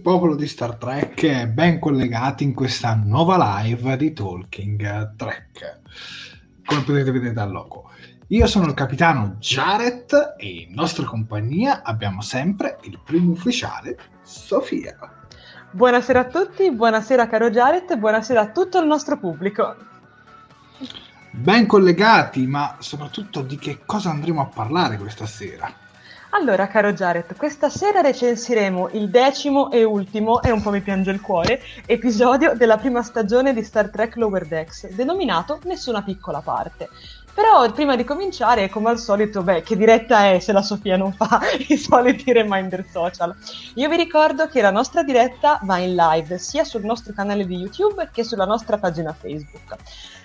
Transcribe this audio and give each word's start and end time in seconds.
Popolo 0.00 0.34
di 0.34 0.46
Star 0.46 0.76
Trek, 0.76 1.46
ben 1.46 1.78
collegati 1.78 2.44
in 2.44 2.54
questa 2.54 2.94
nuova 2.94 3.62
live 3.62 3.96
di 3.96 4.12
Talking 4.12 5.14
Trek. 5.16 5.80
Come 6.64 6.82
potete 6.82 7.10
vedere 7.10 7.32
dal 7.32 7.50
logo. 7.50 7.90
Io 8.28 8.46
sono 8.46 8.66
il 8.66 8.74
capitano 8.74 9.36
Jared 9.38 10.34
e 10.38 10.66
in 10.68 10.74
nostra 10.74 11.04
compagnia 11.04 11.82
abbiamo 11.82 12.22
sempre 12.22 12.78
il 12.82 13.00
primo 13.04 13.32
ufficiale, 13.32 13.98
Sofia. 14.22 14.96
Buonasera 15.70 16.20
a 16.20 16.24
tutti, 16.26 16.70
buonasera 16.70 17.26
caro 17.26 17.50
Jared, 17.50 17.96
buonasera 17.96 18.40
a 18.40 18.50
tutto 18.50 18.78
il 18.78 18.86
nostro 18.86 19.18
pubblico. 19.18 19.76
Ben 21.32 21.66
collegati, 21.66 22.46
ma 22.46 22.76
soprattutto 22.78 23.42
di 23.42 23.56
che 23.56 23.80
cosa 23.84 24.10
andremo 24.10 24.40
a 24.40 24.46
parlare 24.46 24.96
questa 24.96 25.26
sera? 25.26 25.72
Allora, 26.32 26.68
caro 26.68 26.92
Jared, 26.92 27.36
questa 27.36 27.68
sera 27.68 28.02
recensiremo 28.02 28.90
il 28.92 29.10
decimo 29.10 29.68
e 29.72 29.82
ultimo, 29.82 30.40
e 30.40 30.52
un 30.52 30.62
po' 30.62 30.70
mi 30.70 30.80
piange 30.80 31.10
il 31.10 31.20
cuore, 31.20 31.60
episodio 31.86 32.54
della 32.54 32.78
prima 32.78 33.02
stagione 33.02 33.52
di 33.52 33.64
Star 33.64 33.90
Trek 33.90 34.14
Lower 34.14 34.46
Decks, 34.46 34.90
denominato 34.90 35.58
Nessuna 35.64 36.04
piccola 36.04 36.40
parte. 36.40 36.88
Però 37.34 37.68
prima 37.72 37.96
di 37.96 38.04
cominciare, 38.04 38.68
come 38.68 38.90
al 38.90 38.98
solito, 38.98 39.42
beh, 39.42 39.62
che 39.62 39.76
diretta 39.76 40.30
è 40.30 40.38
se 40.38 40.52
la 40.52 40.62
Sofia 40.62 40.96
non 40.96 41.12
fa 41.12 41.40
i 41.66 41.76
soliti 41.76 42.32
reminder 42.32 42.84
social? 42.88 43.34
Io 43.74 43.88
vi 43.88 43.96
ricordo 43.96 44.46
che 44.46 44.60
la 44.60 44.70
nostra 44.70 45.02
diretta 45.02 45.58
va 45.62 45.78
in 45.78 45.96
live 45.96 46.38
sia 46.38 46.62
sul 46.62 46.84
nostro 46.84 47.12
canale 47.12 47.44
di 47.44 47.56
YouTube 47.56 48.08
che 48.12 48.22
sulla 48.22 48.44
nostra 48.44 48.78
pagina 48.78 49.12
Facebook. 49.12 49.76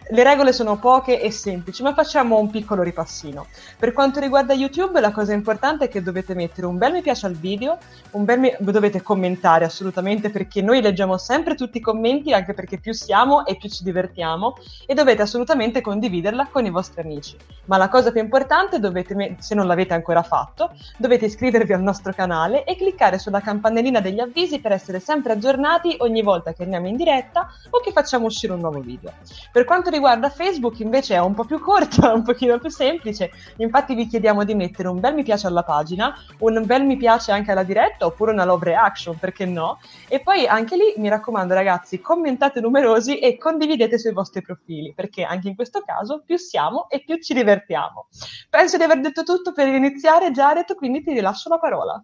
Le 0.08 0.22
regole 0.22 0.54
sono 0.54 0.78
poche 0.78 1.20
e 1.20 1.32
semplici, 1.32 1.82
ma 1.82 1.96
facciamo 1.96 2.38
un 2.38 2.52
piccolo 2.52 2.84
ripassino. 2.84 3.48
Per 3.80 3.92
quanto 3.92 4.20
riguarda 4.20 4.54
YouTube, 4.54 5.00
la 5.00 5.12
cosa 5.12 5.34
importante 5.34 5.86
è 5.86 5.88
che 5.88 6.04
dovete 6.04 6.36
mettere 6.36 6.68
un 6.68 6.78
bel 6.78 6.92
mi 6.92 7.02
piace 7.02 7.26
al 7.26 7.34
video, 7.34 7.80
mi... 8.12 8.56
dovete 8.60 9.02
commentare 9.02 9.66
assolutamente 9.66 10.30
perché 10.30 10.62
noi 10.62 10.82
leggiamo 10.82 11.18
sempre 11.18 11.56
tutti 11.56 11.80
i 11.80 11.82
commenti, 11.82 12.34
anche 12.34 12.54
perché 12.54 12.78
più 12.78 12.94
siamo 12.94 13.48
e 13.48 13.56
più 13.56 13.68
ci 13.68 13.84
divertiamo, 13.84 14.58
e 14.86 14.94
dovete 14.94 15.24
assolutamente 15.24 15.82
condividerla 15.82 16.50
con 16.52 16.68
i 16.68 16.70
vostri 16.70 17.02
amici. 17.02 17.36
Ma 17.66 17.78
la 17.78 17.90
cosa 17.90 18.12
più 18.12 18.22
importante, 18.22 18.80
dovete, 18.80 19.38
se 19.40 19.56
non 19.56 19.66
l'avete 19.66 19.96
ancora 19.96 20.22
fatto, 20.22 20.72
dovete 20.98 21.26
iscrivervi 21.26 21.74
al 21.74 21.82
nostro 21.82 22.14
canale 22.14 22.64
e 22.64 22.76
cliccare 22.76 23.18
sulla 23.18 23.42
campanellina 23.42 24.02
degli 24.02 24.20
avvisi 24.20 24.60
per 24.60 24.72
essere 24.72 25.00
sempre 25.00 25.34
aggiornati 25.34 25.96
ogni 26.02 26.22
volta 26.22 26.54
che 26.54 26.62
andiamo 26.62 26.88
in 26.88 26.96
diretta 26.96 27.50
o 27.72 27.80
che 27.80 27.92
facciamo 27.92 28.28
uscire 28.28 28.54
un 28.54 28.60
nuovo 28.60 28.82
video. 28.82 29.12
Per 29.52 29.64
quanto 29.64 29.94
riguarda 29.96 30.30
Facebook 30.30 30.80
invece 30.80 31.16
è 31.16 31.20
un 31.20 31.34
po' 31.34 31.46
più 31.46 31.60
corto, 31.60 32.08
un 32.14 32.24
pochino 32.24 32.60
più 32.60 32.70
semplice. 32.70 33.32
Infatti 33.58 33.96
vi 33.96 34.08
chiediamo 34.08 34.44
di 34.44 34.54
mettere 34.54 34.88
un 34.88 35.00
bel 35.00 35.14
mi 35.14 35.24
piace 35.24 35.48
alla 35.48 35.64
pagina, 35.64 36.16
un 36.40 36.64
bel 36.66 36.84
mi 36.84 36.98
piace 36.98 37.32
anche 37.32 37.52
alla 37.52 37.64
diretta 37.64 38.06
oppure 38.06 38.32
una 38.32 38.46
love 38.46 38.66
reaction, 38.66 39.18
perché 39.18 39.46
no? 39.46 39.80
E 40.08 40.20
poi 40.22 40.46
anche 40.46 40.76
lì 40.76 40.94
mi 40.98 41.10
raccomando 41.10 41.54
ragazzi, 41.54 42.00
commentate 42.00 42.62
numerosi 42.62 43.20
e 43.20 43.38
condividete 43.38 43.98
sui 43.98 44.14
vostri 44.14 44.42
profili, 44.42 44.94
perché 44.94 45.24
anche 45.24 45.48
in 45.48 45.56
questo 45.56 45.82
caso 45.86 46.22
più 46.26 46.38
siamo 46.38 46.90
e 46.90 47.04
più 47.04 47.18
ci 47.20 47.34
divertiamo. 47.34 48.08
Penso 48.50 48.78
di 48.78 48.84
aver 48.84 49.02
detto 49.02 49.24
tutto 49.24 49.54
per 49.54 49.68
iniziare 49.68 50.32
Jared, 50.32 50.76
quindi 50.76 51.02
ti 51.02 51.14
rilascio 51.14 51.50
la 51.50 51.58
parola. 51.58 52.04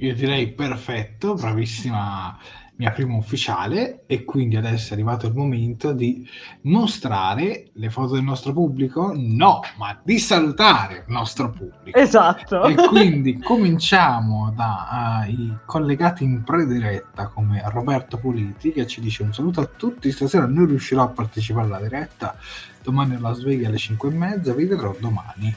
Io 0.00 0.14
direi 0.14 0.52
perfetto, 0.52 1.34
bravissima 1.34 2.38
mia 2.78 2.92
prima 2.92 3.16
ufficiale 3.16 4.02
e 4.06 4.24
quindi 4.24 4.56
adesso 4.56 4.90
è 4.90 4.92
arrivato 4.92 5.26
il 5.26 5.34
momento 5.34 5.92
di 5.92 6.28
mostrare 6.62 7.70
le 7.72 7.90
foto 7.90 8.14
del 8.14 8.22
nostro 8.22 8.52
pubblico? 8.52 9.12
No, 9.16 9.60
ma 9.78 9.98
di 10.02 10.18
salutare 10.18 11.04
il 11.06 11.12
nostro 11.12 11.50
pubblico. 11.50 11.98
Esatto. 11.98 12.62
E 12.64 12.74
quindi 12.74 13.38
cominciamo 13.38 14.52
dai 14.54 15.50
uh, 15.50 15.58
collegati 15.66 16.22
in 16.22 16.44
prediretta 16.44 17.26
come 17.26 17.62
Roberto 17.66 18.16
Politi 18.16 18.72
che 18.72 18.86
ci 18.86 19.00
dice 19.00 19.24
un 19.24 19.34
saluto 19.34 19.60
a 19.60 19.68
tutti, 19.76 20.12
stasera 20.12 20.46
non 20.46 20.66
riuscirò 20.66 21.02
a 21.02 21.08
partecipare 21.08 21.66
alla 21.66 21.80
diretta, 21.80 22.36
domani 22.80 23.16
alla 23.16 23.32
sveglia 23.32 23.68
alle 23.68 23.76
5 23.76 24.08
e 24.08 24.12
mezza, 24.12 24.54
vi 24.54 24.66
vedrò 24.66 24.94
domani. 25.00 25.54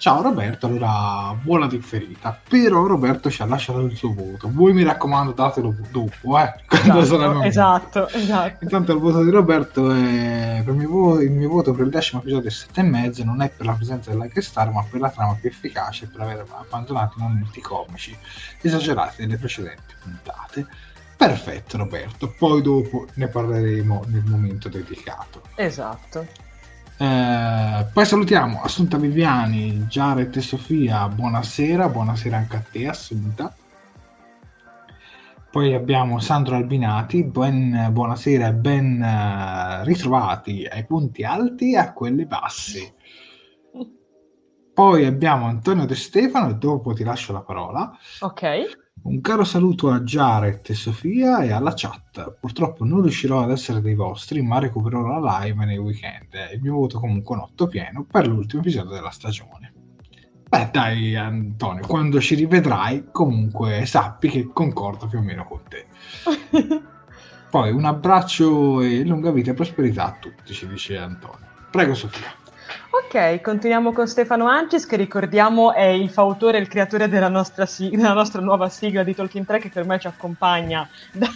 Ciao 0.00 0.22
Roberto, 0.22 0.64
allora 0.64 1.38
buona 1.42 1.66
differita. 1.66 2.40
Però 2.48 2.86
Roberto 2.86 3.28
ci 3.28 3.42
ha 3.42 3.44
lasciato 3.44 3.80
il 3.80 3.94
suo 3.94 4.14
voto. 4.14 4.48
Voi 4.50 4.72
mi 4.72 4.82
raccomando 4.82 5.32
datelo 5.32 5.74
dopo, 5.90 6.38
eh. 6.38 6.54
Esatto, 6.72 7.42
esatto, 7.42 8.08
esatto. 8.08 8.64
Intanto 8.64 8.92
il 8.94 8.98
voto 8.98 9.22
di 9.22 9.28
Roberto 9.28 9.92
è 9.92 10.62
per 10.64 10.72
il 10.72 10.80
mio 10.80 10.88
voto, 10.88 11.20
il 11.20 11.30
mio 11.30 11.50
voto 11.50 11.72
per 11.72 11.84
il 11.84 11.90
decimo 11.90 12.22
episodio 12.22 12.50
è 12.72 12.80
mezzo. 12.80 13.24
non 13.24 13.42
è 13.42 13.50
per 13.50 13.66
la 13.66 13.74
presenza 13.74 14.10
dell'Ike 14.10 14.40
Star, 14.40 14.72
ma 14.72 14.82
per 14.88 15.00
la 15.00 15.10
trama 15.10 15.36
più 15.38 15.50
efficace 15.50 16.06
e 16.06 16.08
per 16.08 16.22
aver 16.22 16.46
abbandonato 16.50 17.18
i 17.18 17.20
momenti 17.20 17.60
comici 17.60 18.16
esagerati 18.62 19.16
delle 19.18 19.36
precedenti 19.36 19.94
puntate. 20.02 20.66
Perfetto 21.14 21.76
Roberto, 21.76 22.34
poi 22.38 22.62
dopo 22.62 23.06
ne 23.16 23.28
parleremo 23.28 24.04
nel 24.06 24.24
momento 24.24 24.70
dedicato. 24.70 25.42
Esatto. 25.56 26.48
Eh, 27.02 27.86
poi 27.94 28.04
salutiamo 28.04 28.60
Assunta 28.60 28.98
Viviani, 28.98 29.86
Jared 29.88 30.36
e 30.36 30.42
Sofia, 30.42 31.08
buonasera, 31.08 31.88
buonasera 31.88 32.36
anche 32.36 32.56
a 32.56 32.64
te 32.70 32.88
Assunta. 32.88 33.54
Poi 35.50 35.72
abbiamo 35.72 36.18
Sandro 36.20 36.56
Albinati, 36.56 37.24
ben, 37.24 37.88
buonasera 37.90 38.48
e 38.48 38.52
ben 38.52 39.00
uh, 39.00 39.82
ritrovati 39.86 40.66
ai 40.70 40.84
punti 40.84 41.24
alti 41.24 41.72
e 41.72 41.78
a 41.78 41.94
quelli 41.94 42.26
bassi. 42.26 42.92
Poi 44.74 45.06
abbiamo 45.06 45.46
Antonio 45.46 45.86
De 45.86 45.94
Stefano 45.94 46.50
e 46.50 46.56
dopo 46.56 46.92
ti 46.92 47.02
lascio 47.02 47.32
la 47.32 47.40
parola. 47.40 47.90
Ok. 48.20 48.89
Un 49.02 49.22
caro 49.22 49.44
saluto 49.44 49.90
a 49.90 50.00
Jared 50.00 50.60
e 50.66 50.74
Sofia 50.74 51.42
e 51.42 51.52
alla 51.52 51.72
chat. 51.74 52.36
Purtroppo 52.38 52.84
non 52.84 53.00
riuscirò 53.00 53.42
ad 53.42 53.50
essere 53.50 53.80
dei 53.80 53.94
vostri, 53.94 54.42
ma 54.42 54.58
recupererò 54.58 55.18
la 55.18 55.40
live 55.40 55.64
nei 55.64 55.78
weekend. 55.78 56.34
Il 56.52 56.60
mio 56.60 56.74
voto 56.74 57.00
comunque 57.00 57.34
un 57.34 57.42
8 57.42 57.66
pieno 57.66 58.04
per 58.04 58.28
l'ultimo 58.28 58.60
episodio 58.60 58.90
della 58.90 59.10
stagione. 59.10 59.72
Beh, 60.48 60.68
dai, 60.70 61.16
Antonio, 61.16 61.86
quando 61.86 62.20
ci 62.20 62.34
rivedrai, 62.34 63.06
comunque 63.10 63.86
sappi 63.86 64.28
che 64.28 64.50
concordo 64.52 65.06
più 65.06 65.18
o 65.18 65.22
meno 65.22 65.46
con 65.46 65.60
te. 65.68 65.86
Poi 67.50 67.72
un 67.72 67.84
abbraccio 67.84 68.80
e 68.82 69.02
lunga 69.04 69.30
vita 69.30 69.52
e 69.52 69.54
prosperità 69.54 70.06
a 70.06 70.16
tutti, 70.20 70.52
ci 70.52 70.68
dice 70.68 70.98
Antonio. 70.98 71.46
Prego, 71.70 71.94
Sofia. 71.94 72.39
Ok, 72.92 73.40
continuiamo 73.40 73.92
con 73.92 74.08
Stefano 74.08 74.48
Ancis, 74.48 74.84
che 74.84 74.96
ricordiamo 74.96 75.72
è 75.72 75.84
il 75.84 76.10
fautore 76.10 76.58
e 76.58 76.60
il 76.60 76.66
creatore 76.66 77.08
della 77.08 77.28
nostra, 77.28 77.64
sig- 77.64 77.94
della 77.94 78.12
nostra, 78.12 78.40
nuova 78.40 78.68
sigla 78.68 79.04
di 79.04 79.14
Talking 79.14 79.46
Track 79.46 79.68
che 79.68 79.78
ormai 79.78 80.00
ci 80.00 80.08
accompagna 80.08 80.88
da, 81.12 81.28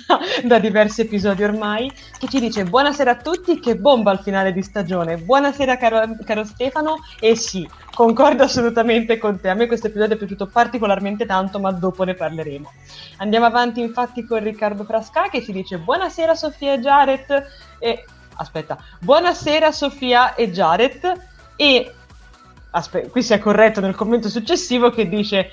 da, 0.43 0.59
diversi 0.59 1.03
episodi 1.03 1.45
ormai, 1.45 1.93
che 2.19 2.27
ci 2.27 2.41
dice 2.41 2.65
buonasera 2.65 3.13
a 3.13 3.17
tutti, 3.17 3.61
che 3.61 3.77
bomba 3.77 4.11
al 4.11 4.19
finale 4.19 4.53
di 4.53 4.63
stagione, 4.63 5.17
buonasera 5.17 5.77
caro, 5.77 6.17
caro 6.25 6.45
Stefano, 6.45 6.97
e 7.21 7.37
sì, 7.37 7.69
concordo 7.95 8.43
assolutamente 8.43 9.17
con 9.19 9.39
te, 9.39 9.49
a 9.49 9.55
me 9.55 9.69
questo 9.69 9.87
episodio 9.87 10.17
è 10.17 10.19
piaciuto 10.19 10.49
particolarmente 10.49 11.25
tanto, 11.25 11.61
ma 11.61 11.71
dopo 11.71 12.03
ne 12.03 12.15
parleremo. 12.15 12.73
Andiamo 13.19 13.47
avanti 13.47 13.81
infatti 13.81 14.27
con 14.27 14.43
Riccardo 14.43 14.83
Frasca 14.83 15.29
che 15.29 15.41
ci 15.41 15.53
dice 15.53 15.79
buonasera 15.79 16.35
Sofia 16.35 16.73
e 16.73 16.81
Jared, 16.81 17.47
e 17.79 18.05
aspetta, 18.39 18.77
buonasera 18.99 19.71
Sofia 19.71 20.35
e 20.35 20.51
Jared 20.51 21.33
e 21.57 21.93
Aspetta, 22.77 23.09
qui 23.09 23.23
si 23.23 23.33
è 23.33 23.39
corretto 23.39 23.81
nel 23.81 23.95
commento 23.95 24.29
successivo 24.29 24.91
che 24.91 25.09
dice 25.09 25.51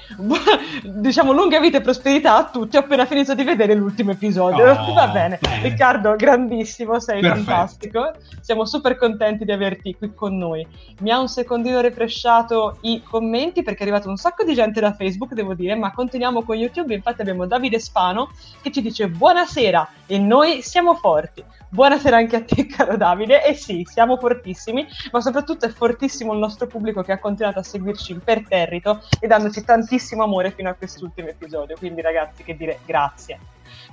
diciamo 0.81 1.33
lunga 1.33 1.59
vita 1.59 1.77
e 1.77 1.81
prosperità 1.81 2.36
a 2.36 2.50
tutti 2.50 2.77
ho 2.77 2.80
appena 2.80 3.06
finito 3.06 3.36
di 3.36 3.44
vedere 3.44 3.75
l'ultimo 3.75 4.09
episodio. 4.09 4.71
Oh, 4.71 4.94
va 4.94 5.07
bene. 5.09 5.38
beh. 5.39 5.62
Riccardo 5.62 6.15
grandissimo 6.15 7.00
sei 7.00 7.21
Perfetto. 7.21 7.44
fantastico. 7.44 8.12
Siamo 8.42 8.65
super 8.65 8.98
contenti 8.98 9.45
di 9.45 9.51
averti 9.51 9.95
qui 9.95 10.15
con 10.15 10.36
noi. 10.36 10.65
Mi 11.01 11.12
ha 11.12 11.19
un 11.19 11.27
secondino 11.27 11.80
refresciato 11.80 12.80
i 12.81 13.04
commenti 13.04 13.62
perché 13.62 13.81
è 13.81 13.83
arrivato 13.83 14.09
un 14.09 14.18
sacco 14.18 14.44
di 14.44 14.56
gente 14.56 14.80
da 14.80 14.94
Facebook 14.94 15.33
devo 15.33 15.54
dire 15.54 15.75
ma 15.75 15.92
continuiamo 15.92 16.42
con 16.42 16.56
YouTube. 16.56 16.95
Infatti 16.95 17.21
abbiamo 17.21 17.45
Davide 17.45 17.80
Spano 17.80 18.31
che 18.63 18.71
ci 18.71 18.81
dice 18.81 19.07
buonasera 19.07 19.88
e 20.11 20.17
noi 20.19 20.61
siamo 20.61 20.95
forti 20.95 21.43
Buonasera 21.73 22.17
anche 22.17 22.35
a 22.35 22.43
te, 22.43 22.65
caro 22.67 22.97
Davide. 22.97 23.45
E 23.45 23.53
sì, 23.53 23.87
siamo 23.89 24.17
fortissimi, 24.17 24.85
ma 25.09 25.21
soprattutto 25.21 25.65
è 25.65 25.69
fortissimo 25.69 26.33
il 26.33 26.39
nostro 26.39 26.67
pubblico 26.67 27.01
che 27.01 27.13
ha 27.13 27.17
continuato 27.17 27.59
a 27.59 27.63
seguirci 27.63 28.11
imperterrito 28.11 29.01
e 29.21 29.27
dandoci 29.27 29.63
tantissimo 29.63 30.21
amore 30.21 30.51
fino 30.51 30.69
a 30.69 30.73
quest'ultimo 30.73 31.29
episodio. 31.29 31.77
Quindi, 31.77 32.01
ragazzi, 32.01 32.43
che 32.43 32.57
dire 32.57 32.79
grazie. 32.85 33.39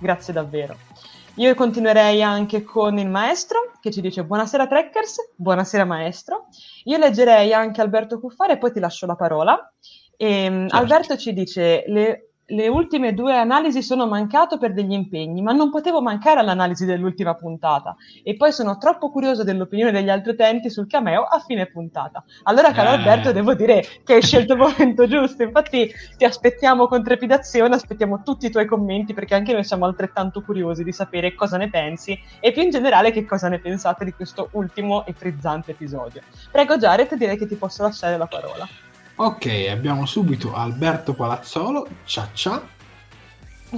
Grazie 0.00 0.32
davvero. 0.32 0.76
Io 1.36 1.54
continuerei 1.54 2.20
anche 2.20 2.64
con 2.64 2.98
il 2.98 3.08
maestro 3.08 3.74
che 3.80 3.92
ci 3.92 4.00
dice 4.00 4.24
buonasera 4.24 4.66
Trekkers, 4.66 5.34
buonasera 5.36 5.84
maestro. 5.84 6.46
Io 6.86 6.98
leggerei 6.98 7.52
anche 7.52 7.80
Alberto 7.80 8.18
Cuffare 8.18 8.54
e 8.54 8.58
poi 8.58 8.72
ti 8.72 8.80
lascio 8.80 9.06
la 9.06 9.14
parola. 9.14 9.72
E, 10.16 10.26
ehm, 10.26 10.62
certo. 10.62 10.76
Alberto 10.76 11.16
ci 11.16 11.32
dice 11.32 11.84
le 11.86 12.27
le 12.50 12.68
ultime 12.68 13.12
due 13.12 13.36
analisi 13.36 13.82
sono 13.82 14.06
mancato 14.06 14.56
per 14.56 14.72
degli 14.72 14.92
impegni, 14.92 15.42
ma 15.42 15.52
non 15.52 15.70
potevo 15.70 16.00
mancare 16.00 16.40
all'analisi 16.40 16.86
dell'ultima 16.86 17.34
puntata. 17.34 17.94
E 18.22 18.36
poi 18.36 18.52
sono 18.52 18.78
troppo 18.78 19.10
curioso 19.10 19.44
dell'opinione 19.44 19.92
degli 19.92 20.08
altri 20.08 20.32
utenti 20.32 20.70
sul 20.70 20.86
cameo 20.86 21.24
a 21.24 21.40
fine 21.40 21.66
puntata. 21.66 22.24
Allora, 22.44 22.72
caro 22.72 22.90
eh. 22.90 22.92
Alberto, 22.94 23.32
devo 23.32 23.54
dire 23.54 23.84
che 24.02 24.14
hai 24.14 24.22
scelto 24.22 24.54
il 24.54 24.60
momento 24.60 25.06
giusto. 25.06 25.42
Infatti, 25.42 25.92
ti 26.16 26.24
aspettiamo 26.24 26.86
con 26.86 27.02
trepidazione, 27.02 27.74
aspettiamo 27.74 28.22
tutti 28.22 28.46
i 28.46 28.50
tuoi 28.50 28.64
commenti, 28.64 29.12
perché 29.12 29.34
anche 29.34 29.52
noi 29.52 29.64
siamo 29.64 29.84
altrettanto 29.84 30.40
curiosi 30.40 30.84
di 30.84 30.92
sapere 30.92 31.34
cosa 31.34 31.58
ne 31.58 31.68
pensi 31.68 32.18
e 32.40 32.52
più 32.52 32.62
in 32.62 32.70
generale 32.70 33.10
che 33.10 33.26
cosa 33.26 33.48
ne 33.48 33.58
pensate 33.58 34.06
di 34.06 34.12
questo 34.12 34.48
ultimo 34.52 35.04
e 35.04 35.12
frizzante 35.12 35.72
episodio. 35.72 36.22
Prego, 36.50 36.78
Jared, 36.78 37.14
direi 37.14 37.36
che 37.36 37.46
ti 37.46 37.56
posso 37.56 37.82
lasciare 37.82 38.16
la 38.16 38.26
parola. 38.26 38.87
Ok, 39.20 39.66
abbiamo 39.68 40.06
subito 40.06 40.54
Alberto 40.54 41.12
Palazzolo, 41.12 41.88
ciao 42.04 42.28
ciao, 42.34 42.62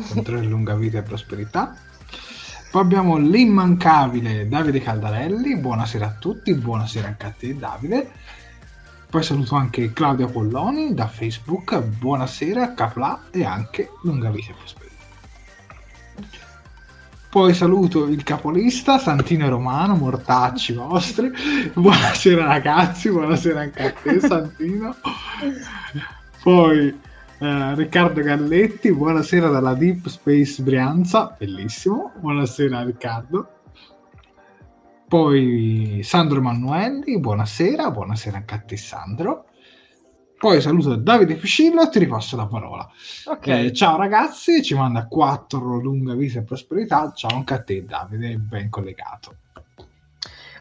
sempre 0.02 0.42
lunga 0.42 0.74
vita 0.74 0.98
e 0.98 1.02
prosperità. 1.02 1.74
Poi 2.70 2.82
abbiamo 2.82 3.16
l'immancabile 3.16 4.46
Davide 4.46 4.82
Caldarelli, 4.82 5.56
buonasera 5.56 6.08
a 6.08 6.16
tutti, 6.18 6.52
buonasera 6.52 7.06
anche 7.08 7.24
a 7.26 7.30
te 7.30 7.56
Davide. 7.56 8.10
Poi 9.08 9.22
saluto 9.22 9.54
anche 9.54 9.94
Claudia 9.94 10.26
Polloni 10.26 10.92
da 10.92 11.06
Facebook, 11.06 11.80
buonasera, 11.80 12.74
Capla 12.74 13.28
e 13.30 13.42
anche 13.42 13.92
lunga 14.02 14.28
vita 14.28 14.50
e 14.50 14.54
prosperità. 14.54 14.89
Poi 17.30 17.54
saluto 17.54 18.08
il 18.08 18.24
capolista 18.24 18.98
Santino 18.98 19.48
Romano, 19.48 19.94
mortacci 19.94 20.72
vostri. 20.72 21.30
Buonasera 21.72 22.44
ragazzi, 22.44 23.08
buonasera 23.08 23.60
anche 23.60 23.82
a 23.84 23.92
te 23.92 24.18
Santino. 24.26 24.96
Poi 26.42 26.88
eh, 27.38 27.74
Riccardo 27.76 28.20
Galletti, 28.20 28.92
buonasera 28.92 29.46
dalla 29.48 29.74
Deep 29.74 30.08
Space 30.08 30.60
Brianza, 30.60 31.32
bellissimo. 31.38 32.10
Buonasera 32.16 32.82
Riccardo. 32.82 33.48
Poi 35.06 36.00
Sandro 36.02 36.38
Emanuelli, 36.38 37.20
buonasera, 37.20 37.92
buonasera 37.92 38.38
anche 38.38 38.54
a 38.54 38.58
te 38.58 38.76
Sandro. 38.76 39.44
Poi 40.40 40.58
saluto 40.62 40.96
Davide 40.96 41.34
Piscillo 41.34 41.82
e 41.82 41.90
ti 41.90 41.98
ripasso 41.98 42.34
la 42.34 42.46
parola. 42.46 42.90
Okay. 43.26 43.66
Eh, 43.66 43.72
ciao 43.74 43.98
ragazzi, 43.98 44.62
ci 44.62 44.74
manda 44.74 45.06
4 45.06 45.78
lunga 45.78 46.14
vita 46.14 46.38
e 46.38 46.44
prosperità. 46.44 47.12
Ciao 47.14 47.36
anche 47.36 47.52
a 47.52 47.62
te 47.62 47.84
Davide, 47.84 48.38
ben 48.38 48.70
collegato. 48.70 49.34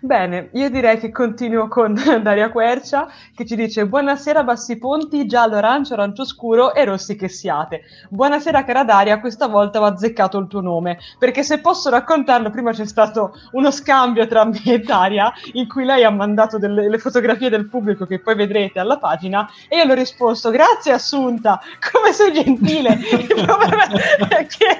Bene, 0.01 0.50
io 0.53 0.70
direi 0.70 0.98
che 0.98 1.12
continuo 1.12 1.68
con 1.68 1.94
Daria 2.24 2.50
Quercia 2.51 3.10
che 3.36 3.46
ci 3.46 3.58
dice 3.58 3.86
buonasera 3.86 4.44
bassi 4.44 4.77
ponti, 4.77 5.25
giallo, 5.25 5.58
arancio, 5.58 5.94
arancio 5.94 6.24
scuro 6.24 6.74
e 6.74 6.86
rossi 6.86 7.18
che 7.18 7.27
siate. 7.27 7.82
Buonasera 8.10 8.63
cara 8.63 8.86
Daria, 8.86 9.20
questa 9.20 9.48
volta 9.48 9.82
ho 9.82 9.84
azzeccato 9.84 10.38
il 10.38 10.48
tuo 10.48 10.62
nome, 10.62 11.00
perché 11.18 11.44
se 11.44 11.60
posso 11.60 11.89
raccontarlo, 11.89 12.50
prima 12.50 12.72
c'è 12.72 12.86
stato 12.86 13.34
uno 13.51 13.72
scambio 13.72 14.25
tra 14.25 14.46
me 14.46 14.62
e 14.63 14.79
Daria 14.79 15.34
in 15.53 15.68
cui 15.68 15.84
lei 15.84 16.06
ha 16.06 16.10
mandato 16.10 16.58
delle, 16.58 16.89
le 16.89 16.98
fotografie 16.98 17.50
del 17.50 17.68
pubblico 17.68 18.06
che 18.06 18.20
poi 18.20 18.36
vedrete 18.36 18.79
alla 18.79 18.98
pagina 18.98 19.50
e 19.68 19.77
io 19.77 19.84
le 19.84 19.91
ho 19.91 19.96
risposto 19.96 20.50
grazie 20.50 20.94
Assunta, 20.94 21.60
come 21.91 22.13
sei 22.13 22.32
gentile. 22.32 22.98
Il 23.20 23.44
problema 23.46 23.86
è 24.29 24.46
che 24.46 24.77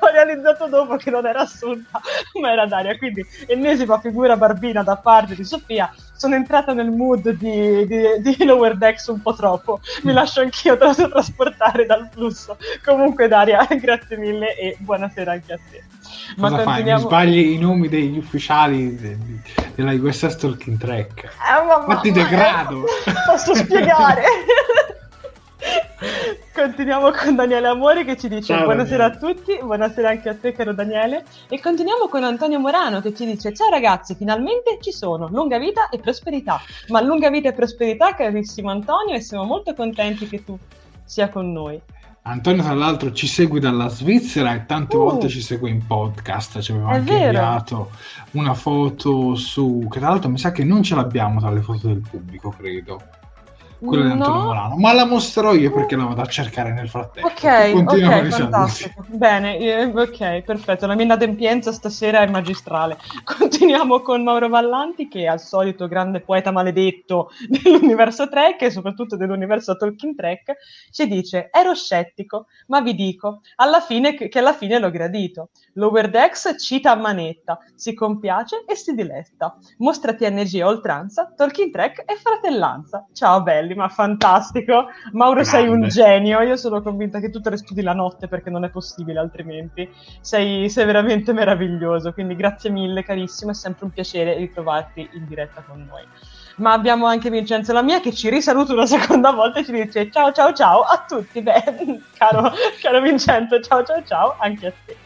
ho 0.00 0.10
realizzato 0.12 0.66
dopo 0.66 0.96
che 0.96 1.10
non 1.10 1.26
era 1.26 1.40
Assunta 1.40 2.00
ma 2.38 2.52
era 2.52 2.66
Daria, 2.66 2.96
quindi 2.98 3.24
ennesima 3.46 3.98
figura 3.98 4.36
barbara 4.36 4.56
barbina 4.58 4.82
da 4.82 4.96
parte 4.96 5.34
di 5.36 5.44
Sofia, 5.44 5.92
sono 6.14 6.34
entrata 6.34 6.72
nel 6.72 6.90
mood 6.90 7.30
di, 7.30 7.86
di, 7.86 8.36
di 8.36 8.44
Lower 8.44 8.76
Decks 8.76 9.06
un 9.06 9.22
po' 9.22 9.34
troppo. 9.34 9.80
Mi 10.02 10.12
lascio 10.12 10.40
anch'io 10.40 10.76
tra- 10.76 10.92
trasportare 10.92 11.86
dal 11.86 12.08
flusso. 12.12 12.58
Comunque, 12.84 13.28
Daria, 13.28 13.64
grazie 13.80 14.16
mille 14.16 14.56
e 14.56 14.76
buonasera 14.80 15.32
anche 15.32 15.52
a 15.52 15.58
te. 15.70 15.84
Ma 16.36 16.50
Cosa 16.50 16.64
continuiamo... 16.64 17.00
Mi 17.02 17.06
sbagli 17.06 17.38
i 17.38 17.58
nomi 17.58 17.88
degli 17.88 18.18
ufficiali 18.18 18.96
de- 18.96 19.16
de- 19.16 19.70
della 19.76 19.92
USS 19.92 20.36
Talking 20.36 20.78
Track. 20.78 21.22
Eh, 21.24 21.64
ma, 21.66 21.78
ma, 21.86 21.94
Fatti 21.94 22.10
degrado. 22.10 22.84
Eh, 22.84 23.12
posso 23.24 23.54
spiegare? 23.54 24.24
Continuiamo 26.54 27.10
con 27.10 27.34
Daniele 27.34 27.66
Amore 27.66 28.04
che 28.04 28.16
ci 28.16 28.28
dice 28.28 28.54
ciao, 28.54 28.64
buonasera 28.64 29.08
Daniele. 29.08 29.28
a 29.28 29.34
tutti, 29.34 29.58
buonasera 29.60 30.08
anche 30.10 30.28
a 30.28 30.34
te 30.34 30.52
caro 30.52 30.72
Daniele 30.72 31.24
e 31.48 31.60
continuiamo 31.60 32.08
con 32.08 32.22
Antonio 32.22 32.60
Morano 32.60 33.00
che 33.00 33.12
ci 33.14 33.26
dice 33.26 33.52
ciao 33.52 33.68
ragazzi, 33.68 34.14
finalmente 34.14 34.78
ci 34.80 34.92
sono, 34.92 35.28
lunga 35.28 35.58
vita 35.58 35.88
e 35.88 35.98
prosperità, 35.98 36.60
ma 36.88 37.00
lunga 37.00 37.30
vita 37.30 37.48
e 37.48 37.52
prosperità 37.52 38.14
carissimo 38.14 38.70
Antonio 38.70 39.14
e 39.14 39.20
siamo 39.20 39.44
molto 39.44 39.74
contenti 39.74 40.28
che 40.28 40.44
tu 40.44 40.56
sia 41.04 41.28
con 41.28 41.50
noi. 41.52 41.80
Antonio, 42.22 42.62
tra 42.62 42.74
l'altro, 42.74 43.10
ci 43.12 43.26
segue 43.26 43.58
dalla 43.58 43.88
Svizzera 43.88 44.54
e 44.54 44.66
tante 44.66 44.96
uh, 44.96 44.98
volte 44.98 45.28
ci 45.28 45.40
segue 45.40 45.70
in 45.70 45.86
podcast. 45.86 46.60
Ci 46.60 46.72
aveva 46.72 46.90
anche 46.90 47.10
vero. 47.10 47.24
inviato 47.24 47.90
una 48.32 48.52
foto 48.52 49.34
su. 49.34 49.86
che 49.90 49.98
tra 49.98 50.10
l'altro 50.10 50.28
mi 50.28 50.36
sa 50.36 50.52
che 50.52 50.62
non 50.62 50.82
ce 50.82 50.94
l'abbiamo 50.94 51.40
tra 51.40 51.50
le 51.50 51.62
foto 51.62 51.86
del 51.86 52.02
pubblico, 52.06 52.50
credo 52.50 53.00
quella 53.78 54.04
di 54.04 54.10
Antonio 54.10 54.42
Morano, 54.42 54.76
ma 54.76 54.92
la 54.92 55.04
mostrerò 55.04 55.54
io 55.54 55.72
perché 55.72 55.96
la 55.96 56.04
vado 56.04 56.20
a 56.20 56.26
cercare 56.26 56.72
nel 56.72 56.88
frattempo. 56.88 57.28
Ok, 57.28 57.72
ok, 57.74 58.28
fantastico. 58.28 59.04
Bene, 59.08 59.58
eh, 59.58 59.84
ok, 59.84 60.42
perfetto. 60.42 60.86
La 60.86 60.94
mia 60.94 61.04
inadempienza 61.04 61.72
stasera 61.72 62.20
è 62.20 62.28
magistrale. 62.28 62.96
Continuiamo 63.24 64.00
con 64.00 64.22
Mauro 64.22 64.48
Vallanti, 64.48 65.08
che 65.08 65.22
è 65.22 65.26
al 65.26 65.40
solito 65.40 65.86
grande 65.86 66.20
poeta 66.20 66.50
maledetto 66.50 67.30
dell'universo 67.48 68.28
Trek 68.28 68.62
e 68.62 68.70
soprattutto 68.70 69.16
dell'universo 69.16 69.76
Tolkien 69.76 70.16
Trek, 70.16 70.56
ci 70.90 71.06
dice: 71.06 71.48
Ero 71.52 71.74
scettico, 71.74 72.46
ma 72.66 72.80
vi 72.80 72.94
dico 72.94 73.42
alla 73.56 73.80
fine 73.80 74.14
che, 74.14 74.30
alla 74.38 74.54
fine 74.54 74.78
l'ho 74.78 74.90
gradito. 74.90 75.50
Lower 75.74 76.10
Decks 76.10 76.56
cita 76.58 76.92
a 76.92 76.96
manetta, 76.96 77.58
si 77.74 77.94
compiace 77.94 78.64
e 78.66 78.74
si 78.74 78.94
diletta. 78.94 79.56
Mostrati 79.78 80.24
energia 80.24 80.64
e 80.64 80.68
oltranza, 80.68 81.32
Tolkien 81.36 81.70
Trek 81.70 82.02
e 82.06 82.16
fratellanza. 82.16 83.06
Ciao 83.12 83.42
belli 83.42 83.67
belli, 83.68 83.74
ma 83.74 83.88
fantastico. 83.88 84.86
Mauro, 85.12 85.42
Grande. 85.42 85.50
sei 85.50 85.68
un 85.68 85.88
genio. 85.88 86.40
Io 86.40 86.56
sono 86.56 86.82
convinta 86.82 87.20
che 87.20 87.30
tu 87.30 87.40
te 87.40 87.50
ne 87.50 87.56
studi 87.56 87.82
la 87.82 87.92
notte 87.92 88.28
perché 88.28 88.50
non 88.50 88.64
è 88.64 88.70
possibile 88.70 89.18
altrimenti. 89.18 89.88
Sei, 90.20 90.68
sei 90.70 90.86
veramente 90.86 91.32
meraviglioso. 91.32 92.12
Quindi 92.12 92.34
grazie 92.34 92.70
mille, 92.70 93.04
carissimo. 93.04 93.50
È 93.50 93.54
sempre 93.54 93.84
un 93.84 93.90
piacere 93.90 94.36
ritrovarti 94.36 95.08
in 95.12 95.26
diretta 95.26 95.62
con 95.66 95.86
noi. 95.88 96.02
Ma 96.56 96.72
abbiamo 96.72 97.06
anche 97.06 97.30
Vincenzo 97.30 97.72
Lamia 97.72 98.00
che 98.00 98.12
ci 98.12 98.28
risaluta 98.30 98.72
una 98.72 98.86
seconda 98.86 99.30
volta 99.30 99.60
e 99.60 99.64
ci 99.64 99.70
dice 99.70 100.10
ciao 100.10 100.32
ciao 100.32 100.52
ciao 100.52 100.80
a 100.80 101.04
tutti. 101.06 101.40
Beh, 101.40 101.62
caro, 102.18 102.50
caro 102.80 103.00
Vincenzo, 103.00 103.60
ciao 103.60 103.84
ciao 103.84 104.02
ciao 104.02 104.34
anche 104.40 104.66
a 104.66 104.72
te. 104.84 104.96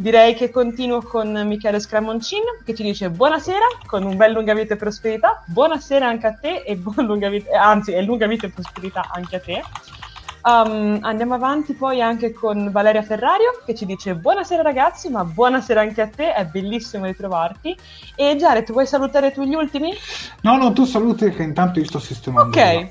Direi 0.00 0.34
che 0.34 0.50
continuo 0.50 1.02
con 1.02 1.28
Michele 1.48 1.80
Scramoncin 1.80 2.42
che 2.64 2.72
ci 2.72 2.84
dice 2.84 3.10
buonasera 3.10 3.66
con 3.84 4.04
un 4.04 4.16
bel 4.16 4.30
lunga 4.30 4.54
vita 4.54 4.74
e 4.74 4.76
prosperità, 4.76 5.42
buonasera 5.46 6.06
anche 6.06 6.26
a 6.28 6.34
te 6.34 6.62
e 6.64 6.76
buon 6.76 7.04
lunga 7.04 7.28
vita, 7.28 7.60
anzi 7.60 7.90
è 7.90 8.00
lunga 8.02 8.28
vita 8.28 8.46
e 8.46 8.50
prosperità 8.50 9.10
anche 9.12 9.34
a 9.34 9.40
te. 9.40 9.62
Um, 10.44 11.00
andiamo 11.02 11.34
avanti 11.34 11.74
poi 11.74 12.00
anche 12.00 12.32
con 12.32 12.70
Valeria 12.70 13.02
Ferrario 13.02 13.60
che 13.66 13.74
ci 13.74 13.86
dice 13.86 14.14
buonasera 14.14 14.62
ragazzi, 14.62 15.08
ma 15.08 15.24
buonasera 15.24 15.80
anche 15.80 16.00
a 16.00 16.06
te, 16.06 16.32
è 16.32 16.44
bellissimo 16.44 17.06
ritrovarti. 17.06 17.76
E 18.14 18.36
Jared, 18.36 18.70
vuoi 18.70 18.86
salutare 18.86 19.32
tu 19.32 19.42
gli 19.42 19.54
ultimi? 19.54 19.92
No, 20.42 20.56
no, 20.58 20.72
tu 20.72 20.84
saluti 20.84 21.28
che 21.30 21.42
intanto 21.42 21.80
io 21.80 21.86
sto 21.86 21.98
sistemando. 21.98 22.56
Ok, 22.56 22.88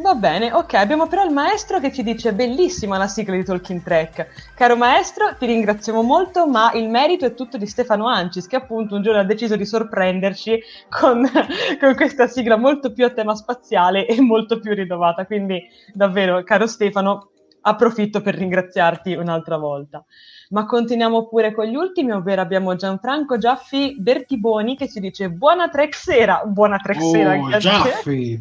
Va 0.00 0.14
bene, 0.14 0.50
ok, 0.50 0.74
abbiamo 0.74 1.08
però 1.08 1.24
il 1.24 1.30
maestro 1.30 1.78
che 1.78 1.92
ci 1.92 2.02
dice 2.02 2.32
bellissima 2.32 2.96
la 2.96 3.06
sigla 3.06 3.36
di 3.36 3.44
Talking 3.44 3.82
Track. 3.82 4.52
Caro 4.54 4.74
maestro, 4.74 5.36
ti 5.38 5.44
ringraziamo 5.44 6.00
molto, 6.00 6.46
ma 6.48 6.72
il 6.72 6.88
merito 6.88 7.26
è 7.26 7.34
tutto 7.34 7.58
di 7.58 7.66
Stefano 7.66 8.06
Ancis, 8.06 8.46
che 8.46 8.56
appunto 8.56 8.94
un 8.94 9.02
giorno 9.02 9.20
ha 9.20 9.24
deciso 9.24 9.56
di 9.56 9.66
sorprenderci 9.66 10.58
con, 10.88 11.28
con 11.78 11.94
questa 11.94 12.28
sigla 12.28 12.56
molto 12.56 12.94
più 12.94 13.04
a 13.04 13.10
tema 13.10 13.34
spaziale 13.34 14.06
e 14.06 14.18
molto 14.22 14.58
più 14.58 14.72
rinnovata. 14.72 15.26
Quindi 15.26 15.62
davvero, 15.92 16.42
caro 16.44 16.66
Stefano, 16.66 17.32
approfitto 17.60 18.22
per 18.22 18.36
ringraziarti 18.36 19.12
un'altra 19.12 19.58
volta. 19.58 20.02
Ma 20.50 20.66
continuiamo 20.66 21.28
pure 21.28 21.54
con 21.54 21.66
gli 21.66 21.76
ultimi, 21.76 22.10
ovvero 22.10 22.40
abbiamo 22.40 22.74
Gianfranco 22.74 23.38
Giaffi 23.38 23.94
Bertiboni 23.96 24.76
che 24.76 24.88
ci 24.88 24.98
dice 24.98 25.30
buona 25.30 25.68
Trexera, 25.68 26.42
buona 26.44 26.78
Trexera 26.78 27.38
oh, 27.38 27.56
Giaffi! 27.56 28.40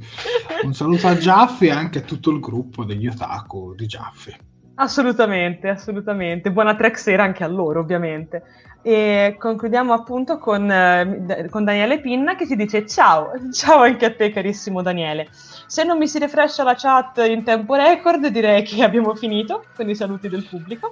Un 0.64 0.74
saluto 0.74 1.06
a 1.06 1.16
Giaffi 1.16 1.68
e 1.68 1.72
anche 1.72 2.00
a 2.00 2.02
tutto 2.02 2.32
il 2.32 2.40
gruppo 2.40 2.84
degli 2.84 3.06
otaku 3.06 3.76
di 3.76 3.86
Giaffi. 3.86 4.36
Assolutamente, 4.82 5.70
assolutamente. 5.70 6.52
Buona 6.52 6.76
Trexera 6.76 7.22
anche 7.22 7.44
a 7.44 7.48
loro, 7.48 7.82
ovviamente. 7.82 8.42
E 8.82 9.36
concludiamo 9.38 9.94
appunto 9.94 10.40
con, 10.40 10.72
eh, 10.72 11.48
con, 11.52 11.64
Daniele 11.64 12.00
Pinna 12.00 12.36
che 12.36 12.48
ci 12.48 12.56
dice 12.56 12.88
ciao, 12.88 13.32
ciao 13.52 13.82
anche 13.82 14.06
a 14.06 14.16
te 14.16 14.32
carissimo 14.32 14.82
Daniele. 14.82 15.28
Se 15.32 15.84
non 15.84 16.00
mi 16.00 16.08
si 16.08 16.18
refrescia 16.18 16.64
la 16.64 16.76
chat 16.76 17.24
in 17.28 17.44
tempo 17.44 17.76
record 17.76 18.26
direi 18.28 18.64
che 18.64 18.82
abbiamo 18.82 19.14
finito 19.14 19.66
con 19.76 19.88
i 19.90 19.96
saluti 19.96 20.28
del 20.28 20.48
pubblico. 20.48 20.92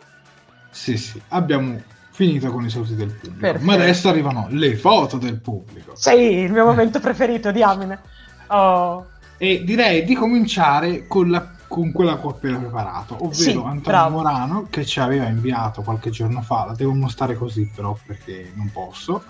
Sì, 0.69 0.97
sì, 0.97 1.21
abbiamo 1.29 1.79
finito 2.11 2.51
con 2.51 2.65
i 2.65 2.69
saluti 2.69 2.95
del 2.95 3.11
pubblico. 3.11 3.39
Perfetto. 3.39 3.65
Ma 3.65 3.73
adesso 3.73 4.09
arrivano 4.09 4.47
le 4.49 4.75
foto 4.75 5.17
del 5.17 5.39
pubblico. 5.39 5.95
Sì, 5.95 6.13
il 6.13 6.51
mio 6.51 6.65
momento 6.65 6.99
preferito, 6.99 7.51
diamine. 7.51 7.99
Oh. 8.47 9.05
E 9.37 9.63
direi 9.63 10.03
di 10.03 10.15
cominciare 10.15 11.05
con, 11.05 11.29
la, 11.29 11.47
con 11.67 11.91
quella 11.91 12.19
che 12.19 12.25
ho 12.25 12.29
appena 12.31 12.57
preparato, 12.57 13.13
ovvero 13.15 13.33
sì, 13.33 13.49
Antonio 13.49 13.81
bravo. 13.81 14.15
Morano 14.17 14.67
che 14.69 14.83
ci 14.83 14.99
aveva 14.99 15.27
inviato 15.27 15.83
qualche 15.83 16.09
giorno 16.09 16.41
fa. 16.41 16.65
La 16.65 16.73
devo 16.73 16.93
mostrare 16.93 17.35
così 17.35 17.69
però 17.73 17.95
perché 18.05 18.51
non 18.55 18.71
posso 18.71 19.23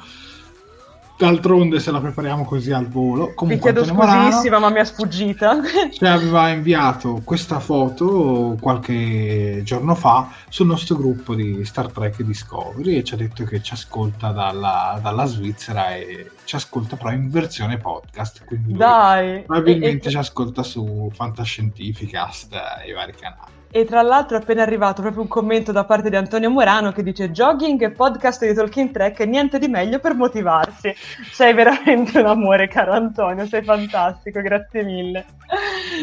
D'altronde 1.17 1.79
se 1.79 1.89
la 1.89 2.00
prepariamo 2.00 2.45
così 2.45 2.71
al 2.71 2.88
volo. 2.88 3.33
Comunque, 3.33 3.71
Mi 3.71 3.81
chiedo 3.81 3.83
scusissima, 3.83 4.59
ma 4.59 4.69
mi 4.69 4.79
è 4.79 4.86
sfuggita. 4.86 5.62
Ci 5.91 6.05
aveva 6.05 6.50
inviato 6.50 7.21
questa 7.24 7.59
foto 7.59 8.55
qualche 8.62 9.62
giorno 9.63 9.95
fa 9.95 10.29
sul 10.47 10.67
nostro 10.67 10.95
gruppo 10.95 11.33
di 11.33 11.65
Star 11.65 11.91
Trek 11.91 12.21
Discovery 12.21 12.97
e 12.97 13.03
ci 13.03 13.15
ha 13.15 13.17
detto 13.17 13.43
che 13.45 13.62
ci 13.63 13.74
ascolta 13.74 14.31
dalla, 14.31 15.00
dalla 15.01 15.25
Svizzera 15.25 15.95
e 15.95 16.31
ci 16.43 16.55
ascolta 16.55 16.95
però 16.97 17.12
in 17.12 17.31
versione 17.31 17.77
podcast. 17.77 18.45
Quindi 18.45 18.74
Dai! 18.74 19.41
Probabilmente 19.41 20.09
e, 20.09 20.12
ci 20.12 20.17
ascolta 20.17 20.62
su 20.62 21.09
Fantascientificast 21.12 22.53
e 22.86 22.93
vari 22.93 23.13
canali. 23.13 23.56
E 23.69 23.86
tra 23.86 24.01
l'altro 24.01 24.38
è 24.38 24.41
appena 24.41 24.62
arrivato 24.62 25.01
proprio 25.01 25.21
un 25.21 25.27
commento 25.27 25.71
da 25.71 25.83
parte 25.83 26.09
di 26.09 26.15
Antonio 26.15 26.50
Morano 26.50 26.91
che 26.93 27.03
dice 27.03 27.31
jogging 27.31 27.81
e 27.81 27.91
podcast 27.91 28.45
di 28.45 28.53
Talking 28.53 28.91
Track 28.91 29.19
niente 29.21 29.59
di 29.59 29.67
meglio 29.67 30.00
per 30.00 30.15
motivarsi. 30.15 30.95
Sei 31.31 31.53
veramente 31.53 32.19
un 32.19 32.27
amore 32.27 32.67
caro 32.69 32.93
Antonio, 32.93 33.45
sei 33.45 33.63
fantastico, 33.63 34.41
grazie 34.41 34.83
mille. 34.83 35.25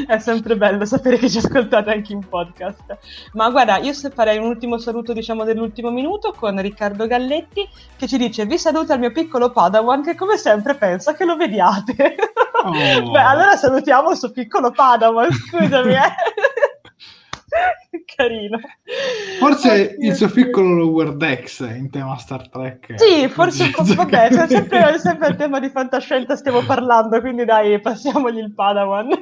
È 0.06 0.18
sempre 0.18 0.56
bello 0.56 0.84
sapere 0.84 1.16
che 1.16 1.28
ci 1.28 1.38
ascoltate 1.38 1.90
anche 1.90 2.12
in 2.12 2.26
podcast. 2.28 2.98
Ma 3.32 3.48
guarda, 3.50 3.78
io 3.78 3.92
farei 3.94 4.38
un 4.38 4.46
ultimo 4.46 4.78
saluto 4.78 5.12
diciamo 5.12 5.44
dell'ultimo 5.44 5.90
minuto 5.90 6.34
con 6.36 6.60
Riccardo 6.60 7.06
Galletti 7.06 7.66
che 7.96 8.06
ci 8.06 8.18
dice 8.18 8.44
vi 8.44 8.58
saluta 8.58 8.94
il 8.94 9.00
mio 9.00 9.12
piccolo 9.12 9.50
Padawan 9.50 10.02
che 10.02 10.14
come 10.14 10.36
sempre 10.36 10.74
pensa 10.74 11.14
che 11.14 11.24
lo 11.24 11.36
vediate. 11.36 12.14
Oh. 12.62 12.70
Beh, 13.10 13.20
allora 13.20 13.56
salutiamo 13.56 14.10
il 14.10 14.16
suo 14.16 14.30
piccolo 14.30 14.70
Padawan, 14.70 15.30
scusami. 15.30 15.94
Eh. 15.94 16.12
Carino. 18.16 18.58
Forse 19.38 19.96
il 19.98 20.14
suo 20.14 20.28
piccolo 20.28 20.74
Lower 20.74 21.14
Decks 21.16 21.60
in 21.60 21.90
tema 21.90 22.16
Star 22.16 22.48
Trek. 22.48 22.94
Sì, 22.96 23.28
forse 23.28 23.70
vabbè, 23.76 24.32
cioè, 24.32 24.48
sempre, 24.48 24.98
sempre 24.98 25.28
il 25.28 25.36
tema 25.36 25.60
di 25.60 25.68
fantascienza 25.68 26.36
stiamo 26.36 26.62
parlando, 26.62 27.20
quindi 27.20 27.44
dai, 27.44 27.80
passiamogli 27.80 28.38
il 28.38 28.52
Padawan. 28.54 29.08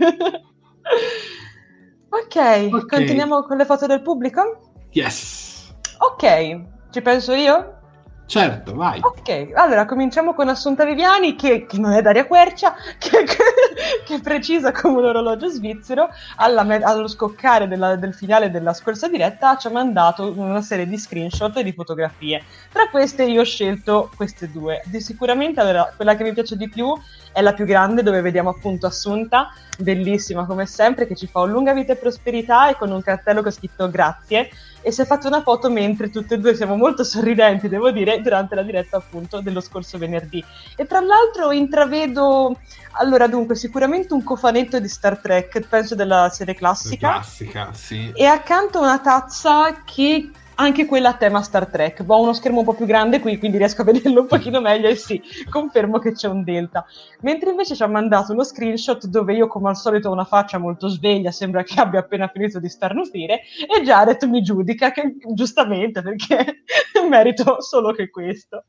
okay, 2.09 2.71
ok, 2.73 2.87
continuiamo 2.87 3.43
con 3.43 3.57
le 3.57 3.65
foto 3.65 3.87
del 3.87 4.03
pubblico? 4.03 4.73
Yes. 4.91 5.75
Ok, 5.99 6.61
ci 6.91 7.01
penso 7.03 7.33
io? 7.33 7.82
Certo, 8.27 8.75
vai. 8.75 9.01
Ok, 9.03 9.51
allora 9.55 9.85
cominciamo 9.85 10.33
con 10.33 10.49
Assunta 10.49 10.85
Viviani, 10.85 11.35
che, 11.35 11.67
che 11.67 11.79
non 11.79 11.93
è 11.93 12.01
Daria 12.01 12.27
Quercia, 12.27 12.75
che, 12.97 13.25
che, 14.07 14.21
precisa 14.21 14.73
come 14.73 14.99
un 14.99 15.05
orologio 15.05 15.49
svizzero, 15.49 16.09
alla, 16.37 16.63
allo 16.63 17.09
scoccare 17.09 17.69
della, 17.69 17.97
del 17.97 18.15
finale 18.15 18.51
della 18.51 18.73
scorsa 18.73 19.09
diretta 19.09 19.57
ci 19.57 19.67
ha 19.67 19.71
mandato 19.71 20.33
una 20.35 20.63
serie 20.63 20.87
di 20.87 20.97
screenshot 20.97 21.55
e 21.59 21.63
di 21.63 21.73
fotografie. 21.73 22.43
Tra 22.73 22.89
queste 22.89 23.25
io 23.25 23.43
ho 23.43 23.45
scelto 23.45 24.11
queste 24.17 24.51
due. 24.51 24.83
Di 24.87 25.01
sicuramente 25.01 25.61
allora, 25.61 25.93
quella 25.95 26.15
che 26.15 26.23
mi 26.23 26.33
piace 26.33 26.57
di 26.57 26.69
più 26.71 26.95
è 27.33 27.41
la 27.41 27.53
più 27.53 27.65
grande, 27.65 28.03
dove 28.03 28.21
vediamo 28.21 28.51
appunto 28.51 28.87
Assunta, 28.87 29.53
bellissima 29.79 30.45
come 30.45 30.67
sempre, 30.67 31.07
che 31.07 31.17
ci 31.17 31.27
fa 31.27 31.41
un 31.41 31.51
lunga 31.51 31.73
vita 31.73 31.93
e 31.93 31.97
prosperità 31.97 32.69
e 32.69 32.77
con 32.77 32.91
un 32.91 33.03
cartello 33.03 33.43
che 33.43 33.49
ha 33.49 33.53
scritto 33.53 33.91
grazie 33.91 34.51
e 34.83 34.91
si 34.91 35.01
è 35.01 35.05
fatta 35.05 35.29
una 35.29 35.43
foto 35.43 35.71
mentre 35.71 36.11
tutte 36.11 36.35
e 36.35 36.39
due 36.39 36.55
siamo 36.55 36.77
molto 36.77 37.05
sorridenti, 37.05 37.69
devo 37.69 37.91
dire, 37.91 38.21
durante 38.21 38.55
la 38.55 38.63
diretta 38.63 38.97
appunto 38.97 39.41
dello 39.41 39.61
scorso 39.61 39.97
venerdì. 39.97 40.45
E 40.77 40.87
tra 40.87 41.01
l'altro 41.01 41.53
intravedo, 41.53 42.59
allora 42.93 43.29
dunque, 43.29 43.55
sicuramente 43.55 44.13
un 44.13 44.25
cofanetto 44.25 44.81
di 44.81 44.89
Star 44.89 45.19
Trek, 45.19 45.61
penso 45.69 45.95
della 45.95 46.29
serie 46.31 46.55
classica. 46.55 47.13
Classica, 47.13 47.71
sì. 47.73 48.13
E 48.15 48.25
accanto 48.25 48.81
una 48.81 48.99
tazza 48.99 49.83
che 49.85 50.31
anche 50.57 50.87
quella 50.87 51.11
a 51.11 51.15
tema 51.15 51.43
Star 51.43 51.67
Trek. 51.67 52.05
Ho 52.07 52.21
uno 52.21 52.33
schermo 52.33 52.61
un 52.61 52.65
po' 52.65 52.75
più 52.75 52.87
grande 52.87 53.21
qui, 53.21 53.39
quindi 53.39 53.59
riesco 53.59 53.83
a 53.83 53.85
vederlo 53.85 54.23
un 54.23 54.27
pochino 54.27 54.61
meglio 54.61 54.89
e 54.89 54.97
sì, 54.97 55.21
confermo 55.49 55.99
che 55.99 56.13
c'è 56.13 56.29
un 56.29 56.45
delta. 56.45 56.85
Mentre 57.21 57.51
invece 57.51 57.75
ci 57.75 57.83
ha 57.83 57.87
mandato 57.87 58.33
uno 58.33 58.45
screenshot 58.45 59.07
dove 59.07 59.35
io 59.35 59.47
come 59.47 59.69
al 59.69 59.77
solito 59.77 60.09
ho 60.09 60.13
una 60.13 60.25
faccia 60.25 60.59
molto 60.59 60.89
sveglia, 60.89 61.31
sembra 61.31 61.63
che 61.63 61.81
abbia 61.81 62.01
appena 62.01 62.29
finito 62.29 62.59
di 62.59 62.69
starnutire 62.69 63.43
e 63.75 63.83
Jared 63.83 64.23
mi 64.25 64.43
giudica, 64.43 64.91
che, 64.91 65.17
giustamente 65.35 66.03
perché 66.03 66.63
merito 67.09 67.61
solo 67.61 67.93
che 67.93 68.11
questo. 68.11 68.65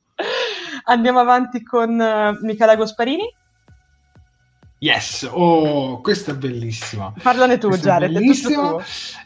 Andiamo 0.86 1.20
avanti 1.20 1.64
con 1.64 1.90
uh, 2.00 2.46
Michela 2.46 2.76
Gosparini. 2.76 3.42
Yes, 4.84 5.26
oh, 5.32 6.02
questa 6.02 6.34
è 6.34 6.36
bellissima. 6.36 7.14
Parlane 7.22 7.58
tu, 7.58 7.70
questa 7.70 7.92
Jared. 7.92 8.12
Bellissima. 8.12 8.76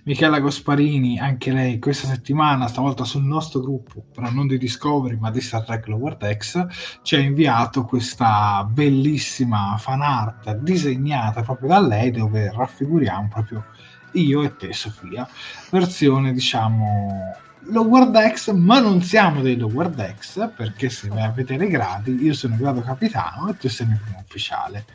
Michela 0.04 0.40
Gosparini, 0.40 1.18
anche 1.18 1.52
lei 1.52 1.80
questa 1.80 2.06
settimana, 2.06 2.68
stavolta 2.68 3.04
sul 3.06 3.24
nostro 3.24 3.62
gruppo, 3.62 4.04
però 4.14 4.30
non 4.30 4.46
di 4.46 4.60
Discovery, 4.60 5.18
ma 5.18 5.32
di 5.32 5.42
Star 5.42 5.64
Trek 5.64 5.88
Lower 5.88 6.16
Decks, 6.16 6.64
ci 7.02 7.16
ha 7.16 7.20
inviato 7.20 7.86
questa 7.86 8.64
bellissima 8.70 9.76
fan 9.80 10.04
art 10.04 10.58
disegnata 10.58 11.42
proprio 11.42 11.70
da 11.70 11.80
lei, 11.80 12.12
dove 12.12 12.52
raffiguriamo 12.54 13.28
proprio 13.28 13.66
io 14.12 14.44
e 14.44 14.56
te, 14.58 14.74
Sofia, 14.74 15.28
versione 15.72 16.34
diciamo 16.34 17.36
Lower 17.72 18.12
Decks, 18.12 18.50
ma 18.50 18.80
non 18.80 19.02
siamo 19.02 19.42
dei 19.42 19.58
Lower 19.58 19.90
Decks, 19.90 20.52
perché 20.56 20.90
se 20.90 21.08
vai 21.08 21.24
a 21.24 21.32
vedere 21.32 21.66
i 21.66 21.70
gradi, 21.70 22.16
io 22.22 22.36
sono 22.36 22.54
il 22.54 22.60
grado 22.60 22.82
capitano 22.82 23.50
e 23.50 23.58
tu 23.58 23.68
sei 23.68 23.88
il 23.88 24.00
primo 24.00 24.24
ufficiale 24.24 24.86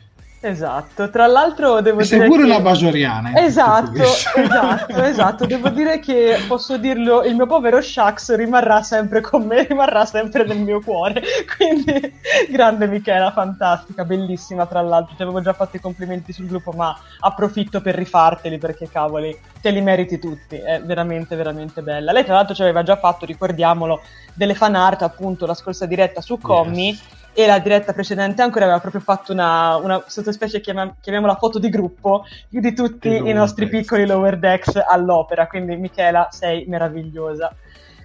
Esatto, 0.45 1.09
tra 1.09 1.25
l'altro 1.25 1.79
devo 1.79 2.01
e 2.01 2.03
dire 2.03 2.17
sei 2.17 2.27
pure 2.27 2.43
che... 2.43 2.49
una 2.49 2.59
bajoriana. 2.59 3.41
Esatto, 3.41 4.03
esatto, 4.35 5.01
esatto, 5.01 5.45
devo 5.45 5.69
dire 5.69 5.99
che 5.99 6.35
posso 6.49 6.75
dirlo, 6.77 7.23
il 7.23 7.33
mio 7.33 7.45
povero 7.45 7.79
Shax 7.79 8.35
rimarrà 8.35 8.83
sempre 8.83 9.21
con 9.21 9.45
me, 9.45 9.63
rimarrà 9.63 10.05
sempre 10.05 10.43
nel 10.43 10.59
mio 10.59 10.81
cuore, 10.81 11.21
quindi 11.55 12.13
grande 12.49 12.87
Michela, 12.87 13.31
fantastica, 13.31 14.03
bellissima 14.03 14.65
tra 14.65 14.81
l'altro, 14.81 15.15
ti 15.15 15.23
avevo 15.23 15.39
già 15.39 15.53
fatto 15.53 15.77
i 15.77 15.79
complimenti 15.79 16.33
sul 16.33 16.47
gruppo, 16.47 16.73
ma 16.73 16.93
approfitto 17.21 17.79
per 17.79 17.95
rifarteli 17.95 18.57
perché 18.57 18.89
cavoli, 18.89 19.33
te 19.61 19.69
li 19.69 19.79
meriti 19.79 20.19
tutti, 20.19 20.57
è 20.57 20.81
veramente 20.81 21.37
veramente 21.37 21.81
bella. 21.81 22.11
Lei 22.11 22.25
tra 22.25 22.33
l'altro 22.33 22.53
ci 22.53 22.63
aveva 22.63 22.83
già 22.83 22.97
fatto, 22.97 23.25
ricordiamolo, 23.25 24.01
delle 24.33 24.55
fan 24.55 24.75
art 24.75 25.03
appunto 25.03 25.45
la 25.45 25.53
scorsa 25.53 25.85
diretta 25.85 26.19
su 26.19 26.37
Commi. 26.37 26.89
Yes 26.89 27.21
e 27.33 27.45
la 27.47 27.59
diretta 27.59 27.93
precedente 27.93 28.41
ancora 28.41 28.65
aveva 28.65 28.79
proprio 28.79 29.01
fatto 29.01 29.31
una, 29.31 29.75
una 29.77 30.03
sottospecie, 30.05 30.61
chiamiam- 30.61 30.95
chiamiamola 31.01 31.35
foto 31.35 31.57
di 31.59 31.69
gruppo, 31.69 32.25
di 32.47 32.73
tutti 32.73 33.09
i 33.09 33.33
nostri 33.33 33.65
decks. 33.65 33.79
piccoli 33.79 34.05
lower 34.05 34.37
decks 34.37 34.75
all'opera, 34.75 35.47
quindi 35.47 35.75
Michela 35.75 36.27
sei 36.31 36.65
meravigliosa. 36.67 37.53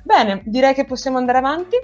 Bene, 0.03 0.41
direi 0.45 0.73
che 0.73 0.87
possiamo 0.87 1.19
andare 1.19 1.39
avanti. 1.39 1.77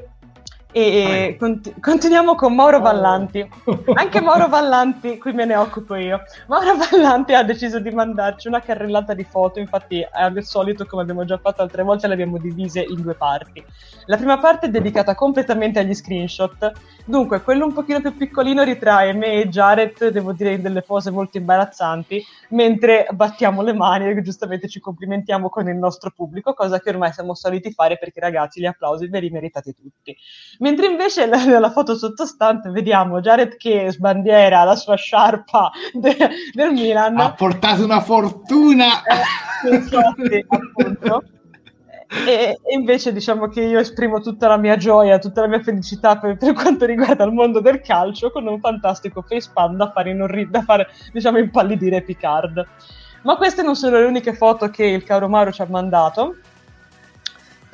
E 0.77 1.37
cont- 1.39 1.79
continuiamo 1.79 2.35
con 2.35 2.53
Mauro 2.53 2.79
oh. 2.79 2.81
Vallanti. 2.81 3.49
Anche 3.95 4.21
Mauro 4.21 4.49
Vallanti, 4.49 5.19
qui 5.19 5.33
me 5.33 5.45
ne 5.45 5.55
occupo 5.55 5.95
io. 5.95 6.21
Mauro 6.49 6.75
Vallanti 6.75 7.33
ha 7.33 7.45
deciso 7.45 7.79
di 7.79 7.93
mandarci 7.93 8.49
una 8.49 8.59
carrellata 8.59 9.15
di 9.15 9.23
foto, 9.23 9.61
infatti 9.61 10.05
al 10.11 10.43
solito, 10.43 10.85
come 10.85 11.03
abbiamo 11.03 11.25
già 11.25 11.39
fatto 11.39 11.63
altre 11.63 11.85
volte, 11.85 12.09
le 12.09 12.15
abbiamo 12.15 12.39
divise 12.39 12.81
in 12.81 13.03
due 13.03 13.15
parti. 13.15 13.65
La 14.07 14.17
prima 14.17 14.39
parte 14.39 14.67
è 14.67 14.69
dedicata 14.69 15.15
completamente 15.15 15.79
agli 15.79 15.95
screenshot. 15.95 16.73
Dunque, 17.05 17.43
quello 17.43 17.67
un 17.67 17.73
pochino 17.73 18.01
più 18.01 18.17
piccolino 18.17 18.65
ritrae 18.65 19.13
me 19.13 19.43
e 19.43 19.49
Jared, 19.49 20.09
devo 20.09 20.33
dire, 20.33 20.55
in 20.55 20.63
delle 20.63 20.83
pose 20.83 21.13
molto 21.13 21.39
imbarazzanti, 21.39 22.21
mentre 22.49 23.07
battiamo 23.13 23.63
le 23.63 23.75
mani 23.75 24.11
e 24.11 24.23
giustamente 24.23 24.69
ci 24.69 24.81
complimentiamo 24.81 25.49
con 25.49 25.69
il 25.69 25.77
nostro 25.77 26.11
pubblico, 26.11 26.53
cosa 26.53 26.81
che 26.81 26.91
ormai 26.91 27.13
siamo 27.13 27.33
soliti 27.35 27.71
fare 27.71 27.97
perché 27.97 28.19
ragazzi 28.19 28.61
gli 28.61 28.67
applausi 28.67 29.07
ve 29.07 29.21
li 29.21 29.31
meritate 29.31 29.73
tutti 29.73 30.17
Mentre 30.65 30.87
invece 30.87 31.27
nella 31.27 31.71
foto 31.71 31.95
sottostante 31.95 32.71
vediamo 32.71 33.21
Jared 33.21 33.59
che 33.59 33.89
sbandiera 33.91 34.65
la 34.65 34.75
sua 34.75 34.97
sciarpa 34.97 35.71
de- 35.93 36.17
del 36.55 36.73
Milan. 36.73 37.19
Ha 37.19 37.35
portato 37.35 37.85
una 37.85 38.01
fortuna! 38.01 39.03
Eh, 39.03 39.75
infatti, 39.75 40.43
appunto. 40.49 41.23
E, 42.27 42.59
e, 42.63 42.75
invece 42.75 43.13
diciamo 43.13 43.49
che 43.49 43.61
io 43.61 43.79
esprimo 43.79 44.21
tutta 44.21 44.49
la 44.49 44.57
mia 44.57 44.79
gioia, 44.79 45.19
tutta 45.19 45.43
la 45.43 45.49
mia 45.49 45.61
felicità 45.61 46.17
per, 46.17 46.39
per 46.39 46.55
quanto 46.55 46.87
riguarda 46.87 47.25
il 47.25 47.33
mondo 47.33 47.61
del 47.61 47.83
calcio 47.83 48.31
con 48.31 48.47
un 48.47 48.59
fantastico 48.59 49.21
facepalm 49.21 49.77
da 49.77 49.91
fare, 49.91 50.13
inorri- 50.13 50.49
da 50.49 50.63
fare 50.63 50.89
diciamo 51.13 51.37
impallidire 51.37 52.01
Picard. 52.01 52.67
Ma 53.25 53.37
queste 53.37 53.63
non 53.63 53.77
sono 53.77 53.99
le 53.99 54.05
uniche 54.07 54.33
foto 54.33 54.71
che 54.71 54.87
il 54.87 55.05
caro 55.05 55.29
Mauro 55.29 55.53
ci 55.53 55.61
ha 55.61 55.67
mandato 55.69 56.37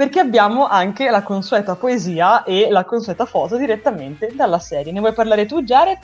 perché 0.01 0.19
abbiamo 0.19 0.67
anche 0.67 1.11
la 1.11 1.23
consueta 1.23 1.75
poesia 1.75 2.43
e 2.45 2.71
la 2.71 2.87
consueta 2.87 3.27
foto 3.27 3.59
direttamente 3.59 4.31
dalla 4.35 4.59
serie. 4.59 4.93
Ne 4.93 5.01
vuoi 5.01 5.13
parlare 5.13 5.45
tu, 5.45 5.63
Jared? 5.63 5.99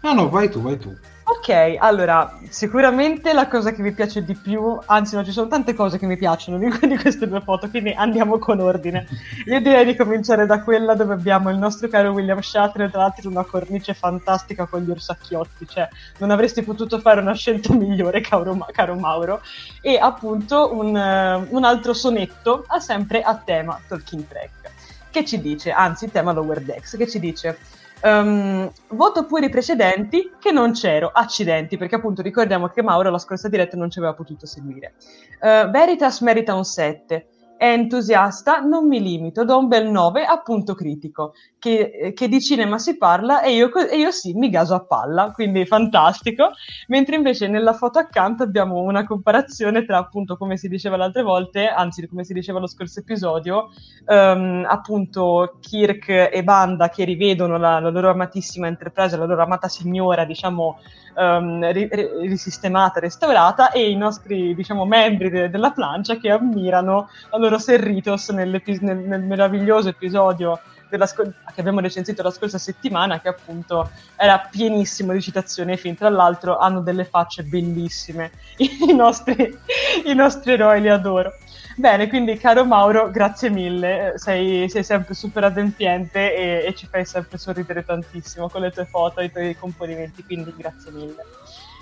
No, 0.00 0.14
no, 0.14 0.30
vai 0.30 0.48
tu, 0.48 0.62
vai 0.62 0.78
tu. 0.78 0.96
Ok, 1.28 1.74
allora, 1.80 2.38
sicuramente 2.50 3.32
la 3.32 3.48
cosa 3.48 3.72
che 3.72 3.82
mi 3.82 3.90
piace 3.90 4.24
di 4.24 4.36
più, 4.36 4.78
anzi 4.86 5.16
no, 5.16 5.24
ci 5.24 5.32
sono 5.32 5.48
tante 5.48 5.74
cose 5.74 5.98
che 5.98 6.06
mi 6.06 6.16
piacciono 6.16 6.56
di, 6.56 6.96
queste 6.96 7.26
due 7.26 7.40
foto, 7.40 7.68
quindi 7.68 7.90
andiamo 7.90 8.38
con 8.38 8.60
ordine. 8.60 9.08
Io 9.46 9.60
direi 9.60 9.84
di 9.84 9.96
cominciare 9.96 10.46
da 10.46 10.62
quella 10.62 10.94
dove 10.94 11.14
abbiamo 11.14 11.50
il 11.50 11.58
nostro 11.58 11.88
caro 11.88 12.12
William 12.12 12.38
Shatner, 12.38 12.92
tra 12.92 13.00
l'altro 13.00 13.28
in 13.28 13.34
una 13.34 13.44
cornice 13.44 13.92
fantastica 13.92 14.66
con 14.66 14.82
gli 14.82 14.90
orsacchiotti, 14.90 15.66
cioè 15.66 15.88
non 16.18 16.30
avresti 16.30 16.62
potuto 16.62 17.00
fare 17.00 17.20
una 17.20 17.34
scelta 17.34 17.74
migliore, 17.74 18.20
caro, 18.20 18.56
caro 18.70 18.94
Mauro. 18.94 19.40
E 19.80 19.98
appunto 19.98 20.72
un, 20.72 20.94
uh, 20.94 21.56
un 21.56 21.64
altro 21.64 21.92
sonetto, 21.92 22.66
sempre 22.78 23.22
a 23.22 23.34
tema 23.34 23.80
Talking 23.88 24.28
Track, 24.28 24.70
che 25.10 25.24
ci 25.24 25.40
dice, 25.40 25.72
anzi 25.72 26.08
tema 26.08 26.30
Lower 26.30 26.60
Decks, 26.60 26.96
che 26.96 27.08
ci 27.08 27.18
dice... 27.18 27.58
Um, 28.06 28.70
voto 28.90 29.26
pure 29.26 29.46
i 29.46 29.50
precedenti 29.50 30.30
che 30.38 30.52
non 30.52 30.70
c'ero, 30.70 31.10
accidenti, 31.12 31.76
perché 31.76 31.96
appunto 31.96 32.22
ricordiamo 32.22 32.68
che 32.68 32.80
Mauro 32.80 33.10
la 33.10 33.18
scorsa 33.18 33.48
diretta 33.48 33.76
non 33.76 33.90
ci 33.90 33.98
aveva 33.98 34.14
potuto 34.14 34.46
seguire. 34.46 34.94
Uh, 35.40 35.68
Veritas 35.70 36.20
merita 36.20 36.54
un 36.54 36.64
7, 36.64 37.26
è 37.56 37.72
entusiasta, 37.72 38.60
non 38.60 38.86
mi 38.86 39.00
limito, 39.00 39.44
do 39.44 39.58
un 39.58 39.68
bel 39.68 39.88
9 39.88 40.24
a 40.24 40.40
punto 40.40 40.74
critico, 40.74 41.34
che, 41.58 42.12
che 42.14 42.28
di 42.28 42.40
cinema 42.40 42.78
si 42.78 42.96
parla 42.96 43.42
e 43.42 43.54
io, 43.54 43.72
e 43.74 43.96
io, 43.96 44.10
sì, 44.10 44.34
mi 44.34 44.50
gaso 44.50 44.74
a 44.74 44.84
palla, 44.84 45.32
quindi 45.32 45.64
fantastico, 45.64 46.50
mentre 46.88 47.16
invece 47.16 47.48
nella 47.48 47.72
foto 47.72 47.98
accanto 47.98 48.42
abbiamo 48.42 48.82
una 48.82 49.04
comparazione 49.04 49.84
tra 49.84 49.98
appunto 49.98 50.36
come 50.36 50.56
si 50.56 50.68
diceva 50.68 50.96
le 50.96 51.04
altre 51.04 51.22
volte, 51.22 51.66
anzi 51.68 52.06
come 52.06 52.24
si 52.24 52.32
diceva 52.32 52.58
lo 52.60 52.66
scorso 52.66 53.00
episodio, 53.00 53.70
um, 54.06 54.64
appunto 54.68 55.58
Kirk 55.60 56.30
e 56.32 56.44
Banda 56.44 56.88
che 56.88 57.04
rivedono 57.04 57.56
la, 57.56 57.80
la, 57.80 57.90
loro 57.90 58.10
amatissima 58.10 58.66
Enterprise, 58.66 59.16
la 59.16 59.24
loro 59.24 59.42
amata 59.42 59.68
signora, 59.68 60.24
diciamo, 60.24 60.78
um, 61.16 61.72
ri, 61.72 61.88
ri, 61.90 62.08
risistemata, 62.28 63.00
restaurata, 63.00 63.70
e 63.70 63.90
i 63.90 63.96
nostri, 63.96 64.54
diciamo, 64.54 64.84
membri 64.84 65.30
de, 65.30 65.50
della 65.50 65.72
plancia 65.72 66.16
che 66.16 66.30
ammirano 66.30 67.08
la 67.30 67.38
loro 67.38 67.45
Serritos 67.58 68.28
nel, 68.30 68.60
nel 68.80 69.22
meraviglioso 69.22 69.88
episodio 69.88 70.60
sc- 71.04 71.32
che 71.54 71.60
abbiamo 71.60 71.80
recensito 71.80 72.22
la 72.22 72.30
scorsa 72.30 72.58
settimana, 72.58 73.20
che 73.20 73.28
appunto 73.28 73.90
era 74.14 74.38
pienissimo 74.50 75.12
di 75.12 75.20
citazioni 75.20 75.72
ai 75.72 75.78
film. 75.78 75.96
Tra 75.96 76.08
l'altro 76.08 76.58
hanno 76.58 76.80
delle 76.80 77.04
facce 77.04 77.42
bellissime, 77.42 78.30
i 78.58 78.94
nostri, 78.94 79.58
i 80.04 80.14
nostri 80.14 80.52
eroi 80.52 80.80
li 80.80 80.88
adoro. 80.88 81.32
Bene, 81.78 82.08
quindi 82.08 82.38
caro 82.38 82.64
Mauro, 82.64 83.10
grazie 83.10 83.50
mille, 83.50 84.14
sei, 84.16 84.66
sei 84.70 84.82
sempre 84.82 85.12
super 85.12 85.44
adempiente 85.44 86.34
e, 86.34 86.64
e, 86.66 86.74
ci 86.74 86.86
fai 86.86 87.04
sempre 87.04 87.36
sorridere 87.36 87.84
tantissimo 87.84 88.48
con 88.48 88.62
le 88.62 88.70
tue 88.70 88.86
foto 88.86 89.20
e 89.20 89.26
i 89.26 89.30
tuoi 89.30 89.54
componimenti, 89.56 90.24
quindi 90.24 90.54
grazie 90.56 90.90
mille. 90.90 91.22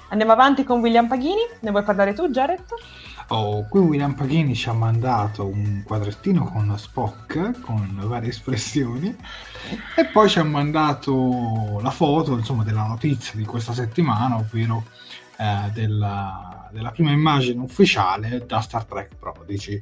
Andiamo 0.08 0.32
avanti 0.32 0.64
con 0.64 0.80
William 0.80 1.06
Paghini, 1.06 1.42
ne 1.60 1.70
vuoi 1.70 1.84
parlare 1.84 2.12
tu 2.12 2.28
Jared? 2.28 2.64
Oh, 3.28 3.66
qui 3.68 3.80
William 3.80 4.12
Paghini 4.12 4.54
ci 4.54 4.68
ha 4.68 4.74
mandato 4.74 5.46
un 5.46 5.82
quadrettino 5.82 6.44
con 6.44 6.76
Spock 6.76 7.60
con 7.60 8.02
varie 8.04 8.28
espressioni 8.28 9.16
e 9.96 10.04
poi 10.06 10.28
ci 10.28 10.38
ha 10.38 10.44
mandato 10.44 11.80
la 11.80 11.90
foto 11.90 12.36
insomma, 12.36 12.64
della 12.64 12.86
notizia 12.86 13.32
di 13.38 13.46
questa 13.46 13.72
settimana, 13.72 14.36
ovvero 14.36 14.84
eh, 15.38 15.70
della, 15.72 16.68
della, 16.70 16.90
prima 16.90 17.12
immagine 17.12 17.62
ufficiale 17.62 18.44
da 18.46 18.60
Star 18.60 18.84
Trek 18.84 19.14
Prodigy. 19.18 19.80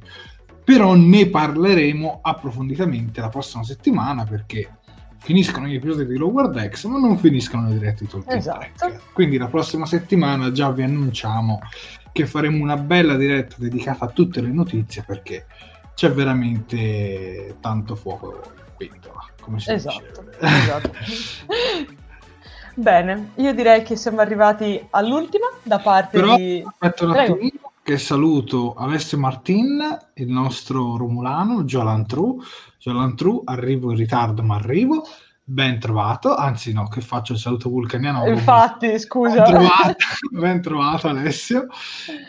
Però 0.63 0.95
ne 0.95 1.27
parleremo 1.27 2.19
approfonditamente 2.21 3.19
la 3.19 3.27
prossima 3.27 3.63
settimana 3.63 4.23
perché 4.23 4.77
finiscono 5.17 5.67
gli 5.67 5.75
episodi 5.75 6.05
di 6.05 6.17
Lower 6.17 6.49
Decks, 6.49 6.85
ma 6.85 6.97
non 6.97 7.17
finiscono 7.17 7.67
le 7.67 7.73
dirette 7.73 8.07
Tolkien 8.07 8.37
esatto. 8.37 8.67
Trek. 8.77 9.01
Quindi 9.11 9.37
la 9.37 9.47
prossima 9.47 9.85
settimana 9.85 10.53
già 10.53 10.71
vi 10.71 10.83
annunciamo 10.83 11.59
che 12.13 12.25
faremo 12.27 12.63
una 12.63 12.77
bella 12.77 13.17
diretta 13.17 13.55
dedicata 13.57 14.05
a 14.05 14.09
tutte 14.09 14.39
le 14.39 14.49
notizie 14.49 15.03
perché 15.05 15.47
c'è 15.95 16.11
veramente 16.11 17.57
tanto 17.59 17.95
fuoco 17.95 18.41
in 18.45 18.89
pentola, 18.89 19.25
come 19.41 19.59
si 19.59 19.71
esatto, 19.71 20.23
esatto. 20.39 20.91
Bene, 22.75 23.31
io 23.35 23.53
direi 23.53 23.83
che 23.83 23.95
siamo 23.95 24.21
arrivati 24.21 24.83
all'ultima 24.91 25.47
da 25.61 25.79
parte 25.79 26.19
Però, 26.19 26.35
di... 26.35 26.63
Aspetta 26.65 27.05
un 27.05 27.11
attimino 27.11 27.71
che 27.83 27.97
saluto 27.97 28.73
Alessio 28.75 29.17
Martin, 29.17 29.97
il 30.13 30.29
nostro 30.29 30.97
Romulano. 30.97 31.63
Jolan 31.65 32.05
True, 32.05 33.41
arrivo 33.43 33.91
in 33.91 33.97
ritardo 33.97 34.41
ma 34.41 34.55
arrivo. 34.55 35.03
Ben 35.45 35.77
trovato, 35.77 36.35
anzi 36.35 36.71
no, 36.71 36.87
che 36.87 37.01
faccio 37.01 37.33
il 37.33 37.39
saluto 37.39 37.69
vulcaniano. 37.69 38.25
Infatti, 38.27 38.97
scusa. 38.97 39.41
Ben 39.41 39.43
trovato, 39.43 39.95
ben 40.31 40.61
trovato 40.61 41.07
Alessio. 41.09 41.67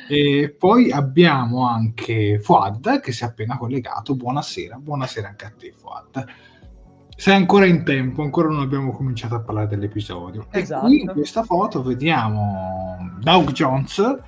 E 0.09 0.55
poi 0.59 0.91
abbiamo 0.91 1.67
anche 1.67 2.41
Fuad 2.41 3.01
che 3.01 3.13
si 3.13 3.23
è 3.23 3.27
appena 3.27 3.57
collegato. 3.57 4.17
Buonasera, 4.17 4.77
buonasera 4.79 5.29
anche 5.29 5.45
a 5.45 5.53
te 5.57 5.73
Fuad 5.77 6.27
sei 7.17 7.37
ancora 7.37 7.67
in 7.67 7.85
tempo, 7.85 8.23
ancora 8.23 8.49
non 8.49 8.61
abbiamo 8.61 8.91
cominciato 8.91 9.37
a 9.37 9.41
parlare 9.41 9.69
dell'episodio. 9.69 10.47
Esatto. 10.51 10.87
E 10.87 10.89
qui 10.89 11.01
in 11.03 11.13
questa 11.13 11.45
foto 11.45 11.83
vediamo 11.83 13.17
Doug 13.21 13.53
Jones. 13.53 14.19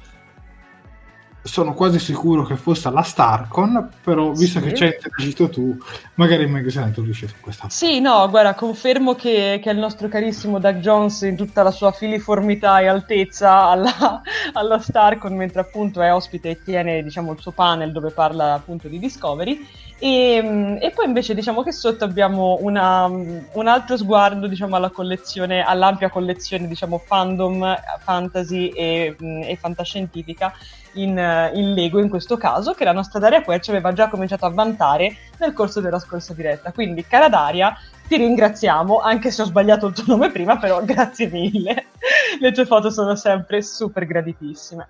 Sono 1.47 1.75
quasi 1.75 1.99
sicuro 1.99 2.45
che 2.45 2.57
fosse 2.57 2.89
alla 2.89 3.03
Starcon, 3.03 3.89
però 4.03 4.33
visto 4.33 4.59
sì. 4.59 4.67
che 4.67 4.75
ci 4.75 4.83
hai 4.85 4.93
interagito 4.95 5.49
tu, 5.49 5.77
magari 6.15 6.47
se 6.71 6.81
ne 6.81 6.87
introduci 6.87 7.27
su 7.27 7.35
questa. 7.41 7.69
Sì, 7.69 8.01
no, 8.01 8.29
guarda, 8.29 8.55
confermo 8.55 9.15
che, 9.15 9.61
che, 9.63 9.71
il 9.71 9.79
nostro 9.79 10.09
carissimo 10.09 10.59
Doug 10.59 10.77
Jones 10.77 11.23
in 11.23 11.37
tutta 11.37 11.63
la 11.63 11.71
sua 11.71 11.93
filiformità 11.93 12.81
e 12.81 12.87
altezza 12.87 13.67
alla, 13.67 14.21
alla 14.53 14.79
Starcon, 14.79 15.35
mentre 15.35 15.61
appunto 15.61 16.03
è 16.03 16.13
ospite 16.13 16.51
e 16.51 16.63
tiene 16.63 17.03
diciamo, 17.03 17.33
il 17.33 17.41
suo 17.41 17.53
panel 17.53 17.93
dove 17.93 18.11
parla 18.11 18.55
appunto 18.55 18.89
di 18.89 18.99
Discovery 18.99 19.67
e, 19.99 20.79
e, 20.81 20.91
poi 20.91 21.07
invece 21.07 21.35
diciamo 21.35 21.63
che 21.63 21.73
sotto 21.73 22.05
abbiamo 22.05 22.59
una, 22.61 23.07
un 23.07 23.67
altro 23.67 23.97
sguardo 23.97 24.47
diciamo, 24.47 24.77
alla 24.77 24.91
collezione, 24.91 25.63
all'ampia 25.63 26.11
collezione 26.11 26.69
diciamo, 26.69 26.99
fandom, 26.99 27.75
fantasy 28.01 28.69
e, 28.69 29.17
e 29.19 29.57
fantascientifica 29.57 30.53
in, 30.97 31.51
in, 31.55 31.73
Lego 31.73 31.99
in 31.99 32.11
questo 32.11 32.37
caso, 32.37 32.73
che 32.73 32.85
la 32.85 32.93
nostra 32.93 33.19
Daria 33.19 33.43
Querci 33.43 33.71
aveva 33.71 33.93
già 33.93 34.09
cominciato 34.09 34.45
a 34.45 34.51
vantare 34.51 35.17
nel 35.39 35.55
corso 35.55 35.81
della 35.81 35.99
scorsa 35.99 36.35
diretta. 36.35 36.73
Quindi, 36.73 37.07
cara 37.07 37.29
Daria, 37.31 37.75
ti 38.07 38.17
ringraziamo, 38.17 39.01
anche 39.01 39.31
se 39.31 39.43
ho 39.43 39.47
sbagliato 39.47 39.87
il 39.87 39.95
tuo 39.95 40.05
nome 40.09 40.31
prima, 40.31 40.59
però 40.59 40.83
grazie 40.85 41.29
mille. 41.29 41.87
Le 42.39 42.53
tue 42.53 42.67
foto 42.67 42.91
sono 42.91 43.15
sempre 43.17 43.63
super 43.63 44.05
graditissime. 44.05 44.89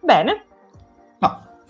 Bene. 0.00 0.44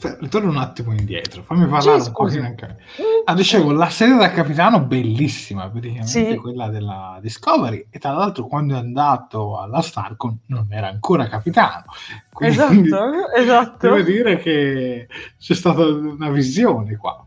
No, 0.03 0.17
ritorno 0.21 0.49
un 0.49 0.57
attimo 0.57 0.93
indietro, 0.93 1.43
fammi 1.43 1.67
parlare 1.67 2.01
sì, 2.01 2.09
un 2.09 2.15
po' 2.15 2.25
anche. 2.25 2.77
Ah, 3.25 3.35
dicevo, 3.35 3.73
la 3.73 3.91
serie 3.91 4.17
da 4.17 4.31
capitano 4.31 4.81
bellissima, 4.81 5.69
praticamente 5.69 6.31
sì. 6.33 6.37
quella 6.37 6.69
della 6.69 7.19
Discovery, 7.21 7.87
e 7.91 7.99
tra 7.99 8.13
l'altro 8.13 8.47
quando 8.47 8.75
è 8.75 8.79
andato 8.79 9.59
alla 9.59 9.83
Starcon 9.83 10.39
non 10.47 10.69
era 10.71 10.89
ancora 10.89 11.29
capitano. 11.29 11.85
Quindi, 12.33 12.57
esatto, 12.57 13.33
esatto. 13.37 13.89
Devo 13.89 14.03
dire 14.03 14.39
che 14.39 15.09
c'è 15.39 15.55
stata 15.55 15.85
una 15.85 16.31
visione 16.31 16.97
qua. 16.97 17.25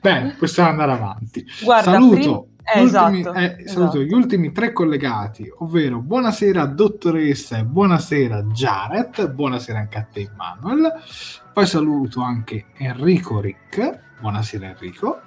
Bene, 0.00 0.34
possiamo 0.38 0.70
andare 0.70 0.92
avanti. 0.92 1.44
Guarda, 1.62 1.92
Saluto. 1.92 2.14
Prim- 2.14 2.52
eh, 2.64 2.80
ultimi, 2.80 3.20
esatto, 3.20 3.38
eh, 3.38 3.56
saluto 3.66 3.98
esatto. 3.98 4.02
gli 4.02 4.12
ultimi 4.12 4.52
tre 4.52 4.72
collegati, 4.72 5.52
ovvero 5.58 6.00
buonasera 6.00 6.64
dottoressa 6.64 7.58
e 7.58 7.64
buonasera 7.64 8.42
Jared, 8.44 9.30
buonasera 9.30 9.78
anche 9.78 9.98
a 9.98 10.06
te 10.10 10.30
Manuel, 10.34 10.90
poi 11.52 11.66
saluto 11.66 12.22
anche 12.22 12.66
Enrico 12.78 13.40
Rick, 13.40 14.16
buonasera 14.20 14.68
Enrico, 14.68 15.20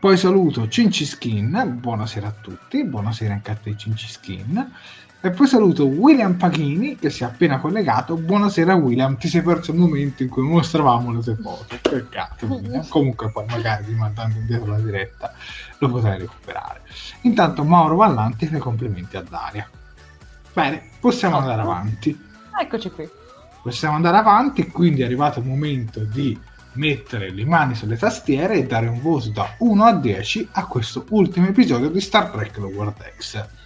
poi 0.00 0.16
saluto 0.16 0.66
Cinciskin, 0.66 1.76
buonasera 1.78 2.26
a 2.26 2.34
tutti, 2.40 2.84
buonasera 2.84 3.34
anche 3.34 3.50
a 3.50 3.56
te 3.56 3.76
Cinciskin, 3.76 4.72
e 5.24 5.30
poi 5.30 5.46
saluto 5.46 5.86
William 5.86 6.34
Paghini 6.34 6.96
che 6.96 7.08
si 7.08 7.22
è 7.22 7.26
appena 7.26 7.58
collegato. 7.58 8.14
Buonasera 8.14 8.74
William, 8.74 9.16
ti 9.16 9.26
sei 9.26 9.40
perso 9.40 9.70
il 9.70 9.78
momento 9.78 10.22
in 10.22 10.28
cui 10.28 10.42
mostravamo 10.42 11.14
le 11.14 11.22
tue 11.22 11.34
foto. 11.36 11.78
Peccato. 11.80 12.44
William. 12.44 12.84
Comunque 12.88 13.30
poi 13.30 13.46
magari 13.46 13.86
rimandando 13.86 14.38
indietro 14.38 14.72
la 14.72 14.80
diretta 14.80 15.32
lo 15.86 15.94
potrai 15.94 16.18
recuperare. 16.18 16.82
Intanto 17.22 17.64
Mauro 17.64 17.96
Vallanti 17.96 18.46
fa 18.46 18.56
i 18.56 18.60
complimenti 18.60 19.16
a 19.16 19.22
Daria. 19.22 19.68
Bene, 20.52 20.90
possiamo 21.00 21.38
andare 21.38 21.62
avanti. 21.62 22.18
Eccoci 22.60 22.90
qui. 22.90 23.08
Possiamo 23.62 23.96
andare 23.96 24.16
avanti, 24.16 24.66
quindi 24.68 25.02
è 25.02 25.04
arrivato 25.04 25.40
il 25.40 25.46
momento 25.46 26.00
di 26.00 26.38
mettere 26.74 27.30
le 27.30 27.44
mani 27.44 27.74
sulle 27.74 27.96
tastiere 27.96 28.54
e 28.54 28.66
dare 28.66 28.88
un 28.88 29.00
voto 29.00 29.30
da 29.30 29.54
1 29.58 29.84
a 29.84 29.94
10 29.94 30.48
a 30.52 30.66
questo 30.66 31.04
ultimo 31.10 31.46
episodio 31.46 31.88
di 31.88 32.00
Star 32.00 32.30
Trek 32.30 32.56
Lower 32.58 32.92
Decks 32.92 33.62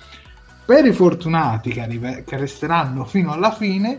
per 0.68 0.85
i 0.85 0.92
fortunati 0.92 1.70
che, 1.70 1.81
arrive- 1.81 2.24
che 2.24 2.37
resteranno 2.37 3.07
fino 3.07 3.33
alla 3.33 3.52
fine, 3.52 3.98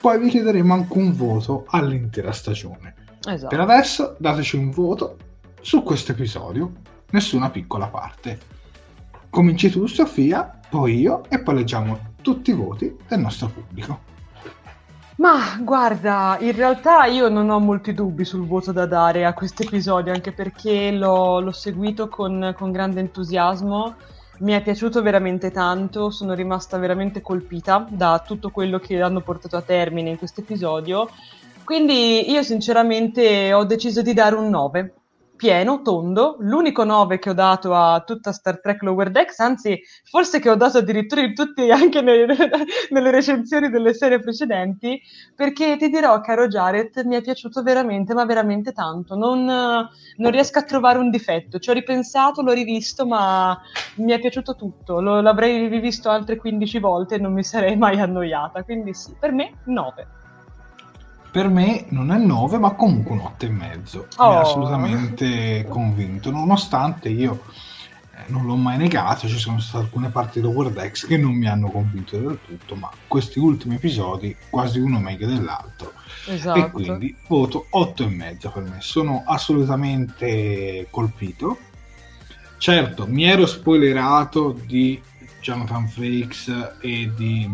poi 0.00 0.18
vi 0.18 0.30
chiederemo 0.30 0.74
anche 0.74 0.98
un 0.98 1.14
voto 1.14 1.64
all'intera 1.68 2.32
stagione. 2.32 2.94
Esatto. 3.24 3.46
Per 3.46 3.60
adesso 3.60 4.16
dateci 4.18 4.56
un 4.56 4.72
voto 4.72 5.16
su 5.60 5.84
questo 5.84 6.10
episodio, 6.10 6.72
nessuna 7.10 7.50
piccola 7.50 7.86
parte. 7.86 8.38
Cominci 9.30 9.70
tu 9.70 9.86
Sofia, 9.86 10.58
poi 10.68 10.98
io 10.98 11.22
e 11.28 11.40
poi 11.40 11.56
leggiamo 11.56 11.98
tutti 12.22 12.50
i 12.50 12.54
voti 12.54 12.96
del 13.06 13.20
nostro 13.20 13.48
pubblico. 13.48 14.16
Ma 15.16 15.58
guarda, 15.60 16.36
in 16.40 16.52
realtà 16.52 17.06
io 17.06 17.28
non 17.28 17.50
ho 17.50 17.58
molti 17.58 17.92
dubbi 17.92 18.24
sul 18.24 18.46
voto 18.46 18.70
da 18.70 18.86
dare 18.86 19.24
a 19.24 19.34
questo 19.34 19.62
episodio, 19.62 20.12
anche 20.12 20.32
perché 20.32 20.92
l'ho, 20.92 21.40
l'ho 21.40 21.52
seguito 21.52 22.08
con, 22.08 22.54
con 22.56 22.70
grande 22.70 23.00
entusiasmo 23.00 23.96
mi 24.40 24.52
è 24.52 24.62
piaciuto 24.62 25.02
veramente 25.02 25.50
tanto, 25.50 26.10
sono 26.10 26.34
rimasta 26.34 26.78
veramente 26.78 27.20
colpita 27.20 27.86
da 27.90 28.22
tutto 28.24 28.50
quello 28.50 28.78
che 28.78 29.00
hanno 29.00 29.20
portato 29.20 29.56
a 29.56 29.62
termine 29.62 30.10
in 30.10 30.18
questo 30.18 30.40
episodio. 30.42 31.08
Quindi 31.64 32.30
io 32.30 32.42
sinceramente 32.42 33.52
ho 33.52 33.64
deciso 33.64 34.00
di 34.00 34.14
dare 34.14 34.36
un 34.36 34.48
9 34.48 34.94
pieno, 35.38 35.82
tondo, 35.82 36.36
l'unico 36.40 36.82
9 36.82 37.20
che 37.20 37.30
ho 37.30 37.32
dato 37.32 37.72
a 37.72 38.02
tutta 38.04 38.32
Star 38.32 38.60
Trek 38.60 38.82
Lower 38.82 39.10
Decks, 39.10 39.38
anzi 39.38 39.80
forse 40.02 40.40
che 40.40 40.50
ho 40.50 40.56
dato 40.56 40.78
addirittura 40.78 41.20
in 41.22 41.32
tutti 41.32 41.70
anche 41.70 42.00
nelle, 42.02 42.26
nelle 42.90 43.10
recensioni 43.12 43.70
delle 43.70 43.94
serie 43.94 44.18
precedenti, 44.18 45.00
perché 45.36 45.76
ti 45.78 45.88
dirò, 45.88 46.20
caro 46.20 46.48
Jared, 46.48 46.98
mi 47.04 47.14
è 47.14 47.22
piaciuto 47.22 47.62
veramente, 47.62 48.14
ma 48.14 48.24
veramente 48.24 48.72
tanto. 48.72 49.14
Non, 49.14 49.44
non 49.44 50.30
riesco 50.30 50.58
a 50.58 50.64
trovare 50.64 50.98
un 50.98 51.08
difetto, 51.08 51.60
ci 51.60 51.70
ho 51.70 51.72
ripensato, 51.72 52.42
l'ho 52.42 52.52
rivisto, 52.52 53.06
ma 53.06 53.56
mi 53.96 54.12
è 54.12 54.18
piaciuto 54.18 54.56
tutto. 54.56 55.00
Lo, 55.00 55.20
l'avrei 55.20 55.68
rivisto 55.68 56.10
altre 56.10 56.36
15 56.36 56.78
volte 56.80 57.14
e 57.14 57.18
non 57.18 57.32
mi 57.32 57.44
sarei 57.44 57.76
mai 57.76 58.00
annoiata, 58.00 58.64
quindi 58.64 58.92
sì, 58.92 59.14
per 59.18 59.30
me 59.30 59.52
9 59.66 60.17
per 61.30 61.48
me 61.48 61.84
non 61.88 62.10
è 62.10 62.18
9 62.18 62.58
ma 62.58 62.72
comunque 62.72 63.12
un 63.12 63.20
8 63.20 63.46
e 63.46 63.50
mezzo. 63.50 64.06
Oh. 64.16 64.28
mi 64.28 64.34
ha 64.34 64.40
assolutamente 64.40 65.66
convinto. 65.68 66.30
Nonostante 66.30 67.08
io 67.08 67.42
eh, 68.14 68.24
non 68.26 68.46
l'ho 68.46 68.56
mai 68.56 68.78
negato 68.78 69.28
ci 69.28 69.38
sono 69.38 69.60
state 69.60 69.84
alcune 69.84 70.10
parti 70.10 70.40
di 70.40 70.46
Wordex 70.46 71.06
che 71.06 71.16
non 71.16 71.34
mi 71.34 71.46
hanno 71.48 71.70
convinto 71.70 72.18
del 72.18 72.38
tutto 72.44 72.74
ma 72.74 72.90
questi 73.06 73.38
ultimi 73.38 73.76
episodi 73.76 74.34
quasi 74.48 74.78
uno 74.78 74.98
meglio 74.98 75.26
dell'altro. 75.26 75.92
Esatto. 76.26 76.58
e 76.58 76.70
quindi 76.70 77.16
voto 77.26 77.66
8 77.70 78.02
e 78.02 78.08
mezzo 78.08 78.50
per 78.50 78.62
me. 78.62 78.76
Sono 78.80 79.22
assolutamente 79.26 80.86
colpito. 80.90 81.58
Certo 82.56 83.06
mi 83.06 83.24
ero 83.24 83.46
spoilerato 83.46 84.58
di 84.66 85.00
Jonathan 85.40 85.88
Frakes 85.88 86.76
e 86.80 87.10
di 87.14 87.48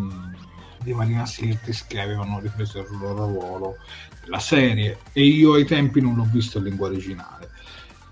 di 0.85 0.92
Marina 0.92 1.27
Sirtis 1.27 1.87
che 1.87 2.01
avevano 2.01 2.38
ripreso 2.38 2.79
il 2.79 2.87
loro 3.01 3.27
ruolo 3.27 3.77
nella 4.23 4.38
serie. 4.38 4.99
E 5.12 5.25
io 5.25 5.55
ai 5.55 5.64
tempi 5.64 6.01
non 6.01 6.14
l'ho 6.14 6.29
visto 6.31 6.59
in 6.59 6.64
lingua 6.64 6.87
originale. 6.87 7.51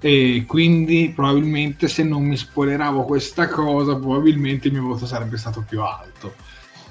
E 0.00 0.44
quindi 0.48 1.12
probabilmente 1.14 1.86
se 1.86 2.02
non 2.02 2.24
mi 2.24 2.36
spoileravo 2.36 3.04
questa 3.04 3.46
cosa 3.46 3.94
probabilmente 3.94 4.66
il 4.66 4.74
mio 4.74 4.82
voto 4.82 5.06
sarebbe 5.06 5.36
stato 5.36 5.64
più 5.66 5.80
alto. 5.82 6.34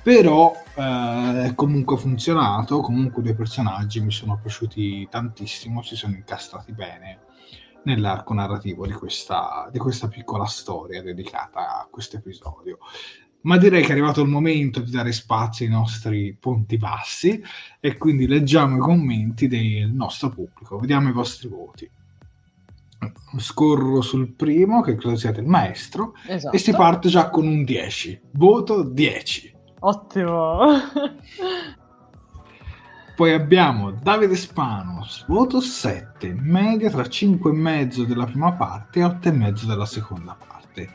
Però 0.01 0.53
eh, 0.75 1.43
è 1.47 1.53
comunque 1.55 1.97
funzionato, 1.97 2.79
comunque 2.79 3.21
dei 3.21 3.35
personaggi 3.35 3.99
mi 3.99 4.11
sono 4.11 4.39
piaciuti 4.41 5.07
tantissimo, 5.09 5.83
si 5.83 5.95
sono 5.95 6.15
incastrati 6.15 6.71
bene 6.71 7.19
nell'arco 7.83 8.33
narrativo 8.33 8.85
di 8.85 8.93
questa, 8.93 9.67
di 9.71 9.79
questa 9.79 10.07
piccola 10.07 10.45
storia 10.45 11.01
dedicata 11.01 11.79
a 11.81 11.87
questo 11.89 12.17
episodio. 12.17 12.77
Ma 13.43 13.57
direi 13.57 13.81
che 13.81 13.89
è 13.89 13.91
arrivato 13.91 14.21
il 14.21 14.29
momento 14.29 14.81
di 14.81 14.91
dare 14.91 15.11
spazio 15.11 15.65
ai 15.65 15.71
nostri 15.71 16.37
punti 16.39 16.77
bassi 16.77 17.41
e 17.79 17.97
quindi 17.97 18.27
leggiamo 18.27 18.77
i 18.77 18.79
commenti 18.79 19.47
del 19.47 19.91
nostro 19.91 20.29
pubblico, 20.29 20.77
vediamo 20.77 21.09
i 21.09 21.13
vostri 21.13 21.47
voti. 21.47 21.89
Scorro 23.37 24.01
sul 24.01 24.33
primo, 24.33 24.81
che 24.81 24.95
credo 24.95 25.15
siate 25.15 25.39
il 25.39 25.47
maestro, 25.47 26.13
Esatto. 26.27 26.55
e 26.55 26.59
si 26.59 26.71
parte 26.71 27.09
già 27.09 27.31
con 27.31 27.47
un 27.47 27.63
10. 27.63 28.21
Voto 28.33 28.83
10. 28.83 29.55
Ottimo. 29.79 30.59
Poi 33.15 33.33
abbiamo 33.33 33.91
Davide 33.91 34.35
Spano, 34.35 35.05
voto 35.27 35.59
7, 35.61 36.33
media 36.39 36.89
tra 36.91 37.03
5,5 37.03 38.03
della 38.05 38.25
prima 38.25 38.51
parte 38.53 38.99
e 38.99 39.03
8,5 39.03 39.65
della 39.65 39.85
seconda 39.85 40.35
parte. 40.35 40.89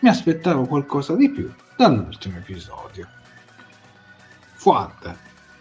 Mi 0.00 0.08
aspettavo 0.08 0.66
qualcosa 0.66 1.14
di 1.14 1.30
più 1.30 1.50
dall'ultimo 1.80 2.36
episodio. 2.36 3.08
Fuad, 4.52 5.16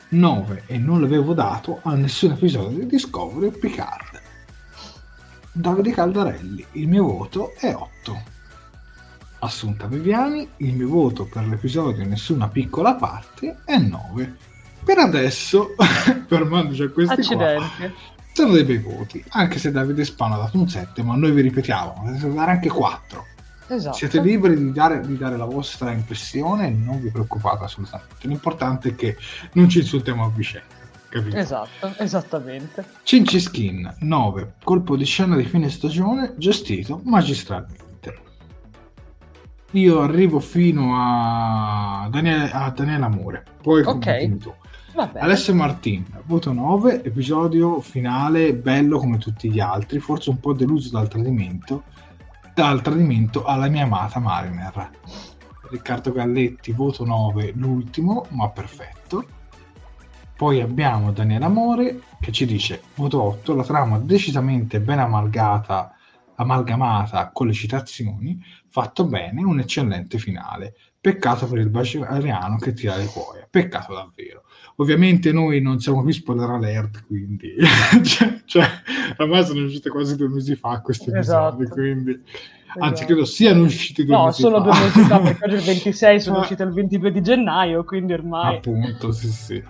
9 0.10 0.64
e 0.66 0.78
non 0.78 1.00
l'avevo 1.00 1.34
dato 1.34 1.80
a 1.84 1.94
nessun 1.96 2.32
episodio 2.32 2.80
di 2.80 2.88
Discovery 2.88 3.46
o 3.48 3.52
Picard. 3.52 4.22
Davide 5.54 5.92
Caldarelli, 5.92 6.66
il 6.74 6.90
mio 6.90 7.06
voto 7.06 7.54
è 7.56 7.74
8. 7.74 8.22
Assunta 9.40 9.88
Viviani, 9.88 10.46
il 10.58 10.74
mio 10.76 10.90
voto 10.90 11.24
per 11.24 11.48
l'episodio 11.48 12.06
Nessuna 12.06 12.50
piccola 12.50 12.96
parte 12.96 13.60
è 13.64 13.78
9. 13.78 14.36
Per 14.84 14.98
adesso, 14.98 15.74
fermandoci 16.28 16.82
a 16.82 16.90
questi 16.90 17.16
qua, 17.34 17.46
Accidenti. 17.56 17.94
sono 18.34 18.52
dei 18.52 18.66
bei 18.66 18.80
voti, 18.80 19.24
anche 19.30 19.58
se 19.58 19.72
Davide 19.72 20.04
Spano 20.04 20.34
ha 20.34 20.40
dato 20.40 20.60
un 20.60 20.68
7, 20.68 21.02
ma 21.02 21.16
noi 21.16 21.32
vi 21.32 21.44
ripetiamo, 21.44 21.94
potete 21.94 22.34
dare 22.34 22.52
anche 22.52 22.68
4. 22.68 23.38
Esatto. 23.70 23.96
Siete 23.96 24.20
liberi 24.22 24.56
di 24.58 24.72
dare, 24.72 25.00
di 25.02 25.16
dare 25.18 25.38
la 25.38 25.46
vostra 25.46 25.92
impressione 25.92 26.70
non 26.70 27.00
vi 27.00 27.12
preoccupate 27.12 27.66
assolutamente. 27.66 28.28
L'importante 28.28 28.90
è 28.90 28.96
che 28.96 29.16
non 29.54 29.70
ci 29.70 29.80
insultiamo 29.80 30.26
a 30.26 30.30
vicenda. 30.30 30.78
Capito? 31.10 31.36
Esatto, 31.38 31.94
esattamente. 31.98 32.86
Cinci 33.04 33.40
Skin 33.40 33.96
9, 34.00 34.54
colpo 34.64 34.96
di 34.96 35.06
scena 35.06 35.36
di 35.36 35.44
fine 35.44 35.70
stagione 35.70 36.34
gestito 36.38 37.02
magistralmente. 37.04 37.88
Io 39.72 40.02
arrivo 40.02 40.40
fino 40.40 40.94
a 40.96 42.08
Daniele, 42.12 42.50
a 42.52 42.72
Daniele 42.72 43.06
Amore, 43.06 43.44
poi 43.62 43.82
Ok. 43.82 43.86
continui 43.86 44.38
tu. 44.40 44.54
Alessio 45.20 45.54
Martin, 45.54 46.04
voto 46.26 46.52
9, 46.52 47.04
episodio 47.04 47.80
finale 47.80 48.54
bello 48.56 48.98
come 48.98 49.18
tutti 49.20 49.50
gli 49.52 49.60
altri, 49.60 50.00
forse 50.00 50.32
un 50.32 50.40
po' 50.40 50.54
deluso 50.54 50.90
dal 50.90 51.08
tradimento, 51.08 51.84
dal 52.60 52.82
tradimento 52.82 53.46
alla 53.46 53.70
mia 53.70 53.84
amata 53.84 54.20
Mariner. 54.20 54.90
Riccardo 55.70 56.12
Galletti, 56.12 56.74
voto 56.74 57.06
9, 57.06 57.54
l'ultimo, 57.56 58.26
ma 58.32 58.50
perfetto. 58.50 59.26
Poi 60.36 60.60
abbiamo 60.60 61.14
Daniele 61.14 61.46
Amore 61.46 62.02
che 62.20 62.34
ci 62.34 62.46
dice 62.46 62.82
voto 62.96 63.22
8, 63.22 63.56
la 63.56 63.64
trama 63.64 63.98
decisamente 64.00 64.82
ben 64.82 65.00
amalgata, 65.00 65.96
amalgamata 66.36 67.30
con 67.32 67.48
le 67.48 67.54
citazioni, 67.54 68.44
fatto 68.68 69.06
bene, 69.06 69.42
un 69.42 69.60
eccellente 69.60 70.18
finale. 70.18 70.76
Peccato 71.00 71.48
per 71.48 71.60
il 71.60 71.70
baceriano 71.70 72.58
che 72.58 72.74
tira 72.74 72.98
le 72.98 73.06
cuoia, 73.06 73.48
peccato 73.50 73.94
davvero. 73.94 74.44
Ovviamente 74.80 75.32
noi 75.34 75.62
non 75.62 75.80
siamo 75.80 76.02
qui 76.04 76.14
spoiler 76.14 76.50
alert, 76.50 77.06
quindi 77.06 77.54
cioè, 78.04 78.40
cioè, 78.46 78.66
ormai 79.18 79.44
sono 79.44 79.66
uscite 79.66 79.90
quasi 79.90 80.16
due 80.16 80.30
mesi 80.30 80.56
fa 80.56 80.80
questi 80.80 81.10
episodi, 81.10 81.64
Esatto. 81.64 81.74
quindi 81.82 82.12
anzi 82.80 82.94
Esatto. 82.94 83.06
credo 83.06 83.26
siano 83.26 83.64
usciti 83.64 84.06
due 84.06 84.16
No, 84.16 84.26
mesi 84.26 84.42
solo 84.42 84.64
fa. 84.64 84.70
due 84.70 84.80
mesi 84.80 85.02
fa, 85.02 85.20
perché 85.20 85.44
oggi 85.46 85.56
è 85.56 85.58
il 85.58 85.64
26, 85.84 86.20
sono 86.22 86.40
uscite 86.40 86.64
il 86.64 86.72
22 86.72 87.12
di 87.12 87.22
gennaio, 87.22 87.84
quindi 87.84 88.14
ormai... 88.14 88.56
Appunto, 88.56 89.12
sì, 89.12 89.28
sì. 89.28 89.64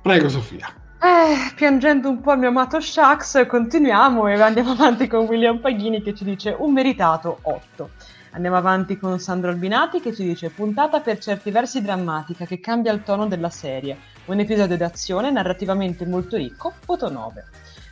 Prego 0.00 0.28
Sofia. 0.28 0.68
Eh, 1.00 1.52
piangendo 1.56 2.08
un 2.08 2.20
po' 2.20 2.32
il 2.34 2.38
mio 2.38 2.48
amato 2.48 2.78
Shax, 2.80 3.46
continuiamo 3.46 4.28
e 4.28 4.40
andiamo 4.40 4.70
avanti 4.70 5.06
con 5.08 5.24
William 5.26 5.58
Paghini 5.58 6.00
che 6.02 6.14
ci 6.14 6.24
dice 6.24 6.54
un 6.58 6.72
meritato 6.72 7.38
8. 7.42 7.90
Andiamo 8.34 8.56
avanti 8.56 8.98
con 8.98 9.20
Sandro 9.20 9.50
Albinati 9.50 10.00
che 10.00 10.12
ci 10.12 10.24
dice 10.24 10.50
puntata 10.50 10.98
per 10.98 11.18
certi 11.18 11.52
versi 11.52 11.80
drammatica 11.80 12.44
che 12.44 12.58
cambia 12.58 12.90
il 12.90 13.04
tono 13.04 13.28
della 13.28 13.48
serie. 13.48 13.96
Un 14.24 14.40
episodio 14.40 14.76
d'azione 14.76 15.30
narrativamente 15.30 16.04
molto 16.04 16.36
ricco, 16.36 16.72
voto 16.84 17.08
9. 17.08 17.44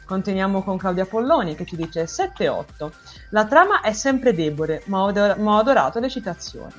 Continuiamo 0.05 0.65
con 0.65 0.79
Claudia 0.79 1.07
Polloni 1.07 1.55
che 1.55 1.65
ci 1.65 1.77
dice 1.77 2.07
7-8. 2.07 2.91
La 3.31 3.47
trama 3.47 3.83
è 3.83 3.93
sempre 3.93 4.35
debole, 4.35 4.83
ma 4.87 5.03
ho, 5.03 5.07
ador- 5.07 5.39
ma 5.39 5.55
ho 5.55 5.59
adorato 5.59 6.01
le 6.01 6.09
citazioni. 6.09 6.75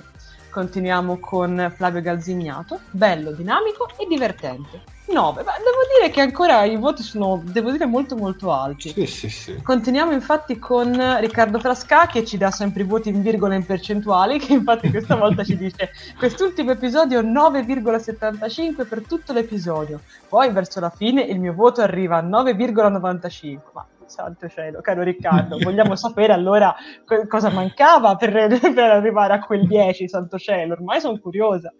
Continuiamo 0.50 1.18
con 1.20 1.72
Flavio 1.74 2.02
Galzignato, 2.02 2.82
bello, 2.92 3.32
dinamico 3.32 3.88
e 3.98 4.06
divertente. 4.10 4.93
9. 5.12 5.44
Ma 5.44 5.52
devo 5.58 5.82
dire 5.98 6.12
che 6.12 6.22
ancora 6.22 6.64
i 6.64 6.76
voti 6.76 7.04
sono, 7.04 7.42
devo 7.44 7.72
dire, 7.72 7.86
molto 7.86 8.16
molto 8.16 8.52
alti. 8.52 8.90
Sì, 8.90 9.06
sì, 9.06 9.30
sì. 9.30 9.62
Continuiamo 9.62 10.12
infatti 10.12 10.58
con 10.58 11.20
Riccardo 11.20 11.60
Frasca 11.60 12.08
che 12.08 12.26
ci 12.26 12.38
dà 12.38 12.52
sempre 12.52 12.84
i 12.84 12.86
voti 12.86 13.10
in 13.10 13.22
virgola 13.22 13.56
in 13.56 13.66
percentuali, 13.66 14.40
che 14.44 14.54
infatti 14.54 14.90
questa 14.90 15.16
volta 15.16 15.44
ci 15.44 15.58
dice 15.58 15.92
quest'ultimo 16.18 16.72
episodio 16.72 17.22
9,75 17.22 18.88
per 18.88 19.06
tutto 19.06 19.34
l'episodio. 19.34 20.02
Poi 20.28 20.52
verso 20.52 20.80
la 20.80 20.90
fine 20.90 21.22
il 21.22 21.40
mio 21.40 21.54
voto 21.54 21.82
arriva 21.82 22.18
a 22.18 22.24
9,95. 22.24 23.60
Ma 23.74 23.86
santo 24.14 24.48
cielo, 24.48 24.80
caro 24.82 25.02
Riccardo, 25.02 25.58
vogliamo 25.58 25.96
sapere 25.96 26.34
allora 26.34 26.74
co- 27.04 27.26
cosa 27.28 27.50
mancava 27.50 28.16
per, 28.16 28.32
per 28.62 28.92
arrivare 28.92 29.34
a 29.34 29.40
quel 29.40 29.68
10, 29.68 30.08
santo 30.08 30.38
cielo. 30.38 30.74
Ormai 30.74 31.02
sono 31.02 31.20
curiosa. 31.20 31.74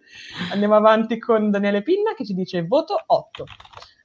Andiamo 0.50 0.74
avanti 0.74 1.18
con 1.18 1.50
Daniele 1.50 1.82
Pinna 1.82 2.14
che 2.14 2.24
ci 2.24 2.34
dice 2.34 2.66
voto 2.66 2.96
8. 3.06 3.44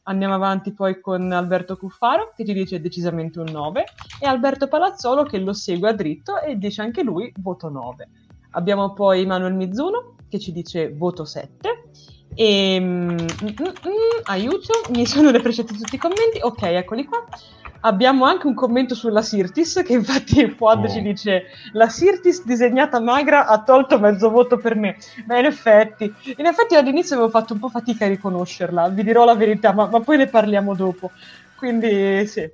Andiamo 0.03 0.35
avanti 0.35 0.73
poi 0.73 1.01
con 1.01 1.31
Alberto 1.31 1.75
Cuffaro 1.75 2.31
che 2.35 2.45
ci 2.45 2.53
dice 2.53 2.79
decisamente 2.79 3.39
un 3.39 3.47
9 3.51 3.83
e 4.21 4.27
Alberto 4.27 4.67
Palazzolo 4.67 5.23
che 5.23 5.39
lo 5.39 5.53
segue 5.53 5.89
a 5.89 5.93
dritto 5.93 6.39
e 6.39 6.57
dice 6.57 6.81
anche 6.81 7.01
lui 7.03 7.31
voto 7.39 7.69
9. 7.69 8.07
Abbiamo 8.51 8.93
poi 8.93 9.25
Manuel 9.25 9.53
Mizuno 9.53 10.15
che 10.29 10.39
ci 10.39 10.51
dice 10.51 10.93
voto 10.93 11.25
7 11.25 11.89
e 12.35 12.79
mm, 12.79 13.09
mm, 13.09 13.17
mm, 13.17 14.21
aiuto, 14.23 14.73
mi 14.91 15.05
sono 15.05 15.29
refresciati 15.31 15.75
tutti 15.75 15.95
i 15.95 15.99
commenti. 15.99 16.39
Ok, 16.41 16.61
eccoli 16.63 17.05
qua. 17.05 17.25
Abbiamo 17.81 18.25
anche 18.25 18.45
un 18.45 18.53
commento 18.53 18.93
sulla 18.93 19.21
Sirtis 19.21 19.81
che 19.85 19.93
infatti 19.93 20.49
Fuad 20.49 20.83
Oh. 20.83 20.89
ci 20.89 21.01
dice 21.01 21.43
la 21.71 21.87
Sirtis 21.87 22.43
disegnata 22.43 22.99
magra 22.99 23.47
ha 23.47 23.61
tolto 23.63 23.99
mezzo 23.99 24.29
voto 24.29 24.57
per 24.57 24.75
me. 24.75 24.97
Ma 25.27 25.37
in 25.39 25.45
effetti, 25.45 26.13
in 26.35 26.45
effetti 26.45 26.75
all'inizio 26.75 27.15
avevo 27.15 27.29
fatto 27.29 27.53
un 27.53 27.59
po' 27.59 27.69
fatica 27.69 28.05
a 28.05 28.09
riconoscerla, 28.09 28.89
vi 28.89 29.03
dirò 29.03 29.23
la 29.23 29.35
verità, 29.35 29.71
ma, 29.71 29.87
ma 29.87 30.01
poi 30.01 30.17
ne 30.17 30.27
parliamo 30.27 30.75
dopo. 30.75 31.11
Quindi 31.55 32.25
sì. 32.27 32.49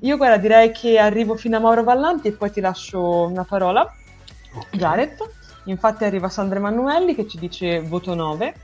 Io 0.00 0.16
guarda, 0.16 0.36
direi 0.36 0.72
che 0.72 0.98
arrivo 0.98 1.36
fino 1.36 1.56
a 1.56 1.60
Mauro 1.60 1.84
Vallanti 1.84 2.26
e 2.26 2.32
poi 2.32 2.50
ti 2.50 2.60
lascio 2.60 3.26
una 3.26 3.44
parola. 3.44 3.82
Ok. 3.82 4.76
Jared. 4.76 5.16
Infatti 5.64 6.04
arriva 6.04 6.28
Sandra 6.28 6.58
Emanuelli 6.58 7.14
che 7.14 7.28
ci 7.28 7.38
dice 7.38 7.80
voto 7.80 8.14
9 8.14 8.54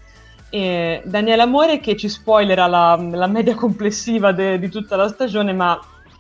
e 0.49 1.03
Daniele 1.05 1.43
Amore 1.43 1.81
che 1.81 1.97
ci 1.97 2.09
spoilerà 2.09 2.67
la, 2.67 2.97
la 3.11 3.27
media 3.27 3.55
complessiva 3.55 4.33
de- 4.33 4.59
di 4.59 4.69
tutta 4.69 4.97
la 4.97 5.09
stagione, 5.09 5.53
ma 5.53 5.79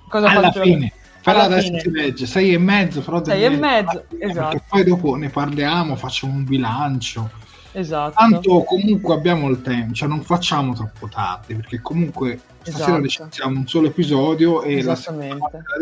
cosa 0.08 0.28
Alla 0.28 0.42
faccio? 0.50 0.62
fine. 0.62 0.92
Però 1.22 1.38
Alla 1.38 1.46
adesso 1.54 1.66
fine. 1.68 1.80
si 1.80 1.90
legge 1.90 2.26
6 2.26 2.52
e 2.54 2.58
mezzo, 2.58 3.00
però 3.00 3.24
Sei 3.24 3.40
devi 3.40 3.44
e 3.44 3.48
leggere 3.58 3.82
mezzo, 3.82 4.04
fine, 4.08 4.24
esatto. 4.30 4.62
Poi 4.68 4.84
dopo 4.84 5.14
ne 5.16 5.28
parliamo, 5.28 5.96
facciamo 5.96 6.32
un 6.34 6.44
bilancio. 6.44 7.30
Esatto. 7.72 8.14
Tanto 8.16 8.62
comunque 8.62 9.14
abbiamo 9.14 9.48
il 9.50 9.60
tempo, 9.60 9.92
cioè 9.92 10.08
non 10.08 10.22
facciamo 10.22 10.72
troppo 10.72 11.08
tardi, 11.08 11.54
perché 11.56 11.80
comunque 11.82 12.40
stasera 12.62 12.98
Esatto. 13.04 13.48
un 13.48 13.66
solo 13.66 13.88
episodio 13.88 14.62
e 14.62 14.82
la 14.82 14.96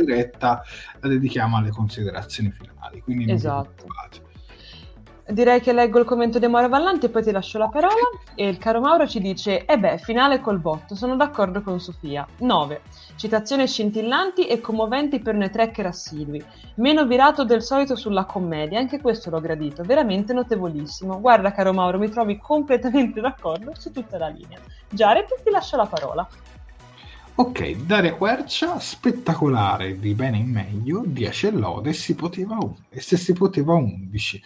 diretta 0.04 0.62
la 1.00 1.08
dedichiamo 1.08 1.56
alle 1.56 1.70
considerazioni 1.70 2.50
finali. 2.50 3.00
Quindi 3.02 3.30
Esatto. 3.30 3.84
Direi 5.26 5.62
che 5.62 5.72
leggo 5.72 5.98
il 5.98 6.04
commento 6.04 6.38
di 6.38 6.46
Mauro 6.46 6.68
Vallanti 6.68 7.06
e 7.06 7.08
poi 7.08 7.22
ti 7.22 7.30
lascio 7.30 7.56
la 7.56 7.68
parola. 7.68 8.10
E 8.34 8.46
il 8.46 8.58
caro 8.58 8.80
Mauro 8.80 9.06
ci 9.06 9.20
dice: 9.20 9.64
Eh 9.64 9.78
beh, 9.78 9.96
finale 9.96 10.40
col 10.40 10.58
botto, 10.58 10.94
sono 10.94 11.16
d'accordo 11.16 11.62
con 11.62 11.80
Sofia. 11.80 12.26
9. 12.40 12.82
Citazioni 13.16 13.66
scintillanti 13.66 14.46
e 14.46 14.60
commoventi 14.60 15.20
per 15.20 15.34
noi 15.34 15.50
tracker 15.50 15.86
assidui. 15.86 16.44
Meno 16.74 17.06
virato 17.06 17.44
del 17.44 17.62
solito 17.62 17.96
sulla 17.96 18.26
commedia, 18.26 18.78
anche 18.78 19.00
questo 19.00 19.30
l'ho 19.30 19.40
gradito, 19.40 19.82
veramente 19.82 20.34
notevolissimo. 20.34 21.18
Guarda, 21.18 21.52
caro 21.52 21.72
Mauro, 21.72 21.98
mi 21.98 22.10
trovi 22.10 22.36
completamente 22.36 23.20
d'accordo 23.22 23.72
su 23.78 23.90
tutta 23.92 24.18
la 24.18 24.28
linea. 24.28 24.58
Jared, 24.90 25.26
ti 25.42 25.50
lascio 25.50 25.76
la 25.76 25.86
parola. 25.86 26.28
Ok, 27.36 27.84
Daria 27.84 28.14
Quercia, 28.14 28.78
spettacolare 28.78 29.98
di 29.98 30.14
bene 30.14 30.36
in 30.38 30.48
meglio, 30.50 31.02
10 31.04 31.48
e 31.48 31.50
lode, 31.50 31.92
si 31.92 32.14
poteva 32.14 32.56
un- 32.60 32.76
e 32.88 33.00
se 33.00 33.16
si 33.16 33.32
poteva 33.32 33.74
11. 33.74 34.40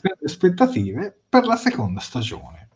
Per 0.00 0.16
le 0.18 0.26
aspettative 0.26 1.16
per 1.28 1.46
la 1.46 1.54
seconda 1.54 2.00
stagione. 2.00 2.68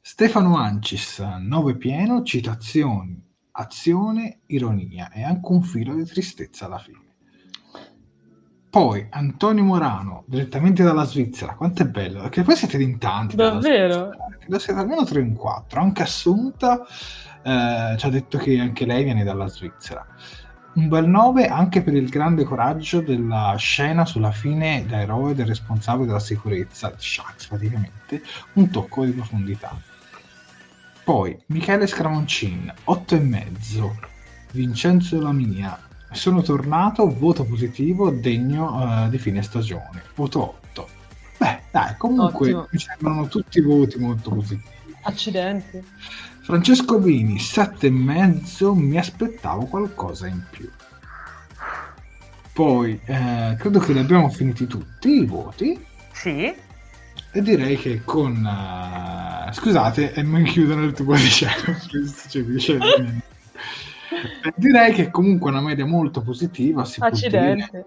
Stefano 0.00 0.56
Ancis, 0.56 1.20
9 1.20 1.76
pieno, 1.76 2.24
citazioni, 2.24 3.22
azione, 3.52 4.40
ironia 4.46 5.10
e 5.12 5.22
anche 5.22 5.52
un 5.52 5.62
filo 5.62 5.94
di 5.94 6.04
tristezza 6.04 6.64
alla 6.64 6.78
fine. 6.78 7.06
Poi 8.70 9.06
Antonio 9.10 9.62
Morano, 9.64 10.24
direttamente 10.26 10.82
dalla 10.82 11.04
Svizzera, 11.04 11.54
quanto 11.54 11.82
è 11.82 11.86
bello, 11.86 12.20
perché 12.22 12.42
poi 12.42 12.56
siete 12.56 12.82
in 12.82 12.98
tanti. 12.98 13.36
Davvero? 13.36 14.10
Credo 14.38 14.58
siete 14.58 14.80
almeno 14.80 15.04
3 15.04 15.20
in 15.20 15.34
4. 15.34 15.80
Anche 15.80 16.02
Assunta 16.02 16.84
eh, 17.42 17.94
ci 17.96 18.06
ha 18.06 18.10
detto 18.10 18.38
che 18.38 18.58
anche 18.58 18.84
lei 18.86 19.04
viene 19.04 19.24
dalla 19.24 19.46
Svizzera. 19.46 20.06
Un 20.74 20.88
bel 20.88 21.08
9 21.08 21.46
anche 21.46 21.82
per 21.82 21.94
il 21.94 22.08
grande 22.08 22.44
coraggio 22.44 23.00
della 23.00 23.54
scena 23.58 24.04
sulla 24.04 24.30
fine 24.30 24.84
da 24.86 25.00
eroe 25.00 25.34
del 25.34 25.46
responsabile 25.46 26.06
della 26.06 26.20
sicurezza, 26.20 26.92
Shax 26.96 27.48
praticamente, 27.48 28.22
un 28.54 28.70
tocco 28.70 29.04
di 29.04 29.10
profondità. 29.10 29.76
Poi 31.02 31.36
Michele 31.46 31.86
Scramoncin, 31.86 32.72
8 32.84 33.14
e 33.14 33.18
mezzo, 33.20 33.98
Vincenzo 34.52 35.20
Lamia, 35.20 35.78
sono 36.12 36.42
tornato, 36.42 37.06
voto 37.08 37.44
positivo, 37.44 38.10
degno 38.10 39.04
uh, 39.04 39.08
di 39.08 39.18
fine 39.18 39.42
stagione. 39.42 40.02
Voto 40.14 40.56
8. 40.70 40.88
Beh, 41.38 41.60
dai, 41.70 41.94
comunque 41.96 42.48
Ottimo. 42.52 42.68
mi 42.70 42.78
sembrano 42.78 43.28
tutti 43.28 43.60
voti 43.60 43.98
molto 43.98 44.30
positivi. 44.30 44.76
Accidenti. 45.02 45.82
Francesco 46.48 46.98
Vini, 46.98 47.34
7,5, 47.34 48.72
mi 48.72 48.96
aspettavo 48.96 49.66
qualcosa 49.66 50.26
in 50.28 50.42
più. 50.48 50.66
Poi, 52.54 52.98
eh, 53.04 53.54
credo 53.58 53.78
che 53.80 53.92
li 53.92 53.98
abbiamo 53.98 54.30
finiti 54.30 54.66
tutti 54.66 55.10
i 55.10 55.26
voti. 55.26 55.78
Sì. 56.10 56.44
E 57.32 57.42
direi 57.42 57.76
che 57.76 58.00
con... 58.02 58.32
Uh, 58.32 59.52
scusate, 59.52 60.14
e 60.14 60.22
non 60.22 60.42
chiudono 60.44 60.84
il 60.84 60.94
tubo 60.94 61.16
di 61.16 61.28
cielo. 61.28 61.76
Direi 64.56 64.94
che 64.94 65.10
comunque 65.10 65.50
una 65.50 65.60
media 65.60 65.84
molto 65.84 66.22
positiva. 66.22 66.86
Si 66.86 66.98
Accidente. 67.00 67.84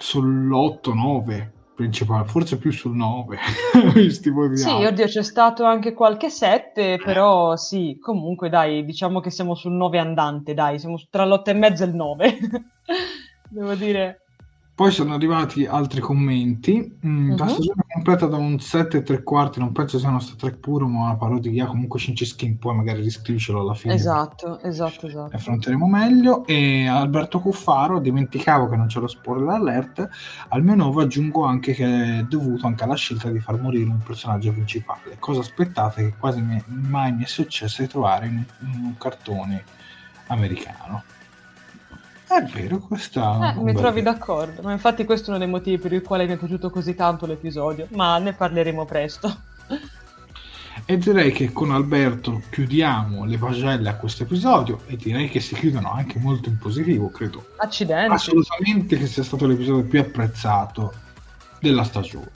Sull'8-9 0.00 1.61
principale, 1.82 2.24
forse 2.26 2.58
più 2.58 2.70
sul 2.70 2.94
9. 2.94 3.38
sì, 4.54 4.84
oddio, 4.84 5.06
c'è 5.06 5.22
stato 5.22 5.64
anche 5.64 5.92
qualche 5.92 6.30
7, 6.30 6.98
però 7.02 7.56
sì, 7.56 7.98
comunque 8.00 8.48
dai, 8.48 8.84
diciamo 8.84 9.20
che 9.20 9.30
siamo 9.30 9.54
sul 9.54 9.72
9 9.72 9.98
andante, 9.98 10.54
dai, 10.54 10.78
siamo 10.78 11.00
tra 11.10 11.24
l'8 11.24 11.42
e 11.44 11.52
mezzo 11.54 11.82
e 11.82 11.86
il 11.86 11.94
9. 11.94 12.38
Devo 13.50 13.74
dire. 13.74 14.21
Poi 14.74 14.90
sono 14.90 15.12
arrivati 15.12 15.66
altri 15.66 16.00
commenti. 16.00 16.98
Mm, 17.06 17.30
uh-huh. 17.30 17.36
La 17.36 17.46
stagione 17.46 17.84
completa 17.92 18.26
da 18.26 18.38
un 18.38 18.58
7 18.58 18.96
e 18.96 19.02
tre 19.02 19.22
quarti, 19.22 19.58
non 19.58 19.70
penso 19.70 19.98
sia 19.98 20.08
uno 20.08 20.18
Star 20.18 20.36
Trek 20.36 20.56
puro, 20.56 20.88
ma 20.88 21.04
una 21.04 21.16
parodia. 21.16 21.66
Comunque 21.66 22.00
Shin 22.00 22.58
poi 22.58 22.74
magari 22.74 23.02
riscrivicelo 23.02 23.60
alla 23.60 23.74
fine. 23.74 23.92
Esatto, 23.92 24.60
esatto, 24.60 25.06
esatto. 25.06 25.36
Affronteremo 25.36 25.86
meglio. 25.86 26.46
E 26.46 26.86
Alberto 26.86 27.40
Cuffaro, 27.40 28.00
dimenticavo 28.00 28.70
che 28.70 28.76
non 28.76 28.86
c'è 28.86 28.98
lo 28.98 29.08
spoiler 29.08 29.50
alert. 29.50 30.08
Al 30.48 30.62
mio 30.64 30.74
nuovo 30.74 31.02
aggiungo 31.02 31.44
anche 31.44 31.74
che 31.74 31.84
è 31.84 32.22
dovuto 32.22 32.66
anche 32.66 32.84
alla 32.84 32.96
scelta 32.96 33.28
di 33.28 33.40
far 33.40 33.60
morire 33.60 33.90
un 33.90 34.00
personaggio 34.02 34.52
principale. 34.52 35.16
Cosa 35.18 35.40
aspettate 35.40 36.02
che 36.02 36.14
quasi 36.18 36.42
mai 36.66 37.12
mi 37.12 37.24
è 37.24 37.26
successo 37.26 37.82
di 37.82 37.88
trovare 37.88 38.26
in 38.26 38.42
un 38.60 38.94
cartone 38.96 39.64
americano. 40.28 41.04
È 42.32 42.42
vero, 42.44 42.78
questa... 42.78 43.52
Eh, 43.54 43.62
mi 43.62 43.74
trovi 43.74 44.00
d'accordo, 44.00 44.62
ma 44.62 44.72
infatti 44.72 45.04
questo 45.04 45.26
è 45.26 45.28
uno 45.30 45.38
dei 45.38 45.48
motivi 45.48 45.76
per 45.76 45.92
il 45.92 46.00
quale 46.00 46.24
mi 46.24 46.32
è 46.32 46.36
piaciuto 46.38 46.70
così 46.70 46.94
tanto 46.94 47.26
l'episodio, 47.26 47.88
ma 47.90 48.16
ne 48.16 48.32
parleremo 48.32 48.86
presto. 48.86 49.36
E 50.86 50.96
direi 50.96 51.30
che 51.30 51.52
con 51.52 51.72
Alberto 51.72 52.40
chiudiamo 52.48 53.26
le 53.26 53.36
pagelle 53.36 53.86
a 53.90 53.96
questo 53.96 54.22
episodio 54.22 54.80
e 54.86 54.96
direi 54.96 55.28
che 55.28 55.40
si 55.40 55.54
chiudono 55.54 55.92
anche 55.92 56.18
molto 56.18 56.48
in 56.48 56.56
positivo, 56.56 57.10
credo. 57.10 57.48
Accidenti. 57.58 58.12
Assolutamente 58.12 58.96
che 58.96 59.06
sia 59.06 59.22
stato 59.22 59.46
l'episodio 59.46 59.84
più 59.84 60.00
apprezzato 60.00 60.94
della 61.60 61.84
stagione. 61.84 62.30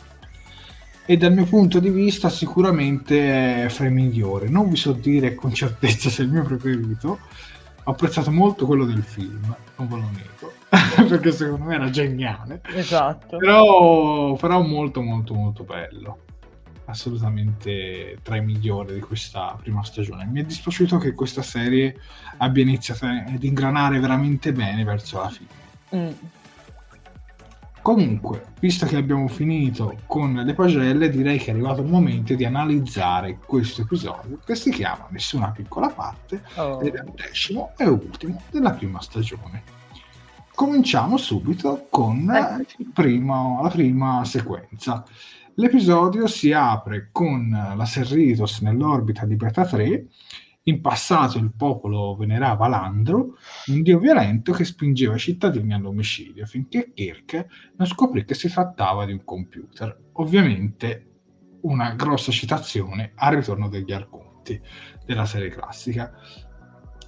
E 1.06 1.16
dal 1.16 1.32
mio 1.32 1.46
punto 1.46 1.80
di 1.80 1.88
vista 1.88 2.28
sicuramente 2.28 3.64
è 3.64 3.68
fra 3.70 3.86
i 3.86 3.90
migliori. 3.90 4.50
Non 4.50 4.68
vi 4.68 4.76
so 4.76 4.92
dire 4.92 5.34
con 5.34 5.54
certezza 5.54 6.10
se 6.10 6.22
è 6.22 6.26
il 6.26 6.32
mio 6.32 6.42
preferito, 6.42 7.20
ho 7.88 7.92
apprezzato 7.92 8.32
molto 8.32 8.66
quello 8.66 8.84
del 8.84 9.02
film, 9.02 9.54
non 9.76 9.88
ve 9.88 9.94
lo 9.94 10.10
nego, 10.10 11.08
perché 11.08 11.30
secondo 11.30 11.66
me 11.66 11.76
era 11.76 11.88
geniale. 11.88 12.60
Esatto. 12.74 13.36
Però, 13.36 14.34
però 14.34 14.60
molto 14.62 15.02
molto 15.02 15.34
molto 15.34 15.62
bello. 15.62 16.18
Assolutamente 16.86 18.18
tra 18.22 18.36
i 18.36 18.44
migliori 18.44 18.94
di 18.94 19.00
questa 19.00 19.56
prima 19.60 19.84
stagione. 19.84 20.24
Mi 20.24 20.40
è 20.40 20.44
dispiaciuto 20.44 20.98
che 20.98 21.14
questa 21.14 21.42
serie 21.42 21.96
abbia 22.38 22.62
iniziato 22.64 23.06
ad 23.06 23.42
ingranare 23.42 24.00
veramente 24.00 24.52
bene 24.52 24.82
verso 24.82 25.20
la 25.20 25.28
fine. 25.28 25.48
Mm 25.94 26.35
Comunque, 27.86 28.46
visto 28.58 28.84
che 28.84 28.96
abbiamo 28.96 29.28
finito 29.28 30.00
con 30.06 30.34
le 30.34 30.54
pagelle, 30.54 31.08
direi 31.08 31.38
che 31.38 31.52
è 31.52 31.54
arrivato 31.54 31.82
il 31.82 31.86
momento 31.86 32.34
di 32.34 32.44
analizzare 32.44 33.38
questo 33.46 33.82
episodio 33.82 34.40
che 34.44 34.56
si 34.56 34.72
chiama 34.72 35.06
Nessuna 35.10 35.52
piccola 35.52 35.86
parte 35.90 36.42
oh. 36.56 36.80
ed 36.80 36.96
è 36.96 37.02
il 37.04 37.12
decimo 37.14 37.74
e 37.76 37.86
ultimo 37.86 38.42
della 38.50 38.72
prima 38.72 39.00
stagione. 39.00 39.62
Cominciamo 40.52 41.16
subito 41.16 41.86
con 41.88 42.28
primo, 42.92 43.60
la 43.62 43.68
prima 43.68 44.24
sequenza. 44.24 45.04
L'episodio 45.54 46.26
si 46.26 46.50
apre 46.52 47.10
con 47.12 47.48
la 47.76 47.84
Serritos 47.84 48.62
nell'orbita 48.62 49.24
di 49.24 49.36
Beta 49.36 49.64
3 49.64 50.06
in 50.68 50.80
passato 50.80 51.38
il 51.38 51.52
popolo 51.56 52.16
venerava 52.16 52.66
Landro, 52.66 53.36
un 53.66 53.82
dio 53.82 53.98
violento 53.98 54.52
che 54.52 54.64
spingeva 54.64 55.14
i 55.14 55.18
cittadini 55.18 55.72
all'omicidio, 55.72 56.44
finché 56.44 56.92
Kirk 56.92 57.46
non 57.76 57.86
scoprì 57.86 58.24
che 58.24 58.34
si 58.34 58.48
trattava 58.48 59.04
di 59.04 59.12
un 59.12 59.24
computer. 59.24 59.96
Ovviamente 60.14 61.10
una 61.62 61.92
grossa 61.94 62.32
citazione 62.32 63.12
al 63.14 63.36
ritorno 63.36 63.68
degli 63.68 63.92
arconti 63.92 64.60
della 65.04 65.24
serie 65.24 65.50
classica. 65.50 66.12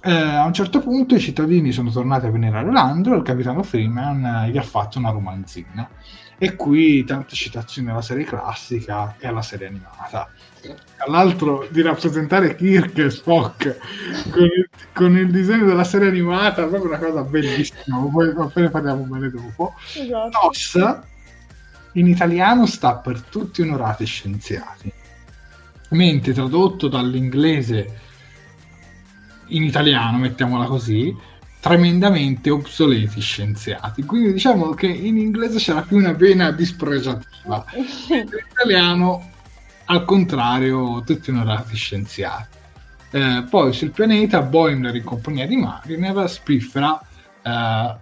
Eh, 0.01 0.11
a 0.11 0.45
un 0.45 0.53
certo 0.53 0.79
punto 0.79 1.15
i 1.15 1.19
cittadini 1.19 1.73
sono 1.73 1.91
tornati 1.91 2.27
a 2.27 2.31
venerare 2.31 2.71
Landro 2.71 3.15
e 3.15 3.17
il 3.17 3.23
capitano 3.23 3.63
Freeman 3.63 4.49
gli 4.49 4.57
ha 4.57 4.63
fatto 4.63 4.99
una 4.99 5.11
romanzina. 5.11 5.89
E 6.37 6.55
qui 6.55 7.03
tante 7.03 7.35
citazioni 7.35 7.89
alla 7.89 8.01
serie 8.01 8.23
classica 8.23 9.17
e 9.19 9.27
alla 9.27 9.41
serie 9.41 9.67
animata 9.67 10.29
tra 10.61 11.05
l'altro 11.07 11.67
di 11.69 11.81
rappresentare 11.81 12.55
Kirk 12.55 12.97
e 12.97 13.09
Spock 13.09 13.77
con 14.29 14.43
il, 14.43 14.69
con 14.93 15.17
il, 15.17 15.31
disegno 15.31 15.65
della 15.65 15.83
serie 15.83 16.09
animata 16.09 16.63
è 16.63 16.67
proprio 16.67 16.91
una 16.91 16.99
cosa 16.99 17.23
bellissima 17.23 17.97
poi 17.97 18.33
ne 18.53 18.69
parliamo 18.69 19.03
bene 19.03 19.29
dopo. 19.29 19.73
Esatto. 19.93 20.29
TOS 20.29 20.99
in 21.93 22.07
italiano 22.07 22.65
sta 22.65 22.95
per 22.95 23.21
tutti 23.21 23.61
onorati 23.61 24.05
scienziati 24.05 24.91
mentre 25.89 26.33
tradotto 26.33 26.87
dall'inglese 26.87 27.99
in 29.47 29.63
italiano 29.63 30.17
mettiamola 30.17 30.65
così 30.65 31.15
tremendamente 31.59 32.49
obsoleti 32.49 33.19
scienziati. 33.19 34.03
Quindi 34.03 34.33
diciamo 34.33 34.69
che 34.71 34.87
in 34.87 35.17
inglese 35.17 35.57
c'era 35.57 35.81
più 35.81 35.97
una 35.97 36.13
vena 36.13 36.51
dispregiativa 36.51 37.65
in 37.75 38.27
italiano 38.49 39.31
al 39.89 40.05
contrario 40.05 41.01
tutti 41.03 41.31
onorati 41.31 41.75
scienziati. 41.75 42.57
Eh, 43.11 43.43
poi 43.49 43.73
sul 43.73 43.91
pianeta 43.91 44.41
Boimler 44.41 44.95
in 44.95 45.03
compagnia 45.03 45.47
di 45.47 45.55
Mariner 45.55 46.29
spiffera 46.29 46.99
eh, 47.41 47.49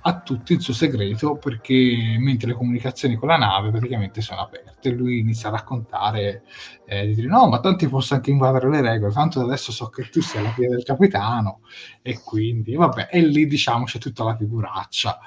a 0.01 0.21
tutti 0.21 0.51
il 0.51 0.59
suo 0.59 0.73
segreto 0.73 1.37
perché 1.37 2.17
mentre 2.19 2.49
le 2.49 2.55
comunicazioni 2.55 3.15
con 3.15 3.29
la 3.29 3.37
nave 3.37 3.71
praticamente 3.71 4.19
sono 4.19 4.41
aperte 4.41 4.89
lui 4.89 5.19
inizia 5.19 5.47
a 5.47 5.53
raccontare 5.53 6.43
eh, 6.85 7.07
di 7.07 7.15
dire 7.15 7.27
no 7.27 7.47
ma 7.47 7.61
tanti 7.61 7.87
posso 7.87 8.15
anche 8.15 8.31
invadere 8.31 8.69
le 8.69 8.81
regole 8.81 9.13
tanto 9.13 9.39
adesso 9.39 9.71
so 9.71 9.87
che 9.87 10.09
tu 10.09 10.21
sei 10.21 10.43
la 10.43 10.51
figlia 10.51 10.69
del 10.69 10.83
capitano. 10.83 11.61
E 12.01 12.19
quindi 12.21 12.75
vabbè 12.75 13.07
e 13.09 13.21
lì 13.21 13.47
diciamo 13.47 13.85
c'è 13.85 13.99
tutta 13.99 14.25
la 14.25 14.35
figuraccia 14.35 15.19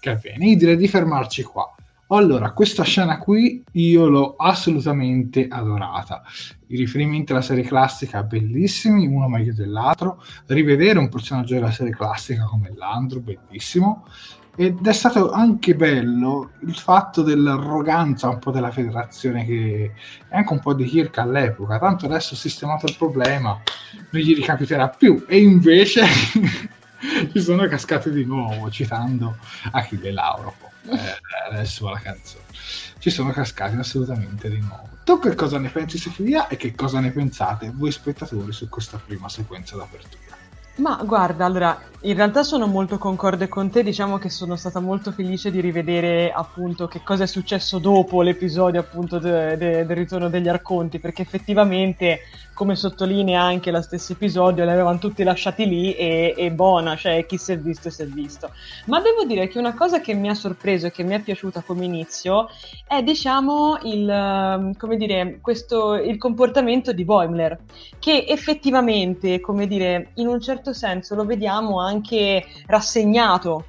che 0.00 0.10
avviene. 0.10 0.46
Io 0.46 0.56
direi 0.56 0.76
di 0.76 0.88
fermarci 0.88 1.44
qua 1.44 1.72
allora, 2.10 2.52
questa 2.52 2.84
scena 2.84 3.18
qui 3.18 3.62
io 3.72 4.08
l'ho 4.08 4.36
assolutamente 4.36 5.46
adorata. 5.46 6.22
I 6.68 6.76
riferimenti 6.76 7.32
alla 7.32 7.42
serie 7.42 7.64
classica 7.64 8.22
bellissimi, 8.22 9.06
uno 9.06 9.28
meglio 9.28 9.52
dell'altro. 9.52 10.22
Rivedere 10.46 10.98
un 10.98 11.10
personaggio 11.10 11.54
della 11.54 11.70
serie 11.70 11.92
classica 11.92 12.44
come 12.44 12.72
Landro, 12.74 13.20
bellissimo. 13.20 14.06
Ed 14.56 14.86
è 14.86 14.92
stato 14.92 15.30
anche 15.30 15.74
bello 15.74 16.52
il 16.62 16.74
fatto 16.74 17.22
dell'arroganza 17.22 18.28
un 18.28 18.38
po' 18.38 18.50
della 18.52 18.70
federazione 18.70 19.44
che 19.44 19.92
è 20.28 20.36
anche 20.36 20.52
un 20.52 20.60
po' 20.60 20.72
di 20.72 20.84
Kirk 20.84 21.18
all'epoca. 21.18 21.78
Tanto 21.78 22.06
adesso 22.06 22.32
ho 22.32 22.38
sistemato 22.38 22.86
il 22.86 22.96
problema, 22.96 23.60
non 24.10 24.22
gli 24.22 24.34
ricapiterà 24.34 24.88
più. 24.88 25.26
E 25.28 25.40
invece 25.42 26.04
ci 27.32 27.40
sono 27.40 27.66
cascate 27.66 28.10
di 28.10 28.24
nuovo, 28.24 28.70
citando 28.70 29.36
Achille 29.72 30.10
Lauro. 30.10 30.67
Eh, 30.90 31.50
adesso 31.50 31.88
la 31.88 31.98
canzone. 31.98 32.44
Ci 32.98 33.10
sono 33.10 33.30
cascati 33.30 33.76
assolutamente 33.76 34.48
di 34.48 34.58
nuovo. 34.58 34.88
Tu 35.04 35.18
che 35.18 35.34
cosa 35.34 35.58
ne 35.58 35.68
pensi, 35.68 35.98
Sofia, 35.98 36.48
e 36.48 36.56
che 36.56 36.74
cosa 36.74 37.00
ne 37.00 37.10
pensate 37.10 37.70
voi 37.74 37.92
spettatori 37.92 38.52
su 38.52 38.68
questa 38.68 38.98
prima 38.98 39.28
sequenza 39.28 39.76
d'apertura? 39.76 40.27
Ma 40.78 41.00
guarda, 41.04 41.44
allora, 41.44 41.76
in 42.02 42.14
realtà 42.14 42.44
sono 42.44 42.68
molto 42.68 42.98
concorde 42.98 43.48
con 43.48 43.68
te, 43.70 43.82
diciamo 43.82 44.18
che 44.18 44.30
sono 44.30 44.54
stata 44.54 44.78
molto 44.78 45.10
felice 45.10 45.50
di 45.50 45.60
rivedere 45.60 46.30
appunto 46.30 46.86
che 46.86 47.02
cosa 47.02 47.24
è 47.24 47.26
successo 47.26 47.78
dopo 47.78 48.22
l'episodio 48.22 48.78
appunto 48.78 49.18
de- 49.18 49.56
de- 49.56 49.84
del 49.84 49.96
ritorno 49.96 50.28
degli 50.28 50.46
Arconti, 50.46 51.00
perché 51.00 51.22
effettivamente, 51.22 52.20
come 52.54 52.76
sottolinea 52.76 53.42
anche 53.42 53.72
lo 53.72 53.82
stesso 53.82 54.12
episodio, 54.12 54.62
li 54.62 54.70
avevano 54.70 54.98
tutti 54.98 55.24
lasciati 55.24 55.66
lì 55.66 55.92
e, 55.94 56.34
e 56.36 56.52
buona, 56.52 56.94
cioè 56.94 57.26
chi 57.26 57.36
si 57.36 57.50
è 57.50 57.58
visto 57.58 57.90
si 57.90 58.02
è 58.02 58.06
visto. 58.06 58.52
Ma 58.84 59.00
devo 59.00 59.24
dire 59.24 59.48
che 59.48 59.58
una 59.58 59.74
cosa 59.74 60.00
che 60.00 60.14
mi 60.14 60.28
ha 60.28 60.34
sorpreso 60.34 60.86
e 60.86 60.92
che 60.92 61.02
mi 61.02 61.14
è 61.14 61.20
piaciuta 61.20 61.62
come 61.62 61.84
inizio 61.84 62.48
è 62.86 63.02
diciamo 63.02 63.78
il, 63.82 64.76
come 64.78 64.96
dire, 64.96 65.38
questo, 65.40 65.94
il 65.96 66.16
comportamento 66.18 66.92
di 66.92 67.04
Boimler, 67.04 67.58
che 67.98 68.24
effettivamente, 68.28 69.40
come 69.40 69.66
dire, 69.66 70.10
in 70.14 70.28
un 70.28 70.40
certo 70.40 70.67
senso 70.72 71.14
lo 71.14 71.24
vediamo 71.24 71.80
anche 71.80 72.44
rassegnato 72.66 73.64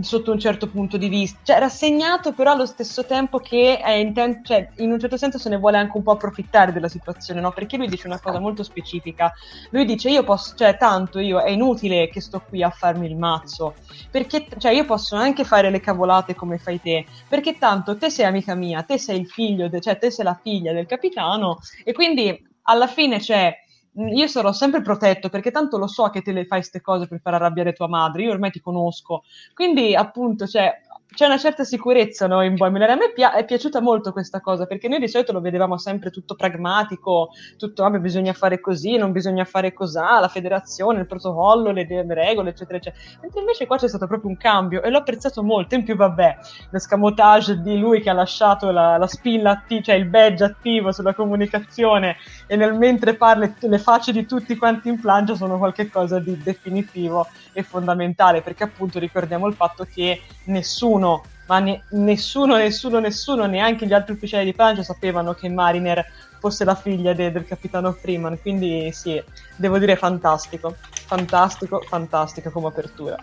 sotto 0.00 0.32
un 0.32 0.38
certo 0.38 0.68
punto 0.68 0.96
di 0.96 1.08
vista, 1.08 1.38
cioè 1.44 1.58
rassegnato 1.58 2.32
però 2.32 2.52
allo 2.52 2.66
stesso 2.66 3.04
tempo 3.04 3.38
che 3.38 3.78
è 3.78 3.92
inten- 3.92 4.44
cioè, 4.44 4.68
in 4.76 4.90
un 4.90 4.98
certo 4.98 5.16
senso 5.16 5.38
se 5.38 5.48
ne 5.48 5.56
vuole 5.56 5.76
anche 5.76 5.96
un 5.96 6.02
po' 6.02 6.12
approfittare 6.12 6.72
della 6.72 6.88
situazione, 6.88 7.40
no? 7.40 7.52
Perché 7.52 7.76
lui 7.76 7.86
dice 7.88 8.06
una 8.06 8.20
cosa 8.20 8.40
molto 8.40 8.62
specifica, 8.62 9.32
lui 9.70 9.84
dice 9.84 10.10
io 10.10 10.24
posso, 10.24 10.54
cioè 10.56 10.76
tanto 10.76 11.18
io 11.18 11.40
è 11.40 11.50
inutile 11.50 12.08
che 12.08 12.20
sto 12.20 12.42
qui 12.46 12.62
a 12.62 12.70
farmi 12.70 13.06
il 13.06 13.16
mazzo, 13.16 13.74
perché 14.10 14.46
cioè, 14.58 14.72
io 14.72 14.84
posso 14.84 15.16
anche 15.16 15.44
fare 15.44 15.70
le 15.70 15.80
cavolate 15.80 16.34
come 16.34 16.58
fai 16.58 16.80
te, 16.80 17.04
perché 17.28 17.58
tanto 17.58 17.96
te 17.96 18.10
sei 18.10 18.26
amica 18.26 18.54
mia, 18.54 18.82
te 18.82 18.98
sei 18.98 19.20
il 19.20 19.28
figlio, 19.28 19.68
de- 19.68 19.80
cioè 19.80 19.98
te 19.98 20.10
sei 20.10 20.24
la 20.24 20.38
figlia 20.40 20.72
del 20.72 20.86
capitano 20.86 21.58
e 21.84 21.92
quindi 21.92 22.52
alla 22.66 22.86
fine 22.86 23.18
c'è 23.18 23.54
io 23.96 24.26
sarò 24.26 24.52
sempre 24.52 24.82
protetto 24.82 25.28
perché 25.28 25.50
tanto 25.50 25.78
lo 25.78 25.86
so 25.86 26.10
che 26.10 26.22
te 26.22 26.32
le 26.32 26.46
fai 26.46 26.58
queste 26.58 26.80
cose 26.80 27.06
per 27.06 27.20
far 27.20 27.34
arrabbiare 27.34 27.72
tua 27.72 27.88
madre, 27.88 28.22
io 28.24 28.30
ormai 28.32 28.50
ti 28.50 28.60
conosco. 28.60 29.22
Quindi, 29.54 29.94
appunto, 29.94 30.46
cioè, 30.46 30.80
c'è 31.14 31.26
una 31.26 31.38
certa 31.38 31.64
sicurezza 31.64 32.26
no, 32.26 32.42
in 32.42 32.56
Boimler. 32.56 32.90
A 32.90 32.96
me 32.96 33.12
pi- 33.12 33.22
è 33.22 33.44
piaciuta 33.44 33.80
molto 33.80 34.12
questa 34.12 34.40
cosa 34.40 34.66
perché 34.66 34.88
noi 34.88 34.98
di 34.98 35.08
solito 35.08 35.32
lo 35.32 35.40
vedevamo 35.40 35.78
sempre 35.78 36.10
tutto 36.10 36.34
pragmatico, 36.34 37.30
tutto 37.56 37.82
vabbè, 37.82 37.98
bisogna 37.98 38.32
fare 38.32 38.60
così, 38.60 38.96
non 38.96 39.12
bisogna 39.12 39.44
fare 39.44 39.72
cos'ha, 39.72 40.20
la 40.20 40.28
federazione, 40.28 41.00
il 41.00 41.06
protocollo, 41.06 41.70
le, 41.70 41.86
le 41.86 42.14
regole, 42.14 42.50
eccetera, 42.50 42.78
eccetera. 42.78 43.02
Mentre 43.22 43.40
invece 43.40 43.66
qua 43.66 43.76
c'è 43.76 43.88
stato 43.88 44.06
proprio 44.06 44.30
un 44.30 44.36
cambio 44.36 44.82
e 44.82 44.90
l'ho 44.90 44.98
apprezzato 44.98 45.42
molto. 45.42 45.74
In 45.74 45.84
più, 45.84 45.96
vabbè, 45.96 46.36
l'escamotage 46.70 47.60
di 47.60 47.78
lui 47.78 48.00
che 48.00 48.10
ha 48.10 48.14
lasciato 48.14 48.70
la, 48.70 48.96
la 48.96 49.06
spilla 49.06 49.50
attiva, 49.50 49.82
cioè 49.82 49.94
il 49.94 50.06
badge 50.06 50.44
attivo 50.44 50.92
sulla 50.92 51.14
comunicazione 51.14 52.16
e 52.46 52.56
nel 52.56 52.74
mentre 52.74 53.14
parla 53.14 53.52
le 53.58 53.78
facce 53.78 54.12
di 54.12 54.26
tutti 54.26 54.56
quanti 54.56 54.88
in 54.88 55.00
plancia 55.00 55.34
sono 55.34 55.58
qualcosa 55.58 56.18
di 56.18 56.36
definitivo 56.38 57.26
e 57.54 57.62
fondamentale 57.62 58.42
perché 58.42 58.64
appunto 58.64 58.98
ricordiamo 58.98 59.46
il 59.46 59.54
fatto 59.54 59.86
che 59.90 60.20
nessuno 60.44 61.22
ma 61.46 61.58
ne- 61.60 61.82
nessuno, 61.90 62.56
nessuno, 62.56 62.98
nessuno, 62.98 63.46
neanche 63.46 63.86
gli 63.86 63.92
altri 63.92 64.14
ufficiali 64.14 64.44
di 64.44 64.52
Francia 64.52 64.82
sapevano 64.82 65.34
che 65.34 65.48
Mariner 65.48 66.04
fosse 66.38 66.64
la 66.64 66.74
figlia 66.74 67.12
de- 67.12 67.32
del 67.32 67.46
capitano 67.46 67.92
Freeman, 67.92 68.38
quindi 68.40 68.90
sì, 68.92 69.22
devo 69.56 69.78
dire 69.78 69.96
fantastico, 69.96 70.76
fantastico, 71.06 71.80
fantastico 71.86 72.50
come 72.50 72.68
apertura. 72.68 73.16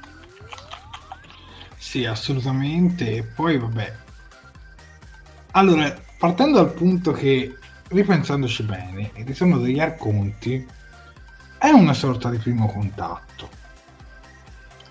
Sì, 1.78 2.06
assolutamente, 2.06 3.18
e 3.18 3.24
poi 3.24 3.58
vabbè. 3.58 3.94
Allora, 5.52 5.94
partendo 6.18 6.58
dal 6.58 6.74
punto 6.74 7.12
che, 7.12 7.58
ripensandoci 7.90 8.64
bene, 8.64 9.12
il 9.16 9.26
ritorno 9.26 9.58
degli 9.58 9.80
Arconti 9.80 10.66
è 11.58 11.70
una 11.70 11.94
sorta 11.94 12.30
di 12.30 12.38
primo 12.38 12.68
contatto. 12.68 13.31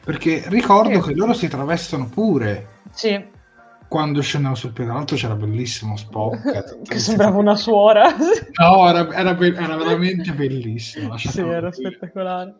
Perché 0.04 0.44
ricordo 0.46 1.00
sì. 1.02 1.08
che 1.08 1.14
loro 1.14 1.32
si 1.32 1.48
travestono 1.48 2.08
pure 2.08 2.78
sì. 2.92 3.38
Quando 3.88 4.22
scendevo 4.22 4.54
sul 4.54 4.72
tra 4.72 4.84
l'altro 4.84 5.16
c'era 5.16 5.34
bellissimo 5.34 5.96
Spock. 5.96 6.82
che 6.86 6.98
sembrava 6.98 7.38
una 7.38 7.56
suora. 7.56 8.14
no, 8.16 8.88
era, 8.88 9.12
era, 9.12 9.36
era 9.36 9.76
veramente 9.76 10.32
bellissimo. 10.32 11.16
Sì, 11.18 11.40
era 11.40 11.72
spettacolare. 11.72 12.54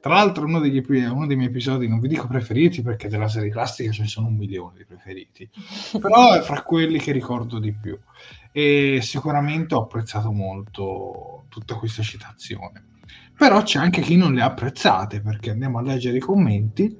Tra 0.00 0.14
l'altro 0.14 0.44
uno 0.44 0.60
degli, 0.60 0.80
uno 0.88 1.26
dei 1.26 1.36
miei 1.36 1.48
episodi, 1.48 1.88
non 1.88 1.98
vi 1.98 2.06
dico 2.06 2.28
preferiti 2.28 2.82
perché 2.82 3.08
della 3.08 3.26
serie 3.26 3.50
classica 3.50 3.90
ce 3.90 4.02
ne 4.02 4.08
sono 4.08 4.28
un 4.28 4.36
milione 4.36 4.76
di 4.76 4.84
preferiti, 4.84 5.48
però 5.98 6.34
è 6.34 6.42
fra 6.42 6.62
quelli 6.62 7.00
che 7.00 7.10
ricordo 7.10 7.58
di 7.58 7.72
più. 7.72 7.98
E 8.52 9.00
sicuramente 9.02 9.74
ho 9.74 9.82
apprezzato 9.82 10.30
molto 10.30 11.46
tutta 11.48 11.74
questa 11.74 12.02
citazione. 12.02 12.84
Però 13.36 13.62
c'è 13.62 13.78
anche 13.78 14.00
chi 14.00 14.16
non 14.16 14.34
le 14.34 14.42
ha 14.42 14.46
apprezzate 14.46 15.20
perché 15.20 15.50
andiamo 15.50 15.78
a 15.78 15.82
leggere 15.82 16.16
i 16.16 16.20
commenti 16.20 16.96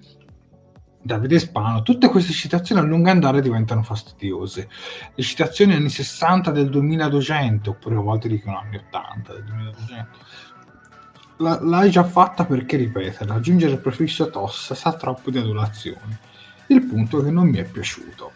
Davide 1.06 1.38
Spano, 1.38 1.82
tutte 1.82 2.08
queste 2.08 2.32
citazioni 2.32 2.80
a 2.80 2.84
lungo 2.84 3.10
andare 3.10 3.40
diventano 3.40 3.82
fastidiose. 3.84 4.68
Le 5.14 5.22
citazioni 5.22 5.72
anni 5.74 5.88
60 5.88 6.50
del 6.50 6.68
2200, 6.68 7.70
oppure 7.70 7.94
a 7.94 8.00
volte 8.00 8.28
dicono 8.28 8.58
anni 8.58 8.76
80 8.76 9.32
del 9.32 9.44
2200, 9.44 10.08
la, 11.38 11.60
l'hai 11.62 11.90
già 11.90 12.02
fatta 12.02 12.44
perché 12.44 12.76
ripeterla, 12.76 13.34
aggiungere 13.34 13.74
il 13.74 13.78
prefisso 13.78 14.28
tossa 14.30 14.74
sa 14.74 14.94
troppo 14.94 15.30
di 15.30 15.38
adulazione. 15.38 16.18
Il 16.66 16.84
punto 16.84 17.20
è 17.20 17.24
che 17.24 17.30
non 17.30 17.48
mi 17.48 17.58
è 17.58 17.64
piaciuto. 17.64 18.32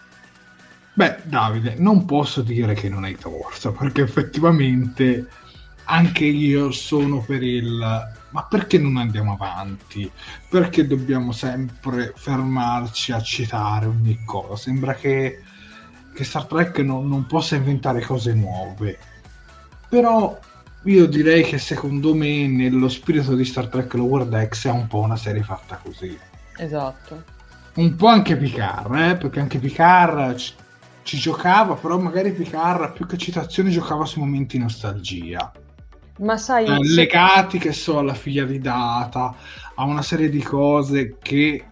Beh, 0.92 1.22
Davide, 1.24 1.74
non 1.76 2.05
posso 2.05 2.40
dire 2.40 2.74
che 2.74 2.88
non 2.88 3.03
hai 3.03 3.16
torto, 3.16 3.72
perché 3.72 4.03
effettivamente 4.03 5.26
anche 5.91 6.24
io 6.24 6.70
sono 6.70 7.20
per 7.20 7.43
il 7.43 8.18
ma 8.30 8.45
perché 8.45 8.78
non 8.78 8.97
andiamo 8.97 9.32
avanti? 9.32 10.11
Perché 10.49 10.86
dobbiamo 10.86 11.32
sempre 11.32 12.12
fermarci 12.14 13.12
a 13.12 13.20
citare 13.20 13.86
ogni 13.86 14.22
cosa? 14.24 14.57
Sembra 14.57 14.95
che, 14.95 15.43
che 16.14 16.24
Star 16.24 16.47
Trek 16.47 16.78
non, 16.78 17.09
non 17.09 17.26
possa 17.26 17.57
inventare 17.57 18.01
cose 18.03 18.32
nuove. 18.34 18.99
Però 19.88 20.38
io 20.84 21.07
direi 21.07 21.43
che 21.43 21.59
secondo 21.59 22.14
me 22.14 22.47
nello 22.47 22.88
spirito 22.88 23.34
di 23.34 23.45
Star 23.45 23.66
Trek 23.66 23.93
Lower 23.95 24.24
Decks 24.26 24.66
è 24.66 24.70
un 24.70 24.86
po' 24.86 25.01
una 25.01 25.16
serie 25.16 25.43
fatta 25.43 25.80
così. 25.82 26.16
Esatto. 26.57 27.24
Un 27.74 27.97
po' 27.97 28.07
anche 28.07 28.36
Picard, 28.36 28.95
eh? 28.95 29.16
perché 29.16 29.41
anche 29.41 29.59
Picard 29.59 30.36
ci, 30.36 30.53
ci 31.03 31.16
giocava, 31.16 31.74
però 31.74 31.99
magari 31.99 32.32
Picard 32.32 32.93
più 32.93 33.07
che 33.07 33.16
citazioni 33.16 33.70
giocava 33.70 34.05
su 34.05 34.20
momenti 34.20 34.57
nostalgia. 34.57 35.51
Ma 36.21 36.37
sai, 36.37 36.66
eh, 36.66 36.95
legati 36.95 37.59
che 37.59 37.73
so 37.73 37.99
alla 37.99 38.14
figlia 38.14 38.45
di 38.45 38.59
Data, 38.59 39.35
a 39.75 39.85
una 39.85 40.03
serie 40.03 40.29
di 40.29 40.43
cose 40.43 41.16
che, 41.18 41.64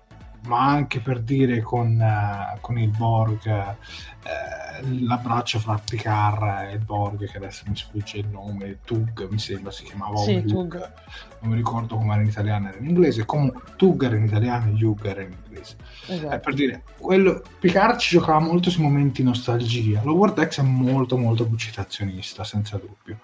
ma 0.47 0.67
anche 0.69 1.01
per 1.01 1.21
dire 1.21 1.61
con, 1.61 2.01
uh, 2.01 2.59
con 2.61 2.79
il 2.79 2.89
Borg, 2.89 3.47
uh, 3.47 5.05
l'abbraccio 5.05 5.59
fra 5.59 5.79
Picard 5.85 6.71
e 6.71 6.73
il 6.73 6.79
Borg, 6.79 7.31
che 7.31 7.37
adesso 7.37 7.65
mi 7.67 7.77
sfugge 7.77 8.19
il 8.19 8.29
nome, 8.29 8.79
Tug 8.87 9.29
mi 9.29 9.39
sembra 9.39 9.71
si 9.71 9.85
chiamava, 9.85 10.17
sì, 10.17 10.43
Tug. 10.43 10.93
non 11.41 11.51
mi 11.51 11.57
ricordo 11.57 11.97
come 11.97 12.15
era 12.15 12.23
in 12.23 12.29
italiano, 12.29 12.69
era 12.69 12.79
in 12.79 12.89
inglese, 12.89 13.27
comunque 13.27 13.61
Tug 13.77 14.03
era 14.03 14.17
in 14.17 14.25
italiano 14.25 14.71
e 14.71 14.83
Hugh 14.83 15.05
era 15.05 15.21
in 15.21 15.37
inglese. 15.45 15.77
Esatto. 16.07 16.35
Eh, 16.35 16.39
per 16.39 16.55
dire, 16.55 16.83
quello, 16.97 17.43
Picard 17.59 17.99
ci 17.99 18.17
giocava 18.17 18.39
molto 18.39 18.71
su 18.71 18.81
momenti 18.81 19.23
nostalgia, 19.23 20.01
lo 20.05 20.15
Vortex 20.15 20.61
è 20.61 20.63
molto 20.63 21.19
molto 21.19 21.45
più 21.47 21.59
citazionista, 21.59 22.45
senza 22.45 22.79
dubbio 22.79 23.19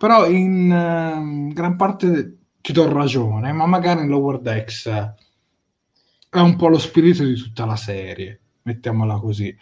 però 0.00 0.26
in 0.26 0.70
uh, 0.70 1.52
gran 1.52 1.76
parte 1.76 2.38
ti 2.62 2.72
do 2.72 2.90
ragione, 2.90 3.52
ma 3.52 3.66
magari 3.66 4.00
in 4.00 4.08
Lower 4.08 4.40
Decks 4.40 4.86
è 4.86 6.38
un 6.38 6.56
po' 6.56 6.68
lo 6.68 6.78
spirito 6.78 7.22
di 7.22 7.34
tutta 7.34 7.66
la 7.66 7.76
serie, 7.76 8.40
mettiamola 8.62 9.18
così. 9.18 9.54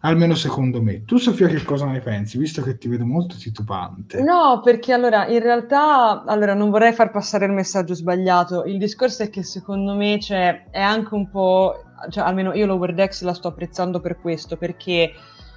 Almeno 0.00 0.34
secondo 0.34 0.80
me. 0.80 1.04
Tu 1.04 1.18
Sofia 1.18 1.48
che 1.48 1.62
cosa 1.64 1.84
ne 1.84 2.00
pensi? 2.00 2.38
Visto 2.38 2.62
che 2.62 2.78
ti 2.78 2.88
vedo 2.88 3.04
molto 3.04 3.36
titubante. 3.36 4.22
No, 4.22 4.62
perché 4.64 4.94
allora 4.94 5.26
in 5.26 5.40
realtà 5.40 6.24
allora, 6.24 6.54
non 6.54 6.70
vorrei 6.70 6.94
far 6.94 7.10
passare 7.10 7.44
il 7.44 7.52
messaggio 7.52 7.94
sbagliato. 7.94 8.64
Il 8.64 8.78
discorso 8.78 9.22
è 9.22 9.28
che 9.28 9.42
secondo 9.42 9.94
me 9.94 10.18
cioè, 10.18 10.70
è 10.70 10.80
anche 10.80 11.12
un 11.14 11.28
po', 11.28 11.84
cioè, 12.08 12.24
almeno 12.24 12.54
io 12.54 12.64
Lower 12.64 12.94
Decks 12.94 13.20
la 13.20 13.34
sto 13.34 13.48
apprezzando 13.48 14.00
per 14.00 14.18
questo, 14.18 14.56
perché 14.56 15.12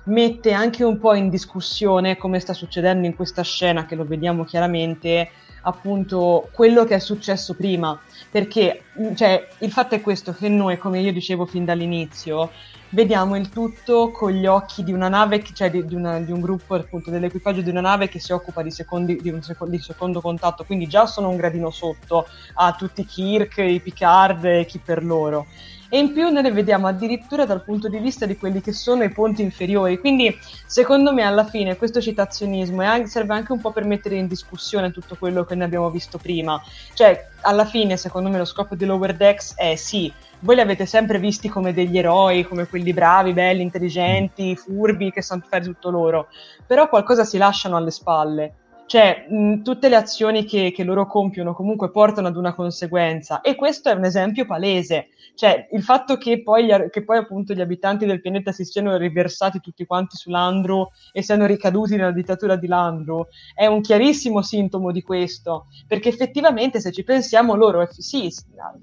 mette 0.06 0.52
anche 0.52 0.84
un 0.84 0.98
po' 1.00 1.14
in 1.14 1.30
discussione, 1.30 2.18
come 2.18 2.40
sta 2.40 2.54
succedendo 2.54 3.06
in 3.06 3.16
questa 3.16 3.44
scena, 3.44 3.86
che 3.86 3.96
lo 3.96 4.06
vediamo 4.06 4.44
chiaramente, 4.44 5.30
appunto 5.64 6.50
quello 6.52 6.86
che 6.86 6.96
è 6.96 7.00
successo 7.00 7.54
prima. 7.56 8.00
Perché 8.32 8.84
cioè, 9.16 9.48
il 9.60 9.72
fatto 9.72 9.96
è 9.96 10.02
questo, 10.02 10.34
che 10.34 10.50
noi, 10.50 10.78
come 10.78 11.00
io 11.00 11.12
dicevo 11.12 11.46
fin 11.46 11.66
dall'inizio, 11.66 12.52
vediamo 12.90 13.36
il 13.36 13.50
tutto 13.50 14.12
con 14.12 14.32
gli 14.32 14.46
occhi 14.46 14.84
di 14.84 14.92
una 14.92 15.10
nave, 15.10 15.44
cioè 15.54 15.70
di, 15.70 15.86
di, 15.86 15.96
una, 15.96 16.20
di 16.20 16.32
un 16.32 16.40
gruppo 16.42 16.76
appunto 16.76 17.12
dell'equipaggio 17.12 17.62
di 17.62 17.70
una 17.70 17.82
nave 17.82 18.08
che 18.08 18.20
si 18.20 18.32
occupa 18.32 18.62
di, 18.62 18.72
secondi, 18.72 19.20
di 19.22 19.30
un 19.30 19.42
di 19.68 19.80
secondo 19.80 20.22
contatto, 20.22 20.64
quindi 20.64 20.88
già 20.88 21.06
sono 21.06 21.30
un 21.30 21.38
gradino 21.38 21.70
sotto 21.70 22.28
a 22.56 22.74
tutti 22.74 23.02
i 23.02 23.06
Kirk, 23.06 23.58
i 23.58 23.80
Picard 23.80 24.46
e 24.46 24.66
chi 24.66 24.80
per 24.80 25.04
loro 25.04 25.46
e 25.90 25.98
in 25.98 26.14
più 26.14 26.30
noi 26.30 26.44
le 26.44 26.52
vediamo 26.52 26.88
addirittura 26.88 27.46
dal 27.46 27.64
punto 27.64 27.90
di 27.90 27.98
vista 27.98 28.28
di 28.28 28.38
quelli 28.38 28.62
che 28.62 28.74
sono 28.74 29.04
i 29.04 29.10
ponti 29.12 29.42
inferiori. 29.42 29.98
Quindi, 29.98 30.38
secondo 30.66 31.12
me, 31.12 31.24
alla 31.24 31.46
fine 31.46 31.76
questo 31.78 32.00
citazionismo 32.00 32.84
serve 33.08 33.34
anche 33.34 33.52
un 33.52 33.60
po' 33.60 33.72
per 33.72 33.86
mettere 33.86 34.16
in 34.16 34.28
discussione 34.28 34.92
tutto 34.92 35.16
quello 35.18 35.44
che 35.44 35.56
ne 35.56 35.64
abbiamo 35.64 35.90
visto 35.90 36.20
prima. 36.20 36.62
Cioè, 36.94 37.30
alla 37.42 37.66
fine, 37.66 37.98
secondo 37.98 38.30
me, 38.30 38.38
lo 38.38 38.46
scopo 38.46 38.76
di 38.76 38.86
Lower 38.86 39.16
Decks 39.16 39.56
è 39.56 39.76
sì. 39.76 40.14
Voi 40.42 40.56
li 40.56 40.62
avete 40.62 40.86
sempre 40.86 41.18
visti 41.18 41.50
come 41.50 41.74
degli 41.74 41.98
eroi, 41.98 42.44
come 42.44 42.68
quelli 42.68 42.94
bravi, 42.94 43.34
belli, 43.34 43.64
intelligenti, 43.64 44.56
furbi, 44.56 45.12
che 45.12 45.24
sanno 45.24 45.44
fare 45.50 45.64
tutto 45.64 45.90
loro. 45.90 46.28
Però 46.68 46.88
qualcosa 46.88 47.24
si 47.26 47.38
lasciano 47.38 47.76
alle 47.76 47.92
spalle 47.92 48.54
cioè 48.90 49.28
mh, 49.30 49.62
tutte 49.62 49.88
le 49.88 49.96
azioni 49.96 50.46
che, 50.46 50.72
che, 50.76 50.84
loro 50.84 51.06
compiono 51.06 51.54
comunque 51.54 51.92
portano 51.92 52.28
ad 52.28 52.36
una 52.36 52.56
conseguenza 52.56 53.42
e 53.42 53.54
questo 53.54 53.90
è 53.90 53.94
un 53.94 54.04
esempio 54.04 54.48
palese, 54.48 55.10
cioè 55.40 55.70
il 55.72 55.84
fatto 55.84 56.18
che 56.18 56.44
poi, 56.44 56.66
gli, 56.66 56.90
che 56.90 57.06
poi 57.06 57.16
appunto 57.16 57.54
gli 57.54 57.62
abitanti 57.62 58.06
del 58.06 58.20
pianeta 58.20 58.52
si 58.52 58.66
siano 58.66 58.98
riversati 58.98 59.62
tutti 59.62 59.86
quanti 59.86 60.18
su 60.18 60.30
Landru 60.30 60.90
e 61.14 61.22
siano 61.22 61.46
ricaduti 61.46 61.96
nella 61.96 62.12
dittatura 62.12 62.58
di 62.58 62.68
Landru 62.68 63.26
è 63.56 63.66
un 63.66 63.80
chiarissimo 63.80 64.42
sintomo 64.42 64.92
di 64.92 65.02
questo, 65.02 65.68
perché 65.88 66.10
effettivamente 66.10 66.82
se 66.82 66.92
ci 66.92 67.06
pensiamo 67.06 67.56
loro, 67.56 67.88
sì, 67.90 68.30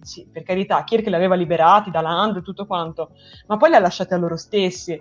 sì 0.00 0.26
per 0.32 0.44
carità, 0.44 0.82
Kirk 0.82 1.08
li 1.08 1.14
aveva 1.14 1.34
liberati 1.34 1.90
da 1.90 2.00
Landru 2.00 2.38
e 2.38 2.42
tutto 2.42 2.64
quanto, 2.64 3.10
ma 3.48 3.58
poi 3.58 3.68
li 3.68 3.74
ha 3.74 3.80
lasciati 3.80 4.14
a 4.14 4.16
loro 4.16 4.38
stessi 4.38 4.98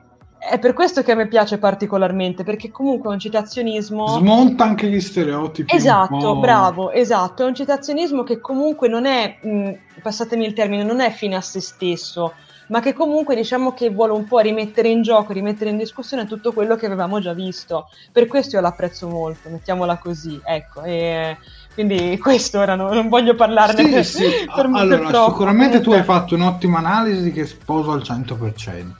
è 0.50 0.60
per 0.60 0.74
questo 0.74 1.02
che 1.02 1.12
a 1.12 1.16
me 1.16 1.28
piace 1.28 1.58
particolarmente, 1.58 2.44
perché 2.44 2.70
comunque 2.72 3.10
è 3.10 3.14
un 3.14 3.20
citazionismo... 3.20 4.08
Smonta 4.08 4.64
anche 4.64 4.88
gli 4.88 5.00
stereotipi. 5.00 5.76
Esatto, 5.76 6.38
bravo, 6.38 6.92
esatto. 6.92 7.44
È 7.44 7.46
un 7.46 7.56
citazionismo 7.56 8.24
che 8.24 8.40
comunque 8.40 8.88
non 8.88 9.06
è, 9.06 9.38
mh, 9.42 9.72
passatemi 10.02 10.46
il 10.46 10.54
termine, 10.54 10.84
non 10.84 11.02
è 11.02 11.12
fine 11.12 11.36
a 11.36 11.42
se 11.42 11.60
stesso, 11.60 12.34
ma 12.68 12.80
che 12.80 12.94
comunque 12.94 13.36
diciamo 13.36 13.74
che 13.74 13.90
vuole 13.90 14.14
un 14.14 14.26
po' 14.26 14.40
rimettere 14.40 14.90
in 14.90 15.02
gioco, 15.02 15.34
rimettere 15.34 15.72
in 15.72 15.78
discussione 15.78 16.26
tutto 16.26 16.54
quello 16.54 16.76
che 16.76 16.86
avevamo 16.86 17.20
già 17.20 17.34
visto. 17.34 17.90
Per 18.12 18.28
questo 18.28 18.56
io 18.56 18.62
l'apprezzo 18.62 19.08
molto, 19.08 19.50
mettiamola 19.50 19.98
così, 19.98 20.40
ecco. 20.44 20.84
E 20.84 21.38
quindi 21.74 22.18
questo 22.22 22.60
ora 22.60 22.76
non, 22.76 22.94
non 22.94 23.10
voglio 23.10 23.36
parlarne 23.36 24.04
sì, 24.04 24.20
sì. 24.20 24.50
per, 24.54 24.70
allora, 24.72 25.10
per 25.10 25.24
sicuramente 25.26 25.82
tu 25.82 25.92
hai 25.92 26.04
fatto 26.04 26.36
un'ottima 26.36 26.78
analisi 26.78 27.32
che 27.32 27.46
sposo 27.46 27.92
al 27.92 28.02
100% 28.02 28.92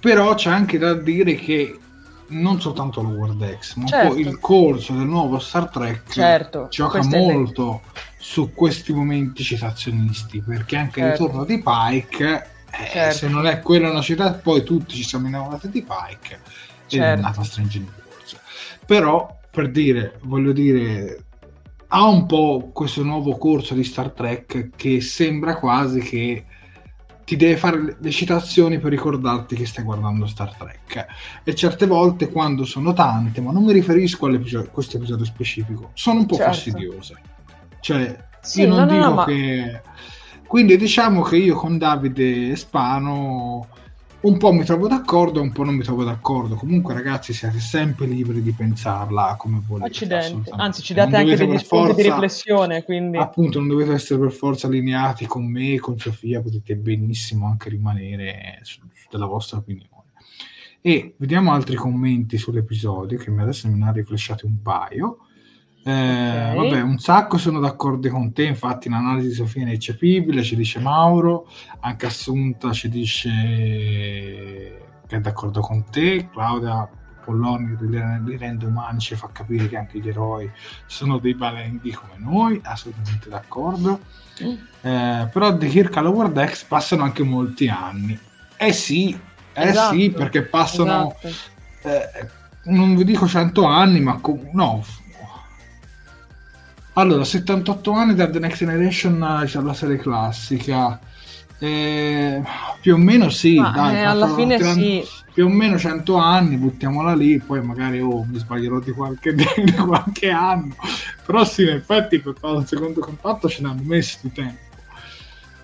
però 0.00 0.34
c'è 0.34 0.50
anche 0.50 0.78
da 0.78 0.94
dire 0.94 1.34
che 1.34 1.78
non 2.28 2.60
soltanto 2.60 3.02
lo 3.02 3.10
World 3.10 3.58
X, 3.58 3.74
ma 3.74 3.86
certo. 3.86 4.16
il 4.16 4.38
corso 4.38 4.92
del 4.92 5.06
nuovo 5.06 5.38
Star 5.38 5.68
Trek 5.68 6.10
certo, 6.10 6.68
gioca 6.70 7.02
molto 7.04 7.82
su 8.18 8.52
questi 8.52 8.92
momenti 8.92 9.42
citazionisti, 9.42 10.40
perché 10.40 10.76
anche 10.76 11.00
certo. 11.00 11.22
il 11.24 11.28
ritorno 11.28 11.44
di 11.44 11.62
Pike, 11.62 12.50
eh, 12.70 12.88
certo. 12.90 13.16
se 13.16 13.28
non 13.28 13.46
è 13.46 13.60
quella 13.60 13.90
una 13.90 14.00
città, 14.00 14.32
poi 14.32 14.62
tutti 14.62 14.94
ci 14.94 15.04
siamo 15.04 15.26
innamorati 15.26 15.70
di 15.70 15.82
Pike 15.82 16.34
ed 16.34 16.40
è 16.40 16.88
certo. 16.88 17.22
nata 17.22 17.42
Strange 17.42 17.78
New 17.78 17.88
Worlds. 17.88 18.38
Però, 18.86 19.38
per 19.50 19.70
dire, 19.70 20.18
voglio 20.22 20.52
dire, 20.52 21.24
ha 21.88 22.04
un 22.06 22.26
po' 22.26 22.70
questo 22.72 23.02
nuovo 23.02 23.36
corso 23.36 23.74
di 23.74 23.82
Star 23.82 24.10
Trek 24.10 24.70
che 24.76 25.00
sembra 25.00 25.56
quasi 25.56 26.00
che 26.00 26.44
ti 27.30 27.36
deve 27.36 27.56
fare 27.56 27.96
le 27.96 28.10
citazioni 28.10 28.80
per 28.80 28.90
ricordarti 28.90 29.54
che 29.54 29.64
stai 29.64 29.84
guardando 29.84 30.26
Star 30.26 30.52
Trek. 30.56 31.06
E 31.44 31.54
certe 31.54 31.86
volte, 31.86 32.28
quando 32.28 32.64
sono 32.64 32.92
tante, 32.92 33.40
ma 33.40 33.52
non 33.52 33.62
mi 33.62 33.72
riferisco 33.72 34.26
a 34.26 34.64
questo 34.64 34.96
episodio 34.96 35.24
specifico, 35.24 35.90
sono 35.94 36.18
un 36.18 36.26
po' 36.26 36.34
certo. 36.34 36.52
fastidiose. 36.52 37.20
Cioè, 37.78 38.24
sì, 38.40 38.62
io 38.62 38.68
non 38.70 38.78
no, 38.78 38.86
dico 38.86 39.14
no, 39.14 39.24
che... 39.26 39.70
Ma... 39.72 39.80
Quindi 40.44 40.76
diciamo 40.76 41.22
che 41.22 41.36
io 41.36 41.54
con 41.54 41.78
Davide 41.78 42.56
Spano 42.56 43.68
un 44.22 44.36
po' 44.36 44.52
mi 44.52 44.64
trovo 44.64 44.86
d'accordo 44.86 45.38
e 45.38 45.42
un 45.42 45.52
po' 45.52 45.64
non 45.64 45.74
mi 45.74 45.82
trovo 45.82 46.04
d'accordo. 46.04 46.54
Comunque, 46.54 46.92
ragazzi, 46.92 47.32
siete 47.32 47.58
sempre 47.58 48.06
liberi 48.06 48.42
di 48.42 48.52
pensarla 48.52 49.36
come 49.38 49.62
volete. 49.66 49.88
Accidenti, 49.88 50.50
anzi, 50.50 50.82
ci 50.82 50.92
date 50.92 51.16
anche 51.16 51.36
degli 51.36 51.58
spunti 51.58 51.94
di 51.94 52.02
riflessione. 52.02 52.84
Quindi... 52.84 53.16
Appunto, 53.16 53.58
non 53.58 53.68
dovete 53.68 53.92
essere 53.92 54.20
per 54.20 54.32
forza 54.32 54.66
allineati 54.66 55.26
con 55.26 55.50
me, 55.50 55.78
con 55.78 55.98
Sofia, 55.98 56.42
potete 56.42 56.76
benissimo 56.76 57.46
anche 57.46 57.70
rimanere 57.70 58.58
su, 58.62 58.80
della 59.10 59.26
vostra 59.26 59.58
opinione. 59.58 59.88
E 60.82 61.14
vediamo 61.16 61.52
altri 61.52 61.76
commenti 61.76 62.36
sull'episodio, 62.36 63.18
che 63.18 63.30
adesso 63.30 63.68
me 63.68 63.76
ne 63.76 63.88
ha 63.88 63.92
riflesciati 63.92 64.44
un 64.44 64.60
paio. 64.62 65.18
Eh, 65.82 65.92
okay. 65.92 66.56
Vabbè, 66.56 66.80
un 66.82 66.98
sacco 66.98 67.38
sono 67.38 67.58
d'accordo 67.58 68.08
con 68.10 68.32
te, 68.32 68.44
infatti 68.44 68.88
l'analisi 68.88 69.28
di 69.28 69.34
Sofia 69.34 69.62
è 69.62 69.64
ineccepibile, 69.66 70.42
ci 70.42 70.56
dice 70.56 70.78
Mauro, 70.78 71.48
anche 71.80 72.06
Assunta 72.06 72.72
ci 72.72 72.88
dice 72.88 73.30
che 75.06 75.16
è 75.16 75.20
d'accordo 75.20 75.60
con 75.60 75.84
te, 75.90 76.28
Claudia 76.30 76.88
Polloni 77.24 77.76
li 77.80 78.36
rende 78.36 78.66
umani, 78.66 78.98
ci 79.00 79.14
fa 79.14 79.28
capire 79.32 79.68
che 79.68 79.76
anche 79.76 79.98
gli 79.98 80.08
eroi 80.08 80.50
sono 80.86 81.18
dei 81.18 81.34
balenghi 81.34 81.92
come 81.92 82.14
noi, 82.16 82.60
assolutamente 82.62 83.28
d'accordo. 83.28 84.00
Mm. 84.42 84.54
Eh, 84.82 85.28
però 85.32 85.52
di 85.52 85.68
Kirk 85.68 85.96
alla 85.96 86.08
World 86.08 86.44
X 86.46 86.64
passano 86.64 87.02
anche 87.02 87.22
molti 87.22 87.68
anni. 87.68 88.18
Eh 88.56 88.72
sì, 88.72 89.18
eh 89.52 89.68
esatto, 89.68 89.94
sì, 89.94 90.10
perché 90.10 90.42
passano, 90.42 91.14
esatto. 91.20 91.88
eh, 91.88 92.28
non 92.64 92.94
vi 92.94 93.04
dico 93.04 93.26
100 93.26 93.64
anni, 93.64 94.00
ma 94.00 94.18
co- 94.20 94.48
no, 94.52 94.84
allora, 96.94 97.24
78 97.24 97.92
anni 97.92 98.14
da 98.14 98.28
The 98.28 98.38
Next 98.38 98.58
Generation 98.58 99.22
alla 99.22 99.74
serie 99.74 99.96
classica. 99.96 100.98
Eh, 101.58 102.42
più 102.80 102.94
o 102.94 102.96
meno 102.96 103.28
sì, 103.28 103.56
Ma, 103.56 103.70
dai, 103.70 103.96
eh, 103.96 104.02
alla 104.02 104.34
fine 104.34 104.56
tirando, 104.56 104.80
sì. 104.80 105.04
Più 105.32 105.44
o 105.44 105.48
meno 105.48 105.78
100 105.78 106.16
anni, 106.16 106.56
buttiamola 106.56 107.14
lì, 107.14 107.38
poi 107.38 107.62
magari 107.62 108.00
oh, 108.00 108.24
mi 108.24 108.38
sbaglierò 108.38 108.80
di 108.80 108.92
qualche, 108.92 109.34
di 109.34 109.72
qualche 109.74 110.30
anno. 110.30 110.74
Però 111.24 111.44
sì, 111.44 111.62
in 111.62 111.68
effetti 111.68 112.18
per 112.18 112.34
fare 112.38 112.56
un 112.56 112.66
secondo 112.66 113.00
contatto 113.00 113.48
ce 113.48 113.62
l'hanno 113.62 113.82
messo 113.84 114.18
di 114.22 114.32
tempo. 114.32 114.68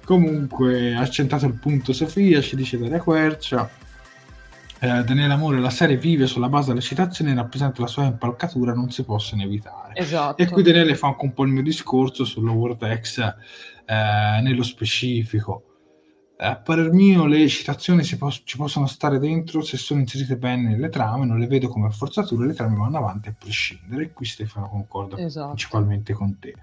Comunque, 0.04 0.94
ha 0.94 1.08
centrato 1.08 1.46
il 1.46 1.54
punto 1.54 1.92
Sofia, 1.92 2.40
ci 2.40 2.54
dice 2.54 2.78
Daria 2.78 3.00
Quercia 3.00 3.68
eh, 4.80 5.04
Daniele 5.04 5.32
Amore 5.32 5.60
la 5.60 5.70
serie 5.70 5.96
vive 5.96 6.26
sulla 6.26 6.48
base 6.48 6.68
delle 6.68 6.80
citazioni 6.80 7.30
e 7.30 7.34
rappresenta 7.34 7.80
la 7.80 7.86
sua 7.86 8.04
impalcatura 8.04 8.72
non 8.72 8.90
si 8.90 9.04
possono 9.04 9.42
evitare 9.42 9.94
esatto. 9.96 10.42
e 10.42 10.48
qui 10.48 10.62
Daniele 10.62 10.94
fa 10.94 11.08
anche 11.08 11.24
un 11.24 11.32
po' 11.32 11.44
il 11.44 11.52
mio 11.52 11.62
discorso 11.62 12.24
sull'Overtex 12.24 13.18
eh, 13.18 14.40
nello 14.42 14.62
specifico 14.62 15.76
a 16.38 16.56
parer 16.56 16.92
mio 16.92 17.24
le 17.24 17.48
citazioni 17.48 18.04
pos- 18.18 18.42
ci 18.44 18.56
possono 18.58 18.86
stare 18.86 19.18
dentro 19.18 19.62
se 19.62 19.78
sono 19.78 20.00
inserite 20.00 20.36
bene 20.36 20.68
nelle 20.68 20.90
trame, 20.90 21.24
non 21.24 21.38
le 21.38 21.46
vedo 21.46 21.68
come 21.68 21.90
forzature, 21.90 22.46
le 22.46 22.52
trame 22.52 22.76
vanno 22.76 22.98
avanti 22.98 23.28
a 23.28 23.34
prescindere. 23.38 24.04
E 24.04 24.12
qui 24.12 24.26
Stefano 24.26 24.68
concorda 24.68 25.16
esatto. 25.16 25.48
principalmente 25.48 26.12
con 26.12 26.38
te. 26.38 26.54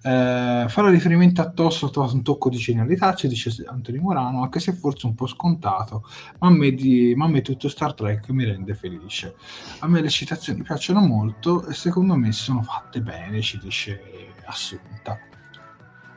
Eh, 0.00 0.66
fare 0.68 0.90
riferimento 0.90 1.40
a 1.40 1.50
Tosso 1.50 1.86
ha 1.86 1.90
trovato 1.90 2.14
un 2.14 2.22
tocco 2.22 2.48
di 2.48 2.56
genialità, 2.56 3.14
ci 3.14 3.28
dice 3.28 3.52
Antonio 3.66 4.00
Morano, 4.00 4.42
anche 4.42 4.60
se 4.60 4.72
forse 4.72 5.06
un 5.06 5.14
po' 5.14 5.26
scontato, 5.26 6.04
ma 6.38 6.48
a 6.48 6.50
me, 6.50 6.72
di, 6.72 7.14
ma 7.16 7.24
a 7.24 7.28
me 7.28 7.42
tutto 7.42 7.68
Star 7.68 7.94
Trek 7.94 8.28
mi 8.30 8.44
rende 8.44 8.74
felice. 8.74 9.34
A 9.80 9.88
me 9.88 10.00
le 10.00 10.08
citazioni 10.08 10.62
piacciono 10.62 11.00
molto 11.00 11.66
e 11.66 11.74
secondo 11.74 12.14
me 12.14 12.32
sono 12.32 12.62
fatte 12.62 13.00
bene, 13.00 13.40
ci 13.42 13.58
dice 13.58 14.00
Assunta 14.46 15.18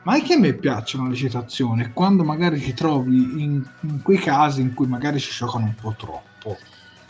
ma 0.04 0.14
anche 0.14 0.34
a 0.34 0.38
me 0.38 0.54
piacciono 0.54 1.08
le 1.08 1.14
citazioni 1.14 1.92
quando 1.92 2.24
magari 2.24 2.60
ti 2.60 2.74
trovi 2.74 3.42
in, 3.42 3.64
in 3.80 4.02
quei 4.02 4.18
casi 4.18 4.60
in 4.60 4.74
cui 4.74 4.86
magari 4.86 5.20
ci 5.20 5.30
giocano 5.32 5.66
un 5.66 5.74
po' 5.74 5.94
troppo. 5.96 6.58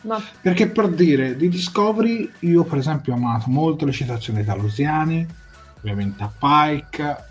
Ma... 0.03 0.21
Perché 0.41 0.69
per 0.69 0.89
dire, 0.89 1.37
di 1.37 1.49
Discovery 1.49 2.31
io 2.41 2.65
per 2.65 2.79
esempio 2.79 3.13
ho 3.13 3.17
amato 3.17 3.49
molto 3.49 3.87
le 3.87 3.93
citazioni 3.93 4.45
da 4.45 4.55
Lusiani, 4.55 5.27
ovviamente 5.83 6.23
a 6.23 6.33
Pike, 6.39 7.25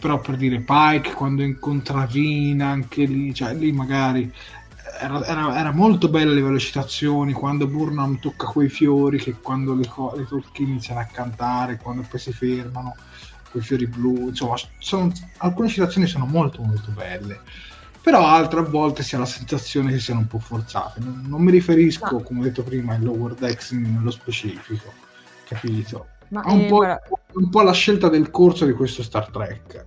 però 0.00 0.20
per 0.20 0.36
dire 0.36 0.60
Pike 0.60 1.12
quando 1.12 1.42
incontra 1.42 2.06
Vina, 2.06 2.68
anche 2.68 3.04
lì, 3.04 3.34
cioè 3.34 3.54
lì 3.54 3.72
magari 3.72 4.32
era, 5.00 5.24
era, 5.24 5.58
era, 5.58 5.72
molto 5.72 6.08
bella 6.08 6.32
a 6.32 6.34
livello 6.34 6.56
di 6.56 6.60
citazioni 6.60 7.32
quando 7.32 7.66
Burnham 7.66 8.18
tocca 8.18 8.46
quei 8.46 8.68
fiori 8.68 9.18
che 9.18 9.34
quando 9.40 9.74
le, 9.74 9.88
le 10.16 10.26
tocchi 10.26 10.62
iniziano 10.62 11.00
a 11.00 11.04
cantare, 11.04 11.76
quando 11.76 12.04
poi 12.08 12.18
si 12.18 12.32
fermano 12.32 12.96
con 13.50 13.60
i 13.60 13.64
fiori 13.64 13.86
blu, 13.86 14.28
insomma, 14.28 14.56
sono, 14.78 15.12
alcune 15.38 15.68
citazioni 15.68 16.06
sono 16.06 16.26
molto 16.26 16.62
molto 16.62 16.90
belle. 16.90 17.40
però 18.02 18.26
altre 18.26 18.62
volte 18.62 19.02
si 19.02 19.14
ha 19.14 19.18
la 19.18 19.26
sensazione 19.26 19.92
che 19.92 20.00
siano 20.00 20.20
un 20.20 20.26
po' 20.26 20.38
forzate. 20.38 21.00
Non, 21.00 21.24
non 21.26 21.42
mi 21.42 21.50
riferisco, 21.50 22.20
come 22.20 22.40
ho 22.40 22.42
detto 22.42 22.62
prima, 22.62 22.94
ai 22.94 23.02
lower 23.02 23.34
decks 23.34 23.72
nello 23.72 24.10
specifico, 24.10 24.92
capito? 25.46 26.08
Ma 26.30 26.42
un, 26.46 26.60
eh, 26.60 26.66
po', 26.66 26.76
guarda... 26.76 27.02
un 27.34 27.48
po' 27.50 27.62
la 27.62 27.72
scelta 27.72 28.08
del 28.08 28.30
corso 28.30 28.64
di 28.64 28.72
questo 28.72 29.02
Star 29.02 29.30
Trek. 29.30 29.86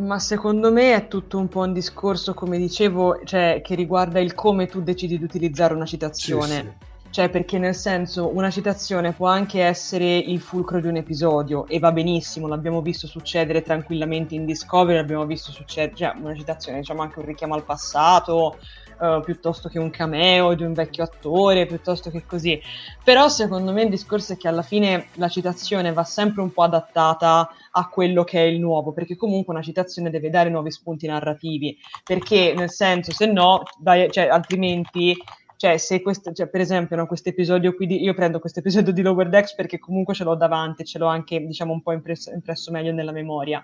Ma 0.00 0.18
secondo 0.18 0.70
me 0.70 0.94
è 0.94 1.08
tutto 1.08 1.38
un 1.38 1.48
po' 1.48 1.60
un 1.60 1.72
discorso, 1.72 2.32
come 2.32 2.56
dicevo, 2.56 3.20
cioè, 3.24 3.60
che 3.64 3.74
riguarda 3.74 4.20
il 4.20 4.34
come 4.34 4.66
tu 4.66 4.80
decidi 4.80 5.18
di 5.18 5.24
utilizzare 5.24 5.74
una 5.74 5.86
citazione. 5.86 6.54
Sì, 6.54 6.60
sì. 6.60 6.86
Cioè, 7.10 7.30
perché 7.30 7.58
nel 7.58 7.74
senso, 7.74 8.32
una 8.34 8.50
citazione 8.50 9.12
può 9.12 9.28
anche 9.28 9.62
essere 9.62 10.18
il 10.18 10.40
fulcro 10.40 10.80
di 10.80 10.88
un 10.88 10.96
episodio 10.96 11.66
e 11.66 11.78
va 11.78 11.90
benissimo, 11.90 12.46
l'abbiamo 12.46 12.82
visto 12.82 13.06
succedere 13.06 13.62
tranquillamente 13.62 14.34
in 14.34 14.44
Discovery, 14.44 14.98
l'abbiamo 14.98 15.24
visto 15.24 15.50
succedere, 15.50 15.96
cioè 15.96 16.12
una 16.20 16.34
citazione, 16.34 16.78
diciamo 16.78 17.02
anche 17.02 17.18
un 17.18 17.24
richiamo 17.24 17.54
al 17.54 17.64
passato, 17.64 18.58
uh, 18.98 19.20
piuttosto 19.22 19.68
che 19.68 19.78
un 19.78 19.90
cameo 19.90 20.54
di 20.54 20.62
un 20.62 20.72
vecchio 20.72 21.04
attore, 21.04 21.66
piuttosto 21.66 22.10
che 22.10 22.24
così. 22.26 22.60
Però 23.02 23.28
secondo 23.28 23.72
me 23.72 23.82
il 23.82 23.90
discorso 23.90 24.32
è 24.32 24.36
che 24.36 24.48
alla 24.48 24.62
fine 24.62 25.08
la 25.14 25.28
citazione 25.28 25.92
va 25.92 26.04
sempre 26.04 26.42
un 26.42 26.52
po' 26.52 26.62
adattata 26.62 27.48
a 27.70 27.88
quello 27.88 28.24
che 28.24 28.38
è 28.38 28.46
il 28.46 28.60
nuovo, 28.60 28.92
perché 28.92 29.16
comunque 29.16 29.54
una 29.54 29.62
citazione 29.62 30.10
deve 30.10 30.30
dare 30.30 30.50
nuovi 30.50 30.70
spunti 30.70 31.06
narrativi, 31.06 31.76
perché 32.04 32.54
nel 32.56 32.70
senso, 32.70 33.12
se 33.12 33.26
no, 33.26 33.62
dai, 33.78 34.10
cioè, 34.10 34.28
altrimenti 34.28 35.16
cioè, 35.58 35.76
se 35.76 36.00
questo, 36.02 36.32
cioè, 36.32 36.46
per 36.46 36.60
esempio, 36.60 36.94
no, 36.94 37.08
questo 37.08 37.30
episodio 37.30 37.74
qui, 37.74 37.86
di, 37.86 38.00
io 38.00 38.14
prendo 38.14 38.38
questo 38.38 38.60
episodio 38.60 38.92
di 38.92 39.02
Lower 39.02 39.28
Decks 39.28 39.56
perché 39.56 39.80
comunque 39.80 40.14
ce 40.14 40.22
l'ho 40.22 40.36
davanti, 40.36 40.84
ce 40.84 40.98
l'ho 40.98 41.08
anche, 41.08 41.44
diciamo, 41.44 41.72
un 41.72 41.82
po' 41.82 41.90
impresso, 41.90 42.30
impresso 42.30 42.70
meglio 42.70 42.92
nella 42.92 43.10
memoria. 43.10 43.60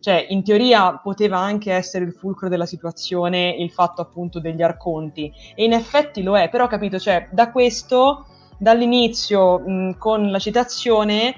Cioè, 0.00 0.26
in 0.28 0.42
teoria 0.42 0.98
poteva 0.98 1.38
anche 1.38 1.72
essere 1.72 2.04
il 2.04 2.12
fulcro 2.12 2.48
della 2.48 2.66
situazione 2.66 3.54
il 3.58 3.70
fatto 3.70 4.02
appunto 4.02 4.40
degli 4.40 4.62
arconti, 4.62 5.32
e 5.54 5.64
in 5.64 5.72
effetti 5.72 6.22
lo 6.22 6.36
è, 6.36 6.48
però 6.48 6.66
capito, 6.66 6.98
cioè, 6.98 7.28
da 7.30 7.50
questo, 7.50 8.26
dall'inizio, 8.58 9.58
mh, 9.58 9.98
con 9.98 10.30
la 10.30 10.38
citazione, 10.38 11.34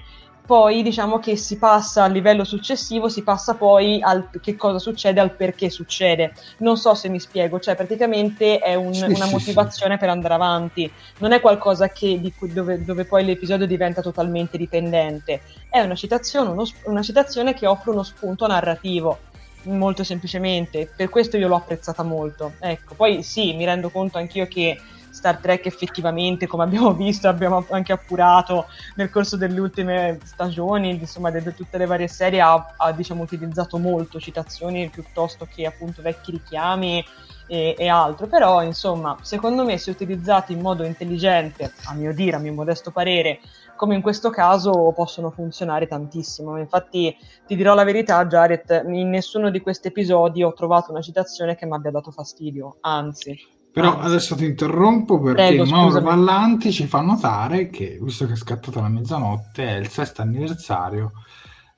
poi 0.49 0.83
diciamo 0.83 1.19
che 1.19 1.37
si 1.37 1.59
passa 1.59 2.05
al 2.05 2.13
livello 2.13 2.43
successivo, 2.43 3.11
si 3.11 3.23
passa 3.23 3.53
poi 3.53 4.01
al 4.01 4.31
che 4.41 4.57
cosa 4.57 4.79
succede, 4.79 5.21
al 5.21 5.33
perché 5.33 5.69
succede. 5.69 6.33
Non 6.61 6.79
so 6.79 6.95
se 6.95 7.11
mi 7.11 7.21
spiego, 7.21 7.61
cioè 7.61 7.75
praticamente 7.75 8.59
è 8.59 8.75
un, 8.75 8.95
sì, 8.95 9.03
una 9.03 9.27
sì, 9.27 9.33
motivazione 9.33 9.93
sì. 9.93 10.01
per 10.01 10.09
andare 10.09 10.33
avanti, 10.33 10.91
non 11.19 11.33
è 11.33 11.41
qualcosa 11.43 11.91
che, 11.91 12.19
di, 12.19 12.33
dove, 12.51 12.83
dove, 12.83 13.05
poi 13.05 13.27
l'episodio 13.27 13.67
diventa 13.67 14.01
totalmente 14.01 14.57
dipendente, 14.57 15.43
è 15.69 15.81
una 15.81 15.95
citazione, 15.95 16.49
uno, 16.49 16.65
una 16.85 17.03
citazione 17.03 17.53
che 17.53 17.67
offre 17.67 17.91
uno 17.91 18.03
spunto 18.03 18.47
narrativo 18.47 19.19
molto 19.65 20.03
semplicemente, 20.03 20.91
per 20.97 21.11
questo 21.11 21.37
io 21.37 21.47
l'ho 21.47 21.57
apprezzata 21.57 22.03
molto. 22.03 22.55
Ecco, 22.59 22.95
poi 22.95 23.23
sì, 23.23 23.53
mi 23.53 23.67
rendo 23.67 23.91
conto 23.91 24.17
anch'io 24.17 24.49
che 24.49 24.81
Star 25.19 25.39
Trek 25.39 25.67
effettivamente, 25.67 26.47
come 26.47 26.63
abbiamo 26.63 26.93
visto, 26.95 27.29
abbiamo 27.29 27.67
anche 27.71 27.93
appurato 27.93 28.67
nel 28.95 29.11
corso 29.11 29.37
delle 29.37 29.59
ultime 29.59 30.21
stagioni, 30.23 30.91
insomma, 30.91 31.31
di 31.31 31.55
tutte 31.55 31.77
le 31.77 31.87
varie 31.87 32.07
serie, 32.07 32.41
ha, 32.41 32.75
ha 32.77 32.93
diciamo, 32.93 33.23
utilizzato 33.23 33.79
molto 33.79 34.21
citazioni 34.21 34.89
piuttosto 34.89 35.47
che 35.53 35.67
appunto 35.67 36.03
vecchi 36.03 36.31
richiami 36.31 37.05
e, 37.49 37.75
e, 37.77 37.89
altro. 37.89 38.29
Però, 38.29 38.63
insomma, 38.63 39.19
secondo 39.23 39.65
me, 39.65 39.77
se 39.77 39.91
utilizzati 39.91 40.53
in 40.53 40.61
modo 40.61 40.85
intelligente, 40.85 41.73
a 41.87 41.95
mio 41.95 42.15
dire, 42.15 42.37
a 42.37 42.39
mio 42.39 42.53
modesto 42.53 42.93
parere, 42.93 43.41
come 43.75 43.97
in 43.97 44.03
questo 44.03 44.31
caso, 44.31 44.93
possono 44.95 45.31
funzionare 45.31 45.89
tantissimo. 45.89 46.59
Infatti, 46.59 47.17
ti 47.45 47.57
dirò 47.57 47.75
la 47.75 47.85
verità, 47.85 48.25
Jared, 48.25 48.85
in 48.87 49.11
nessuno 49.11 49.51
di 49.51 49.61
questi 49.61 49.89
episodi 49.89 50.45
ho 50.45 50.53
trovato 50.53 50.93
una 50.93 51.01
citazione 51.01 51.57
che 51.57 51.67
mi 51.67 51.75
abbia 51.75 51.91
dato 51.91 52.13
fastidio, 52.13 52.77
anzi. 52.83 53.58
Però 53.81 53.99
adesso 53.99 54.35
ti 54.35 54.45
interrompo 54.45 55.21
perché 55.21 55.55
Prego, 55.55 55.65
Mauro 55.67 56.01
Vallanti 56.01 56.73
ci 56.73 56.87
fa 56.87 57.01
notare 57.01 57.69
che, 57.69 57.99
visto 58.01 58.27
che 58.27 58.33
è 58.33 58.37
scattata 58.37 58.81
la 58.81 58.89
mezzanotte, 58.89 59.67
è 59.67 59.77
il 59.77 59.89
sesto 59.89 60.23
anniversario 60.23 61.13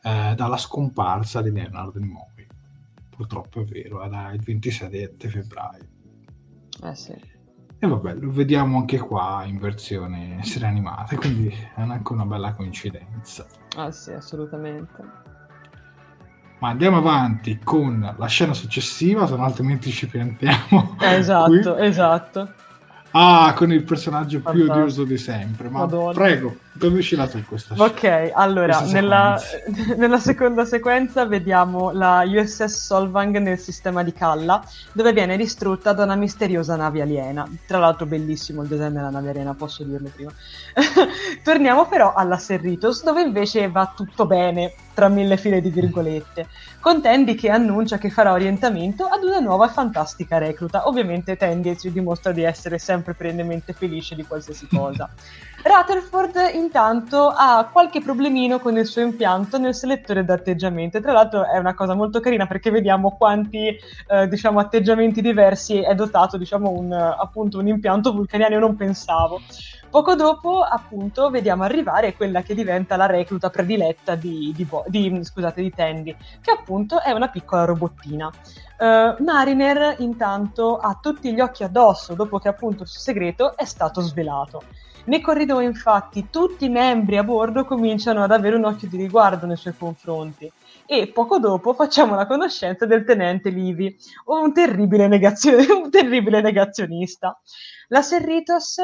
eh, 0.03 0.35
dalla 0.35 0.57
scomparsa 0.57 1.43
di 1.43 1.51
Leonardo 1.51 1.99
Nimoy. 1.99 2.47
Purtroppo 3.11 3.61
è 3.61 3.65
vero, 3.65 4.03
era 4.03 4.33
il 4.33 4.41
27 4.41 5.29
febbraio. 5.29 5.87
Eh 6.83 6.95
sì. 6.95 7.15
E 7.83 7.87
vabbè, 7.87 8.15
lo 8.15 8.31
vediamo 8.31 8.79
anche 8.79 8.99
qua 8.99 9.45
in 9.47 9.59
versione 9.59 10.39
serie 10.43 10.69
animate, 10.69 11.17
quindi 11.17 11.49
è 11.49 11.81
anche 11.81 12.13
una 12.13 12.25
bella 12.25 12.55
coincidenza. 12.55 13.47
Ah 13.77 13.91
sì, 13.91 14.13
assolutamente. 14.13 15.30
Ma 16.61 16.69
andiamo 16.69 16.99
avanti 16.99 17.59
con 17.63 18.15
la 18.17 18.27
scena 18.27 18.53
successiva, 18.53 19.27
se 19.27 19.35
no 19.35 19.45
altrimenti 19.45 19.91
ci 19.91 20.07
piantiamo. 20.07 20.97
Esatto, 21.01 21.75
qui. 21.75 21.87
esatto. 21.87 22.53
Ah, 23.13 23.55
con 23.57 23.73
il 23.73 23.83
personaggio 23.83 24.41
Fantastico. 24.41 24.73
più 24.73 24.81
odioso 24.83 25.05
di 25.05 25.17
sempre. 25.17 25.69
Ma 25.71 25.81
Madonna. 25.81 26.13
prego, 26.13 26.57
conducila 26.81 27.29
tu 27.29 27.45
questa 27.45 27.75
scena. 27.75 27.89
Ok, 27.89 28.33
allora, 28.35 28.79
questa 28.79 29.01
nella, 29.01 29.41
nella, 29.97 30.19
seconda 30.19 30.65
sequenza 30.65 31.27
vediamo 31.27 31.91
la 31.93 32.25
USS 32.27 32.65
Solvang 32.65 33.37
nel 33.37 33.59
sistema 33.59 34.03
di 34.03 34.13
Kalla, 34.13 34.65
dove 34.93 35.13
viene 35.13 35.37
distrutta 35.37 35.93
da 35.93 36.05
una 36.05 36.17
misteriosa 36.17 36.75
nave 36.75 37.03
aliena. 37.03 37.47
Tra 37.67 37.79
l'altro 37.79 38.07
bellissimo 38.07 38.63
il 38.63 38.69
design 38.69 38.95
della 38.95 39.11
nave 39.11 39.31
aliena, 39.31 39.55
posso 39.55 39.85
dirlo 39.85 40.11
prima. 40.13 40.33
Torniamo 41.45 41.87
però 41.87 42.15
alla 42.15 42.39
Serritos, 42.39 43.05
dove 43.05 43.21
invece 43.21 43.69
va 43.69 43.93
tutto 43.95 44.27
bene, 44.27 44.73
tra 44.95 45.09
mille 45.09 45.37
file 45.37 45.61
di 45.61 45.71
virgolette, 45.71 46.49
con 46.81 47.01
Tandy 47.01 47.35
che 47.35 47.51
annuncia 47.51 47.99
che 47.99 48.11
farà 48.11 48.33
orientamento 48.33 49.05
ad 49.05 49.23
una 49.23 49.39
nuova 49.39 49.69
e 49.69 49.73
fantastica 49.73 50.39
recluta. 50.39 50.89
Ovviamente 50.89 51.37
Tandy 51.37 51.77
ci 51.79 51.93
dimostra 51.93 52.33
di 52.33 52.43
essere 52.43 52.79
sempre 52.79 53.15
perennemente 53.15 53.73
felice 53.73 54.15
di 54.15 54.25
qualsiasi 54.25 54.67
cosa. 54.67 55.09
Rutherford 55.63 56.55
intanto 56.55 57.29
ha 57.29 57.69
qualche 57.71 58.01
problemino 58.01 58.59
con 58.59 58.79
il 58.79 58.87
suo 58.87 59.03
impianto 59.03 59.59
nel 59.59 59.75
selettore 59.75 60.25
d'atteggiamento. 60.25 61.01
Tra 61.01 61.13
l'altro 61.13 61.47
è 61.47 61.59
una 61.59 61.75
cosa 61.75 61.95
molto 61.95 62.21
carina 62.21 62.47
perché 62.47 62.71
vediamo 62.71 63.17
quanti 63.17 63.69
eh, 64.09 64.29
diciamo, 64.29 64.59
atteggiamenti 64.59 65.21
diversi 65.21 65.81
è 65.81 65.95
dotato 65.95 66.39
diciamo, 66.39 66.71
un, 66.71 66.93
appunto, 66.93 67.59
un 67.59 67.69
impianto 67.69 68.13
vulcaniano, 68.13 68.55
io 68.55 68.61
non 68.61 68.77
pensavo. 68.77 69.41
Poco 69.91 70.15
dopo, 70.15 70.63
appunto, 70.63 71.31
vediamo 71.31 71.65
arrivare 71.65 72.15
quella 72.15 72.43
che 72.43 72.55
diventa 72.55 72.97
la 72.97 73.07
recluta 73.07 73.51
prediletta 73.51 74.15
di, 74.15 74.55
di, 74.55 74.67
di, 74.87 75.25
scusate, 75.25 75.61
di 75.61 75.73
Tandy, 75.75 76.17
che 76.41 76.53
appunto 76.53 77.03
è 77.03 77.11
una 77.11 77.29
piccola 77.29 77.65
robottina. 77.65 78.31
Uh, 78.79 79.23
Mariner 79.23 79.97
intanto 79.99 80.79
ha 80.79 80.97
tutti 81.03 81.35
gli 81.35 81.41
occhi 81.41 81.65
addosso 81.65 82.15
dopo 82.15 82.39
che 82.39 82.49
appunto 82.49 82.85
il 82.85 82.89
suo 82.89 83.01
segreto 83.01 83.57
è 83.57 83.65
stato 83.65 84.01
svelato. 84.01 84.63
Nei 85.11 85.21
corridoi, 85.21 85.65
infatti, 85.65 86.29
tutti 86.31 86.67
i 86.67 86.69
membri 86.69 87.17
a 87.17 87.25
bordo 87.25 87.65
cominciano 87.65 88.23
ad 88.23 88.31
avere 88.31 88.55
un 88.55 88.65
occhio 88.65 88.87
di 88.87 88.97
riguardo 88.97 89.45
nei 89.45 89.57
suoi 89.57 89.75
confronti. 89.77 90.49
E 90.87 91.09
poco 91.09 91.41
dopo 91.41 91.75
facciamo 91.75 92.15
la 92.15 92.29
conoscenza 92.29 92.87
del 92.87 93.03
tenente 93.03 93.51
Livy, 93.51 93.97
un 94.27 94.53
terribile, 94.53 95.09
negazio- 95.09 95.57
un 95.83 95.91
terribile 95.91 96.41
negazionista. 96.41 97.37
La 97.89 98.03
Serritos 98.03 98.77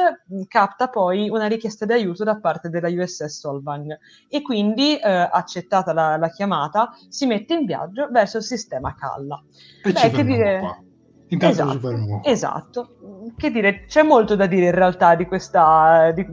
capta 0.49 0.89
poi 0.89 1.29
una 1.29 1.47
richiesta 1.47 1.85
di 1.85 1.93
aiuto 1.93 2.25
da 2.25 2.37
parte 2.37 2.67
della 2.67 2.89
USS 2.89 3.23
Solvang 3.39 3.97
e 4.27 4.41
quindi, 4.41 4.97
eh, 4.97 5.09
accettata 5.09 5.93
la, 5.93 6.17
la, 6.17 6.29
chiamata, 6.29 6.93
si 7.07 7.25
mette 7.25 7.53
in 7.53 7.63
viaggio 7.63 8.09
verso 8.11 8.35
il 8.35 8.43
sistema 8.43 8.93
Kalla. 8.93 9.41
E 9.81 9.93
Beh, 9.93 10.11
che 10.11 10.25
dire... 10.25 10.59
Qua. 10.59 10.86
Intanto 11.29 11.63
esatto, 11.63 12.21
esatto. 12.23 12.89
Che 13.35 13.51
dire, 13.51 13.85
c'è 13.85 14.03
molto 14.03 14.35
da 14.35 14.45
dire 14.45 14.67
in 14.67 14.75
realtà 14.75 15.15
di, 15.15 15.25
questa, 15.25 16.11
di, 16.11 16.25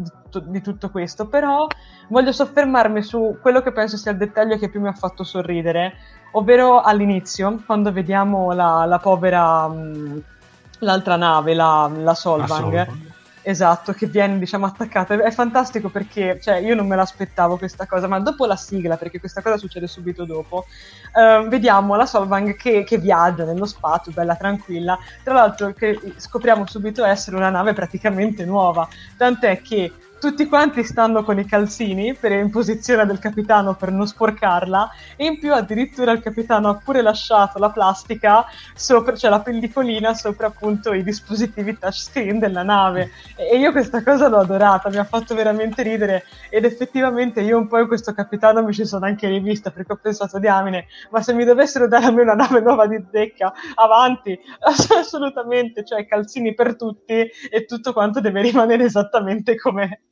di, 0.47 0.61
tutto 0.61 0.91
questo, 0.91 1.27
però 1.27 1.67
voglio 2.09 2.31
soffermarmi 2.31 3.03
su 3.03 3.39
quello 3.43 3.61
che 3.61 3.73
penso 3.73 3.97
sia 3.97 4.13
il 4.13 4.19
dettaglio 4.19 4.57
che 4.57 4.71
più 4.71 4.81
mi 4.81 4.89
ha 4.89 4.93
fatto 4.93 5.25
sorridere, 5.25 5.95
ovvero 6.33 6.81
all'inizio, 6.81 7.63
quando 7.67 7.93
vediamo 7.93 8.53
la, 8.53 8.85
la 8.85 8.99
povera, 8.99 9.67
mh, 9.67 10.23
l'altra 10.81 11.17
nave, 11.17 11.55
la, 11.55 11.91
la 11.93 12.15
Solvang. 12.15 12.73
La 12.73 12.85
Solvang 12.85 13.13
Esatto, 13.47 13.93
che 13.93 14.07
viene 14.07 14.39
diciamo 14.39 14.65
attaccata. 14.65 15.23
È 15.23 15.31
fantastico 15.31 15.91
perché 15.91 16.41
cioè, 16.41 16.57
io 16.57 16.75
non 16.75 16.87
me 16.87 16.97
l'aspettavo 16.97 17.59
questa 17.59 17.87
cosa, 17.87 18.09
ma 18.09 18.19
dopo 18.19 18.47
la 18.47 18.57
sigla, 18.57 18.97
perché 18.97 19.21
questa 19.21 19.43
cosa 19.43 19.59
succede 19.59 19.87
subito 19.87 20.25
dopo, 20.25 20.65
uh, 21.13 21.47
vediamo 21.47 21.95
la 21.95 22.07
Solvang 22.07 22.57
che, 22.57 22.85
che, 22.85 22.97
viaggia 22.97 23.45
nello 23.45 23.67
spazio, 23.67 24.13
bella 24.13 24.35
tranquilla. 24.35 24.99
Tra 25.23 25.35
l'altro 25.35 25.75
che 25.75 26.15
scopriamo 26.17 26.67
subito 26.67 27.05
essere 27.05 27.37
una 27.37 27.51
nave 27.51 27.75
praticamente 27.75 28.47
nuova, 28.47 28.89
tant'è 29.19 29.61
che 29.61 29.93
tutti 30.25 30.49
quanti 30.49 30.83
stanno 30.85 31.23
con 31.23 31.39
i 31.39 31.45
calzini 31.45 32.15
per 32.15 32.33
in 32.33 32.49
posizione 32.49 33.05
del 33.05 33.19
capitano 33.19 33.75
per 33.75 33.93
non 33.93 34.07
sporcarla 34.07 34.91
e 35.17 35.27
in 35.27 35.39
più 35.39 35.53
addirittura 35.53 36.13
il 36.13 36.23
capitano 36.23 36.71
ha 36.71 36.81
pure 36.83 37.03
lasciato 37.03 37.59
la 37.59 37.69
plastica 37.69 38.47
sopra, 38.75 39.15
cioè 39.17 39.29
la 39.29 39.41
pellicolina 39.41 40.15
sopra 40.15 40.47
appunto 40.47 40.95
i 40.95 41.03
dispositivi 41.03 41.77
touchscreen 41.79 42.39
della 42.39 42.63
nave. 42.63 43.11
E 43.37 43.59
io 43.59 43.71
questa 43.71 44.03
cosa 44.03 44.29
l'ho 44.29 44.39
adorata, 44.39 44.89
mi 44.89 44.97
ha 44.97 45.05
fatto 45.05 45.35
veramente 45.35 45.83
ridere. 45.83 46.25
Ed 46.49 46.65
effettivamente 46.65 47.43
io 47.43 47.59
un 47.59 47.67
po' 47.67 47.81
in 47.81 47.87
questo 47.87 48.15
capitano 48.15 48.63
mi 48.63 48.73
ci 48.73 48.87
sono 48.87 49.05
anche 49.05 49.29
rivista 49.29 49.71
perché 49.73 49.93
ho 49.93 49.99
pensato 50.01 50.39
diamine, 50.39 50.87
ma 51.11 51.21
se 51.21 51.35
mi 51.35 51.45
dovessero 51.45 51.87
dare 51.87 52.07
a 52.07 52.11
me 52.11 52.23
una 52.23 52.33
nave 52.33 52.61
nuova 52.61 52.87
di 52.87 53.05
zecca 53.13 53.53
avanti, 53.75 54.41
assolutamente, 54.99 55.85
cioè 55.85 56.07
calzini 56.07 56.55
per 56.55 56.77
tutti 56.77 57.13
e 57.13 57.67
tutto 57.67 57.93
quanto 57.93 58.23
deve 58.23 58.41
rimanere 58.41 58.85
esattamente 58.85 59.55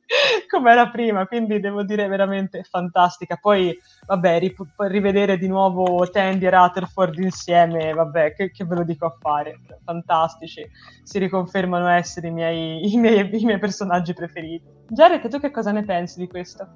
come 0.49 0.71
era 0.71 0.89
prima, 0.89 1.25
quindi 1.25 1.59
devo 1.59 1.83
dire 1.83 2.07
veramente 2.07 2.63
fantastica. 2.63 3.37
Poi, 3.39 3.77
vabbè, 4.05 4.39
ri- 4.39 4.55
rivedere 4.77 5.37
di 5.37 5.47
nuovo 5.47 6.09
Tandy 6.09 6.45
e 6.45 6.49
Rutherford 6.49 7.17
insieme, 7.19 7.93
vabbè, 7.93 8.33
che, 8.33 8.51
che, 8.51 8.65
ve 8.65 8.75
lo 8.75 8.83
dico 8.83 9.05
a 9.05 9.15
fare, 9.19 9.59
fantastici, 9.83 10.65
si 11.03 11.19
riconfermano 11.19 11.87
essere 11.87 12.27
i 12.27 12.31
miei, 12.31 12.79
i 12.93 12.97
miei, 12.97 13.29
i 13.31 13.45
miei 13.45 13.59
personaggi 13.59 14.13
preferiti. 14.13 14.65
Jared, 14.87 15.27
tu 15.29 15.39
che 15.39 15.51
cosa 15.51 15.71
ne 15.71 15.83
pensi 15.83 16.19
di 16.19 16.27
questo? 16.27 16.67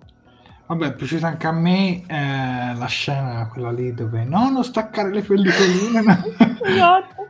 Vabbè, 0.68 0.88
è 0.88 0.94
piaciuta 0.96 1.28
anche 1.28 1.48
a 1.48 1.54
me 1.54 2.04
eh, 2.08 2.76
la 2.76 2.88
scena, 2.88 3.48
quella 3.48 3.72
lì 3.72 3.94
dove 3.94 4.26
no, 4.26 4.50
non 4.50 4.66
staccare 4.66 5.14
le 5.14 5.22
pellicoline. 5.22 6.04
esatto. 6.64 7.26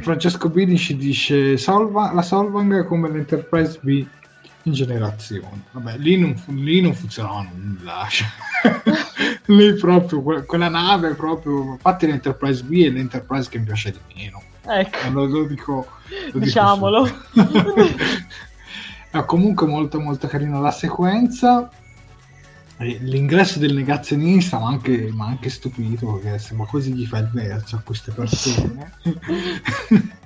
Francesco 0.00 0.48
Bini 0.48 0.76
ci 0.76 0.96
dice 0.96 1.56
Solva, 1.56 2.12
la 2.12 2.22
Solvang 2.22 2.84
come 2.84 3.08
l'Enterprise 3.10 3.78
B 3.80 4.06
generazione. 4.72 5.64
Vabbè, 5.72 5.96
lì 5.98 6.18
non, 6.18 6.34
lì 6.46 6.80
non 6.80 6.94
funzionava 6.94 7.46
nulla. 7.52 8.06
lì 9.46 9.74
proprio, 9.74 10.22
quella 10.44 10.68
nave 10.68 11.14
proprio, 11.14 11.72
infatti 11.72 12.06
l'Enterprise 12.06 12.62
B 12.62 12.84
è 12.84 12.90
l'Enterprise 12.90 13.48
che 13.48 13.58
mi 13.58 13.64
piace 13.64 13.92
di 13.92 13.98
meno. 14.14 14.42
Ecco. 14.66 15.10
Lo, 15.10 15.26
lo 15.26 15.44
dico, 15.44 15.86
lo 16.32 16.38
Diciamolo. 16.38 17.04
Dico 17.32 17.74
no, 19.12 19.24
comunque 19.26 19.66
molto 19.66 20.00
molto 20.00 20.26
carina 20.26 20.58
la 20.58 20.72
sequenza 20.72 21.70
l'ingresso 22.78 23.60
del 23.60 23.72
negazionista 23.72 24.58
mi 24.58 24.64
ha 24.64 24.68
anche, 24.68 25.12
anche, 25.16 25.48
stupito 25.48 26.14
perché 26.14 26.38
sembra 26.38 26.66
quasi 26.66 26.92
gli 26.92 27.06
fa 27.06 27.18
il 27.18 27.30
verso 27.32 27.76
a 27.76 27.80
queste 27.84 28.10
persone 28.10 28.92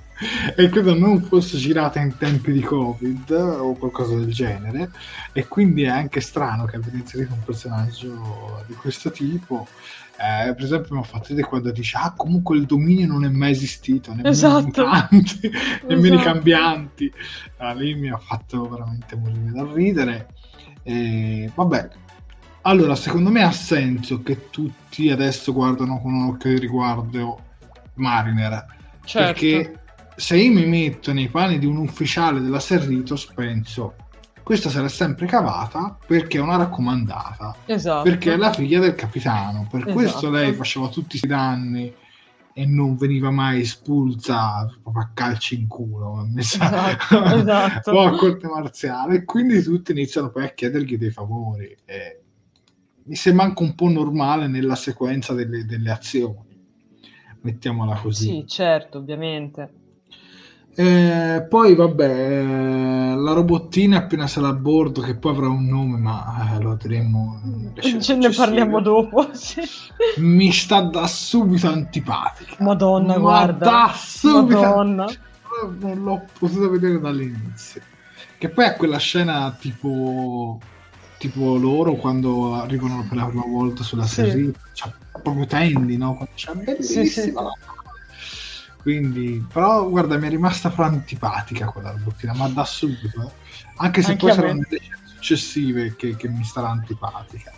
e 0.55 0.69
credo 0.69 0.97
non 0.97 1.21
fosse 1.21 1.57
girata 1.57 1.99
in 1.99 2.17
tempi 2.17 2.51
di 2.51 2.61
covid 2.61 3.29
o 3.31 3.73
qualcosa 3.75 4.15
del 4.15 4.31
genere 4.31 4.91
e 5.31 5.47
quindi 5.47 5.83
è 5.83 5.89
anche 5.89 6.19
strano 6.19 6.65
che 6.65 6.75
abbia 6.75 6.91
inserito 6.93 7.33
un 7.33 7.43
personaggio 7.43 8.63
di 8.67 8.73
questo 8.73 9.11
tipo 9.11 9.67
eh, 10.17 10.53
per 10.53 10.63
esempio 10.63 10.95
mi 10.95 11.01
ha 11.01 11.05
fatto 11.05 11.27
vedere 11.29 11.47
quando 11.47 11.71
dice 11.71 11.97
ah 11.97 12.13
comunque 12.15 12.57
il 12.57 12.65
dominio 12.65 13.07
non 13.07 13.23
è 13.23 13.29
mai 13.29 13.51
esistito 13.51 14.09
nemmeno 14.09 14.29
esatto. 14.29 14.81
i 14.83 14.85
mutanti 14.85 15.51
nemmeno 15.87 16.15
esatto. 16.15 16.29
i 16.29 16.33
cambianti 16.33 17.13
ah, 17.57 17.73
lì 17.73 17.95
mi 17.95 18.09
ha 18.09 18.17
fatto 18.17 18.67
veramente 18.67 19.15
morire 19.15 19.51
da 19.51 19.67
ridere 19.71 20.27
e, 20.83 21.49
vabbè 21.53 21.89
allora, 22.63 22.93
secondo 22.93 23.29
me 23.29 23.41
ha 23.41 23.51
senso 23.51 24.21
che 24.21 24.49
tutti 24.49 25.09
adesso 25.09 25.53
guardano 25.53 26.01
con 26.01 26.13
un 26.13 26.27
occhio 26.27 26.51
di 26.51 26.59
riguardo 26.59 27.39
Mariner. 27.95 28.65
Certo. 29.05 29.31
Perché 29.31 29.79
se 30.19 30.35
io 30.35 30.51
mi 30.51 30.65
metto 30.65 31.13
nei 31.13 31.29
panni 31.29 31.59
di 31.59 31.65
un 31.65 31.77
ufficiale 31.77 32.41
della 32.41 32.59
Serritos, 32.59 33.25
penso 33.33 33.95
questa 34.43 34.69
sarà 34.69 34.89
sempre 34.89 35.27
cavata 35.27 35.97
perché 36.05 36.39
è 36.39 36.41
una 36.41 36.57
raccomandata. 36.57 37.55
Esatto. 37.65 38.03
Perché 38.03 38.33
è 38.33 38.35
la 38.35 38.51
figlia 38.51 38.79
del 38.79 38.95
capitano. 38.95 39.67
Per 39.69 39.81
esatto. 39.81 39.93
questo 39.93 40.29
lei 40.29 40.53
faceva 40.53 40.89
tutti 40.89 41.19
questi 41.19 41.27
danni 41.27 41.93
e 42.53 42.65
non 42.65 42.97
veniva 42.97 43.29
mai 43.29 43.61
espulsa 43.61 44.67
proprio 44.81 45.03
a 45.03 45.11
calci 45.13 45.55
in 45.55 45.67
culo 45.67 46.27
esatto, 46.35 47.23
esatto. 47.23 47.91
o 47.95 48.07
a 48.07 48.17
corte 48.17 48.47
marziale 48.47 49.17
e 49.17 49.23
quindi 49.23 49.61
tutti 49.61 49.91
iniziano 49.91 50.31
poi 50.31 50.45
a 50.45 50.49
chiedergli 50.49 50.97
dei 50.97 51.11
favori 51.11 51.77
e 51.85 52.21
mi 53.03 53.15
sembra 53.15 53.45
anche 53.45 53.63
un 53.63 53.75
po' 53.75 53.87
normale 53.87 54.47
nella 54.47 54.75
sequenza 54.75 55.33
delle, 55.33 55.63
delle 55.65 55.91
azioni, 55.91 56.59
mettiamola 57.41 57.95
così. 57.95 58.25
Sì, 58.25 58.47
certo, 58.47 58.97
ovviamente. 58.97 59.78
Eh, 60.75 61.45
poi 61.49 61.75
vabbè, 61.75 63.15
la 63.15 63.33
robottina 63.33 63.97
appena 63.97 64.27
sarà 64.27 64.47
a 64.47 64.53
bordo, 64.53 65.01
che 65.01 65.15
poi 65.15 65.33
avrà 65.33 65.47
un 65.47 65.65
nome, 65.65 65.97
ma 65.97 66.55
eh, 66.55 66.61
lo 66.61 66.69
vedremo. 66.69 67.41
Ce 67.81 68.15
ne 68.15 68.29
parliamo 68.29 68.81
dopo. 68.81 69.29
Sì. 69.33 69.61
Mi 70.17 70.51
sta 70.51 70.81
da 70.81 71.05
subito 71.07 71.67
antipatica. 71.67 72.55
Madonna, 72.59 73.13
ma 73.13 73.19
guarda. 73.19 73.65
Da 73.65 73.93
subito. 73.95 74.61
Madonna. 74.61 75.07
Non 75.79 76.03
l'ho 76.03 76.25
potuto 76.37 76.69
vedere 76.69 76.99
dall'inizio. 76.99 77.81
Che 78.37 78.49
poi 78.49 78.65
è 78.65 78.75
quella 78.75 78.97
scena 78.97 79.55
tipo 79.59 80.59
tipo 81.19 81.57
loro 81.57 81.95
quando 81.95 82.55
arrivano 82.55 83.05
per 83.07 83.17
la 83.17 83.25
prima 83.25 83.43
volta 83.45 83.83
sulla 83.83 84.05
sì. 84.05 84.15
serie, 84.15 84.53
cioè, 84.73 84.91
proprio 85.21 85.45
tendi, 85.45 85.97
no? 85.97 86.25
C'è 86.33 86.53
bellissima. 86.53 87.03
Sì, 87.03 87.21
sì. 87.21 87.33
Quindi, 88.81 89.45
però 89.51 89.87
guarda, 89.89 90.17
mi 90.17 90.27
è 90.27 90.29
rimasta 90.29 90.73
antipatica 90.75 91.67
quella 91.67 91.91
robottina, 91.91 92.33
ma 92.33 92.47
da 92.47 92.63
subito, 92.63 93.21
eh. 93.21 93.31
anche 93.77 94.01
se 94.01 94.11
anche 94.11 94.25
poi 94.25 94.33
saranno 94.33 94.63
delle 94.67 94.97
successive 95.05 95.95
che, 95.95 96.15
che 96.15 96.29
mi 96.29 96.43
starà 96.43 96.69
antipatica, 96.69 97.51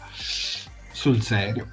sul 0.91 1.21
serio. 1.21 1.67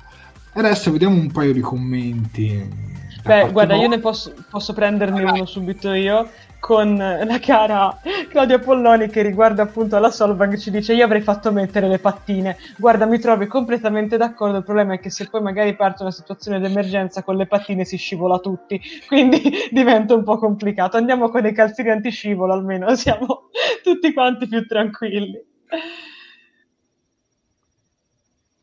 E 0.53 0.61
adesso 0.61 0.92
vediamo 0.92 1.16
un 1.16 1.30
paio 1.30 1.53
di 1.53 1.61
commenti. 1.61 2.96
Beh, 3.22 3.51
guarda, 3.51 3.74
io 3.74 3.88
ne 3.88 3.99
posso, 3.99 4.34
posso 4.51 4.72
prenderne 4.72 5.22
uno 5.22 5.46
subito 5.46 5.92
io 5.92 6.30
con 6.59 6.96
la 6.96 7.38
cara 7.38 8.00
Claudia 8.28 8.59
Polloni 8.59 9.09
che 9.09 9.22
riguarda 9.22 9.62
appunto 9.62 9.98
la 9.98 10.11
Solvang 10.11 10.56
ci 10.56 10.70
dice 10.70 10.94
io 10.94 11.04
avrei 11.04 11.20
fatto 11.20 11.52
mettere 11.52 11.88
le 11.88 11.98
pattine. 11.98 12.56
Guarda 12.76 13.06
mi 13.06 13.18
trovi 13.18 13.46
completamente 13.46 14.16
d'accordo. 14.16 14.59
Il 14.59 14.64
problema 14.64 14.94
è 14.94 15.00
che 15.00 15.11
se 15.11 15.28
poi 15.28 15.40
magari 15.40 15.74
parte 15.76 16.02
una 16.02 16.11
situazione 16.11 16.61
d'emergenza 16.61 17.22
con 17.22 17.36
le 17.36 17.46
pattine 17.46 17.84
si 17.84 17.96
scivola 17.96 18.38
tutti. 18.38 18.80
Quindi 19.06 19.40
diventa 19.70 20.14
un 20.14 20.24
po' 20.24 20.38
complicato. 20.38 20.96
Andiamo 20.96 21.28
con 21.28 21.46
i 21.46 21.52
calzini 21.52 21.90
antiscivolo 21.90 22.52
almeno. 22.52 22.94
Siamo 22.96 23.48
tutti 23.82 24.12
quanti 24.12 24.46
più 24.48 24.66
tranquilli. 24.66 25.44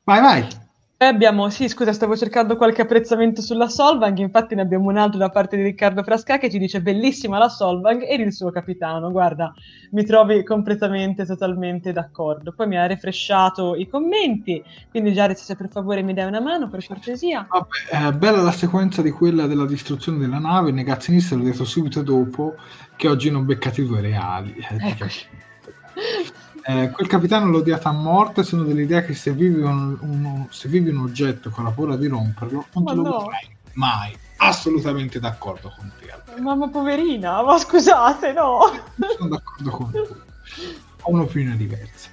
Vai 0.04 0.22
vai 0.22 0.65
abbiamo, 0.98 1.50
sì, 1.50 1.68
scusa, 1.68 1.92
stavo 1.92 2.16
cercando 2.16 2.56
qualche 2.56 2.82
apprezzamento 2.82 3.42
sulla 3.42 3.68
Solvang, 3.68 4.18
infatti 4.20 4.56
ne 4.56 4.62
abbiamo 4.62 4.90
un 4.90 4.98
altro 4.98 5.20
da 5.20 5.30
parte 5.30 5.58
di 5.58 5.64
Riccardo 5.64 6.04
Frasca 6.04 6.38
che 6.38 6.50
ci 6.50 6.58
dice 6.58 6.82
bellissima 6.82 7.38
la 7.38 7.50
Solvang 7.50 8.02
e 8.02 8.16
il 8.16 8.32
suo 8.32 8.50
capitano, 8.50 9.12
guarda, 9.12 9.54
mi 9.92 10.06
trovi 10.06 10.44
completamente, 10.44 11.26
totalmente 11.26 11.92
d'accordo. 11.92 12.54
Poi 12.54 12.68
mi 12.68 12.78
ha 12.78 12.86
refresciato 12.86 13.76
i 13.76 13.88
commenti, 13.88 14.64
quindi 14.90 15.12
Jared 15.12 15.36
se 15.36 15.56
per 15.56 15.70
favore 15.70 16.02
mi 16.02 16.14
dai 16.14 16.28
una 16.28 16.40
mano, 16.40 16.70
per 16.70 16.86
cortesia. 16.88 17.46
Vabbè, 17.50 18.08
eh, 18.08 18.14
bella 18.14 18.42
la 18.42 18.52
sequenza 18.52 19.02
di 19.02 19.12
quella 19.12 19.48
della 19.48 19.66
distruzione 19.66 20.18
della 20.18 20.40
nave, 20.40 20.70
il 20.70 20.76
negazionista 20.76 21.36
l'ho 21.36 21.44
detto 21.44 21.66
subito 21.66 22.02
dopo 22.02 22.56
che 22.96 23.10
oggi 23.10 23.30
non 23.30 23.46
beccati 23.46 23.86
due 23.86 24.00
reali. 24.00 24.56
Eh, 24.56 24.88
ecco. 24.88 25.06
Eh, 26.68 26.90
quel 26.90 27.08
capitano 27.08 27.50
l'ho 27.50 27.60
odiato 27.60 27.88
a 27.88 27.92
morte. 27.92 28.44
Sono 28.44 28.64
dell'idea 28.64 29.04
che 29.04 29.14
se 29.14 29.32
vivi 29.34 29.62
un, 29.62 29.98
un, 30.00 30.48
se 30.50 30.68
vivi 30.68 30.90
un 30.90 30.98
oggetto 30.98 31.50
con 31.52 31.64
la 31.64 31.70
paura 31.70 31.96
di 31.96 32.08
romperlo, 32.08 32.66
non 32.74 32.84
ma 32.84 32.92
te 32.92 32.98
lo 32.98 33.04
no. 33.04 33.30
mai. 33.74 34.18
Assolutamente 34.38 35.20
d'accordo 35.20 35.72
con 35.78 35.92
te. 36.00 36.12
Alberto. 36.12 36.42
Mamma 36.42 36.68
poverina, 36.70 37.44
ma 37.44 37.58
scusate, 37.58 38.34
no. 38.34 38.60
Sono 39.18 39.30
d'accordo 39.30 39.70
con 39.70 39.92
te. 39.92 40.08
Ho 41.02 41.12
un'opinione 41.12 41.56
diversa. 41.56 42.10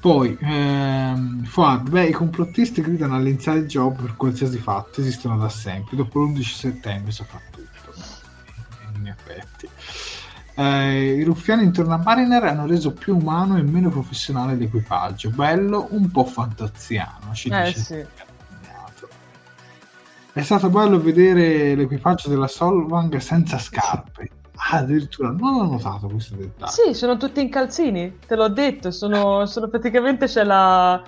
Poi, 0.00 0.36
ehm, 0.40 1.42
Fuad, 1.44 1.90
beh, 1.90 2.06
i 2.06 2.12
complottisti 2.12 2.80
gridano 2.82 3.16
all'inside 3.16 3.66
job 3.66 4.00
per 4.00 4.14
qualsiasi 4.14 4.58
fatto, 4.58 5.00
esistono 5.00 5.36
da 5.36 5.48
sempre. 5.48 5.96
Dopo 5.96 6.20
l'11 6.20 6.42
settembre 6.42 7.10
si 7.10 7.24
fa 7.24 7.40
tutto. 7.50 7.66
In 8.94 9.08
effetti 9.08 9.68
eh, 10.58 11.12
i 11.12 11.22
ruffiani 11.22 11.62
intorno 11.62 11.94
a 11.94 11.98
Mariner 11.98 12.42
hanno 12.42 12.66
reso 12.66 12.92
più 12.92 13.16
umano 13.16 13.56
e 13.56 13.62
meno 13.62 13.90
professionale 13.90 14.56
l'equipaggio. 14.56 15.30
Bello, 15.30 15.86
un 15.90 16.10
po' 16.10 16.24
fantaziano. 16.24 17.32
Ci 17.32 17.48
eh, 17.48 17.62
dice 17.62 17.80
sì. 17.80 18.06
È 20.32 20.42
stato 20.42 20.68
bello 20.68 21.00
vedere 21.00 21.76
l'equipaggio 21.76 22.28
della 22.28 22.48
Solvang 22.48 23.16
senza 23.18 23.56
scarpe. 23.58 24.30
Ah, 24.56 24.78
addirittura 24.78 25.30
non 25.30 25.54
ho 25.54 25.64
notato 25.64 26.08
questo 26.08 26.34
dettaglio. 26.34 26.72
Sì, 26.72 26.92
sono 26.92 27.16
tutti 27.16 27.40
in 27.40 27.50
calzini, 27.50 28.18
te 28.26 28.34
l'ho 28.34 28.48
detto. 28.48 28.90
Sono, 28.90 29.46
sono 29.46 29.68
praticamente 29.68 30.26
c'è 30.26 30.42
la 30.42 31.00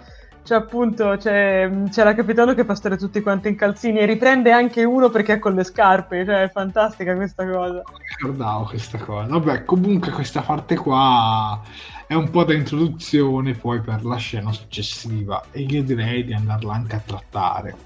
cioè 0.51 0.59
appunto 0.59 1.17
c'è, 1.17 1.71
c'era 1.93 2.13
Capitano 2.13 2.55
che 2.55 2.65
pastore 2.65 2.97
tutti 2.97 3.21
quanti 3.21 3.47
in 3.47 3.55
calzini 3.55 4.01
e 4.01 4.05
riprende 4.05 4.51
anche 4.51 4.83
uno 4.83 5.09
perché 5.09 5.35
è 5.35 5.39
con 5.39 5.55
le 5.55 5.63
scarpe, 5.63 6.25
cioè 6.25 6.43
è 6.43 6.51
fantastica 6.51 7.15
questa 7.15 7.47
cosa. 7.47 7.85
Non 7.87 8.01
ricordavo 8.17 8.65
questa 8.65 8.99
cosa. 8.99 9.29
Vabbè, 9.29 9.65
comunque 9.65 10.11
questa 10.11 10.41
parte 10.41 10.75
qua 10.75 11.63
è 12.05 12.15
un 12.15 12.31
po' 12.31 12.43
da 12.43 12.55
introduzione 12.55 13.53
poi 13.53 13.81
per 13.81 14.05
la 14.05 14.17
scena 14.17 14.51
successiva 14.51 15.41
e 15.53 15.61
io 15.61 15.85
direi 15.85 16.25
di 16.25 16.33
andarla 16.33 16.73
anche 16.73 16.97
a 16.97 17.03
trattare. 17.07 17.77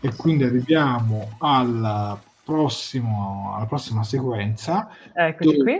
E 0.00 0.14
quindi 0.14 0.44
arriviamo 0.44 1.30
al 1.38 2.16
prossimo, 2.44 3.52
alla 3.56 3.66
prossima 3.66 4.04
sequenza. 4.04 4.90
Eccoci 5.12 5.58
qui. 5.58 5.78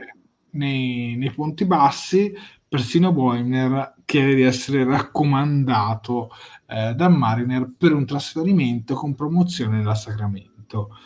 Nei, 0.52 1.14
nei 1.14 1.30
punti 1.30 1.64
bassi 1.64 2.36
persino 2.70 3.12
Boimler 3.12 3.96
chiede 4.04 4.36
di 4.36 4.42
essere 4.42 4.84
raccomandato 4.84 6.30
eh, 6.68 6.94
da 6.94 7.08
Mariner 7.08 7.68
per 7.76 7.92
un 7.92 8.06
trasferimento 8.06 8.94
con 8.94 9.16
promozione 9.16 9.78
nella 9.78 9.96
Sacramento. 9.96 10.96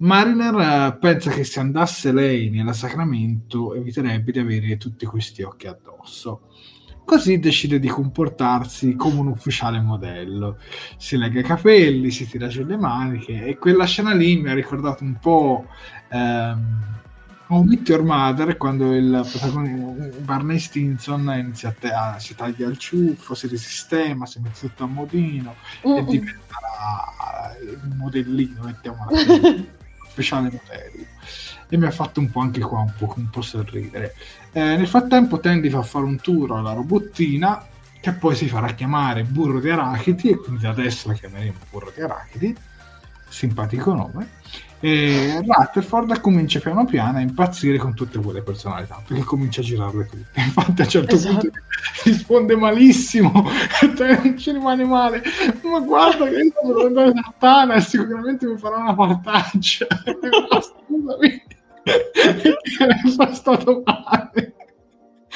Mariner 0.00 0.54
eh, 0.58 0.98
pensa 0.98 1.30
che 1.30 1.42
se 1.44 1.58
andasse 1.58 2.12
lei 2.12 2.50
nella 2.50 2.74
Sacramento 2.74 3.72
eviterebbe 3.72 4.30
di 4.30 4.40
avere 4.40 4.76
tutti 4.76 5.06
questi 5.06 5.40
occhi 5.40 5.66
addosso. 5.66 6.50
Così 7.02 7.38
decide 7.38 7.78
di 7.78 7.88
comportarsi 7.88 8.94
come 8.94 9.20
un 9.20 9.28
ufficiale 9.28 9.80
modello. 9.80 10.58
Si 10.98 11.16
lega 11.16 11.40
i 11.40 11.44
capelli, 11.44 12.10
si 12.10 12.28
tira 12.28 12.48
giù 12.48 12.62
le 12.62 12.76
maniche 12.76 13.46
e 13.46 13.56
quella 13.56 13.86
scena 13.86 14.12
lì 14.12 14.36
mi 14.38 14.50
ha 14.50 14.54
ricordato 14.54 15.02
un 15.02 15.16
po' 15.18 15.64
ehm, 16.10 17.04
How 17.48 17.62
Meet 17.62 17.88
Your 17.88 18.02
Mother 18.02 18.56
quando 18.56 18.92
il 18.92 19.24
protagonista 19.30 20.18
Barney 20.18 20.58
Stinson 20.58 21.32
inizia 21.38 21.74
a, 21.92 22.14
a 22.14 22.18
si 22.18 22.34
taglia 22.34 22.66
il 22.66 22.76
ciuffo, 22.76 23.34
si 23.34 23.46
risistema, 23.46 24.26
si 24.26 24.40
mette 24.40 24.58
tutto 24.58 24.82
a 24.82 24.86
modino 24.86 25.54
mm-hmm. 25.86 25.96
e 25.96 26.04
diventa 26.04 26.56
il 27.62 27.94
modellino, 27.94 28.64
mettiamola 28.64 29.10
così, 29.10 29.68
speciale 30.10 30.50
modello. 30.50 31.06
E 31.68 31.76
mi 31.76 31.86
ha 31.86 31.90
fatto 31.92 32.18
un 32.18 32.30
po' 32.30 32.40
anche 32.40 32.60
qua 32.60 32.80
un 32.80 32.92
po', 32.98 33.14
un 33.16 33.30
po 33.30 33.42
sorridere. 33.42 34.14
Eh, 34.50 34.60
nel 34.60 34.88
frattempo 34.88 35.38
Tandy 35.38 35.70
fa 35.70 35.82
fare 35.82 36.04
un 36.04 36.20
tour 36.20 36.50
alla 36.52 36.72
robottina 36.72 37.64
che 38.00 38.12
poi 38.12 38.34
si 38.34 38.48
farà 38.48 38.72
chiamare 38.72 39.22
Burro 39.22 39.60
di 39.60 39.70
Arachidi 39.70 40.30
e 40.30 40.36
quindi 40.36 40.66
adesso 40.66 41.08
la 41.08 41.14
chiameremo 41.14 41.58
Burro 41.70 41.92
di 41.94 42.02
Arachidi, 42.02 42.56
simpatico 43.28 43.94
nome 43.94 44.28
e 44.80 45.42
Rutherford 45.42 46.20
comincia 46.20 46.60
piano 46.60 46.84
piano 46.84 47.18
a 47.18 47.20
impazzire 47.20 47.78
con 47.78 47.94
tutte 47.94 48.18
quelle 48.18 48.42
personalità 48.42 49.02
perché 49.06 49.22
comincia 49.24 49.60
a 49.60 49.64
girarle 49.64 50.06
tutte. 50.06 50.40
Infatti 50.40 50.80
a 50.80 50.84
un 50.84 50.90
certo 50.90 51.14
esatto. 51.14 51.38
punto 51.38 51.58
risponde 52.04 52.56
malissimo 52.56 53.48
e 53.80 53.92
non 54.22 54.38
ci 54.38 54.52
rimane 54.52 54.84
male. 54.84 55.22
Ma 55.62 55.80
guarda 55.80 56.26
che 56.26 56.36
io 56.36 56.52
devo 56.62 56.86
andare 56.86 57.10
a 57.10 57.34
Tana 57.38 57.74
e 57.74 57.80
sicuramente 57.80 58.46
mi 58.46 58.58
farà 58.58 58.76
una 58.76 58.94
partaccia 58.94 59.86
scusami. 60.60 61.42
È 61.86 63.34
stato 63.34 63.82
male 63.84 64.55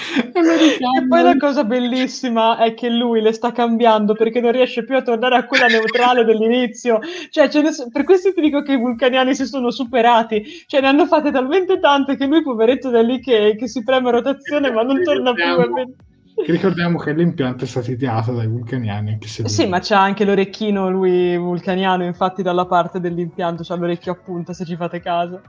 e 0.33 1.07
poi 1.07 1.23
la 1.23 1.37
cosa 1.37 1.65
bellissima 1.65 2.59
è 2.59 2.75
che 2.75 2.89
lui 2.89 3.21
le 3.21 3.33
sta 3.33 3.53
cambiando 3.53 4.15
perché 4.15 4.41
non 4.41 4.53
riesce 4.53 4.85
più 4.85 4.97
a 4.97 5.03
tornare 5.03 5.37
a 5.37 5.47
quella 5.47 5.67
neutrale 5.67 6.25
dell'inizio. 6.25 7.01
Cioè, 7.31 7.51
ne 7.55 7.71
per 7.93 8.05
questo 8.05 8.33
ti 8.33 8.41
dico 8.41 8.63
che 8.63 8.73
i 8.73 8.79
vulcaniani 8.79 9.35
si 9.35 9.47
sono 9.47 9.71
superati. 9.71 10.45
Cioè, 10.67 10.81
ne 10.81 10.89
hanno 10.89 11.07
fatte 11.07 11.31
talmente 11.31 11.79
tante 11.79 12.17
che 12.17 12.27
lui, 12.27 12.43
poveretto, 12.43 12.91
da 12.91 13.03
lì 13.03 13.21
che, 13.21 13.57
che 13.59 13.69
si 13.69 13.83
preme 13.85 14.09
a 14.09 14.13
rotazione 14.13 14.71
ma 14.71 14.83
non 14.83 15.03
torna 15.03 15.33
più. 15.33 15.95
Che 16.43 16.53
ricordiamo 16.53 16.99
che 16.99 17.13
l'impianto 17.13 17.65
è 17.65 17.67
stato 17.67 17.91
ideato 17.91 18.33
dai 18.33 18.47
vulcaniani. 18.47 19.19
Se 19.21 19.47
sì, 19.49 19.67
ma 19.67 19.81
c'ha 19.81 20.01
anche 20.01 20.25
l'orecchino 20.25 20.89
lui 20.89 21.37
vulcaniano, 21.37 22.05
infatti, 22.05 22.43
dalla 22.43 22.67
parte 22.67 22.99
dell'impianto 22.99 23.63
c'ha 23.63 23.75
l'orecchio 23.75 24.13
a 24.13 24.17
punta, 24.17 24.55
se 24.55 24.65
ci 24.65 24.77
fate 24.77 25.01
caso. 25.01 25.41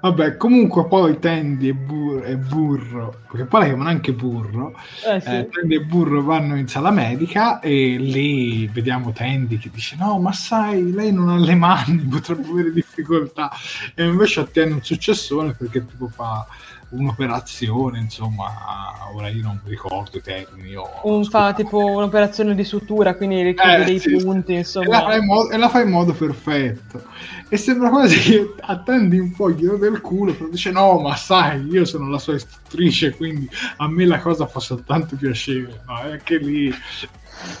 Vabbè, 0.00 0.38
comunque 0.38 0.86
poi 0.86 1.18
Tandy 1.18 1.68
e, 1.68 1.74
Bur- 1.74 2.24
e 2.26 2.34
Burro, 2.36 3.20
perché 3.28 3.44
poi 3.44 3.60
la 3.60 3.66
chiamano 3.66 3.90
anche 3.90 4.12
Burro, 4.12 4.74
eh, 5.06 5.20
sì. 5.20 5.28
eh, 5.28 5.48
Tandy 5.50 5.74
e 5.74 5.84
Burro 5.84 6.22
vanno 6.22 6.56
in 6.56 6.68
sala 6.68 6.90
medica 6.90 7.60
e 7.60 7.98
lì 7.98 8.66
vediamo 8.68 9.12
Tandy 9.12 9.58
che 9.58 9.68
dice 9.70 9.96
no, 9.98 10.18
ma 10.18 10.32
sai, 10.32 10.90
lei 10.92 11.12
non 11.12 11.28
ha 11.28 11.36
le 11.36 11.54
mani, 11.54 11.98
potrebbe 12.08 12.48
avere 12.48 12.72
difficoltà. 12.72 13.50
E 13.94 14.06
invece 14.06 14.40
ottiene 14.40 14.72
un 14.72 14.82
successone 14.82 15.52
perché 15.52 15.84
tipo 15.84 16.08
fa 16.08 16.46
un'operazione, 16.90 17.98
insomma, 17.98 19.10
ora 19.14 19.28
io 19.28 19.42
non 19.42 19.60
mi 19.62 19.70
ricordo 19.70 20.16
i 20.16 20.22
termini. 20.22 20.74
Un 21.02 21.24
fa 21.24 21.52
tipo 21.52 21.78
un'operazione 21.78 22.54
di 22.54 22.64
sutura, 22.64 23.14
quindi 23.14 23.42
richiede 23.42 23.82
eh, 23.82 23.84
dei 23.84 23.98
sì, 23.98 24.16
punti, 24.16 24.54
insomma. 24.54 24.86
E 24.86 24.90
la, 24.90 25.00
fa 25.02 25.16
in 25.16 25.24
modo, 25.24 25.50
e 25.50 25.56
la 25.56 25.68
fa 25.68 25.80
in 25.80 25.90
modo 25.90 26.12
perfetto. 26.12 27.02
E 27.48 27.56
sembra 27.56 27.90
quasi 27.90 28.18
che 28.18 28.54
attendi 28.60 29.18
un 29.18 29.32
po' 29.32 29.50
gli 29.50 29.66
del 29.66 30.00
culo, 30.00 30.34
però 30.34 30.48
dice 30.48 30.70
no, 30.70 30.98
ma 30.98 31.16
sai, 31.16 31.66
io 31.66 31.84
sono 31.84 32.08
la 32.08 32.18
sua 32.18 32.34
istruttrice, 32.34 33.14
quindi 33.14 33.48
a 33.76 33.88
me 33.88 34.06
la 34.06 34.18
cosa 34.18 34.46
fa 34.46 34.60
soltanto 34.60 35.16
piacere. 35.16 35.82
No, 35.86 36.00
è 36.00 36.18
che 36.22 36.38
lì 36.38 36.74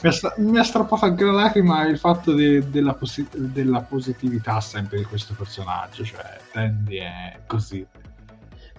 mi 0.02 0.08
ha, 0.08 0.12
stra- 0.12 0.34
mi 0.38 0.58
ha, 0.58 0.62
strappato 0.62 1.06
anche 1.06 1.24
la 1.24 1.32
lacrima 1.32 1.86
il 1.86 1.98
fatto 1.98 2.34
de- 2.34 2.68
della, 2.68 2.94
posi- 2.94 3.28
della, 3.32 3.80
positività 3.80 4.60
sempre 4.60 4.98
di 4.98 5.04
questo 5.04 5.34
personaggio, 5.34 6.04
cioè 6.04 6.38
Tandy 6.52 6.96
è 6.96 7.38
così. 7.46 7.86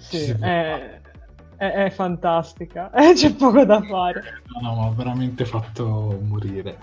Sì, 0.02 0.36
è, 0.40 1.00
è, 1.56 1.72
è, 1.86 1.90
fantastica, 1.92 2.90
c'è 3.14 3.34
poco 3.36 3.64
da 3.64 3.82
fare. 3.82 4.42
No, 4.48 4.68
no, 4.68 4.76
ma 4.76 4.88
ha 4.88 4.92
veramente 4.92 5.46
fatto 5.46 6.20
morire. 6.24 6.80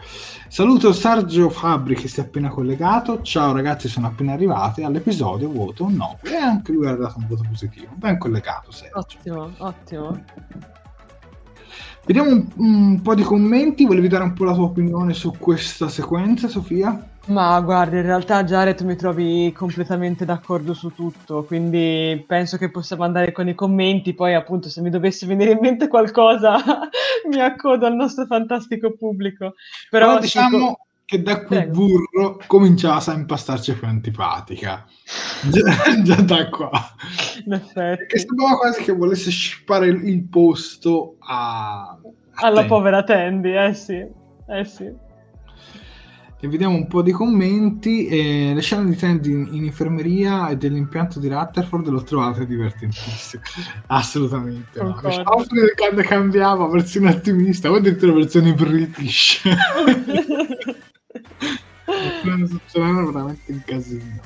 Saluto 0.46 0.92
Sergio 0.92 1.50
Fabri 1.50 1.96
che 1.96 2.06
si 2.06 2.20
è 2.20 2.22
appena 2.22 2.48
collegato. 2.48 3.20
Ciao 3.22 3.52
ragazzi, 3.52 3.88
sono 3.88 4.06
appena 4.06 4.34
arrivati 4.34 4.82
all'episodio 4.82 5.50
voto 5.50 5.84
un 5.84 5.94
9 5.94 6.30
e 6.30 6.36
anche 6.36 6.72
lui 6.72 6.86
ha 6.86 6.94
dato 6.94 7.18
un 7.18 7.26
voto 7.26 7.44
positivo. 7.48 7.88
Ben 7.94 8.18
collegato, 8.18 8.70
Sergio. 8.70 8.98
Ottimo, 8.98 9.50
ottimo. 9.58 10.24
Vediamo 12.06 12.30
un, 12.30 12.46
un 12.56 13.02
po' 13.02 13.14
di 13.14 13.22
commenti. 13.22 13.84
Volevi 13.84 14.08
dare 14.08 14.24
un 14.24 14.32
po' 14.32 14.44
la 14.44 14.54
tua 14.54 14.64
opinione 14.64 15.12
su 15.12 15.34
questa 15.38 15.88
sequenza, 15.88 16.48
Sofia? 16.48 17.16
Ma 17.28 17.60
guarda, 17.60 17.96
in 17.96 18.04
realtà 18.04 18.42
Jared 18.42 18.80
mi 18.80 18.96
trovi 18.96 19.52
completamente 19.52 20.24
d'accordo 20.24 20.72
su 20.72 20.94
tutto, 20.94 21.44
quindi 21.44 22.24
penso 22.26 22.56
che 22.56 22.70
possiamo 22.70 23.04
andare 23.04 23.32
con 23.32 23.46
i 23.48 23.54
commenti, 23.54 24.14
poi 24.14 24.32
appunto 24.32 24.70
se 24.70 24.80
mi 24.80 24.88
dovesse 24.88 25.26
venire 25.26 25.50
in 25.50 25.58
mente 25.60 25.88
qualcosa 25.88 26.56
mi 27.28 27.40
accodo 27.40 27.84
al 27.84 27.94
nostro 27.94 28.24
fantastico 28.24 28.94
pubblico. 28.96 29.54
Però, 29.90 30.06
Però 30.06 30.20
diciamo 30.20 30.56
dico... 30.56 30.86
che 31.04 31.22
da 31.22 31.44
qui 31.44 31.56
Prego. 31.56 31.72
burro 31.72 32.40
cominciava 32.46 33.04
a 33.04 33.14
impastarci 33.14 33.74
più 33.74 33.86
antipatica. 33.86 34.86
già, 35.50 36.02
già, 36.02 36.22
da 36.22 36.48
qua. 36.48 36.70
In 37.44 37.52
effetti. 37.52 37.96
Perché 37.98 38.18
sembrava 38.20 38.56
quasi 38.56 38.82
che 38.82 38.92
volesse 38.92 39.30
scippare 39.30 39.88
il, 39.88 40.08
il 40.08 40.22
posto 40.24 41.16
a... 41.18 41.88
a 41.90 41.98
Alla 42.36 42.54
Tandy. 42.54 42.68
povera 42.68 43.02
Tandy, 43.02 43.54
eh 43.54 43.74
sì. 43.74 44.06
Eh 44.50 44.64
sì 44.64 45.06
e 46.40 46.48
vediamo 46.48 46.76
un 46.76 46.86
po' 46.86 47.02
di 47.02 47.10
commenti. 47.10 48.06
Eh, 48.06 48.52
le 48.54 48.60
scene 48.60 48.88
di 48.88 48.96
Tandy 48.96 49.32
in, 49.32 49.48
in, 49.52 49.64
infermeria 49.64 50.48
e 50.48 50.56
dell'impianto 50.56 51.18
di 51.18 51.28
Rutherford 51.28 51.88
l'ho 51.88 52.02
trovate 52.02 52.46
divertentissime. 52.46 53.42
Assolutamente. 53.88 54.80
No. 54.80 55.00
Offre 55.24 55.74
quando 55.74 56.02
cambiava 56.02 56.66
versione 56.68 57.10
ottimista, 57.10 57.70
o 57.70 57.76
addirittura 57.76 58.12
versione 58.12 58.54
british. 58.54 59.42
Succedendo 62.48 63.12
veramente 63.12 63.52
un 63.52 63.62
casino. 63.64 64.20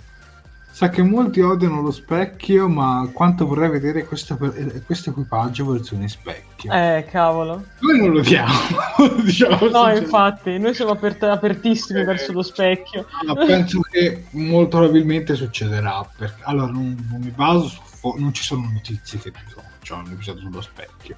Sa 0.83 0.89
che 0.89 1.05
molti 1.05 1.41
odiano 1.41 1.81
lo 1.81 1.93
specchio, 1.93 2.67
ma 2.69 3.09
quanto 3.13 3.47
vorrei 3.47 3.71
vedere 3.71 4.05
questo, 4.05 4.37
questo 4.85 5.11
equipaggio 5.11 5.65
versione 5.65 6.09
specchio. 6.09 6.73
Eh, 6.73 7.07
cavolo. 7.09 7.67
Noi 7.79 7.99
non 8.01 8.11
lo 8.11 8.21
diamo, 8.21 8.51
diciamo. 9.23 9.69
No, 9.69 9.95
infatti, 9.95 10.59
noi 10.59 10.75
siamo 10.75 10.91
apert- 10.91 11.23
apertissimi 11.23 12.01
eh, 12.01 12.05
verso 12.05 12.33
lo 12.33 12.43
specchio. 12.43 13.07
Ma 13.25 13.35
penso 13.35 13.79
che 13.83 14.25
molto 14.31 14.79
probabilmente 14.79 15.37
succederà. 15.37 16.05
Perché, 16.17 16.43
allora, 16.47 16.73
non, 16.73 17.07
non 17.09 17.21
mi 17.21 17.31
baso 17.31 17.69
su... 17.69 17.81
Fo- 17.85 18.17
non 18.19 18.35
ci 18.35 18.43
sono 18.43 18.69
notizie 18.73 19.21
che 19.21 19.31
dicono 19.47 19.69
c'è 19.81 19.95
un 19.95 20.11
episodio 20.11 20.41
sullo 20.41 20.63
specchio. 20.63 21.17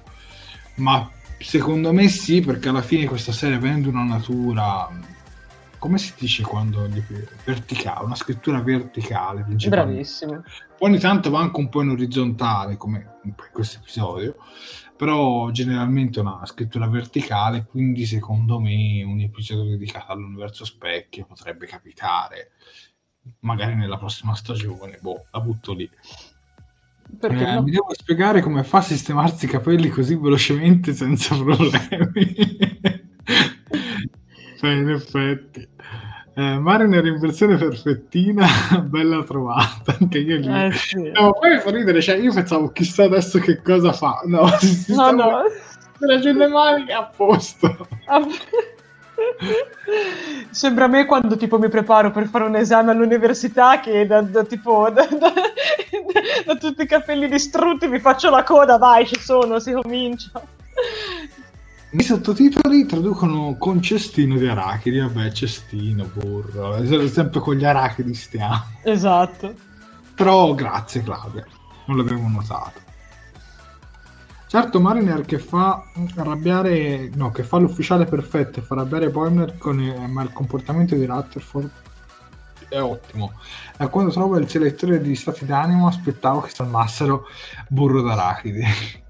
Ma 0.75 1.09
secondo 1.39 1.91
me 1.91 2.07
sì, 2.07 2.41
perché 2.41 2.69
alla 2.69 2.83
fine 2.83 3.07
questa 3.07 3.31
serie 3.31 3.55
avendo 3.55 3.89
una 3.89 4.03
natura 4.03 4.87
come 5.77 5.97
si 5.97 6.13
dice 6.17 6.43
quando 6.43 6.87
verticale, 7.43 8.05
una 8.05 8.15
scrittura 8.15 8.61
verticale 8.61 9.43
bravissimo. 9.43 10.43
Ogni 10.79 10.99
tanto 10.99 11.29
va 11.29 11.39
anche 11.39 11.59
un 11.59 11.69
po' 11.69 11.81
in 11.81 11.89
orizzontale 11.89 12.77
come 12.77 13.19
in 13.23 13.33
questo 13.51 13.79
episodio 13.79 14.35
però 14.95 15.49
generalmente 15.51 16.21
una 16.21 16.45
scrittura 16.45 16.87
verticale 16.87 17.65
quindi 17.65 18.05
secondo 18.05 18.59
me 18.59 19.03
un 19.03 19.19
episodio 19.19 19.71
dedicato 19.71 20.13
all'universo 20.13 20.63
specchio 20.63 21.25
potrebbe 21.25 21.65
capitare 21.65 22.51
magari 23.39 23.75
nella 23.75 23.97
prossima 23.97 24.35
stagione 24.35 24.99
boh 25.01 25.25
la 25.31 25.39
butto 25.41 25.73
lì. 25.73 25.89
Eh, 27.21 27.27
no? 27.27 27.61
mi 27.61 27.71
devo 27.71 27.93
spiegare 27.93 28.41
come 28.41 28.63
fa 28.63 28.79
a 28.79 28.81
sistemarsi 28.81 29.45
i 29.45 29.49
capelli 29.49 29.89
così 29.89 30.15
velocemente 30.15 30.91
senza 30.93 31.35
problemi 31.35 32.33
in 34.71 34.89
effetti. 34.89 35.67
Eh, 36.37 36.59
Mariner 36.59 37.05
in 37.05 37.17
versione 37.17 37.55
perfettina, 37.55 38.45
bella 38.83 39.23
trovata. 39.23 39.95
Anche 39.99 40.17
io 40.19 40.37
lì. 40.37 40.65
Eh, 40.65 40.71
sì. 40.73 41.11
No, 41.13 41.31
poi 41.31 41.59
fa 41.59 41.71
ridere, 41.71 42.01
cioè 42.01 42.15
io 42.17 42.33
pensavo 42.33 42.71
chissà 42.71 43.05
adesso 43.05 43.39
che 43.39 43.61
cosa 43.61 43.93
fa. 43.93 44.21
No, 44.25 44.47
si, 44.59 44.93
No, 44.93 45.11
no. 45.11 45.43
Giù 46.21 46.33
le 46.33 46.47
maniche 46.47 46.91
a 46.91 47.03
posto. 47.05 47.87
Sembra 50.49 50.85
a 50.85 50.87
me 50.87 51.05
quando 51.05 51.37
tipo 51.37 51.57
mi 51.57 51.69
preparo 51.69 52.11
per 52.11 52.27
fare 52.27 52.43
un 52.43 52.55
esame 52.55 52.91
all'università 52.91 53.79
che 53.79 54.05
da, 54.05 54.21
da 54.21 54.43
tipo 54.43 54.89
da, 54.89 55.07
da- 55.07 55.33
da 56.45 56.55
tutti 56.55 56.81
i 56.81 56.87
capelli 56.87 57.29
distrutti 57.29 57.87
mi 57.87 57.99
faccio 57.99 58.29
la 58.29 58.43
coda, 58.43 58.77
vai 58.77 59.07
ci 59.07 59.17
sono, 59.19 59.59
si 59.59 59.71
comincia. 59.71 60.31
I 61.97 62.03
sottotitoli 62.03 62.85
traducono 62.85 63.55
con 63.57 63.81
cestino 63.81 64.37
di 64.37 64.45
arachidi, 64.45 64.99
vabbè, 64.99 65.31
cestino, 65.31 66.09
burro, 66.13 66.75
eh, 66.75 67.07
sempre 67.07 67.39
con 67.39 67.55
gli 67.55 67.63
arachidi 67.63 68.13
stiamo. 68.13 68.65
Esatto. 68.83 69.53
Però 70.13 70.53
grazie 70.53 71.03
Claudia, 71.03 71.45
non 71.85 71.95
l'avevo 71.95 72.27
notato. 72.27 72.81
Certo 74.47 74.81
Mariner 74.81 75.23
che 75.23 75.39
fa 75.39 75.85
arrabbiare, 76.17 77.11
no, 77.13 77.31
che 77.31 77.43
fa 77.43 77.57
l'ufficiale 77.59 78.03
perfetto 78.03 78.59
e 78.59 78.63
fa 78.63 78.73
arrabbiare 78.73 79.09
Boimler 79.09 79.57
con 79.57 79.79
il, 79.79 79.97
ma 80.09 80.21
il 80.21 80.33
comportamento 80.33 80.95
di 80.95 81.05
Rutherford 81.05 81.71
è 82.67 82.81
ottimo. 82.81 83.39
Da 83.77 83.87
quando 83.87 84.11
trova 84.11 84.37
il 84.37 84.49
selettore 84.49 84.99
di 84.99 85.15
stati 85.15 85.45
d'animo 85.45 85.87
aspettavo 85.87 86.41
che 86.41 86.49
salmassero 86.49 87.25
burro 87.69 88.01
d'arachidi. 88.01 89.03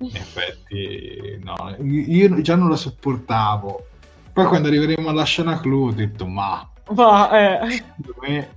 In 0.00 0.16
effetti, 0.16 1.40
no, 1.42 1.76
io 1.82 2.40
già 2.40 2.56
non 2.56 2.68
la 2.68 2.76
sopportavo. 2.76 3.86
Poi 4.32 4.46
quando 4.46 4.68
arriveremo 4.68 5.08
alla 5.08 5.24
scena 5.24 5.60
clou 5.60 5.88
ho 5.88 5.92
detto, 5.92 6.26
ma... 6.26 6.68
Va, 6.92 7.60
eh. 7.60 7.82
me 8.20 8.48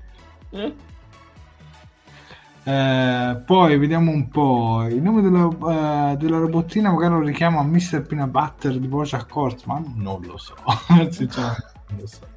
eh, 2.65 3.41
poi 3.45 3.77
vediamo 3.77 4.11
un 4.11 4.29
po'. 4.29 4.85
Il 4.89 5.01
nome 5.01 5.21
della, 5.21 6.11
eh, 6.11 6.17
della 6.17 6.37
robottina 6.37 6.91
magari 6.91 7.13
lo 7.13 7.21
richiama 7.21 7.61
Mr. 7.61 8.05
Peanut 8.07 8.29
Butter 8.29 8.79
di 8.79 8.87
Bojack 8.87 9.35
Horseman? 9.35 9.93
Non 9.97 10.21
lo 10.21 10.37
so. 10.37 10.55
Sinceramente 11.09 11.71
non 11.89 11.99
lo 11.99 12.07
so. 12.07 12.31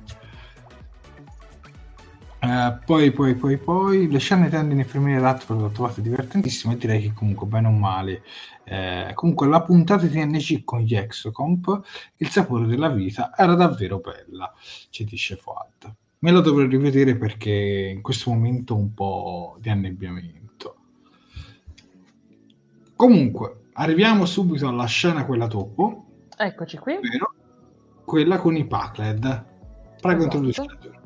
Eh, 2.39 2.79
poi, 2.85 3.11
poi, 3.13 3.35
poi, 3.35 3.57
poi, 3.57 4.11
le 4.11 4.19
scene 4.19 4.49
tende 4.49 4.75
in 4.75 4.81
infermiere 4.81 5.21
Radford 5.21 5.61
l'ho 5.61 5.71
trovate 5.71 6.03
divertentissime 6.03 6.75
e 6.75 6.77
direi 6.77 7.03
che 7.03 7.13
comunque 7.13 7.47
bene 7.47 7.69
o 7.69 7.73
male 7.73 8.23
eh, 8.69 9.13
comunque 9.15 9.47
la 9.47 9.63
puntata 9.63 10.07
di 10.07 10.13
TNG 10.13 10.65
con 10.65 10.81
gli 10.81 10.97
Exocomp 10.97 11.83
il 12.17 12.29
sapore 12.29 12.67
della 12.67 12.89
vita 12.89 13.33
era 13.37 13.55
davvero 13.55 14.01
bella 14.01 14.53
ci 14.91 15.05
dice 15.05 15.37
Fuad. 15.37 15.95
Me 16.19 16.31
lo 16.33 16.41
dovrei 16.41 16.67
rivedere 16.67 17.17
perché 17.17 17.93
in 17.95 18.03
questo 18.03 18.31
momento 18.31 18.75
ho 18.75 18.79
un 18.79 18.93
po' 18.93 19.57
di 19.61 19.69
annebbiamento. 19.69 20.77
Comunque 22.97 23.67
arriviamo 23.75 24.25
subito 24.25 24.67
alla 24.67 24.87
scena 24.87 25.25
quella 25.25 25.47
dopo. 25.47 26.07
Eccoci 26.37 26.79
qui. 26.79 26.99
quella 28.05 28.39
con 28.39 28.57
i 28.57 28.67
Pacled 28.67 29.45
prego 30.01 30.27
Esatto. 30.27 30.37
introduci 30.37 31.05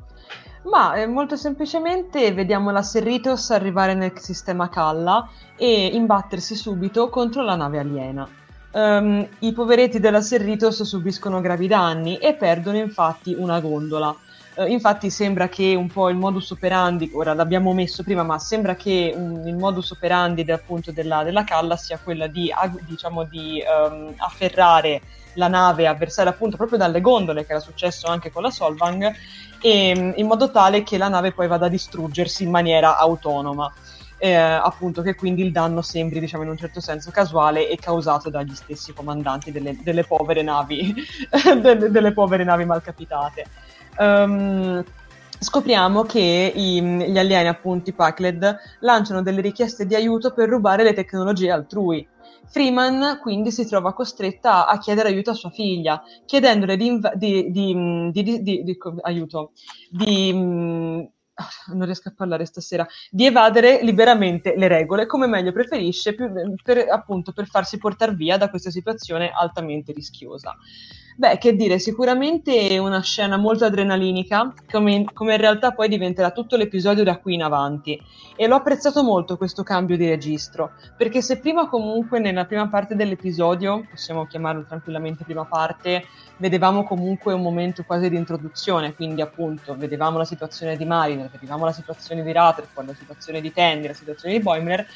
Ma 0.63 0.95
eh, 0.95 1.07
molto 1.07 1.35
semplicemente 1.35 2.31
vediamo 2.33 2.69
la 2.69 2.83
Serritos 2.83 3.49
arrivare 3.49 3.95
nel 3.95 4.13
sistema 4.19 4.69
Kalla 4.69 5.27
e 5.55 5.87
imbattersi 5.87 6.55
subito 6.55 7.09
contro 7.09 7.41
la 7.41 7.55
nave 7.55 7.79
aliena. 7.79 8.27
Ehm, 8.73 9.27
I 9.39 9.53
poveretti 9.53 9.99
della 9.99 10.21
Serritos 10.21 10.83
subiscono 10.83 11.41
gravi 11.41 11.67
danni 11.67 12.17
e 12.17 12.35
perdono 12.35 12.77
infatti 12.77 13.35
una 13.37 13.59
gondola. 13.59 14.15
Eh, 14.55 14.67
infatti 14.67 15.09
sembra 15.09 15.49
che 15.49 15.75
un 15.75 15.87
po' 15.87 16.09
il 16.09 16.17
modus 16.17 16.51
operandi, 16.51 17.09
ora 17.13 17.33
l'abbiamo 17.33 17.73
messo 17.73 18.03
prima, 18.03 18.23
ma 18.23 18.37
sembra 18.37 18.75
che 18.75 19.13
um, 19.15 19.47
il 19.47 19.55
modus 19.55 19.91
operandi 19.91 20.49
appunto 20.51 20.91
della, 20.91 21.23
della 21.23 21.43
Kalla 21.43 21.75
sia 21.75 21.99
quella 22.01 22.27
di, 22.27 22.51
diciamo, 22.85 23.23
di 23.23 23.59
ehm, 23.61 24.13
afferrare 24.17 25.01
la 25.33 25.47
nave 25.47 25.87
avversaria 25.87 26.31
appunto 26.31 26.57
proprio 26.57 26.77
dalle 26.77 27.01
gondole, 27.01 27.45
che 27.45 27.51
era 27.51 27.61
successo 27.61 28.07
anche 28.07 28.31
con 28.31 28.43
la 28.43 28.51
Solvang, 28.51 29.11
e, 29.61 30.13
in 30.15 30.27
modo 30.27 30.51
tale 30.51 30.83
che 30.83 30.97
la 30.97 31.07
nave 31.07 31.31
poi 31.31 31.47
vada 31.47 31.67
a 31.67 31.69
distruggersi 31.69 32.43
in 32.43 32.49
maniera 32.49 32.97
autonoma. 32.97 33.71
Eh, 34.23 34.35
appunto 34.35 35.01
che 35.01 35.15
quindi 35.15 35.41
il 35.41 35.51
danno 35.51 35.81
sembri 35.81 36.19
diciamo 36.19 36.43
in 36.43 36.49
un 36.49 36.57
certo 36.57 36.79
senso 36.79 37.09
casuale 37.09 37.67
e 37.67 37.75
causato 37.77 38.29
dagli 38.29 38.53
stessi 38.53 38.93
comandanti 38.93 39.51
delle, 39.51 39.75
delle 39.81 40.03
povere 40.03 40.43
navi 40.43 40.93
delle, 41.59 41.89
delle 41.89 42.13
povere 42.13 42.43
navi 42.43 42.65
malcapitate 42.65 43.45
Ehm, 43.97 44.83
scopriamo 45.39 46.03
che 46.03 46.51
i- 46.55 46.81
gli 46.81 47.17
alieni 47.17 47.47
appunto 47.47 47.89
i 47.89 47.93
Pacled 47.93 48.57
lanciano 48.79 49.21
delle 49.21 49.41
richieste 49.41 49.85
di 49.85 49.95
aiuto 49.95 50.33
per 50.33 50.49
rubare 50.49 50.83
le 50.83 50.93
tecnologie 50.93 51.51
altrui 51.51 52.07
Freeman 52.47 53.19
quindi 53.21 53.51
si 53.51 53.65
trova 53.65 53.93
costretta 53.93 54.67
a 54.67 54.77
chiedere 54.77 55.09
aiuto 55.09 55.31
a 55.31 55.33
sua 55.35 55.49
figlia, 55.49 56.01
chiedendole 56.25 56.75
di, 56.77 56.85
inv- 56.85 57.13
di, 57.15 57.49
di, 57.51 57.73
mm, 57.75 58.09
di- 58.09 58.77
aiuto, 59.01 59.51
di, 59.89 60.31
mm, 60.33 61.01
non 61.73 61.85
riesco 61.85 62.09
a 62.09 62.13
parlare 62.15 62.45
stasera, 62.45 62.85
di 63.09 63.25
evadere 63.25 63.81
liberamente 63.83 64.53
le 64.55 64.67
regole 64.67 65.05
come 65.05 65.27
meglio 65.27 65.51
preferisce, 65.51 66.13
più- 66.13 66.31
per, 66.61 66.87
appunto 66.89 67.31
per 67.31 67.47
farsi 67.47 67.77
portare 67.77 68.13
via 68.13 68.37
da 68.37 68.49
questa 68.49 68.69
situazione 68.69 69.31
altamente 69.31 69.91
rischiosa. 69.93 70.55
Beh, 71.15 71.37
che 71.37 71.55
dire, 71.55 71.77
sicuramente 71.77 72.77
una 72.77 73.01
scena 73.01 73.37
molto 73.37 73.65
adrenalinica, 73.65 74.53
come, 74.69 75.05
come 75.13 75.33
in 75.33 75.41
realtà 75.41 75.71
poi 75.71 75.89
diventerà 75.89 76.31
tutto 76.31 76.55
l'episodio 76.55 77.03
da 77.03 77.17
qui 77.17 77.33
in 77.33 77.43
avanti. 77.43 78.01
E 78.35 78.47
l'ho 78.47 78.55
apprezzato 78.55 79.03
molto 79.03 79.37
questo 79.37 79.61
cambio 79.61 79.97
di 79.97 80.07
registro, 80.07 80.71
perché 80.97 81.21
se 81.21 81.39
prima 81.39 81.67
comunque 81.67 82.19
nella 82.19 82.45
prima 82.45 82.67
parte 82.69 82.95
dell'episodio, 82.95 83.85
possiamo 83.89 84.25
chiamarlo 84.25 84.65
tranquillamente 84.65 85.23
prima 85.23 85.45
parte, 85.45 86.05
vedevamo 86.37 86.83
comunque 86.83 87.33
un 87.33 87.41
momento 87.41 87.83
quasi 87.83 88.09
di 88.09 88.15
introduzione, 88.15 88.95
quindi 88.95 89.21
appunto 89.21 89.75
vedevamo 89.77 90.17
la 90.17 90.25
situazione 90.25 90.75
di 90.75 90.85
Mariner, 90.85 91.29
vedevamo 91.29 91.65
la 91.65 91.73
situazione 91.73 92.23
di 92.23 92.31
Rutherford, 92.31 92.87
la 92.87 92.95
situazione 92.95 93.41
di 93.41 93.53
Tandy, 93.53 93.87
la 93.87 93.93
situazione 93.93 94.35
di 94.35 94.41
Boimler, 94.41 94.87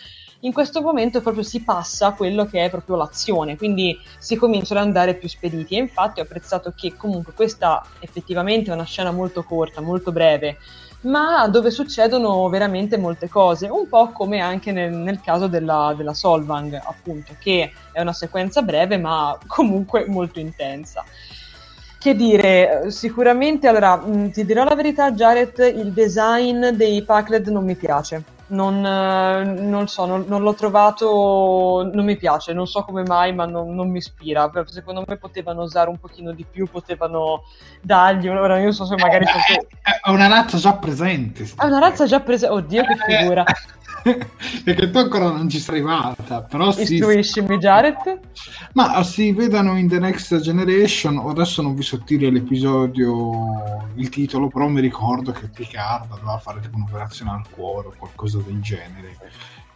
in 0.45 0.53
questo 0.53 0.81
momento 0.81 1.21
proprio 1.21 1.43
si 1.43 1.63
passa 1.63 2.07
a 2.07 2.13
quello 2.13 2.45
che 2.45 2.63
è 2.63 2.69
proprio 2.69 2.95
l'azione, 2.95 3.57
quindi 3.57 3.99
si 4.19 4.35
cominciano 4.35 4.79
ad 4.79 4.85
andare 4.85 5.15
più 5.15 5.27
spediti 5.27 5.75
e 5.75 5.79
infatti 5.79 6.19
ho 6.19 6.23
apprezzato 6.23 6.71
che 6.75 6.95
comunque 6.95 7.33
questa 7.33 7.83
effettivamente 7.99 8.69
è 8.69 8.73
una 8.73 8.83
scena 8.83 9.11
molto 9.11 9.43
corta, 9.43 9.81
molto 9.81 10.11
breve, 10.11 10.57
ma 11.01 11.47
dove 11.47 11.71
succedono 11.71 12.47
veramente 12.49 12.97
molte 12.97 13.27
cose, 13.27 13.67
un 13.67 13.87
po' 13.89 14.11
come 14.11 14.39
anche 14.39 14.71
nel, 14.71 14.93
nel 14.93 15.19
caso 15.19 15.47
della, 15.47 15.95
della 15.97 16.13
Solvang, 16.13 16.79
appunto, 16.83 17.33
che 17.39 17.71
è 17.91 18.01
una 18.01 18.13
sequenza 18.13 18.61
breve 18.61 18.97
ma 18.97 19.35
comunque 19.47 20.05
molto 20.07 20.39
intensa. 20.39 21.03
Che 21.97 22.15
dire, 22.15 22.91
sicuramente, 22.91 23.67
allora, 23.67 23.99
ti 24.31 24.45
dirò 24.45 24.63
la 24.63 24.75
verità, 24.75 25.11
Jared, 25.11 25.57
il 25.75 25.91
design 25.91 26.67
dei 26.67 27.01
Pacled 27.03 27.47
non 27.47 27.65
mi 27.65 27.73
piace. 27.73 28.34
Non, 28.47 28.85
eh, 28.85 29.43
non 29.43 29.87
so, 29.87 30.05
non, 30.05 30.25
non 30.27 30.43
l'ho 30.43 30.53
trovato, 30.53 31.89
non 31.91 32.05
mi 32.05 32.15
piace, 32.15 32.53
non 32.53 32.67
so 32.67 32.83
come 32.83 33.03
mai, 33.03 33.33
ma 33.33 33.45
non, 33.45 33.73
non 33.73 33.89
mi 33.89 33.97
ispira. 33.97 34.49
Però 34.49 34.65
Secondo 34.67 35.03
me 35.05 35.17
potevano 35.17 35.63
usare 35.63 35.89
un 35.89 35.97
pochino 35.97 36.31
di 36.31 36.45
più, 36.49 36.69
potevano 36.69 37.43
dargli, 37.81 38.27
ora 38.27 38.57
io 38.57 38.65
non 38.65 38.73
so 38.73 38.85
se 38.85 38.95
magari... 38.95 39.25
è, 39.25 39.99
è 40.03 40.09
una 40.09 40.27
razza 40.27 40.57
già 40.57 40.73
presente 40.73 41.43
È 41.43 41.65
una 41.65 41.79
razza 41.79 42.05
già 42.05 42.19
presa, 42.19 42.51
oddio 42.51 42.83
che 42.83 42.95
figura. 43.17 43.43
perché 44.63 44.89
tu 44.91 44.97
ancora 44.99 45.31
non 45.31 45.49
ci 45.49 45.59
sei 45.59 45.75
arrivata 45.75 46.43
però 46.43 46.71
sì, 46.71 46.93
Istruiscimi 46.93 47.57
Jared. 47.57 48.19
ma 48.73 49.03
si 49.03 49.31
vedano 49.31 49.77
in 49.77 49.87
The 49.87 49.99
Next 49.99 50.39
Generation 50.41 51.17
adesso 51.17 51.63
non 51.63 51.73
vi 51.73 51.81
so 51.81 51.99
dire 52.05 52.29
l'episodio 52.29 53.89
il 53.95 54.09
titolo 54.09 54.47
però 54.47 54.67
mi 54.67 54.81
ricordo 54.81 55.31
che 55.31 55.47
Picard 55.47 56.09
doveva 56.09 56.37
fare 56.37 56.59
tipo 56.59 56.75
un'operazione 56.75 57.31
al 57.31 57.49
cuore 57.49 57.87
o 57.87 57.93
qualcosa 57.97 58.39
del 58.45 58.61
genere 58.61 59.17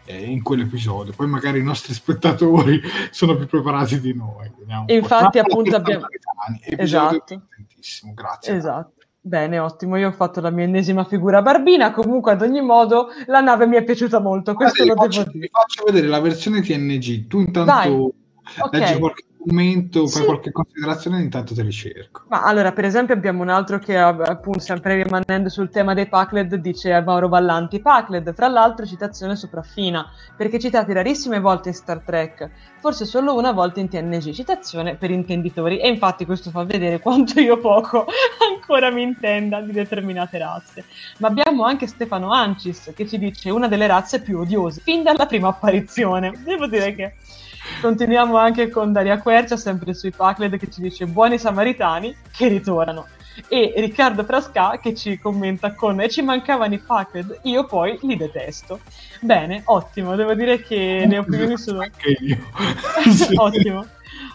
eh, 0.06 0.24
in 0.24 0.44
quell'episodio 0.44 1.12
poi 1.14 1.28
magari 1.28 1.60
i 1.60 1.64
nostri 1.64 1.94
spettatori 1.94 2.80
sono 3.10 3.36
più 3.36 3.48
preparati 3.48 4.00
di 4.00 4.14
noi. 4.14 4.52
Infatti, 4.88 5.40
appunto, 5.40 5.76
abbiamo- 5.76 6.06
episodio 6.62 7.24
Esatto. 7.26 7.42
grazie 8.14 8.56
Esatto. 8.56 8.99
Bene, 9.22 9.60
ottimo. 9.60 9.98
Io 9.98 10.08
ho 10.08 10.12
fatto 10.12 10.40
la 10.40 10.50
mia 10.50 10.64
ennesima 10.64 11.04
figura 11.04 11.42
barbina. 11.42 11.92
Comunque, 11.92 12.32
ad 12.32 12.42
ogni 12.42 12.62
modo, 12.62 13.10
la 13.26 13.42
nave 13.42 13.68
mi 13.68 13.76
è 13.76 13.84
piaciuta 13.84 14.20
molto. 14.20 14.54
Questo 14.54 14.84
Guarda, 14.84 15.02
lo 15.02 15.08
vi, 15.08 15.10
devo 15.10 15.24
faccio, 15.24 15.32
vi 15.32 15.40
dire. 15.40 15.52
faccio 15.52 15.84
vedere 15.86 16.08
la 16.08 16.20
versione 16.22 16.62
TNG 16.62 17.28
tu 17.28 17.40
intanto 17.40 17.72
Vai. 17.72 18.12
Leggi 18.72 18.98
qualche 18.98 19.24
commento, 19.40 20.06
Sì. 20.06 20.18
per 20.18 20.26
qualche 20.26 20.52
considerazione, 20.52 21.22
intanto 21.22 21.54
te 21.54 21.64
li 21.64 21.72
cerco. 21.72 22.24
Ma 22.28 22.44
allora, 22.44 22.72
per 22.72 22.86
esempio, 22.86 23.14
abbiamo 23.14 23.42
un 23.42 23.50
altro 23.50 23.80
che, 23.80 23.98
appunto, 23.98 24.60
sempre 24.60 25.02
rimanendo 25.02 25.50
sul 25.50 25.70
tema 25.70 25.94
dei 25.94 26.08
Pacled, 26.08 26.56
dice 26.56 27.02
Mauro 27.02 27.30
Ballanti, 27.30 27.80
Pacled, 27.80 28.34
fra 28.34 28.48
l'altro 28.48 28.86
citazione 28.86 29.36
sopraffina, 29.36 30.06
perché 30.36 30.60
citati 30.60 30.92
rarissime 30.94 31.40
volte 31.40 31.70
in 31.70 31.76
Star 31.76 32.00
Trek, 32.00 32.50
forse 32.80 33.06
solo 33.06 33.36
una 33.36 33.52
volta 33.52 33.80
in 33.80 33.88
TNG, 33.90 34.32
citazione 34.32 34.96
per 34.96 35.12
intenditori, 35.12 35.80
e 35.80 35.88
infatti 35.88 36.26
questo 36.26 36.50
fa 36.50 36.64
vedere 36.64 37.00
quanto 37.00 37.40
io 37.40 37.58
poco 37.60 38.06
ancora 38.54 38.92
mi 38.92 39.02
intenda 39.04 39.62
di 39.62 39.72
determinate 39.72 40.38
razze. 40.38 40.84
Ma 41.20 41.28
abbiamo 41.30 41.64
anche 41.64 41.88
Stefano 41.88 42.32
Ancis, 42.32 42.92
che 42.96 43.08
ci 43.08 43.18
dice 43.18 43.50
una 43.50 43.68
delle 43.68 43.88
razze 43.88 44.22
più 44.22 44.40
odiose, 44.40 44.82
fin 44.82 45.04
dalla 45.04 45.26
prima 45.26 45.48
apparizione. 45.48 46.34
Devo 46.44 46.68
dire 46.68 46.94
che... 46.96 47.14
Continuiamo 47.82 48.38
anche 48.38 48.70
con 48.70 48.92
Daria 48.92 49.20
Quercia, 49.20 49.56
sempre 49.56 49.94
sui 49.94 50.12
Pacled, 50.12 50.58
che 50.58 50.70
ci 50.70 50.82
dice 50.82 51.06
buoni 51.06 51.38
samaritani 51.38 52.16
che 52.32 52.48
ritornano. 52.48 53.08
E 53.48 53.74
Riccardo 53.78 54.24
Frasca 54.26 54.80
che 54.82 54.94
ci 54.94 55.18
commenta 55.18 55.74
con 55.74 56.02
e 56.02 56.10
ci 56.10 56.22
mancavano 56.22 56.74
i 56.74 56.80
Pacled, 56.80 57.40
io 57.44 57.66
poi 57.66 57.98
li 58.02 58.18
detesto. 58.18 58.82
Bene, 59.22 59.62
ottimo, 59.66 60.16
devo 60.16 60.34
dire 60.34 60.62
che 60.62 61.06
le 61.08 61.18
opinioni 61.18 61.58
sono... 61.58 61.82
Anche 61.82 62.18
io. 62.20 62.38
Ottimo, 63.40 63.86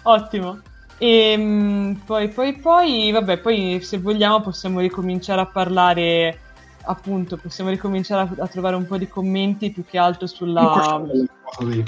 ottimo. 0.04 0.60
E 0.96 1.34
mm, 1.36 1.92
poi, 2.06 2.28
poi, 2.28 2.54
poi, 2.54 3.10
vabbè, 3.10 3.38
poi 3.38 3.80
se 3.82 3.98
vogliamo 3.98 4.40
possiamo 4.40 4.80
ricominciare 4.80 5.40
a 5.40 5.46
parlare, 5.46 6.38
appunto, 6.84 7.36
possiamo 7.36 7.70
ricominciare 7.70 8.28
a, 8.38 8.44
a 8.44 8.46
trovare 8.46 8.76
un 8.76 8.86
po' 8.86 8.96
di 8.96 9.08
commenti 9.08 9.70
più 9.70 9.84
che 9.84 9.98
altro 9.98 10.26
sulla... 10.26 11.02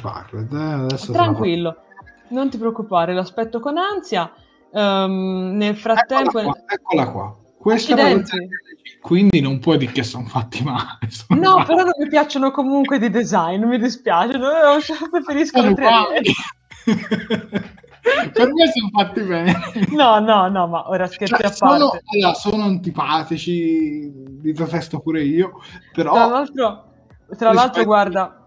Pacled, 0.01 0.53
eh, 0.53 1.13
Tranquillo, 1.13 1.77
non 2.29 2.51
ti 2.51 2.59
preoccupare, 2.59 3.15
lo 3.15 3.21
aspetto 3.21 3.61
con 3.61 3.77
ansia. 3.79 4.33
Ehm, 4.73 5.53
nel 5.55 5.77
frattempo, 5.77 6.39
Eccola 6.39 6.45
qua, 6.45 6.63
eccola 6.67 7.11
qua. 7.11 7.37
Questa 7.59 7.95
è 7.95 7.97
la 7.97 8.03
Accidenti. 8.03 8.37
TNG, 8.37 9.01
quindi 9.01 9.41
non 9.41 9.59
puoi 9.59 9.79
dire 9.79 9.91
che 9.91 10.03
sono 10.05 10.27
fatti 10.27 10.63
male. 10.63 10.99
sono 11.09 11.41
no, 11.41 11.49
uguali. 11.51 11.67
però 11.67 11.83
non 11.83 11.93
mi 11.99 12.09
piacciono 12.09 12.51
comunque 12.51 12.99
di 12.99 13.11
design, 13.11 13.65
mi 13.65 13.79
dispiace, 13.79 14.39
preferisco 15.11 15.59
Sono 15.59 15.69
le 15.71 15.75
3D. 15.75 15.81
uguali. 15.81 16.33
per 18.33 18.53
me 18.53 18.71
sono 18.73 18.89
fatti 18.93 19.23
bene. 19.23 19.55
No, 19.91 20.19
no, 20.21 20.49
no, 20.49 20.67
ma 20.67 20.89
ora 20.89 21.07
scherzi 21.07 21.35
Cioè, 21.35 21.47
a 21.47 21.53
sono, 21.53 21.91
parte. 21.91 22.05
allora, 22.13 22.35
sono 22.35 22.63
antipatici, 22.65 24.41
li 24.43 24.53
detesto 24.53 25.01
pure 25.01 25.23
io, 25.23 25.61
però... 25.93 26.13
Tra 26.13 26.27
l'altro, 26.27 26.85
tra 27.37 27.53
l'altro, 27.53 27.85
guarda, 27.85 28.47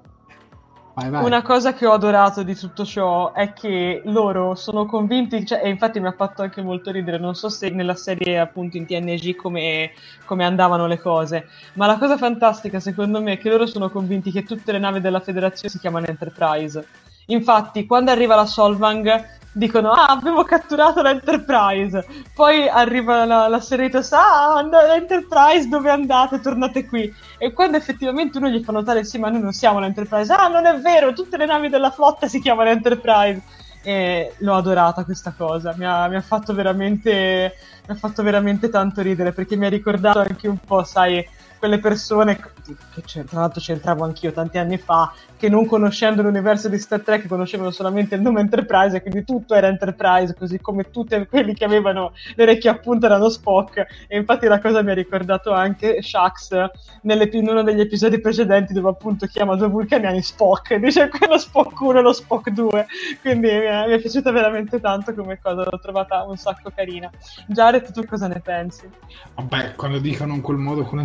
Vai, 1.00 1.10
vai. 1.10 1.24
Una 1.24 1.42
cosa 1.42 1.74
che 1.74 1.86
ho 1.86 1.94
adorato 1.94 2.44
di 2.44 2.56
tutto 2.56 2.84
ciò 2.84 3.32
è 3.32 3.54
che 3.54 4.02
loro 4.06 4.56
sono 4.56 4.86
convinti, 4.86 5.46
cioè, 5.46 5.62
e 5.64 5.70
infatti 5.70 6.00
mi 6.02 6.08
ha 6.08 6.12
fatto 6.14 6.42
anche 6.42 6.62
molto 6.62 6.92
ridere, 6.92 7.18
non 7.18 7.36
so 7.36 7.48
se 7.48 7.70
nella 7.70 7.96
serie 7.96 8.38
appunto 8.38 8.76
in 8.76 8.86
TNG 8.86 9.36
come, 9.36 9.92
come 10.26 10.44
andavano 10.44 10.88
le 10.88 11.00
cose, 11.00 11.48
ma 11.76 11.86
la 11.86 11.98
cosa 11.98 12.18
fantastica 12.18 12.82
secondo 12.82 13.22
me 13.22 13.34
è 13.34 13.38
che 13.38 13.50
loro 13.50 13.66
sono 13.66 13.90
convinti 13.90 14.30
che 14.32 14.44
tutte 14.44 14.74
le 14.74 14.80
navi 14.80 15.00
della 15.00 15.22
federazione 15.22 15.70
si 15.70 15.80
chiamano 15.80 16.08
Enterprise. 16.08 16.86
Infatti, 17.28 17.86
quando 17.86 18.12
arriva 18.12 18.36
la 18.36 18.46
Solvang 18.46 19.38
dicono 19.52 19.92
ah 19.92 20.08
abbiamo 20.08 20.44
catturato 20.44 21.02
l'Enterprise. 21.02 22.06
Poi 22.34 22.68
arriva 22.68 23.26
la, 23.26 23.48
la 23.48 23.60
Cerritos 23.60 24.12
ah 24.14 24.58
and- 24.58 24.72
l'Enterprise 24.72 25.68
dove 25.68 25.90
andate? 25.90 26.40
Tornate 26.40 26.86
qui. 26.86 27.14
E 27.38 27.54
quando 27.54 27.78
effettivamente 27.78 28.38
uno 28.38 28.50
gli 28.50 28.64
fa 28.64 28.72
notare 28.72 29.04
sì 29.04 29.18
ma 29.18 29.30
noi 29.30 29.42
non 29.42 29.54
siamo 29.54 29.80
l'Enterprise. 29.80 30.32
Ah 30.34 30.48
non 30.48 30.66
è 30.66 30.78
vero 30.80 31.14
tutte 31.14 31.38
le 31.38 31.46
navi 31.46 31.70
della 31.70 31.92
flotta 31.92 32.28
si 32.28 32.40
chiamano 32.40 32.70
Enterprise. 32.70 33.42
E 33.82 34.34
l'ho 34.40 34.56
adorata 34.56 35.06
questa 35.06 35.34
cosa 35.36 35.74
mi 35.78 35.86
ha, 35.86 36.08
mi 36.10 36.18
ha 36.18 36.22
fatto 36.22 36.54
veramente 36.54 37.54
mi 37.88 37.96
ha 37.96 37.98
fatto 37.98 38.22
veramente 38.24 38.70
tanto 38.70 39.02
ridere 39.02 39.32
perché 39.32 39.56
mi 39.56 39.66
ha 39.68 39.70
ricordato 39.70 40.20
anche 40.20 40.50
un 40.50 40.58
po' 40.58 40.84
sai 40.84 41.26
quelle 41.60 41.80
persone 41.80 42.38
che 42.38 43.24
tra 43.26 43.42
l'altro 43.42 43.62
c'entravo 43.62 44.04
anch'io 44.04 44.32
tanti 44.32 44.58
anni 44.58 44.78
fa 44.78 45.14
che 45.38 45.50
non 45.50 45.66
conoscendo 45.66 46.22
l'universo 46.22 46.70
di 46.70 46.78
Star 46.78 47.02
Trek 47.02 47.28
conoscevano 47.28 47.72
solamente 47.72 48.16
il 48.16 48.22
nome 48.22 48.42
Enterprise 48.42 48.98
e 48.98 49.02
quindi 49.02 49.24
tutto 49.24 49.54
era 49.54 49.68
Enterprise 49.68 50.36
così 50.36 50.60
come 50.60 50.90
tutti 50.90 51.26
quelli 51.28 51.54
che 51.54 51.66
avevano 51.66 52.14
le 52.36 52.44
orecchie 52.44 52.70
a 52.70 52.78
punta 52.78 53.06
erano 53.06 53.30
Spock. 53.30 53.86
E 54.08 54.18
infatti 54.18 54.48
la 54.48 54.60
cosa 54.60 54.82
mi 54.82 54.92
ha 54.92 54.94
ricordato 54.94 55.52
anche 55.52 56.02
Shax 56.02 56.70
in 57.04 57.48
uno 57.48 57.64
degli 57.64 57.80
episodi 57.80 58.20
precedenti 58.20 58.74
dove 58.74 58.90
appunto 58.90 59.26
chiama 59.28 59.56
due 59.56 59.68
vulcaniani 59.68 60.22
Spock. 60.22 60.76
Dice 60.80 61.10
quello 61.10 61.38
Spock 61.38 61.80
1 61.80 62.00
e 62.00 62.02
lo 62.02 62.14
Spock 62.14 62.50
2 62.50 62.88
quindi 63.22 63.48
mi 63.48 63.50
è, 63.50 63.88
mi 63.88 63.94
è 63.94 64.00
piaciuta 64.00 64.32
veramente 64.32 64.80
tanto 64.80 65.14
come 65.14 65.40
cosa 65.42 65.64
l'ho 65.64 65.80
trovata 65.80 66.24
un 66.24 66.38
sacco 66.38 66.72
carina. 66.74 67.10
Jared 67.48 67.92
tu 67.92 68.06
cosa 68.06 68.28
ne 68.28 68.40
pensi? 68.40 68.90
Vabbè, 69.36 69.76
quando 69.76 70.00
dicono 70.00 70.34
in 70.34 70.42
quel 70.42 70.58
modo 70.58 70.84
con 70.84 71.00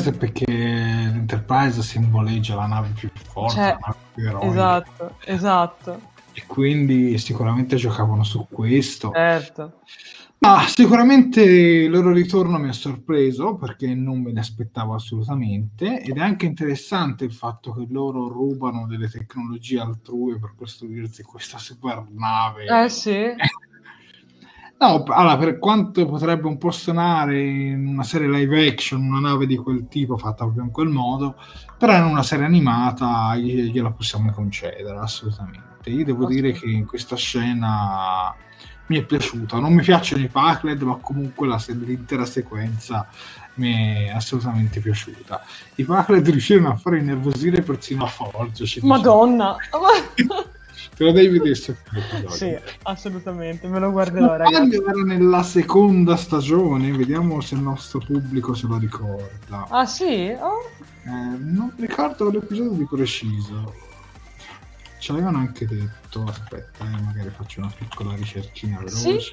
l'Enterprise 0.00 0.12
perché 0.12 0.44
l'Enterprise 0.52 1.82
simboleggia 1.82 2.54
la 2.54 2.66
nave 2.66 2.88
più 2.94 3.10
forte, 3.14 3.54
Cioè, 3.54 3.66
la 3.66 3.78
nave 3.80 3.98
più 4.14 4.26
eroica. 4.26 4.48
esatto 4.50 5.14
esatto 5.24 6.00
E 6.32 6.44
quindi 6.46 7.18
sicuramente 7.18 7.76
giocavano 7.76 8.22
su 8.24 8.46
questo. 8.50 9.10
certo 9.12 9.80
Ma 10.38 10.66
sicuramente 10.66 11.42
il 11.42 11.90
loro 11.90 12.12
ritorno 12.12 12.58
mi 12.58 12.68
ha 12.68 12.72
sorpreso 12.72 13.56
perché 13.56 13.94
non 13.94 14.22
me 14.22 14.32
ne 14.32 14.40
aspettavo 14.40 14.94
assolutamente 14.94 16.00
ed 16.00 16.16
è 16.16 16.20
anche 16.20 16.46
interessante 16.46 17.24
il 17.24 17.32
fatto 17.32 17.72
che 17.72 17.86
loro 17.90 18.26
rubano 18.28 18.86
delle 18.86 19.10
tecnologie 19.10 19.80
altrui 19.80 20.38
per 20.38 20.54
costruirsi 20.56 21.22
questa 21.22 21.58
super 21.58 22.06
nave. 22.10 22.64
eh 22.64 22.88
sì 22.88 23.26
No, 24.80 25.02
allora, 25.08 25.36
per 25.36 25.58
quanto 25.58 26.06
potrebbe 26.06 26.46
un 26.46 26.56
po' 26.56 26.70
suonare 26.70 27.38
in 27.38 27.86
una 27.86 28.02
serie 28.02 28.30
live 28.30 28.66
action, 28.66 29.02
una 29.02 29.20
nave 29.20 29.46
di 29.46 29.56
quel 29.56 29.88
tipo 29.88 30.16
fatta 30.16 30.44
proprio 30.44 30.62
in 30.62 30.70
quel 30.70 30.88
modo, 30.88 31.36
però 31.76 31.98
in 31.98 32.04
una 32.04 32.22
serie 32.22 32.46
animata 32.46 33.36
gli- 33.36 33.70
gliela 33.70 33.90
possiamo 33.90 34.32
concedere 34.32 34.96
assolutamente. 34.96 35.90
Io 35.90 36.02
devo 36.06 36.24
dire 36.24 36.52
che 36.52 36.64
in 36.64 36.86
questa 36.86 37.14
scena 37.14 38.34
mi 38.86 38.96
è 38.96 39.04
piaciuta. 39.04 39.58
Non 39.58 39.74
mi 39.74 39.82
piacciono 39.82 40.22
i 40.22 40.28
Pacled, 40.28 40.80
ma 40.80 40.96
comunque 40.96 41.46
la 41.46 41.62
l'intera 41.66 42.24
sequenza 42.24 43.06
mi 43.56 44.06
è 44.06 44.08
assolutamente 44.08 44.80
piaciuta. 44.80 45.42
I 45.74 45.84
Pacled 45.84 46.26
riuscirono 46.26 46.70
a 46.70 46.76
fare 46.76 47.00
innervosire 47.00 47.60
persino 47.60 48.04
la 48.04 48.08
Forge. 48.08 48.64
ci 48.64 48.80
dice. 48.80 48.90
Te 51.00 51.06
lo 51.06 51.12
devi 51.12 51.38
vedere 51.38 51.78
quell'episodio. 51.88 52.28
sì 52.28 52.58
assolutamente 52.82 53.66
me 53.68 53.78
lo 53.78 53.90
guarderò 53.90 54.36
ragazzi 54.36 54.74
era 54.74 55.02
nella 55.02 55.42
seconda 55.42 56.14
stagione, 56.14 56.92
vediamo 56.92 57.40
se 57.40 57.54
il 57.54 57.62
nostro 57.62 58.00
pubblico 58.00 58.52
se 58.52 58.66
lo 58.66 58.76
ricorda. 58.76 59.66
ah 59.70 59.86
sì? 59.86 60.36
Oh. 60.38 60.60
Eh, 61.04 61.38
non 61.38 61.72
ricordo 61.78 62.28
l'episodio 62.28 62.72
di 62.72 62.84
preciso. 62.84 63.74
Ce 64.98 65.12
l'avevano 65.12 65.38
anche 65.38 65.66
detto. 65.66 66.24
Aspetta, 66.24 66.84
eh, 66.84 67.00
magari 67.00 67.30
faccio 67.30 67.60
una 67.60 67.72
piccola 67.74 68.14
ricerchina 68.14 68.76
veloce. 68.76 69.20
Sì? 69.20 69.32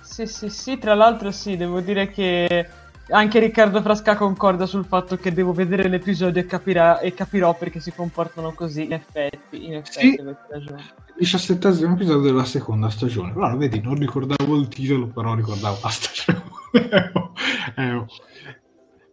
Sì, 0.00 0.26
sì, 0.26 0.48
sì, 0.50 0.78
tra 0.78 0.94
l'altro 0.94 1.30
sì, 1.30 1.56
devo 1.56 1.78
dire 1.78 2.10
che 2.10 2.68
anche 3.12 3.38
Riccardo 3.38 3.80
Frasca 3.82 4.16
concorda 4.16 4.66
sul 4.66 4.84
fatto 4.84 5.16
che 5.16 5.32
devo 5.32 5.52
vedere 5.52 5.88
l'episodio 5.88 6.40
e, 6.40 6.46
capirà, 6.46 6.98
e 7.00 7.14
capirò 7.14 7.54
perché 7.54 7.78
si 7.78 7.92
comportano 7.92 8.52
così, 8.52 8.84
in 8.84 8.94
effetti, 8.94 9.66
in 9.66 9.74
effetti 9.74 10.16
Sì. 10.16 10.22
Diciassettesimo 11.18 11.92
episodio 11.92 12.22
della 12.22 12.44
seconda 12.44 12.88
stagione. 12.88 13.32
Però 13.32 13.56
vedi, 13.56 13.80
non 13.80 13.94
ricordavo 13.94 14.56
il 14.58 14.68
titolo, 14.68 15.08
però 15.08 15.34
ricordavo 15.34 15.78
la 15.82 15.88
stagione. 15.90 16.42
Eh, 17.76 18.04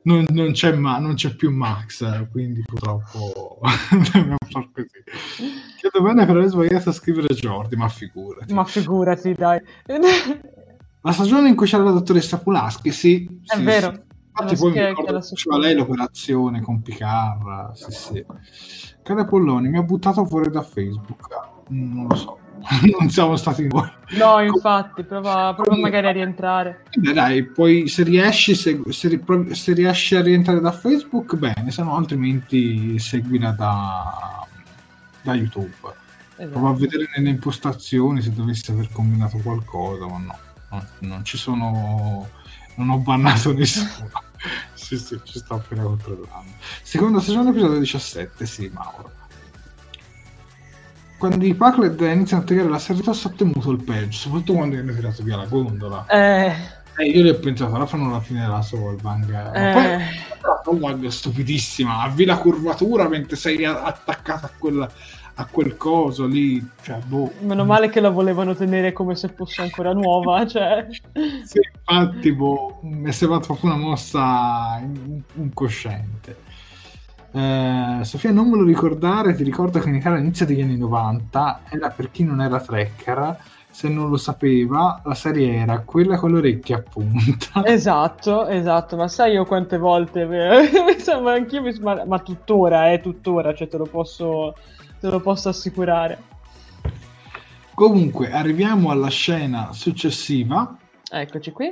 non, 0.04 0.26
non 0.30 0.52
c'è 0.52 0.74
ma- 0.74 0.98
non 1.00 1.16
c'è 1.16 1.36
più 1.36 1.52
Max, 1.52 2.30
quindi 2.32 2.62
purtroppo 2.66 3.60
dobbiamo 4.14 4.38
far 4.50 4.70
così. 4.72 5.04
Chiedo 5.78 6.02
bene 6.02 6.26
per 6.26 6.36
aver 6.38 6.50
sbagliato 6.50 6.90
a 6.90 6.94
scrivere 6.94 7.34
Jordi, 7.34 7.76
ma 7.76 7.90
figurati. 7.90 8.54
Ma 8.54 8.64
figurati, 8.64 9.34
dai. 9.34 9.60
La 11.02 11.12
stagione 11.14 11.48
in 11.48 11.56
cui 11.56 11.66
c'era 11.66 11.84
la 11.84 11.92
dottoressa 11.92 12.40
Pulaski, 12.40 12.92
sì. 12.92 13.42
È 13.46 13.56
sì, 13.56 13.64
vero. 13.64 13.92
sì. 13.94 14.08
Infatti 14.40 14.56
poi 14.56 14.72
mi 14.72 14.86
ricordo 14.86 15.22
faceva 15.22 15.58
lei 15.58 15.76
l'operazione 15.76 16.62
con 16.62 16.82
Picard, 16.82 17.72
sì 17.74 17.92
sì. 17.92 18.26
Cade 19.04 19.26
Polloni 19.26 19.70
mi 19.70 19.78
ha 19.78 19.84
buttato 19.84 20.24
fuori 20.26 20.50
da 20.50 20.62
Facebook, 20.62 21.28
non 21.70 22.08
lo 22.08 22.16
so, 22.16 22.38
non 23.00 23.10
siamo 23.10 23.36
stati 23.36 23.68
noi. 23.68 23.90
No, 24.18 24.40
infatti, 24.40 25.04
prova, 25.04 25.54
prova 25.56 25.78
magari 25.78 26.08
a 26.08 26.12
rientrare. 26.12 26.86
Eh 26.92 27.00
Beh, 27.00 27.14
dai, 27.14 27.46
poi 27.46 27.88
se 27.88 28.04
riesci, 28.04 28.56
se, 28.56 28.80
se 28.90 29.22
se 29.52 29.74
riesci 29.74 30.16
a 30.16 30.22
rientrare 30.22 30.62
da 30.62 30.72
Facebook, 30.72 31.36
bene, 31.36 31.72
se 31.72 31.84
no 31.84 31.96
altrimenti 31.96 32.98
seguila 33.00 33.52
da, 33.52 34.48
da 35.22 35.34
YouTube. 35.34 35.76
Esatto. 36.36 36.52
Prova 36.52 36.70
a 36.70 36.74
vedere 36.74 37.10
nelle 37.16 37.30
impostazioni 37.30 38.22
se 38.22 38.32
dovesse 38.32 38.72
aver 38.72 38.90
combinato 38.92 39.40
qualcosa, 39.40 40.08
ma 40.08 40.18
no, 40.20 40.38
no, 40.70 40.88
non 41.00 41.24
ci 41.26 41.38
sono, 41.38 42.34
non 42.76 42.90
ho 42.90 42.98
bannato 43.00 43.54
nessuno. 43.54 44.10
sì, 44.74 44.98
sì, 44.98 45.20
ci 45.24 45.40
sto 45.40 45.56
appena 45.56 45.84
controllando. 45.84 46.54
Seconda 46.82 47.20
stagione, 47.20 47.50
episodio 47.50 47.80
17, 47.80 48.46
sì, 48.46 48.70
Mauro. 48.74 49.12
quando 51.18 51.46
i 51.46 51.54
Pacled 51.54 52.00
iniziano 52.00 52.44
a 52.44 52.46
tagliare 52.46 52.70
la 52.70 52.80
Serritos 52.80 53.26
ha 53.26 53.30
ottenuto 53.30 53.72
il 53.72 53.84
peggio, 53.84 54.18
soprattutto 54.18 54.54
quando 54.54 54.78
hanno 54.78 54.94
tirato 54.94 55.24
via 55.24 55.36
la 55.38 55.46
gondola. 55.48 56.06
Eh, 56.08 56.56
Eh, 56.96 57.06
io 57.12 57.24
gli 57.24 57.30
ho 57.30 57.40
pensato, 57.40 57.74
ora 57.74 57.86
fanno 57.86 58.10
la 58.12 58.20
fine 58.22 58.42
della 58.42 58.62
Solvang. 58.62 59.30
Ma 59.30 59.70
Eh. 59.70 59.72
Poi 59.72 59.84
la 60.42 60.62
Solvang 60.64 61.06
è 61.06 61.10
stupidissima, 61.12 62.00
avvi 62.02 62.26
la 62.26 62.38
curvatura 62.38 63.08
mentre 63.08 63.36
sei 63.38 63.64
attaccata 63.66 64.48
a 64.48 64.52
quel, 64.58 64.90
a 65.40 65.48
quel 65.50 65.78
coso 65.78 66.26
lì. 66.26 66.66
Cioè, 66.82 67.00
boh. 67.06 67.32
meno 67.42 67.66
male 67.66 67.90
che 67.90 68.02
la 68.02 68.10
volevano 68.10 68.54
tenere 68.54 68.92
come 68.92 69.16
se 69.16 69.30
fosse 69.30 69.62
ancora 69.62 69.94
nuova, 69.94 70.46
cioè... 70.48 70.86
Sì, 71.44 71.60
infatti, 71.78 72.32
boh, 72.34 72.80
mi 72.84 73.08
è 73.08 73.12
sembrata 73.12 73.46
proprio 73.46 73.72
una 73.72 73.80
mossa 73.80 74.80
in- 74.82 75.22
incosciente. 75.36 76.48
Eh, 77.32 78.00
Sofia, 78.04 78.32
non 78.32 78.50
me 78.50 78.58
lo 78.58 78.64
ricordare, 78.64 79.36
ti 79.36 79.44
ricordo 79.44 79.80
che 79.80 79.90
in 79.90 79.96
Italia 79.96 80.18
all'inizio 80.18 80.46
degli 80.46 80.62
anni 80.62 80.78
90 80.78 81.62
era 81.70 81.90
per 81.90 82.12
chi 82.12 82.24
non 82.24 82.42
era 82.42 82.60
tracker, 82.60 83.38
se 83.70 83.88
non 83.88 84.10
lo 84.10 84.18
sapeva, 84.18 85.00
la 85.06 85.14
serie 85.14 85.54
era 85.54 85.80
quella 85.82 86.18
con 86.18 86.32
le 86.32 86.40
orecchie 86.40 86.76
a 86.76 86.82
punta. 86.82 87.64
Esatto, 87.70 88.48
esatto, 88.48 88.98
ma 88.98 89.08
sai 89.08 89.34
io 89.34 89.46
quante 89.46 89.78
volte, 89.78 90.28
insomma, 90.92 91.34
anch'io 91.34 91.62
mi 91.62 91.72
ma, 91.80 92.04
ma 92.06 92.20
tuttora, 92.20 92.92
eh, 92.92 93.00
tuttora, 93.00 93.54
cioè 93.54 93.68
te 93.68 93.78
lo 93.78 93.86
posso, 93.86 94.56
te 95.00 95.10
lo 95.10 95.20
posso 95.20 95.50
assicurare. 95.50 96.22
Comunque, 97.74 98.32
arriviamo 98.32 98.92
alla 98.92 99.10
scena 99.10 99.72
successiva 99.72 100.78
Eccoci 101.10 101.52
qui. 101.52 101.68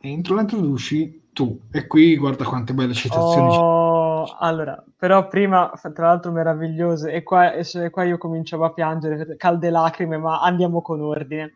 e 0.00 0.08
intro 0.08 0.36
la 0.36 0.42
introduci 0.42 1.30
tu. 1.32 1.58
E 1.72 1.86
qui 1.86 2.16
guarda 2.16 2.44
quante 2.44 2.72
belle 2.72 2.94
citazioni 2.94 3.50
ci 3.52 3.58
Oh, 3.58 4.36
allora, 4.38 4.82
però 4.96 5.28
prima, 5.28 5.70
tra 5.92 6.06
l'altro 6.06 6.32
meravigliose, 6.32 7.12
e 7.12 7.22
qua, 7.22 7.52
e 7.52 7.90
qua 7.90 8.04
io 8.04 8.16
cominciavo 8.16 8.64
a 8.64 8.72
piangere, 8.72 9.36
calde 9.36 9.68
lacrime, 9.68 10.16
ma 10.16 10.40
andiamo 10.40 10.80
con 10.80 11.00
ordine. 11.02 11.52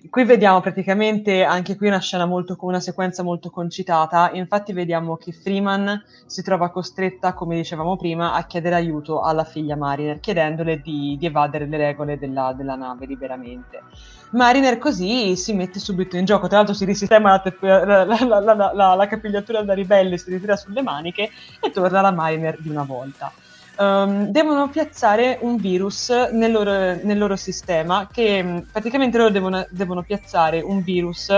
Qui 0.00 0.24
vediamo 0.24 0.60
praticamente 0.60 1.42
anche 1.42 1.76
qui 1.76 1.88
una 1.88 1.98
scena 1.98 2.24
molto, 2.24 2.56
una 2.60 2.78
sequenza 2.80 3.22
molto 3.24 3.50
concitata, 3.50 4.30
infatti 4.32 4.72
vediamo 4.72 5.16
che 5.16 5.32
Freeman 5.32 6.00
si 6.24 6.40
trova 6.42 6.70
costretta, 6.70 7.34
come 7.34 7.56
dicevamo 7.56 7.96
prima, 7.96 8.32
a 8.32 8.46
chiedere 8.46 8.76
aiuto 8.76 9.20
alla 9.22 9.42
figlia 9.44 9.76
Mariner, 9.76 10.20
chiedendole 10.20 10.80
di, 10.80 11.16
di 11.18 11.26
evadere 11.26 11.66
le 11.66 11.76
regole 11.76 12.16
della, 12.16 12.52
della 12.56 12.76
nave 12.76 13.06
liberamente. 13.06 13.86
Mariner 14.30 14.78
così 14.78 15.36
si 15.36 15.52
mette 15.52 15.80
subito 15.80 16.16
in 16.16 16.24
gioco, 16.24 16.46
tra 16.46 16.58
l'altro 16.58 16.74
si 16.74 16.84
risistema 16.84 17.42
la, 17.60 18.04
la- 18.04 18.40
la- 18.40 18.72
la- 18.72 18.94
la 18.94 19.06
capigliatura 19.08 19.62
da 19.62 19.74
ribelle, 19.74 20.16
si 20.16 20.30
ritira 20.30 20.56
sulle 20.56 20.82
maniche 20.82 21.28
e 21.60 21.70
torna 21.70 22.00
la 22.00 22.12
Mariner 22.12 22.56
di 22.60 22.68
una 22.68 22.84
volta. 22.84 23.32
Um, 23.80 24.32
devono 24.32 24.68
piazzare 24.68 25.38
un 25.42 25.56
virus 25.56 26.08
nel 26.32 26.50
loro, 26.50 26.72
nel 26.72 27.16
loro 27.16 27.36
sistema, 27.36 28.08
che 28.10 28.42
mh, 28.42 28.66
praticamente 28.72 29.16
loro 29.18 29.30
devono, 29.30 29.64
devono 29.70 30.02
piazzare 30.02 30.60
un 30.60 30.82
virus 30.82 31.28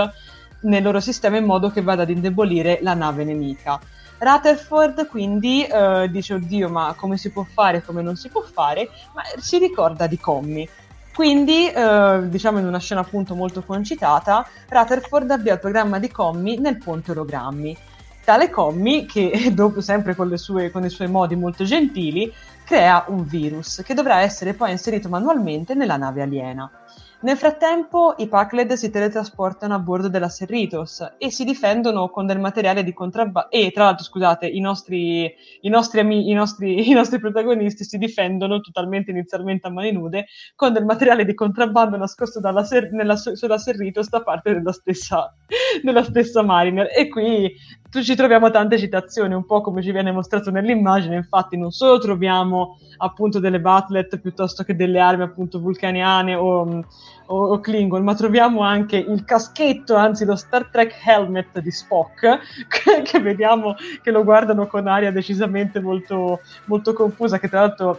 nel 0.61 0.81
loro 0.81 0.99
sistema 0.99 1.37
in 1.37 1.45
modo 1.45 1.69
che 1.69 1.83
vada 1.83 2.01
ad 2.01 2.09
indebolire 2.09 2.79
la 2.81 2.95
nave 2.95 3.23
nemica. 3.25 3.79
Rutherford 4.17 5.07
quindi 5.07 5.63
eh, 5.63 6.07
dice 6.09 6.35
oddio 6.35 6.69
ma 6.69 6.95
come 6.97 7.17
si 7.17 7.31
può 7.31 7.43
fare, 7.43 7.83
come 7.83 8.01
non 8.01 8.15
si 8.15 8.29
può 8.29 8.41
fare, 8.41 8.89
ma 9.13 9.21
si 9.37 9.59
ricorda 9.59 10.07
di 10.07 10.17
Commi. 10.17 10.67
Quindi, 11.13 11.67
eh, 11.67 12.21
diciamo 12.23 12.57
in 12.57 12.65
una 12.65 12.79
scena 12.79 13.01
appunto 13.01 13.35
molto 13.35 13.61
concitata, 13.61 14.47
Rutherford 14.67 15.29
avvia 15.29 15.53
il 15.53 15.59
programma 15.59 15.99
di 15.99 16.09
Commi 16.09 16.57
nel 16.57 16.77
ponte 16.77 17.11
ologrammi. 17.11 17.77
Tale 18.23 18.49
Commi, 18.49 19.05
che 19.05 19.51
dopo 19.53 19.81
sempre 19.81 20.15
con, 20.15 20.35
sue- 20.37 20.71
con 20.71 20.85
i 20.85 20.89
suoi 20.89 21.07
modi 21.07 21.35
molto 21.35 21.63
gentili, 21.63 22.31
crea 22.63 23.05
un 23.07 23.25
virus 23.25 23.81
che 23.83 23.93
dovrà 23.93 24.21
essere 24.21 24.53
poi 24.53 24.71
inserito 24.71 25.09
manualmente 25.09 25.73
nella 25.73 25.97
nave 25.97 26.21
aliena. 26.21 26.71
Nel 27.21 27.37
frattempo 27.37 28.15
i 28.17 28.27
Pacled 28.27 28.73
si 28.73 28.89
teletrasportano 28.89 29.75
a 29.75 29.79
bordo 29.79 30.09
della 30.09 30.27
Serritos 30.27 31.07
e 31.19 31.29
si 31.29 31.43
difendono 31.43 32.09
con 32.09 32.25
del 32.25 32.39
materiale 32.39 32.83
di 32.83 32.93
contrabbando 32.93 33.51
e 33.51 33.69
tra 33.71 33.83
l'altro 33.83 34.03
scusate 34.03 34.47
i 34.47 34.59
nostri, 34.59 35.31
i, 35.61 35.69
nostri 35.69 35.99
ami- 35.99 36.31
i, 36.31 36.33
nostri, 36.33 36.81
i 36.89 36.93
nostri 36.93 37.19
protagonisti 37.19 37.83
si 37.83 37.99
difendono 37.99 38.59
totalmente 38.59 39.11
inizialmente 39.11 39.67
a 39.67 39.69
mani 39.69 39.91
nude 39.91 40.25
con 40.55 40.73
del 40.73 40.83
materiale 40.83 41.23
di 41.23 41.35
contrabbando 41.35 41.95
nascosto 41.95 42.39
ser- 42.63 42.91
nella, 42.91 43.15
sulla 43.15 43.59
Serritos 43.59 44.09
da 44.09 44.23
parte 44.23 44.53
della 44.53 44.73
stessa, 44.73 45.31
della 45.83 46.03
stessa 46.03 46.41
Mariner 46.41 46.87
e 46.91 47.07
qui 47.07 47.53
ci 47.99 48.15
troviamo 48.15 48.49
tante 48.49 48.79
citazioni, 48.79 49.33
un 49.33 49.45
po' 49.45 49.59
come 49.59 49.81
ci 49.83 49.91
viene 49.91 50.11
mostrato 50.11 50.49
nell'immagine, 50.49 51.17
infatti 51.17 51.57
non 51.57 51.71
solo 51.71 51.99
troviamo 51.99 52.77
appunto 52.97 53.39
delle 53.39 53.59
batlet 53.59 54.17
piuttosto 54.17 54.63
che 54.63 54.75
delle 54.75 54.99
armi 54.99 55.23
appunto 55.23 55.59
vulcaniane 55.59 56.33
o, 56.33 56.85
o, 57.25 57.47
o 57.47 57.59
Klingon, 57.59 58.03
ma 58.03 58.15
troviamo 58.15 58.61
anche 58.61 58.95
il 58.95 59.25
caschetto, 59.25 59.95
anzi 59.95 60.23
lo 60.23 60.37
Star 60.37 60.69
Trek 60.69 60.95
helmet 61.05 61.59
di 61.59 61.71
Spock, 61.71 62.39
che, 62.69 63.01
che 63.03 63.19
vediamo 63.19 63.75
che 64.01 64.11
lo 64.11 64.23
guardano 64.23 64.67
con 64.67 64.87
aria 64.87 65.11
decisamente 65.11 65.81
molto, 65.81 66.39
molto 66.65 66.93
confusa, 66.93 67.39
che 67.39 67.49
tra 67.49 67.59
l'altro 67.61 67.97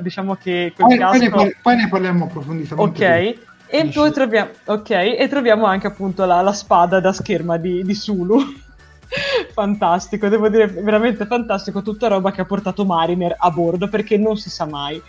diciamo 0.00 0.34
che 0.34 0.72
quel 0.74 0.86
Poi, 0.88 0.98
poi 0.98 1.18
ne 1.18 1.28
casco... 1.28 1.36
par- 1.36 1.56
poi 1.62 1.76
ne 1.76 1.88
parliamo 1.88 2.24
approfonditamente. 2.24 3.04
Ok, 3.04 3.50
e 3.74 3.82
Dici. 3.84 3.98
poi 3.98 4.12
troviamo, 4.12 4.50
ok, 4.66 4.90
e 4.90 5.26
troviamo 5.30 5.64
anche 5.64 5.86
appunto 5.86 6.26
la, 6.26 6.42
la 6.42 6.52
spada 6.52 7.00
da 7.00 7.14
scherma 7.14 7.56
di, 7.56 7.82
di 7.82 7.94
Sulu. 7.94 8.61
Fantastico, 9.52 10.28
devo 10.28 10.48
dire 10.48 10.66
veramente 10.66 11.26
fantastico, 11.26 11.82
tutta 11.82 12.08
roba 12.08 12.30
che 12.30 12.40
ha 12.40 12.46
portato 12.46 12.84
Mariner 12.84 13.34
a 13.38 13.50
bordo 13.50 13.88
perché 13.88 14.16
non 14.16 14.36
si 14.36 14.50
sa 14.50 14.64
mai. 14.64 15.00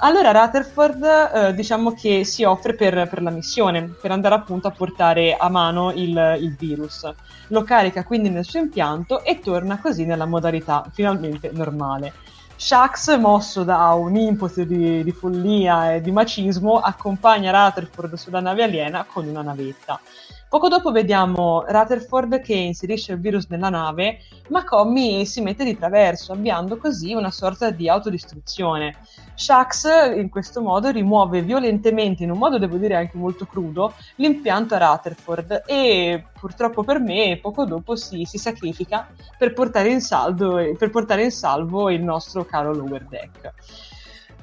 Allora 0.00 0.30
Rutherford 0.30 1.04
eh, 1.04 1.54
diciamo 1.54 1.94
che 1.94 2.24
si 2.24 2.44
offre 2.44 2.74
per, 2.74 3.08
per 3.08 3.22
la 3.22 3.30
missione, 3.30 3.94
per 3.98 4.10
andare 4.10 4.34
appunto 4.34 4.68
a 4.68 4.70
portare 4.70 5.34
a 5.34 5.48
mano 5.48 5.90
il, 5.90 6.36
il 6.40 6.54
virus. 6.54 7.10
Lo 7.48 7.62
carica 7.62 8.04
quindi 8.04 8.28
nel 8.28 8.44
suo 8.44 8.58
impianto 8.58 9.24
e 9.24 9.38
torna 9.38 9.80
così 9.80 10.04
nella 10.04 10.26
modalità 10.26 10.84
finalmente 10.92 11.50
normale. 11.52 12.12
Shax, 12.58 13.18
mosso 13.18 13.64
da 13.64 13.92
un 13.92 14.16
impeto 14.16 14.64
di, 14.64 15.04
di 15.04 15.12
follia 15.12 15.94
e 15.94 16.00
di 16.00 16.10
macismo, 16.10 16.80
accompagna 16.80 17.50
Rutherford 17.50 18.14
sulla 18.14 18.40
nave 18.40 18.62
aliena 18.62 19.04
con 19.04 19.26
una 19.26 19.42
navetta. 19.42 20.00
Poco 20.48 20.68
dopo 20.68 20.90
vediamo 20.90 21.64
Rutherford 21.66 22.40
che 22.40 22.54
inserisce 22.54 23.12
il 23.12 23.20
virus 23.20 23.46
nella 23.48 23.68
nave, 23.68 24.20
ma 24.48 24.64
Commy 24.64 25.26
si 25.26 25.42
mette 25.42 25.64
di 25.64 25.76
traverso, 25.76 26.32
avviando 26.32 26.78
così 26.78 27.12
una 27.12 27.30
sorta 27.30 27.70
di 27.70 27.90
autodistruzione. 27.90 28.96
Shax 29.34 30.14
in 30.16 30.30
questo 30.30 30.62
modo 30.62 30.90
rimuove 30.90 31.42
violentemente, 31.42 32.22
in 32.22 32.30
un 32.30 32.38
modo 32.38 32.58
devo 32.58 32.78
dire 32.78 32.94
anche 32.94 33.18
molto 33.18 33.44
crudo, 33.44 33.92
l'impianto 34.14 34.74
a 34.74 34.78
Rutherford 34.78 35.64
e 35.66 36.24
purtroppo 36.40 36.84
per 36.84 37.00
me 37.00 37.38
poco 37.42 37.66
dopo 37.66 37.96
si, 37.96 38.24
si 38.24 38.38
sacrifica 38.38 39.08
per 39.36 39.52
portare, 39.52 40.00
saldo, 40.00 40.74
per 40.78 40.88
portare 40.88 41.24
in 41.24 41.32
salvo 41.32 41.90
il 41.90 42.02
nostro 42.02 42.45
caro 42.46 42.72
Lower 42.74 43.04
Deck. 43.04 43.52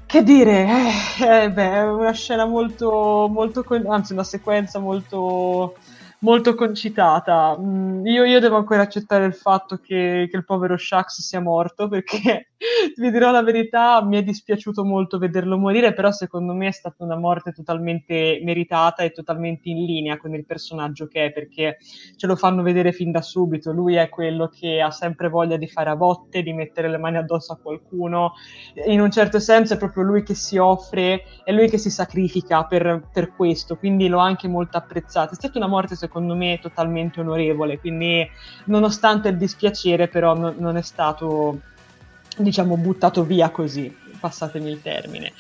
Che 0.06 0.22
dire, 0.22 0.68
eh, 1.20 1.44
eh, 1.44 1.52
beh, 1.52 1.72
è 1.72 1.90
una 1.90 2.12
scena 2.12 2.46
molto, 2.46 3.28
molto, 3.32 3.66
anzi 3.88 4.14
una 4.14 4.24
sequenza 4.24 4.78
molto, 4.78 5.76
molto 6.24 6.56
concitata. 6.56 7.56
Mm, 7.60 8.06
io, 8.06 8.24
io 8.24 8.40
devo 8.40 8.58
ancora 8.58 8.82
accettare 8.82 9.26
il 9.26 9.34
fatto 9.34 9.78
che, 9.78 10.28
che 10.30 10.38
il 10.38 10.46
povero 10.46 10.76
Shax 10.78 11.20
sia 11.20 11.40
morto 11.40 11.88
perché, 11.88 12.50
vi 12.98 13.12
dirò 13.12 13.32
la 13.32 13.44
verità, 13.44 14.04
mi 14.04 14.18
è 14.18 14.24
dispiaciuto 14.24 14.84
molto 14.84 15.18
vederlo 15.18 15.58
morire, 15.58 15.94
però 15.94 16.12
secondo 16.12 16.54
me 16.54 16.68
è 16.68 16.72
stata 16.72 17.04
una 17.04 17.18
morte 17.18 17.52
totalmente 17.52 18.40
meritata 18.42 19.04
e 19.04 19.12
totalmente 19.12 19.70
in 19.70 19.86
linea 19.86 20.18
con 20.18 20.34
il 20.34 20.46
personaggio 20.46 21.08
che 21.08 21.26
è, 21.26 21.32
perché 21.32 21.78
ce 22.16 22.28
lo 22.28 22.36
fanno 22.36 22.64
vedere 22.64 22.94
fin 22.94 23.12
da 23.12 23.22
subito. 23.22 23.72
Lui 23.72 23.96
è 23.96 24.10
quello 24.10 24.48
che 24.48 24.82
ha 24.82 24.92
sempre 24.92 25.30
voglia 25.30 25.58
di 25.58 25.68
fare 25.68 25.90
a 25.90 25.96
botte, 25.96 26.42
di 26.42 26.54
mettere 26.54 26.90
le 26.90 26.98
mani 26.98 27.18
addosso 27.18 27.54
a 27.54 27.58
qualcuno. 27.62 28.34
In 28.88 29.02
un 29.02 29.12
certo 29.12 29.40
senso 29.40 29.74
è 29.74 29.78
proprio 29.78 30.04
lui 30.04 30.24
che 30.24 30.36
si 30.36 30.58
offre, 30.58 31.24
è 31.44 31.52
lui 31.52 31.70
che 31.70 31.78
si 31.78 31.90
sacrifica 31.90 32.64
per, 32.64 33.10
per 33.12 33.36
questo, 33.36 33.76
quindi 33.76 34.08
l'ho 34.08 34.20
anche 34.20 34.48
molto 34.48 34.78
apprezzato. 34.78 35.34
È 35.34 35.36
stata 35.36 35.58
una 35.58 35.68
morte 35.68 35.96
secondo 35.96 36.12
me 36.20 36.60
totalmente 36.62 37.20
onorevole, 37.20 37.80
quindi 37.80 38.28
nonostante 38.66 39.30
il 39.30 39.38
dispiacere 39.38 40.08
però 40.08 40.36
no- 40.36 40.54
non 40.58 40.78
è 40.78 40.82
stato 40.82 41.60
diciamo 42.38 42.78
buttato 42.78 43.24
via 43.24 43.50
così, 43.50 43.96
passatemi 44.20 44.70
il 44.70 44.82
termine. 44.82 45.34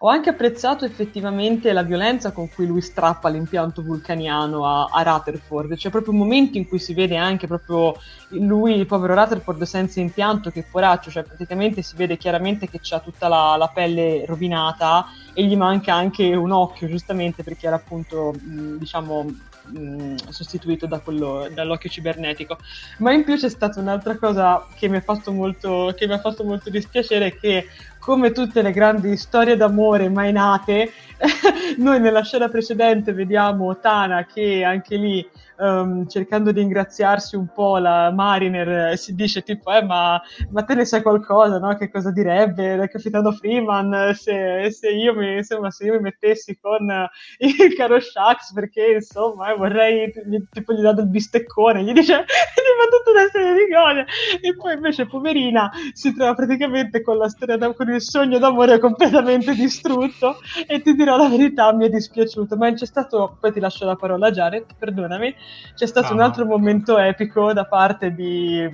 Ho 0.00 0.08
anche 0.08 0.28
apprezzato 0.28 0.84
effettivamente 0.84 1.72
la 1.72 1.82
violenza 1.82 2.30
con 2.30 2.50
cui 2.50 2.66
lui 2.66 2.82
strappa 2.82 3.30
l'impianto 3.30 3.82
vulcaniano 3.82 4.66
a, 4.66 4.88
a 4.92 5.02
Rutherford, 5.02 5.74
c'è 5.74 5.88
proprio 5.88 6.12
un 6.12 6.18
momento 6.18 6.58
in 6.58 6.68
cui 6.68 6.78
si 6.78 6.92
vede 6.92 7.16
anche 7.16 7.46
proprio 7.46 7.96
lui, 8.30 8.74
il 8.74 8.84
povero 8.84 9.14
Rutherford 9.14 9.62
senza 9.62 10.00
impianto, 10.00 10.50
che 10.50 10.66
poraccio, 10.70 11.10
cioè 11.10 11.22
praticamente 11.22 11.80
si 11.80 11.96
vede 11.96 12.18
chiaramente 12.18 12.68
che 12.68 12.78
ha 12.90 13.00
tutta 13.00 13.28
la, 13.28 13.56
la 13.56 13.70
pelle 13.72 14.26
rovinata 14.26 15.06
e 15.38 15.44
gli 15.44 15.54
manca 15.54 15.92
anche 15.92 16.34
un 16.34 16.50
occhio, 16.50 16.88
giustamente 16.88 17.42
perché 17.42 17.66
era 17.66 17.76
appunto, 17.76 18.32
mh, 18.32 18.78
diciamo, 18.78 19.24
mh, 19.66 20.14
sostituito 20.30 20.86
da 20.86 21.00
quello, 21.00 21.46
dall'occhio 21.52 21.90
cibernetico. 21.90 22.56
Ma 23.00 23.12
in 23.12 23.22
più 23.22 23.36
c'è 23.36 23.50
stata 23.50 23.78
un'altra 23.78 24.16
cosa 24.16 24.66
che 24.74 24.88
mi 24.88 24.96
ha 24.96 25.02
fatto 25.02 25.32
molto, 25.32 25.92
che 25.94 26.06
mi 26.06 26.14
ha 26.14 26.20
fatto 26.20 26.42
molto 26.42 26.70
dispiacere, 26.70 27.36
che 27.36 27.66
come 27.98 28.32
tutte 28.32 28.62
le 28.62 28.72
grandi 28.72 29.14
storie 29.18 29.56
d'amore 29.56 30.08
mai 30.08 30.32
nate, 30.32 30.92
noi 31.76 32.00
nella 32.00 32.22
scena 32.22 32.48
precedente 32.48 33.12
vediamo 33.12 33.78
Tana 33.78 34.24
che 34.24 34.64
anche 34.64 34.96
lì 34.96 35.28
um, 35.58 36.06
cercando 36.08 36.52
di 36.52 36.60
ringraziarsi 36.60 37.36
un 37.36 37.48
po' 37.52 37.78
la 37.78 38.10
Mariner 38.10 38.90
eh, 38.92 38.96
si 38.96 39.14
dice 39.14 39.42
tipo 39.42 39.72
eh 39.72 39.82
ma, 39.82 40.20
ma 40.50 40.62
te 40.62 40.74
ne 40.74 40.84
sai 40.84 41.02
qualcosa 41.02 41.58
no? 41.58 41.76
che 41.76 41.90
cosa 41.90 42.10
direbbe 42.10 42.74
il 42.74 42.88
capitano 42.88 43.32
Freeman 43.32 44.14
se, 44.14 44.70
se, 44.70 44.90
io 44.90 45.14
mi, 45.14 45.36
insomma, 45.36 45.70
se 45.70 45.84
io 45.84 45.94
mi 45.94 46.00
mettessi 46.00 46.58
con 46.60 46.86
il 47.38 47.74
caro 47.76 48.00
Shax 48.00 48.52
perché 48.52 48.94
insomma 48.94 49.52
eh, 49.52 49.56
vorrei 49.56 50.12
tipo 50.50 50.72
gli 50.72 50.80
dà 50.80 50.92
del 50.92 51.08
bisteccone 51.08 51.82
gli 51.82 51.92
dice 51.92 52.14
gli 52.24 52.72
fa 52.76 52.96
tutta 52.96 53.10
una 53.10 53.28
serie 53.30 53.54
di 53.54 53.72
cose 53.72 54.06
e 54.40 54.54
poi 54.54 54.74
invece 54.74 55.06
poverina 55.06 55.70
si 55.92 56.14
trova 56.14 56.34
praticamente 56.34 57.02
con 57.02 57.16
la 57.16 57.28
storia 57.28 57.56
da, 57.56 57.72
con 57.72 57.90
il 57.90 58.00
sogno 58.00 58.38
d'amore 58.38 58.78
completamente 58.78 59.54
distrutto 59.54 60.38
e 60.66 60.80
ti 60.82 60.94
dirò 60.94 61.16
la 61.16 61.28
verità 61.28 61.72
mi 61.72 61.86
è 61.86 61.88
dispiaciuto 61.88 62.56
ma 62.56 62.72
c'è 62.72 62.86
stato 62.86 63.36
poi 63.40 63.52
ti 63.52 63.60
lascio 63.60 63.84
la 63.84 63.96
parola 63.96 64.30
Jared 64.30 64.66
perdonami 64.78 65.34
c'è 65.76 65.86
stato 65.86 66.08
ah, 66.08 66.14
un 66.14 66.20
altro 66.20 66.46
momento 66.46 66.96
epico 66.96 67.52
da 67.52 67.66
parte 67.66 68.14
di 68.14 68.66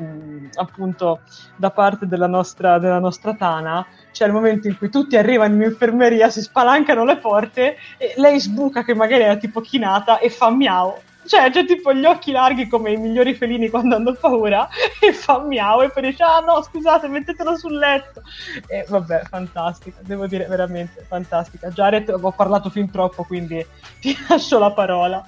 appunto 0.55 1.21
da 1.57 1.71
parte 1.71 2.07
della 2.07 2.29
nostra, 2.29 2.79
della 2.79 3.01
nostra 3.01 3.35
Tana. 3.35 3.85
C'è 4.13 4.27
il 4.27 4.33
momento 4.33 4.69
in 4.69 4.79
cui 4.79 4.89
tutti 4.89 5.17
arrivano 5.17 5.55
in 5.55 5.63
infermeria 5.63 6.31
si 6.31 6.41
spalancano 6.41 7.05
le 7.05 7.17
porte 7.17 7.77
e 7.97 8.15
lei 8.17 8.39
sbuca 8.39 8.85
che 8.85 8.95
magari 8.95 9.25
era 9.25 9.37
tipo 9.37 9.61
chinata 9.61 10.19
e 10.19 10.31
fa 10.31 10.51
miau. 10.51 10.95
Cioè, 11.25 11.51
c'è 11.51 11.65
tipo 11.65 11.93
gli 11.93 12.05
occhi 12.05 12.33
larghi 12.33 12.67
come 12.67 12.91
i 12.91 12.97
migliori 12.97 13.35
felini 13.35 13.69
quando 13.69 13.95
hanno 13.95 14.13
paura 14.13 14.69
e 15.01 15.13
fa 15.13 15.41
miau 15.41 15.83
e 15.83 15.91
poi 15.91 16.03
dice 16.03 16.23
ah 16.25 16.41
no 16.41 16.63
scusate 16.63 17.09
mettetelo 17.09 17.57
sul 17.57 17.79
letto. 17.79 18.23
E 18.69 18.85
vabbè 18.89 19.23
fantastica 19.29 19.99
devo 20.03 20.29
dire 20.29 20.47
veramente 20.47 21.05
fantastica. 21.09 21.69
Jared 21.71 22.09
ho 22.11 22.31
parlato 22.31 22.71
fin 22.71 22.89
troppo 22.91 23.25
quindi 23.25 23.65
ti 24.01 24.17
lascio 24.29 24.61
la 24.61 24.71
parola 24.71 25.25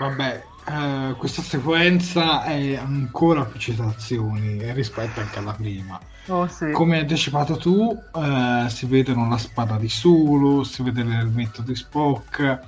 Vabbè, 0.00 0.44
eh, 0.66 1.14
questa 1.18 1.42
sequenza 1.42 2.44
è 2.44 2.74
ancora 2.74 3.44
più 3.44 3.60
citazioni 3.60 4.72
rispetto 4.72 5.20
anche 5.20 5.38
alla 5.38 5.52
prima. 5.52 6.00
Oh, 6.28 6.46
sì. 6.48 6.70
Come 6.70 6.94
hai 6.94 7.00
anticipato 7.02 7.58
tu, 7.58 7.94
eh, 8.14 8.66
si 8.70 8.86
vedono 8.86 9.28
la 9.28 9.36
spada 9.36 9.76
di 9.76 9.90
Sulu, 9.90 10.62
si 10.62 10.82
vede 10.82 11.02
l'elmetto 11.02 11.60
di 11.60 11.74
Spock 11.74 12.60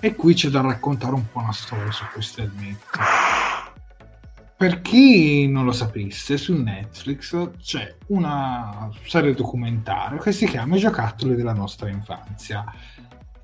e 0.00 0.14
qui 0.14 0.32
c'è 0.32 0.48
da 0.48 0.62
raccontare 0.62 1.12
un 1.12 1.30
po' 1.30 1.40
una 1.40 1.52
storia 1.52 1.90
su 1.92 2.04
questo 2.10 2.40
elmetto. 2.40 2.98
Per 4.56 4.80
chi 4.80 5.46
non 5.46 5.66
lo 5.66 5.72
sapesse, 5.72 6.38
su 6.38 6.54
Netflix 6.54 7.50
c'è 7.62 7.96
una 8.06 8.88
serie 9.04 9.34
documentaria 9.34 10.18
che 10.18 10.32
si 10.32 10.46
chiama 10.46 10.76
I 10.76 10.80
giocattoli 10.80 11.36
della 11.36 11.52
nostra 11.52 11.90
infanzia 11.90 12.64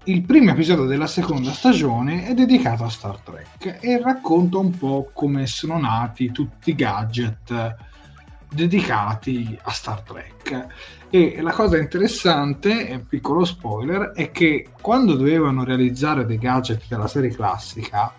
il 0.06 0.20
primo 0.22 0.50
episodio 0.50 0.84
della 0.84 1.06
seconda 1.06 1.50
stagione 1.52 2.26
è 2.26 2.34
dedicato 2.34 2.84
a 2.84 2.90
Star 2.90 3.20
Trek 3.20 3.78
e 3.80 3.98
racconta 3.98 4.58
un 4.58 4.76
po' 4.76 5.10
come 5.14 5.46
sono 5.46 5.78
nati 5.78 6.30
tutti 6.30 6.70
i 6.70 6.74
gadget 6.74 7.76
dedicati 8.50 9.58
a 9.62 9.70
Star 9.70 10.02
Trek. 10.02 10.66
E 11.08 11.40
la 11.40 11.52
cosa 11.52 11.78
interessante, 11.78 12.88
un 12.90 13.06
piccolo 13.06 13.46
spoiler, 13.46 14.10
è 14.10 14.30
che 14.30 14.68
quando 14.78 15.14
dovevano 15.14 15.64
realizzare 15.64 16.26
dei 16.26 16.38
gadget 16.38 16.82
della 16.86 17.08
serie 17.08 17.30
classica 17.30 18.12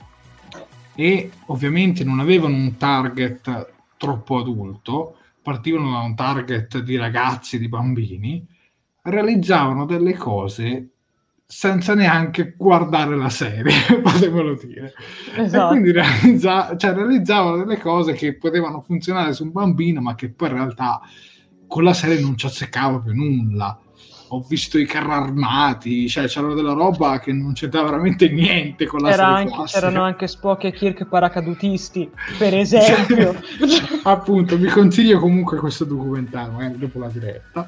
e 0.96 1.32
ovviamente 1.48 2.04
non 2.04 2.20
avevano 2.20 2.56
un 2.56 2.78
target 2.78 3.74
troppo 3.98 4.40
adulto, 4.40 5.18
partivano 5.40 5.92
da 5.92 6.00
un 6.00 6.16
target 6.16 6.80
di 6.80 6.96
ragazzi, 6.96 7.60
di 7.60 7.68
bambini, 7.68 8.44
realizzavano 9.04 9.86
delle 9.86 10.16
cose 10.16 10.90
senza 11.48 11.94
neanche 11.94 12.56
guardare 12.58 13.16
la 13.16 13.30
serie, 13.30 13.74
potremelo 14.02 14.56
dire. 14.56 14.94
Esatto. 15.36 15.66
E 15.66 15.68
quindi 15.68 15.92
realizza- 15.92 16.76
cioè, 16.76 16.94
realizzavano 16.94 17.58
delle 17.58 17.80
cose 17.80 18.14
che 18.14 18.36
potevano 18.36 18.82
funzionare 18.82 19.34
su 19.34 19.44
un 19.44 19.52
bambino, 19.52 20.02
ma 20.02 20.16
che 20.16 20.30
poi 20.30 20.50
in 20.50 20.56
realtà 20.56 21.02
con 21.68 21.84
la 21.84 21.94
serie 21.94 22.20
non 22.20 22.38
ci 22.38 22.46
azzeccava 22.46 23.00
più 23.00 23.14
nulla. 23.14 23.80
Ho 24.30 24.44
visto 24.50 24.80
i 24.80 24.88
carri 24.88 25.12
armati, 25.12 26.10
cioè 26.10 26.26
c'era 26.26 26.52
della 26.56 26.74
roba 26.74 27.20
che 27.20 27.32
non 27.32 27.54
c'entrava 27.54 27.92
veramente 27.92 28.28
niente 28.28 28.88
con 28.88 29.02
la 29.02 29.12
Era 29.12 29.36
serie 29.38 29.52
anche. 29.54 29.72
C'erano 29.72 30.02
anche 30.02 30.28
Spock 30.28 30.64
e 30.64 30.72
Kirk 30.72 31.06
paracadutisti, 31.06 32.10
per 32.40 32.56
esempio. 32.58 33.40
Appunto, 34.04 34.58
vi 34.58 34.68
consiglio 34.68 35.20
comunque 35.20 35.60
questo 35.60 35.86
documentario, 35.86 36.54
magari 36.54 36.78
dopo 36.80 36.98
la 37.00 37.08
diretta. 37.08 37.68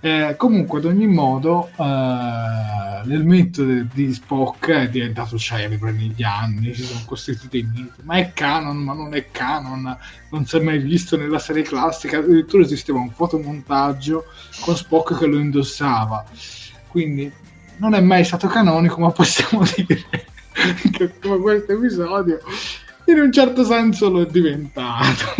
Eh, 0.00 0.34
comunque, 0.36 0.80
ad 0.80 0.84
ogni 0.84 1.06
modo, 1.06 1.70
eh, 1.78 2.93
l'elmetto 3.04 3.64
di, 3.64 3.86
di 3.92 4.12
Spock 4.12 4.70
è 4.70 4.88
diventato 4.88 5.38
celebre 5.38 5.92
negli 5.92 6.22
anni, 6.22 6.74
si 6.74 6.84
sono 6.84 7.00
costituiti 7.04 7.58
i 7.58 7.62
miti, 7.62 8.02
ma 8.02 8.16
è 8.16 8.32
canon, 8.32 8.76
ma 8.78 8.92
non 8.92 9.14
è 9.14 9.30
canon, 9.30 9.96
non 10.30 10.46
si 10.46 10.56
è 10.56 10.60
mai 10.60 10.78
visto 10.78 11.16
nella 11.16 11.38
serie 11.38 11.62
classica, 11.62 12.18
addirittura 12.18 12.62
esisteva 12.62 12.98
un 12.98 13.10
fotomontaggio 13.10 14.24
con 14.60 14.76
Spock 14.76 15.18
che 15.18 15.26
lo 15.26 15.38
indossava, 15.38 16.24
quindi 16.88 17.30
non 17.78 17.94
è 17.94 18.00
mai 18.00 18.24
stato 18.24 18.46
canonico, 18.46 19.00
ma 19.00 19.10
possiamo 19.10 19.62
dire 19.74 20.04
che 20.92 21.18
come 21.20 21.38
questo 21.38 21.72
episodio 21.72 22.40
in 23.06 23.18
un 23.18 23.32
certo 23.32 23.64
senso 23.64 24.08
lo 24.08 24.22
è 24.22 24.26
diventato. 24.26 25.34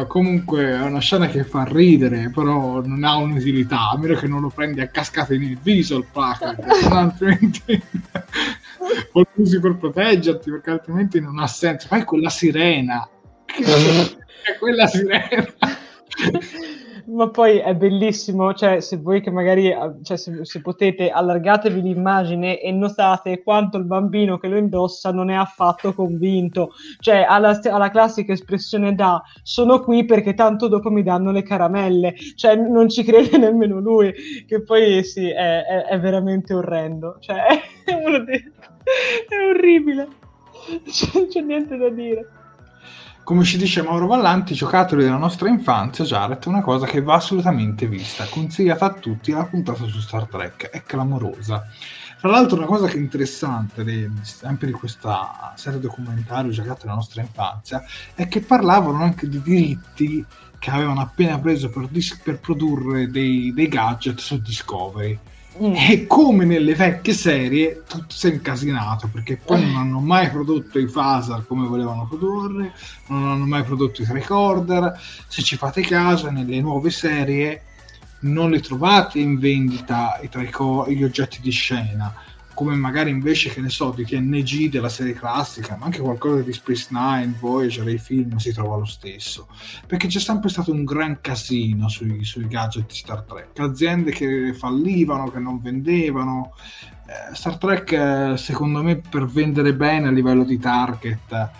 Uh, 0.00 0.06
comunque 0.06 0.64
è 0.64 0.80
una 0.82 1.00
scena 1.00 1.28
che 1.28 1.44
fa 1.44 1.64
ridere, 1.64 2.30
però 2.34 2.84
non 2.84 3.04
ha 3.04 3.16
un'utilità, 3.16 3.90
a 3.90 3.98
meno 3.98 4.14
che 4.14 4.26
non 4.26 4.40
lo 4.40 4.48
prendi 4.48 4.80
a 4.80 4.88
cascate 4.88 5.38
nel 5.38 5.56
viso 5.60 5.98
il 5.98 6.06
Packard, 6.10 6.62
altrimenti 6.90 7.82
lo 9.12 9.26
usi 9.34 9.60
per 9.60 9.76
proteggerti, 9.76 10.50
perché 10.50 10.70
altrimenti 10.70 11.20
non 11.20 11.38
ha 11.38 11.46
senso. 11.46 11.86
Fai 11.86 12.04
quella 12.04 12.30
sirena, 12.30 13.08
è 13.46 14.58
quella 14.58 14.86
sirena 14.86 15.46
ma 17.06 17.28
poi 17.30 17.58
è 17.58 17.74
bellissimo, 17.74 18.52
cioè 18.54 18.80
se 18.80 18.96
voi 18.96 19.20
che 19.20 19.30
magari, 19.30 19.74
cioè, 20.02 20.16
se, 20.16 20.44
se, 20.44 20.60
potete, 20.60 21.10
allargatevi 21.10 21.80
l'immagine 21.80 22.60
e 22.60 22.72
notate 22.72 23.42
quanto 23.42 23.76
il 23.76 23.84
bambino 23.84 24.38
che 24.38 24.48
lo 24.48 24.56
indossa 24.56 25.12
non 25.12 25.30
è 25.30 25.34
affatto 25.34 25.94
convinto, 25.94 26.72
cioè 26.98 27.24
ha 27.28 27.38
la, 27.38 27.58
ha 27.62 27.78
la 27.78 27.90
classica 27.90 28.32
espressione 28.32 28.94
da 28.94 29.22
sono 29.42 29.80
qui 29.80 30.04
perché 30.04 30.34
tanto 30.34 30.68
dopo 30.68 30.90
mi 30.90 31.02
danno 31.02 31.30
le 31.30 31.42
caramelle, 31.42 32.14
cioè 32.34 32.56
non 32.56 32.88
ci 32.88 33.04
crede 33.04 33.38
nemmeno 33.38 33.78
lui, 33.78 34.12
che 34.46 34.62
poi 34.62 35.04
sì, 35.04 35.28
è, 35.28 35.62
è, 35.64 35.82
è 35.84 36.00
veramente 36.00 36.54
orrendo, 36.54 37.18
cioè 37.20 37.36
è, 37.84 37.92
è 37.94 39.48
orribile, 39.48 40.08
c'è, 40.84 41.26
c'è 41.28 41.40
niente 41.40 41.76
da 41.76 41.88
dire 41.88 42.35
come 43.26 43.42
ci 43.42 43.58
dice 43.58 43.82
Mauro 43.82 44.06
Vallanti, 44.06 44.54
giocattoli 44.54 45.02
della 45.02 45.16
nostra 45.16 45.48
infanzia, 45.48 46.04
Jared, 46.04 46.44
è 46.44 46.46
una 46.46 46.62
cosa 46.62 46.86
che 46.86 47.02
va 47.02 47.14
assolutamente 47.14 47.88
vista, 47.88 48.24
consigliata 48.30 48.84
a 48.84 48.92
tutti, 48.92 49.32
la 49.32 49.44
puntata 49.44 49.84
su 49.84 49.98
Star 49.98 50.28
Trek, 50.28 50.70
è 50.70 50.84
clamorosa. 50.84 51.66
Tra 52.20 52.30
l'altro 52.30 52.56
una 52.56 52.66
cosa 52.66 52.86
che 52.86 52.94
è 52.94 53.00
interessante, 53.00 53.82
di, 53.82 54.08
sempre 54.22 54.68
di 54.68 54.72
questa 54.74 55.52
serie 55.56 55.80
documentario 55.80 56.52
Giocattoli 56.52 56.82
della 56.82 56.94
nostra 56.94 57.20
infanzia, 57.20 57.82
è 58.14 58.28
che 58.28 58.42
parlavano 58.42 59.02
anche 59.02 59.28
di 59.28 59.42
diritti 59.42 60.24
che 60.60 60.70
avevano 60.70 61.00
appena 61.00 61.36
preso 61.40 61.68
per, 61.68 61.88
dis- 61.88 62.20
per 62.22 62.38
produrre 62.38 63.10
dei, 63.10 63.52
dei 63.52 63.66
gadget 63.66 64.20
su 64.20 64.40
Discovery. 64.40 65.18
E 65.58 66.06
come 66.06 66.44
nelle 66.44 66.74
vecchie 66.74 67.14
serie, 67.14 67.82
tutto 67.88 68.14
si 68.14 68.28
è 68.28 68.32
incasinato 68.32 69.08
perché 69.10 69.36
poi 69.42 69.62
non 69.62 69.76
hanno 69.76 70.00
mai 70.00 70.28
prodotto 70.28 70.78
i 70.78 70.86
phaser 70.86 71.46
come 71.46 71.66
volevano 71.66 72.06
produrre, 72.06 72.74
non 73.06 73.26
hanno 73.26 73.46
mai 73.46 73.62
prodotto 73.62 74.02
i 74.02 74.06
recorder. 74.06 75.00
Se 75.26 75.42
ci 75.42 75.56
fate 75.56 75.80
caso, 75.82 76.30
nelle 76.30 76.60
nuove 76.60 76.90
serie 76.90 77.62
non 78.20 78.50
li 78.50 78.60
trovate 78.60 79.18
in 79.18 79.38
vendita 79.38 80.18
i 80.22 80.28
trico- 80.28 80.86
gli 80.88 81.02
oggetti 81.02 81.40
di 81.40 81.50
scena 81.50 82.14
come 82.56 82.74
magari 82.74 83.10
invece 83.10 83.50
che 83.50 83.60
ne 83.60 83.68
so 83.68 83.90
di 83.90 84.06
TNG 84.06 84.70
della 84.70 84.88
serie 84.88 85.12
classica 85.12 85.76
ma 85.76 85.84
anche 85.84 86.00
qualcosa 86.00 86.40
di 86.40 86.54
Space 86.54 86.86
Nine 86.88 87.34
Voyager 87.38 87.84
dei 87.84 87.98
film 87.98 88.38
si 88.38 88.50
trova 88.50 88.78
lo 88.78 88.86
stesso. 88.86 89.46
Perché 89.86 90.06
c'è 90.06 90.18
sempre 90.18 90.48
stato 90.48 90.72
un 90.72 90.82
gran 90.82 91.20
casino 91.20 91.90
sui, 91.90 92.24
sui 92.24 92.48
gadget 92.48 92.86
di 92.86 92.94
Star 92.94 93.24
Trek. 93.24 93.58
Aziende 93.58 94.10
che 94.10 94.54
fallivano 94.54 95.30
che 95.30 95.38
non 95.38 95.60
vendevano. 95.60 96.54
Eh, 97.06 97.34
Star 97.34 97.58
Trek 97.58 97.92
eh, 97.92 98.36
secondo 98.38 98.82
me 98.82 98.96
per 98.96 99.26
vendere 99.26 99.74
bene 99.74 100.08
a 100.08 100.10
livello 100.10 100.42
di 100.42 100.58
target 100.58 101.50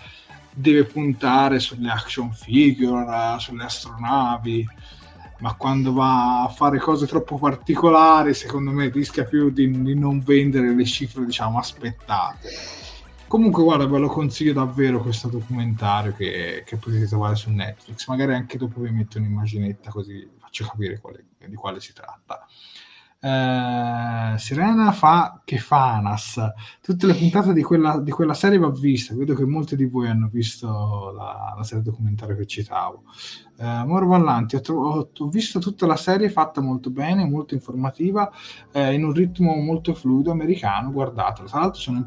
deve 0.51 0.85
puntare 0.85 1.59
sulle 1.59 1.91
action 1.91 2.33
figure 2.33 3.35
sulle 3.37 3.65
astronavi 3.65 4.67
ma 5.39 5.55
quando 5.55 5.93
va 5.93 6.43
a 6.43 6.47
fare 6.49 6.79
cose 6.79 7.05
troppo 7.05 7.37
particolari, 7.37 8.33
secondo 8.33 8.71
me 8.71 8.89
rischia 8.89 9.23
più 9.23 9.49
di, 9.49 9.83
di 9.83 9.95
non 9.95 10.19
vendere 10.19 10.73
le 10.73 10.85
cifre, 10.85 11.25
diciamo, 11.25 11.59
aspettate. 11.59 12.49
Comunque, 13.27 13.61
guarda, 13.61 13.85
ve 13.85 13.99
lo 13.99 14.07
consiglio 14.07 14.53
davvero 14.53 15.01
questo 15.01 15.27
documentario 15.27 16.13
che, 16.13 16.63
che, 16.65 16.77
potete 16.77 17.07
trovare 17.07 17.35
su 17.35 17.49
Netflix. 17.51 18.07
Magari 18.07 18.33
anche 18.33 18.57
dopo 18.57 18.79
vi 18.79 18.89
metto 18.89 19.17
un'immaginetta 19.17 19.91
così 19.91 20.27
faccio 20.37 20.65
capire 20.65 20.99
quale, 20.99 21.25
di 21.45 21.55
quale 21.55 21.79
si 21.79 21.93
tratta. 21.93 22.47
Eh, 23.19 24.35
Sirena 24.37 24.91
fa 24.91 25.41
che 25.43 25.57
Fanas 25.57 26.39
tutte 26.81 27.07
le 27.07 27.15
puntate 27.15 27.51
di 27.51 27.63
quella, 27.63 27.99
di 27.99 28.11
quella, 28.11 28.35
serie 28.35 28.59
va 28.59 28.69
vista. 28.69 29.15
Vedo 29.15 29.33
che 29.33 29.45
molti 29.45 29.75
di 29.75 29.85
voi 29.85 30.07
hanno 30.07 30.29
visto 30.31 31.11
la, 31.15 31.53
la 31.57 31.63
serie 31.63 31.83
documentaria 31.83 32.35
che 32.35 32.45
citavo. 32.45 33.03
Eh, 33.57 33.83
Moro 33.85 34.05
Vallanti 34.07 34.55
ho, 34.55 34.61
ho, 34.73 35.09
ho, 35.17 35.27
visto 35.29 35.57
tutta 35.59 35.87
la 35.87 35.95
serie 35.95 36.29
fatta 36.29 36.61
molto 36.61 36.91
bene 36.91 37.25
molto 37.25 37.55
informativa 37.55 38.31
eh, 38.71 38.93
in 38.93 39.03
un 39.03 39.13
ritmo 39.13 39.55
molto 39.55 39.95
fluido 39.95 40.31
americano 40.31 40.91
guardatela. 40.91 41.49
Tra 41.49 41.59
l'altro 41.59 41.81
sono 41.81 42.05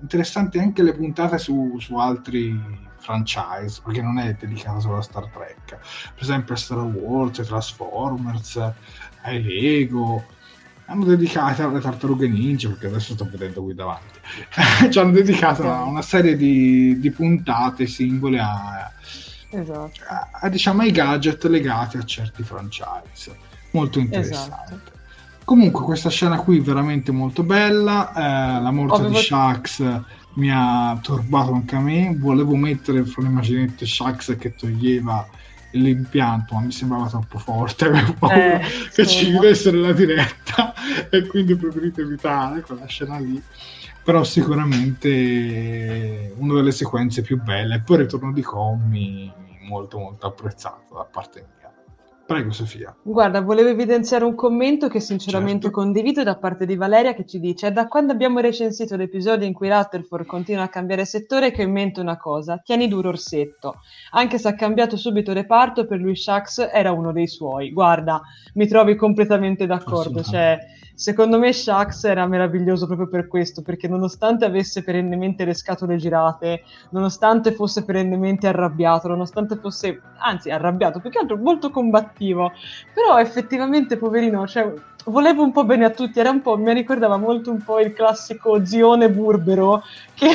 interessanti 0.00 0.58
anche 0.58 0.82
le 0.82 0.94
puntate 0.94 1.38
su, 1.38 1.76
su 1.78 1.94
altri 1.96 2.88
franchise 2.96 3.80
perché 3.84 4.02
non 4.02 4.18
è 4.18 4.34
dedicata 4.34 4.80
solo 4.80 4.96
a 4.96 5.02
Star 5.02 5.28
Trek. 5.28 5.78
Per 6.14 6.22
esempio 6.22 6.56
Star 6.56 6.78
Wars, 6.78 7.40
Transformers 7.46 8.72
ai 9.22 9.42
Lego 9.42 10.24
hanno 10.90 11.04
dedicato 11.04 11.62
alle 11.62 11.78
tartarughe 11.78 12.26
ninja 12.26 12.68
perché 12.68 12.88
adesso 12.88 13.14
sto 13.14 13.28
vedendo 13.30 13.62
qui 13.62 13.74
davanti. 13.74 14.18
Ci 14.90 14.98
hanno 14.98 15.12
dedicato 15.12 15.62
una, 15.62 15.84
una 15.84 16.02
serie 16.02 16.36
di, 16.36 16.98
di, 16.98 17.10
puntate 17.12 17.86
singole 17.86 18.40
a, 18.40 18.90
esatto. 19.50 19.90
a, 20.08 20.30
a, 20.32 20.48
diciamo 20.48 20.82
ai 20.82 20.90
gadget 20.90 21.44
legati 21.44 21.96
a 21.96 22.04
certi 22.04 22.42
franchise. 22.42 23.36
Molto 23.70 24.00
interessante. 24.00 24.74
Esatto. 24.74 24.90
comunque 25.44 25.84
questa 25.84 26.10
scena 26.10 26.38
qui 26.38 26.58
veramente 26.58 27.12
molto 27.12 27.44
bella. 27.44 28.12
Eh, 28.12 28.60
la 28.60 28.70
morte 28.72 29.02
Avevo... 29.02 29.10
di 29.10 29.22
Shax 29.24 30.02
mi 30.34 30.50
ha 30.52 30.98
turbato 31.00 31.52
anche 31.52 31.76
a 31.76 31.80
me. 31.80 32.16
Volevo 32.18 32.56
mettere 32.56 33.04
fra 33.04 33.22
le 33.22 33.28
immaginette 33.28 33.86
Shax 33.86 34.36
che 34.36 34.56
toglieva 34.56 35.24
l'impianto, 35.72 36.54
ma 36.54 36.60
mi 36.60 36.72
sembrava 36.72 37.08
troppo 37.08 37.38
forte, 37.38 37.86
avevo 37.86 38.14
paura 38.14 38.60
eh, 38.60 38.66
che 38.92 39.04
sì. 39.04 39.16
ci 39.16 39.24
chiudessero 39.26 39.78
la 39.78 39.92
diretta 39.92 40.74
e 41.10 41.26
quindi 41.26 41.52
ho 41.52 41.56
preferito 41.56 42.00
evitare 42.00 42.62
quella 42.62 42.86
scena 42.86 43.18
lì. 43.18 43.40
Però 44.02 44.24
sicuramente 44.24 46.32
una 46.38 46.54
delle 46.54 46.72
sequenze 46.72 47.22
più 47.22 47.40
belle. 47.40 47.76
E 47.76 47.80
poi 47.80 47.96
il 47.96 48.02
ritorno 48.02 48.32
di 48.32 48.42
Commi 48.42 49.32
molto 49.68 49.98
molto 49.98 50.26
apprezzato 50.26 50.94
da 50.94 51.04
parte 51.04 51.46
mia. 51.56 51.59
Prego 52.30 52.52
Sofia. 52.52 52.94
Guarda, 53.02 53.40
volevo 53.40 53.70
evidenziare 53.70 54.24
un 54.24 54.36
commento 54.36 54.86
che 54.86 55.00
sinceramente 55.00 55.62
certo. 55.62 55.80
condivido 55.80 56.22
da 56.22 56.36
parte 56.36 56.64
di 56.64 56.76
Valeria 56.76 57.12
che 57.12 57.26
ci 57.26 57.40
dice 57.40 57.72
da 57.72 57.88
quando 57.88 58.12
abbiamo 58.12 58.38
recensito 58.38 58.94
l'episodio 58.94 59.48
in 59.48 59.52
cui 59.52 59.68
Rutherford 59.68 60.26
continua 60.26 60.62
a 60.62 60.68
cambiare 60.68 61.04
settore 61.04 61.50
che 61.50 61.62
ho 61.62 61.66
in 61.66 61.72
mente 61.72 61.98
una 61.98 62.16
cosa, 62.16 62.58
tieni 62.58 62.86
duro 62.86 63.08
Orsetto. 63.08 63.80
Anche 64.12 64.38
se 64.38 64.46
ha 64.46 64.54
cambiato 64.54 64.96
subito 64.96 65.32
reparto, 65.32 65.86
per 65.86 65.98
lui 65.98 66.14
Shax 66.14 66.70
era 66.72 66.92
uno 66.92 67.10
dei 67.10 67.26
suoi. 67.26 67.72
Guarda, 67.72 68.22
mi 68.54 68.68
trovi 68.68 68.94
completamente 68.94 69.66
d'accordo, 69.66 70.22
cioè 70.22 70.56
Secondo 71.00 71.38
me 71.38 71.50
Shax 71.50 72.04
era 72.04 72.26
meraviglioso 72.26 72.84
proprio 72.84 73.08
per 73.08 73.26
questo, 73.26 73.62
perché 73.62 73.88
nonostante 73.88 74.44
avesse 74.44 74.84
perennemente 74.84 75.46
le 75.46 75.54
scatole 75.54 75.96
girate, 75.96 76.62
nonostante 76.90 77.52
fosse 77.52 77.86
perennemente 77.86 78.46
arrabbiato, 78.46 79.08
nonostante 79.08 79.56
fosse, 79.56 79.98
anzi 80.18 80.50
arrabbiato, 80.50 81.00
più 81.00 81.08
che 81.08 81.16
altro 81.16 81.38
molto 81.38 81.70
combattivo, 81.70 82.52
però 82.92 83.18
effettivamente 83.18 83.96
poverino, 83.96 84.46
cioè, 84.46 84.74
volevo 85.06 85.42
un 85.42 85.52
po' 85.52 85.64
bene 85.64 85.86
a 85.86 85.90
tutti, 85.90 86.20
era 86.20 86.28
un 86.28 86.42
po', 86.42 86.58
mi 86.58 86.74
ricordava 86.74 87.16
molto 87.16 87.50
un 87.50 87.62
po' 87.64 87.80
il 87.80 87.94
classico 87.94 88.62
zione 88.62 89.08
burbero 89.10 89.82
che... 90.12 90.28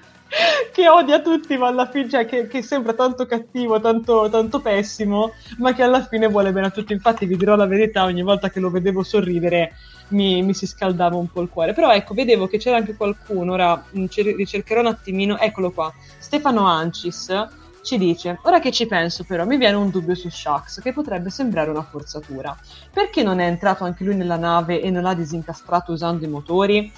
che 0.72 0.88
odia 0.88 1.20
tutti, 1.20 1.56
ma 1.56 1.68
alla 1.68 1.88
fine, 1.88 2.08
cioè, 2.08 2.26
che, 2.26 2.46
che 2.46 2.62
sembra 2.62 2.94
tanto 2.94 3.26
cattivo, 3.26 3.80
tanto, 3.80 4.28
tanto, 4.30 4.60
pessimo, 4.60 5.32
ma 5.58 5.74
che 5.74 5.82
alla 5.82 6.04
fine 6.04 6.28
vuole 6.28 6.52
bene 6.52 6.68
a 6.68 6.70
tutti. 6.70 6.92
Infatti, 6.92 7.26
vi 7.26 7.36
dirò 7.36 7.54
la 7.54 7.66
verità: 7.66 8.04
ogni 8.04 8.22
volta 8.22 8.48
che 8.48 8.60
lo 8.60 8.70
vedevo 8.70 9.02
sorridere, 9.02 9.74
mi, 10.08 10.42
mi, 10.42 10.54
si 10.54 10.66
scaldava 10.66 11.16
un 11.16 11.30
po' 11.30 11.42
il 11.42 11.48
cuore. 11.48 11.74
Però 11.74 11.92
ecco, 11.92 12.14
vedevo 12.14 12.46
che 12.46 12.58
c'era 12.58 12.76
anche 12.76 12.96
qualcuno, 12.96 13.52
ora 13.52 13.84
mm, 13.96 14.06
ricercherò 14.36 14.80
un 14.80 14.86
attimino, 14.86 15.38
eccolo 15.38 15.70
qua, 15.70 15.92
Stefano 16.18 16.66
Ancis 16.66 17.60
ci 17.82 17.98
dice, 17.98 18.38
ora 18.42 18.60
che 18.60 18.70
ci 18.70 18.86
penso 18.86 19.24
però 19.24 19.44
mi 19.44 19.56
viene 19.56 19.74
un 19.74 19.90
dubbio 19.90 20.14
su 20.14 20.30
Shax 20.30 20.80
che 20.80 20.92
potrebbe 20.92 21.30
sembrare 21.30 21.70
una 21.70 21.82
forzatura. 21.82 22.56
Perché 22.92 23.24
non 23.24 23.40
è 23.40 23.46
entrato 23.46 23.82
anche 23.82 24.04
lui 24.04 24.14
nella 24.14 24.36
nave 24.36 24.80
e 24.80 24.90
non 24.90 25.02
l'ha 25.02 25.14
disincastrato 25.14 25.90
usando 25.90 26.24
i 26.24 26.28
motori? 26.28 26.92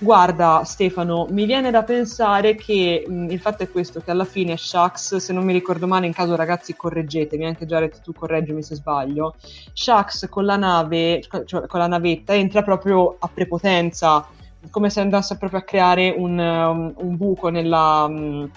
Guarda 0.00 0.62
Stefano, 0.62 1.26
mi 1.30 1.44
viene 1.44 1.72
da 1.72 1.82
pensare 1.82 2.54
che 2.54 3.04
mh, 3.04 3.30
il 3.30 3.40
fatto 3.40 3.64
è 3.64 3.68
questo, 3.68 4.00
che 4.00 4.12
alla 4.12 4.24
fine 4.24 4.56
Shax, 4.56 5.16
se 5.16 5.32
non 5.32 5.44
mi 5.44 5.52
ricordo 5.52 5.88
male, 5.88 6.06
in 6.06 6.12
caso 6.12 6.36
ragazzi 6.36 6.76
correggetemi, 6.76 7.44
anche 7.44 7.66
Jared 7.66 8.00
tu 8.00 8.12
correggimi 8.12 8.62
se 8.62 8.76
sbaglio, 8.76 9.34
Shax 9.72 10.28
con 10.28 10.44
la 10.44 10.56
nave, 10.56 11.20
cioè 11.44 11.66
con 11.66 11.80
la 11.80 11.88
navetta 11.88 12.32
entra 12.32 12.62
proprio 12.62 13.16
a 13.18 13.28
prepotenza, 13.28 14.24
come 14.70 14.88
se 14.88 15.00
andasse 15.00 15.36
proprio 15.36 15.58
a 15.58 15.64
creare 15.64 16.14
un, 16.16 16.38
um, 16.38 16.92
un 16.96 17.16
buco 17.16 17.48
nella, 17.48 18.04
um, 18.08 18.48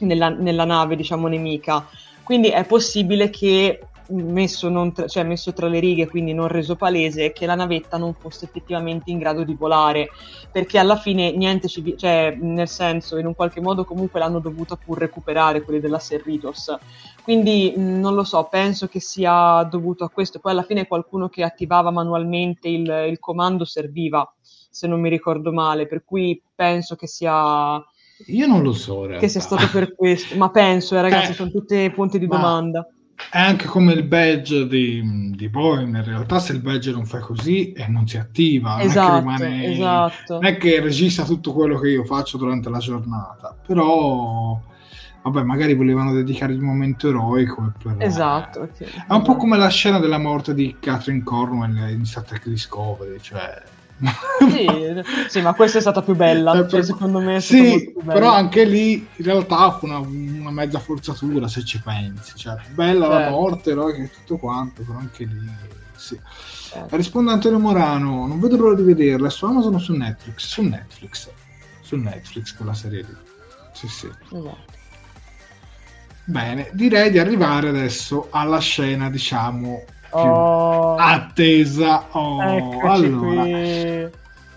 nella, 0.00 0.28
nella 0.28 0.64
nave, 0.64 0.96
diciamo, 0.96 1.28
nemica. 1.28 1.86
Quindi 2.24 2.48
è 2.48 2.64
possibile 2.64 3.30
che 3.30 3.80
messo, 4.10 4.90
tra, 4.92 5.06
cioè 5.06 5.24
messo, 5.24 5.52
tra, 5.52 5.68
le 5.68 5.78
righe, 5.78 6.08
quindi 6.08 6.32
non 6.32 6.48
reso 6.48 6.76
palese, 6.76 7.32
che 7.32 7.46
la 7.46 7.54
navetta 7.54 7.96
non 7.96 8.14
fosse 8.14 8.44
effettivamente 8.44 9.10
in 9.10 9.18
grado 9.18 9.44
di 9.44 9.54
volare, 9.54 10.10
perché 10.50 10.78
alla 10.78 10.96
fine 10.96 11.32
niente 11.32 11.68
ci, 11.68 11.94
cioè 11.96 12.36
nel 12.40 12.68
senso, 12.68 13.16
in 13.18 13.26
un 13.26 13.34
qualche 13.34 13.60
modo 13.60 13.84
comunque 13.84 14.20
l'hanno 14.20 14.40
dovuta 14.40 14.76
pur 14.76 14.98
recuperare 14.98 15.62
quelli 15.62 15.80
della 15.80 15.98
Serritos. 15.98 16.76
Quindi 17.22 17.74
non 17.76 18.14
lo 18.14 18.24
so, 18.24 18.44
penso 18.50 18.88
che 18.88 19.00
sia 19.00 19.62
dovuto 19.64 20.04
a 20.04 20.10
questo. 20.10 20.38
Poi 20.38 20.52
alla 20.52 20.62
fine 20.62 20.86
qualcuno 20.86 21.28
che 21.28 21.42
attivava 21.42 21.90
manualmente 21.90 22.68
il, 22.68 23.06
il 23.08 23.18
comando 23.18 23.64
serviva, 23.64 24.30
se 24.40 24.86
non 24.86 25.00
mi 25.00 25.08
ricordo 25.08 25.52
male, 25.52 25.86
per 25.86 26.04
cui 26.04 26.42
penso 26.54 26.96
che 26.96 27.06
sia 27.06 27.82
io 28.26 28.46
non 28.46 28.62
lo 28.62 28.72
so. 28.72 29.00
Che 29.18 29.28
sia 29.28 29.40
stato 29.40 29.68
per 29.70 29.94
questo, 29.94 30.36
ma 30.36 30.50
penso, 30.50 30.96
eh, 30.96 31.00
ragazzi, 31.00 31.30
eh, 31.32 31.34
sono 31.34 31.50
tutti 31.50 31.90
punti 31.90 32.18
di 32.18 32.26
ma, 32.26 32.36
domanda. 32.36 32.86
È 33.30 33.38
anche 33.38 33.66
come 33.66 33.92
il 33.92 34.04
badge 34.04 34.66
di, 34.66 35.32
di 35.34 35.48
Boeing, 35.48 35.96
in 35.96 36.04
realtà 36.04 36.38
se 36.38 36.52
il 36.52 36.60
badge 36.60 36.92
non 36.92 37.06
fa 37.06 37.18
così 37.18 37.72
e 37.72 37.86
non 37.88 38.06
si 38.06 38.16
attiva, 38.16 38.80
esatto, 38.80 39.24
non, 39.24 39.32
è 39.32 39.36
rimane, 39.38 39.72
esatto. 39.72 40.34
non 40.34 40.46
è 40.46 40.56
che 40.56 40.80
registra 40.80 41.24
tutto 41.24 41.52
quello 41.52 41.78
che 41.78 41.88
io 41.90 42.04
faccio 42.04 42.38
durante 42.38 42.70
la 42.70 42.78
giornata, 42.78 43.54
però 43.66 44.60
vabbè, 45.22 45.42
magari 45.42 45.74
volevano 45.74 46.12
dedicare 46.12 46.52
il 46.52 46.60
momento 46.60 47.08
eroico. 47.08 47.72
Per, 47.82 47.96
esatto. 47.98 48.68
Eh, 48.78 48.86
è 49.08 49.12
un 49.12 49.22
po' 49.22 49.36
come 49.36 49.56
la 49.56 49.68
scena 49.68 49.98
della 49.98 50.18
morte 50.18 50.54
di 50.54 50.76
Catherine 50.80 51.22
Cornwell 51.22 51.90
in 51.90 52.04
Star 52.04 52.24
Trek 52.24 52.48
Discovery, 52.48 53.18
cioè 53.20 53.62
sì, 54.50 54.68
sì, 55.28 55.40
ma 55.42 55.52
questa 55.52 55.78
è 55.78 55.80
stata 55.80 56.02
più 56.02 56.14
bella, 56.14 56.64
eh, 56.64 56.68
cioè, 56.68 56.82
secondo 56.82 57.20
me. 57.20 57.40
sì, 57.40 57.92
però 58.04 58.32
anche 58.32 58.64
lì 58.64 58.94
in 58.94 59.24
realtà 59.24 59.72
fu 59.72 59.86
una, 59.86 59.98
una, 59.98 60.50
mezza 60.50 60.78
forzatura 60.78 61.48
se 61.48 61.64
ci 61.64 61.80
pensi. 61.82 62.32
Cioè, 62.36 62.56
bella 62.72 63.06
certo. 63.06 63.18
la 63.18 63.30
morte, 63.30 63.74
no? 63.74 63.88
e 63.88 64.10
tutto 64.10 64.38
quanto, 64.38 64.82
però 64.82 64.98
anche 64.98 65.24
lì. 65.24 65.50
Sì. 65.96 66.18
Certo. 66.70 66.96
Risponde 66.96 67.32
Antonio 67.32 67.58
Morano: 67.58 68.26
Non 68.26 68.40
vedo 68.40 68.56
l'ora 68.56 68.74
di 68.74 68.82
vederla 68.82 69.28
su 69.28 69.44
Amazon 69.44 69.74
o 69.74 69.78
su 69.78 69.92
Netflix? 69.92 70.46
Su 70.46 70.62
Netflix, 70.62 71.30
su 71.82 71.96
Netflix 71.96 72.56
quella 72.56 72.74
serie 72.74 73.02
lì. 73.02 73.16
Sì, 73.72 73.88
sì. 73.88 74.06
Esatto. 74.06 74.78
Bene, 76.24 76.70
direi 76.72 77.10
di 77.10 77.18
arrivare 77.18 77.68
adesso 77.68 78.28
alla 78.30 78.60
scena, 78.60 79.10
diciamo, 79.10 79.82
oh. 80.10 80.96
attesa. 80.96 82.06
Oh, 82.10 82.80
allora, 82.80 83.42
qui. 83.42 84.08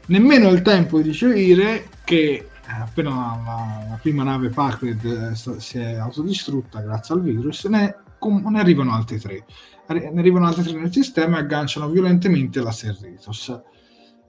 nemmeno 0.07 0.49
il 0.49 0.61
tempo 0.61 0.99
di 1.01 1.11
gioire 1.11 1.87
che 2.03 2.47
appena 2.67 3.09
la, 3.09 3.85
la 3.89 3.99
prima 4.01 4.23
nave 4.23 4.49
Packard 4.49 5.05
eh, 5.05 5.59
si 5.59 5.77
è 5.77 5.95
autodistrutta 5.95 6.81
grazie 6.81 7.15
al 7.15 7.21
virus, 7.21 7.65
ne, 7.65 7.95
com, 8.17 8.45
ne 8.49 8.59
arrivano 8.59 8.93
altri 8.93 9.19
tre. 9.19 9.45
Ne 9.87 10.13
arrivano 10.17 10.47
altri 10.47 10.63
tre 10.63 10.79
nel 10.79 10.91
sistema 10.91 11.37
e 11.37 11.41
agganciano 11.41 11.89
violentemente 11.89 12.61
la 12.61 12.71
Serritos. 12.71 13.61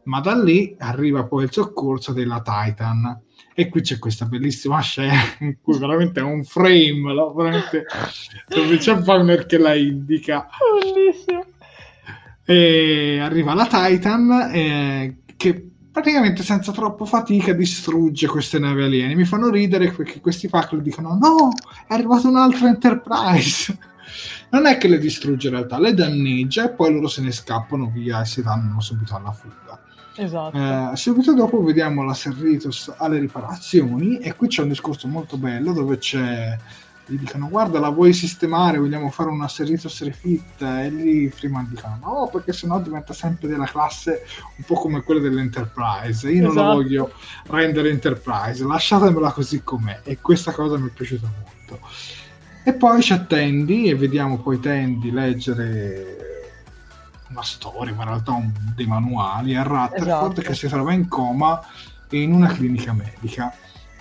Ma 0.05 0.21
da 0.21 0.35
lì 0.35 0.75
arriva 0.79 1.25
poi 1.25 1.45
il 1.45 1.53
soccorso 1.53 2.13
della 2.13 2.43
Titan 2.43 3.23
e 3.55 3.69
qui 3.69 3.81
c'è 3.81 3.99
questa 3.99 4.25
bellissima 4.27 4.81
scena 4.81 5.21
in 5.41 5.57
cui 5.63 5.79
veramente 5.79 6.21
è 6.21 6.23
un 6.23 6.45
frame 6.45 7.13
no? 7.15 7.33
veramente, 7.33 7.87
dove 8.49 8.77
c'è 8.79 8.95
Wagner 8.95 9.47
che 9.47 9.59
la 9.59 9.75
indica 9.75 10.49
bellissimo 10.83 11.45
e 12.45 13.19
arriva 13.21 13.55
la 13.55 13.67
Titan 13.67 14.51
eh, 14.53 15.17
che 15.37 15.71
praticamente 15.91 16.43
senza 16.43 16.73
troppo 16.73 17.05
fatica 17.05 17.53
distrugge 17.53 18.27
queste 18.27 18.59
navi 18.59 18.83
aliene 18.83 19.15
mi 19.15 19.25
fanno 19.25 19.49
ridere 19.49 19.91
perché 19.93 20.21
questi 20.21 20.49
Packle 20.49 20.83
dicono 20.83 21.17
no 21.17 21.51
è 21.87 21.95
arrivato 21.95 22.29
un 22.29 22.37
altro 22.37 22.67
Enterprise 22.67 23.79
non 24.55 24.67
è 24.67 24.79
che 24.79 24.87
le 24.87 24.99
distrugge 24.99 25.49
in 25.49 25.55
realtà, 25.55 25.81
le 25.81 25.95
danneggia 25.95 26.65
e 26.65 26.71
poi 26.71 26.93
loro 26.93 27.09
se 27.09 27.23
ne 27.23 27.33
scappano 27.33 27.91
via 27.91 28.21
e 28.21 28.25
si 28.25 28.41
danno 28.41 28.81
subito 28.81 29.17
alla 29.17 29.33
fuga. 29.33 29.84
Esatto. 30.17 30.57
Eh, 30.57 30.97
subito 30.97 31.35
dopo 31.35 31.63
vediamo 31.63 32.03
la 32.05 32.15
Serritos 32.15 32.93
alle 32.97 33.19
riparazioni 33.19 34.19
e 34.19 34.35
qui 34.35 34.49
c'è 34.49 34.63
un 34.63 34.69
discorso 34.69 35.09
molto 35.09 35.37
bello 35.37 35.73
dove 35.73 35.99
c'è 35.99 36.57
gli 37.07 37.19
dicono 37.19 37.49
guarda 37.51 37.79
la 37.81 37.91
vuoi 37.91 38.15
sistemare? 38.15 38.79
Vogliamo 38.79 39.11
fare 39.11 39.29
una 39.29 39.47
Serritos 39.49 40.03
refit? 40.05 40.63
E 40.63 40.89
lì 40.89 41.29
Freeman 41.29 41.69
dicono 41.69 41.99
no 42.01 42.29
perché 42.33 42.53
sennò 42.55 42.81
diventa 42.81 43.13
sempre 43.13 43.47
della 43.49 43.67
classe 43.67 44.25
un 44.57 44.65
po' 44.65 44.75
come 44.77 45.03
quella 45.03 45.21
dell'Enterprise. 45.21 46.31
Io 46.31 46.43
non 46.47 46.55
la 46.55 46.61
Esatto. 46.63 46.75
voglio 46.77 47.13
rendere 47.49 47.91
Enterprise 47.91 48.65
lasciatemela 48.65 49.33
così 49.33 49.63
com'è. 49.63 50.01
E 50.05 50.19
questa 50.21 50.53
cosa 50.53 50.79
mi 50.79 50.89
è 50.89 50.91
piaciuta 50.91 51.31
molto. 51.43 51.87
E 52.67 52.73
poi 52.73 53.01
c'è 53.03 53.27
Tandy 53.27 53.91
e 53.91 53.95
vediamo 53.95 54.39
poi 54.39 54.59
Tandy 54.59 55.11
leggere 55.11 56.24
una 57.31 57.43
storia 57.43 57.95
ma 57.95 58.03
in 58.03 58.09
realtà 58.09 58.33
un- 58.33 58.53
dei 58.75 58.87
manuali 58.87 59.57
a 59.57 59.63
Rutherford 59.63 60.03
Esatto. 60.07 60.41
che 60.43 60.55
si 60.55 60.69
trova 60.69 60.93
in 60.93 61.09
coma 61.09 61.61
in 62.11 62.33
una 62.33 62.49
clinica 62.49 62.93
medica. 62.93 63.53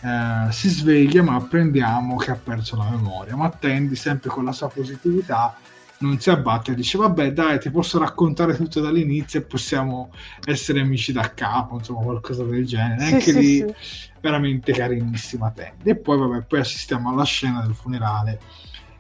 Eh, 0.01 0.51
si 0.51 0.69
sveglia 0.69 1.23
ma 1.23 1.35
apprendiamo 1.35 2.15
che 2.17 2.31
ha 2.31 2.35
perso 2.35 2.75
la 2.75 2.89
memoria. 2.89 3.35
Ma 3.35 3.49
Tandy 3.49 3.95
sempre 3.95 4.29
con 4.29 4.43
la 4.45 4.51
sua 4.51 4.67
positività 4.69 5.55
non 5.99 6.19
si 6.19 6.29
abbatte 6.29 6.73
e 6.73 6.75
dice 6.75 6.97
vabbè 6.97 7.31
dai 7.31 7.59
ti 7.59 7.71
posso 7.71 7.97
raccontare 7.97 8.57
tutto 8.57 8.81
dall'inizio 8.81 9.39
e 9.39 9.43
possiamo 9.43 10.11
essere 10.43 10.81
amici 10.81 11.13
da 11.13 11.33
capo 11.33 11.77
insomma 11.77 12.01
qualcosa 12.01 12.43
del 12.43 12.65
genere. 12.65 13.05
Sì, 13.05 13.13
anche 13.13 13.31
sì, 13.31 13.39
lì 13.39 13.57
sì. 13.57 14.09
veramente 14.19 14.73
carinissima 14.73 15.49
Tandy. 15.51 15.89
E 15.91 15.95
poi 15.95 16.17
vabbè 16.19 16.41
poi 16.41 16.59
assistiamo 16.59 17.09
alla 17.09 17.23
scena 17.23 17.61
del 17.61 17.73
funerale 17.73 18.39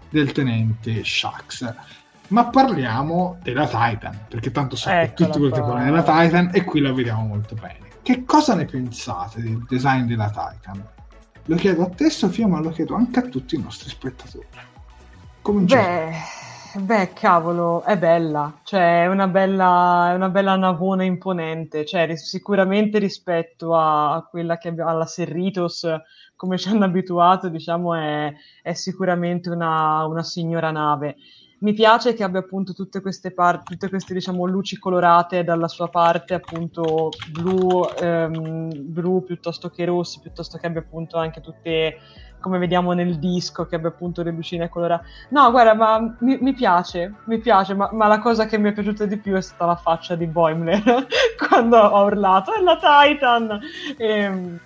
del 0.09 0.31
tenente 0.31 1.03
Shax 1.03 1.73
ma 2.29 2.45
parliamo 2.47 3.37
della 3.43 3.65
Titan 3.67 4.25
perché 4.27 4.51
tanto 4.51 4.75
che 4.75 5.01
Eccola 5.01 5.27
tutti 5.27 5.39
volete 5.39 5.59
qua. 5.59 5.67
parlare 5.69 5.89
della 5.89 6.03
Titan 6.03 6.49
e 6.53 6.63
qui 6.63 6.81
la 6.81 6.93
vediamo 6.93 7.25
molto 7.25 7.55
bene 7.55 7.79
che 8.01 8.23
cosa 8.25 8.55
ne 8.55 8.65
pensate 8.65 9.41
del 9.41 9.63
design 9.67 10.05
della 10.05 10.29
Titan? 10.29 10.85
Lo 11.45 11.55
chiedo 11.55 11.83
a 11.83 11.89
te 11.89 12.09
Sofia 12.09 12.47
ma 12.47 12.59
lo 12.59 12.69
chiedo 12.69 12.95
anche 12.95 13.19
a 13.19 13.23
tutti 13.23 13.55
i 13.55 13.61
nostri 13.61 13.89
spettatori 13.89 14.47
cominciamo 15.41 15.83
Beh, 15.83 16.81
beh, 16.81 17.13
cavolo, 17.13 17.83
è 17.83 17.97
bella, 17.97 18.59
cioè 18.63 19.03
è 19.03 19.07
una 19.07 19.27
bella, 19.27 20.09
è 20.11 20.15
una 20.15 20.29
bella 20.29 20.55
navona 20.55 21.03
imponente, 21.03 21.85
cioè 21.85 22.15
sicuramente 22.15 22.97
rispetto 22.97 23.75
a, 23.75 24.15
a 24.15 24.23
quella 24.23 24.57
che 24.57 24.69
abbiamo, 24.69 24.89
alla 24.89 25.05
Serritos, 25.05 25.85
come 26.35 26.57
ci 26.57 26.69
hanno 26.69 26.85
abituato, 26.85 27.49
diciamo, 27.49 27.93
è, 27.93 28.33
è 28.61 28.73
sicuramente 28.73 29.49
una, 29.49 30.05
una 30.05 30.23
signora 30.23 30.71
nave. 30.71 31.15
Mi 31.63 31.71
piace 31.71 32.13
che 32.13 32.25
abbia 32.25 32.41
appunto 32.41 32.73
tutte 32.73 32.99
queste 32.99 33.31
parti, 33.31 33.71
tutte 33.71 33.87
queste, 33.87 34.13
diciamo, 34.13 34.45
luci 34.45 34.77
colorate 34.77 35.45
dalla 35.45 35.69
sua 35.69 35.87
parte, 35.87 36.33
appunto 36.33 37.11
blu, 37.31 37.85
ehm, 38.01 38.69
blu 38.91 39.23
piuttosto 39.23 39.69
che 39.69 39.85
rossi, 39.85 40.19
piuttosto 40.19 40.57
che 40.57 40.67
abbia 40.67 40.81
appunto 40.81 41.17
anche 41.17 41.39
tutte, 41.39 41.99
come 42.41 42.57
vediamo 42.57 42.91
nel 42.91 43.17
disco, 43.17 43.65
che 43.65 43.75
abbia 43.75 43.87
appunto 43.87 44.23
le 44.23 44.31
lucine 44.31 44.67
colorate. 44.67 45.07
No, 45.29 45.51
guarda, 45.51 45.73
ma 45.73 46.17
mi, 46.19 46.37
mi 46.41 46.53
piace, 46.53 47.13
mi 47.27 47.39
piace, 47.39 47.73
ma, 47.75 47.87
ma 47.93 48.07
la 48.07 48.19
cosa 48.19 48.45
che 48.45 48.57
mi 48.57 48.69
è 48.69 48.73
piaciuta 48.73 49.05
di 49.05 49.17
più 49.17 49.33
è 49.35 49.41
stata 49.41 49.65
la 49.65 49.77
faccia 49.77 50.15
di 50.15 50.27
Boimler 50.27 50.83
quando 51.47 51.77
ha 51.77 52.03
urlato, 52.03 52.53
è 52.53 52.61
la 52.61 52.77
Titan! 52.77 53.57
Ehm, 53.95 54.59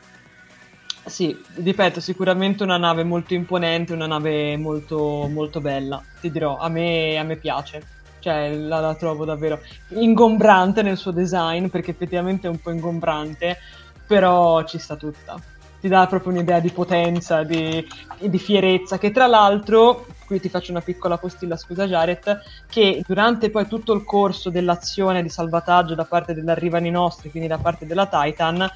sì, 1.08 1.38
ripeto, 1.56 2.00
sicuramente 2.00 2.64
una 2.64 2.78
nave 2.78 3.04
molto 3.04 3.34
imponente, 3.34 3.94
una 3.94 4.08
nave 4.08 4.58
molto, 4.58 5.28
molto 5.32 5.62
bella. 5.62 6.02
Ti 6.20 6.32
dirò, 6.32 6.58
a 6.58 6.70
me, 6.70 7.18
a 7.18 7.24
me 7.24 7.36
piace. 7.38 7.96
Cioè, 8.20 8.56
la, 8.56 8.80
la 8.80 8.96
trovo 8.96 9.26
davvero 9.26 9.60
ingombrante 9.90 10.82
nel 10.82 10.98
suo 10.98 11.12
design, 11.12 11.68
perché 11.68 11.92
effettivamente 11.92 12.48
è 12.48 12.50
un 12.50 12.60
po' 12.60 12.72
ingombrante, 12.72 13.58
però 14.06 14.64
ci 14.64 14.80
sta 14.80 14.96
tutta. 14.96 15.36
Ti 15.80 15.88
dà 15.88 16.08
proprio 16.08 16.34
un'idea 16.34 16.60
di 16.60 16.72
potenza, 16.72 17.44
di, 17.44 17.88
di 18.20 18.40
fierezza, 18.40 18.98
che 18.98 19.12
tra 19.12 19.28
l'altro, 19.28 20.08
qui 20.28 20.40
ti 20.42 20.50
faccio 20.50 20.72
una 20.72 20.82
piccola 20.82 21.18
postilla, 21.18 21.56
scusa 21.56 21.88
Jared, 21.88 22.42
che 22.70 23.02
durante 23.08 23.50
poi 23.50 23.66
tutto 23.66 23.94
il 23.94 24.04
corso 24.04 24.50
dell'azione 24.50 25.24
di 25.24 25.30
salvataggio 25.30 25.96
da 25.96 26.04
parte 26.04 26.34
dell'Arrivano 26.34 26.86
i 26.86 26.92
nostri, 26.92 27.32
quindi 27.32 27.48
da 27.48 27.58
parte 27.58 27.86
della 27.86 28.08
Titan, 28.08 28.70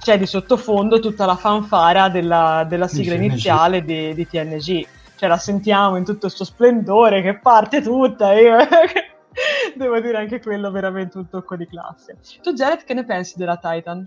c'è 0.00 0.18
di 0.18 0.26
sottofondo 0.26 0.98
tutta 0.98 1.24
la 1.24 1.36
fanfara 1.36 2.08
della, 2.08 2.66
della 2.68 2.88
sigla 2.88 3.14
TNG. 3.14 3.24
iniziale 3.24 3.84
di, 3.84 4.14
di 4.14 4.26
TNG. 4.26 4.86
Cioè 5.16 5.28
la 5.28 5.38
sentiamo 5.38 5.96
in 5.96 6.04
tutto 6.04 6.26
il 6.26 6.32
suo 6.32 6.44
splendore 6.44 7.22
che 7.22 7.38
parte 7.38 7.80
tutta. 7.80 8.34
e 8.34 8.42
Io... 8.42 8.56
Devo 9.76 10.00
dire 10.00 10.16
anche 10.18 10.40
quello 10.40 10.70
veramente 10.70 11.18
un 11.18 11.28
tocco 11.28 11.56
di 11.56 11.66
classe. 11.66 12.18
Tu 12.42 12.52
Jared 12.52 12.84
che 12.84 12.94
ne 12.94 13.04
pensi 13.04 13.38
della 13.38 13.56
Titan? 13.56 14.06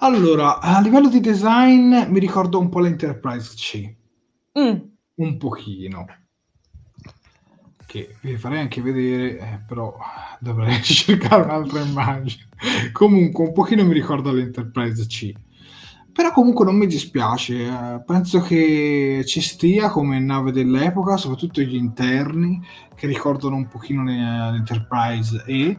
allora 0.00 0.60
a 0.60 0.78
livello 0.80 1.08
di 1.08 1.20
design 1.20 2.04
mi 2.08 2.18
ricordo 2.18 2.58
un 2.58 2.68
po' 2.68 2.80
l'Enterprise 2.80 3.54
C 3.54 3.94
Mm, 4.58 4.78
un 5.16 5.36
pochino. 5.38 6.06
Che 7.86 8.16
vi 8.20 8.36
farei 8.36 8.60
anche 8.60 8.82
vedere 8.82 9.38
eh, 9.38 9.62
però 9.66 9.96
dovrei 10.40 10.82
cercare 10.82 11.42
un'altra 11.44 11.80
immagine. 11.80 12.48
Comunque 12.92 13.44
un 13.44 13.52
pochino 13.52 13.84
mi 13.84 13.92
ricorda 13.94 14.32
l'Enterprise 14.32 15.06
C. 15.06 15.32
Però 16.12 16.32
comunque 16.32 16.64
non 16.64 16.76
mi 16.76 16.86
dispiace 16.86 17.66
eh, 17.66 18.02
penso 18.04 18.40
che 18.40 19.22
ci 19.26 19.40
stia 19.42 19.90
come 19.90 20.18
nave 20.18 20.50
dell'epoca 20.50 21.16
soprattutto 21.18 21.60
gli 21.60 21.74
interni 21.74 22.60
che 22.94 23.06
ricordano 23.06 23.56
un 23.56 23.68
pochino 23.68 24.02
le- 24.02 24.50
l'Enterprise 24.52 25.44
E. 25.46 25.78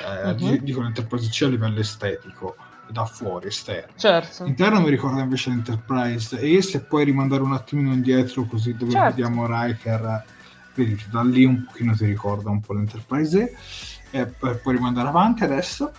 Eh, 0.00 0.34
di- 0.36 0.62
dico 0.62 0.80
l'Enterprise 0.80 1.28
C 1.28 1.42
a 1.42 1.48
livello 1.48 1.80
estetico 1.80 2.56
da 2.90 3.04
fuori 3.04 3.48
esterno 3.48 3.92
certo. 3.96 4.44
Interno 4.44 4.80
mi 4.80 4.90
ricorda 4.90 5.20
invece 5.20 5.50
l'Enterprise 5.50 6.38
e 6.38 6.62
se 6.62 6.80
puoi 6.80 7.04
rimandare 7.04 7.42
un 7.42 7.52
attimino 7.52 7.92
indietro 7.92 8.44
così 8.44 8.74
dove 8.76 8.92
Certo. 8.92 9.08
vediamo 9.08 9.46
Riker 9.46 10.24
vedi 10.74 11.02
da 11.10 11.22
lì 11.22 11.44
un 11.44 11.64
pochino 11.64 11.94
ti 11.94 12.04
ricorda 12.06 12.50
un 12.50 12.60
po' 12.60 12.72
l'Enterprise 12.74 13.56
e 14.10 14.26
poi 14.26 14.56
puoi 14.56 14.76
rimandare 14.76 15.08
avanti 15.08 15.44
adesso 15.44 15.92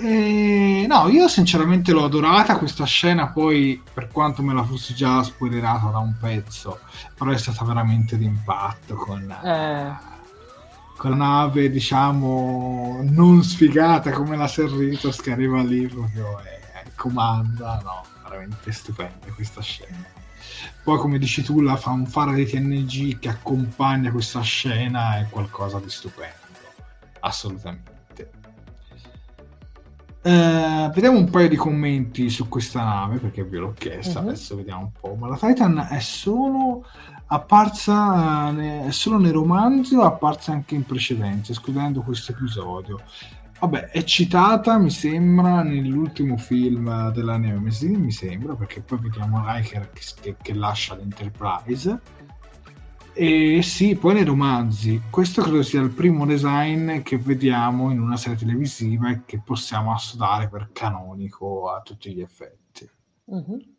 e 0.00 0.86
no 0.88 1.08
io 1.08 1.26
sinceramente 1.26 1.90
l'ho 1.92 2.04
adorata 2.04 2.56
questa 2.56 2.84
scena 2.84 3.28
poi 3.30 3.82
per 3.92 4.08
quanto 4.12 4.42
me 4.42 4.54
la 4.54 4.62
fossi 4.62 4.94
già 4.94 5.22
spoilerata 5.24 5.88
da 5.88 5.98
un 5.98 6.14
pezzo 6.20 6.78
però 7.16 7.32
è 7.32 7.36
stata 7.38 7.64
veramente 7.64 8.16
d'impatto 8.16 8.94
con 8.94 9.28
Eh. 9.42 10.16
Con 10.98 11.10
la 11.10 11.16
nave 11.16 11.70
diciamo 11.70 13.00
non 13.04 13.42
sfigata 13.42 14.10
come 14.10 14.36
la 14.36 14.48
Serritos 14.48 15.20
che 15.22 15.30
arriva 15.32 15.62
lì 15.62 15.86
proprio 15.86 16.40
e 16.40 16.56
e 16.84 16.90
comanda 16.96 17.80
no 17.82 18.04
veramente 18.24 18.70
stupenda 18.72 19.26
questa 19.34 19.60
scena 19.62 20.04
poi 20.82 20.98
come 20.98 21.18
dici 21.18 21.42
tu 21.42 21.60
la 21.60 21.76
fanfara 21.76 22.32
di 22.32 22.44
TNG 22.46 23.18
che 23.18 23.28
accompagna 23.28 24.10
questa 24.10 24.40
scena 24.42 25.18
è 25.18 25.26
qualcosa 25.30 25.78
di 25.80 25.88
stupendo 25.88 26.34
assolutamente 27.20 27.96
Eh, 30.22 30.90
vediamo 30.92 31.16
un 31.18 31.30
paio 31.30 31.48
di 31.48 31.56
commenti 31.56 32.28
su 32.28 32.48
questa 32.48 32.82
nave 32.82 33.18
perché 33.18 33.44
ve 33.44 33.58
l'ho 33.58 33.72
chiesta 33.72 34.20
Mhm. 34.20 34.28
adesso 34.28 34.56
vediamo 34.56 34.80
un 34.82 34.92
po' 35.00 35.14
ma 35.14 35.28
la 35.28 35.36
Titan 35.36 35.86
è 35.90 36.00
solo 36.00 36.84
apparsa 37.28 38.48
eh, 38.48 38.52
ne- 38.52 38.92
solo 38.92 39.18
nei 39.18 39.32
romanzi 39.32 39.94
o 39.94 40.02
apparsa 40.02 40.52
anche 40.52 40.74
in 40.74 40.84
precedenza 40.84 41.52
escludendo 41.52 42.02
questo 42.02 42.32
episodio 42.32 43.00
vabbè 43.60 43.90
è 43.90 44.02
citata 44.04 44.78
mi 44.78 44.90
sembra 44.90 45.62
nell'ultimo 45.62 46.36
film 46.36 47.10
della 47.12 47.36
Nemesis 47.36 47.96
mi 47.96 48.10
sembra 48.12 48.54
perché 48.54 48.80
poi 48.80 48.98
vediamo 49.00 49.42
Riker 49.46 49.90
che, 49.92 50.00
che- 50.20 50.36
che 50.40 50.54
lascia 50.54 50.94
l'Enterprise 50.94 52.00
e 53.20 53.62
sì, 53.64 53.96
poi 53.96 54.14
nei 54.14 54.22
romanzi. 54.24 55.02
Questo 55.10 55.42
credo 55.42 55.64
sia 55.64 55.80
il 55.80 55.90
primo 55.90 56.24
design 56.24 57.00
che 57.02 57.18
vediamo 57.18 57.90
in 57.90 57.98
una 57.98 58.16
serie 58.16 58.38
televisiva 58.38 59.10
e 59.10 59.22
che 59.24 59.40
possiamo 59.44 59.92
assodare 59.92 60.48
per 60.48 60.70
canonico 60.72 61.68
a 61.68 61.80
tutti 61.80 62.14
gli 62.14 62.20
effetti. 62.20 62.88
Mhm. 63.24 63.77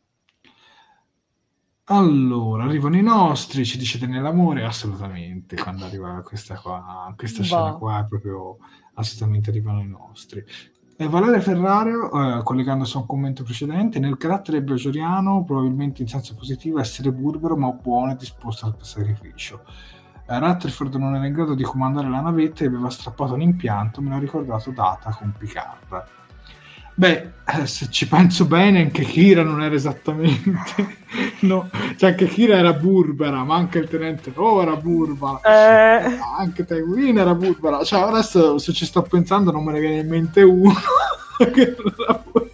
Allora, 1.91 2.65
arrivano 2.65 2.97
i 2.97 3.01
nostri, 3.01 3.65
ci 3.65 3.79
dice 3.79 4.05
nell'amore? 4.05 4.63
Assolutamente, 4.63 5.55
quando 5.55 5.85
arriva 5.85 6.21
questa 6.21 6.55
qua, 6.55 7.11
questa 7.17 7.41
scena 7.41 7.73
qua 7.73 8.01
è 8.01 8.05
proprio 8.05 8.57
assolutamente 8.93 9.49
arrivano 9.49 9.81
i 9.81 9.87
nostri. 9.87 10.43
E 10.95 11.07
Valeria 11.07 11.41
Ferrario, 11.41 12.11
eh, 12.11 12.43
collegandosi 12.43 12.95
a 12.95 12.99
un 12.99 13.07
commento 13.07 13.43
precedente, 13.43 13.97
nel 13.97 14.17
carattere 14.17 14.61
bajoriano 14.61 15.43
probabilmente 15.43 16.03
in 16.03 16.07
senso 16.07 16.35
positivo 16.35 16.79
essere 16.79 17.11
burbero 17.11 17.57
ma 17.57 17.71
buono 17.71 18.11
e 18.11 18.17
disposto 18.17 18.67
al 18.67 18.75
sacrificio. 18.81 19.63
Eh, 20.27 20.37
Rutherford 20.37 20.93
non 20.93 21.15
era 21.15 21.25
in 21.25 21.33
grado 21.33 21.55
di 21.55 21.63
comandare 21.63 22.07
la 22.07 22.21
navetta 22.21 22.65
e 22.65 22.67
aveva 22.67 22.91
strappato 22.91 23.33
un 23.33 23.41
impianto, 23.41 23.99
me 23.99 24.09
l'ha 24.09 24.19
ricordato 24.19 24.69
Data 24.69 25.09
con 25.09 25.33
Picard. 25.35 26.18
Beh, 26.99 27.31
eh, 27.45 27.65
se 27.65 27.87
ci 27.89 28.09
penso 28.09 28.43
bene, 28.43 28.81
anche 28.81 29.05
Kira 29.05 29.41
non 29.41 29.61
era 29.63 29.73
esattamente. 29.73 30.97
no, 31.47 31.69
cioè 31.95 32.09
anche 32.09 32.27
Kira 32.27 32.57
era 32.57 32.73
burbera, 32.73 33.45
ma 33.45 33.55
anche 33.55 33.77
il 33.77 33.87
tenente 33.87 34.33
No 34.35 34.61
era 34.61 34.75
burbera. 34.75 35.39
Eh... 35.39 36.19
Anche 36.37 36.65
Tywin 36.65 37.19
era 37.19 37.33
burbera. 37.33 37.85
Cioè, 37.85 38.01
adesso 38.01 38.57
se 38.57 38.73
ci 38.73 38.85
sto 38.85 39.01
pensando, 39.03 39.49
non 39.49 39.63
me 39.63 39.71
ne 39.71 39.79
viene 39.79 39.99
in 39.99 40.09
mente 40.09 40.41
uno 40.41 40.73
che 41.37 41.77
non 41.77 41.93
era 41.97 42.21
burbera. 42.21 42.48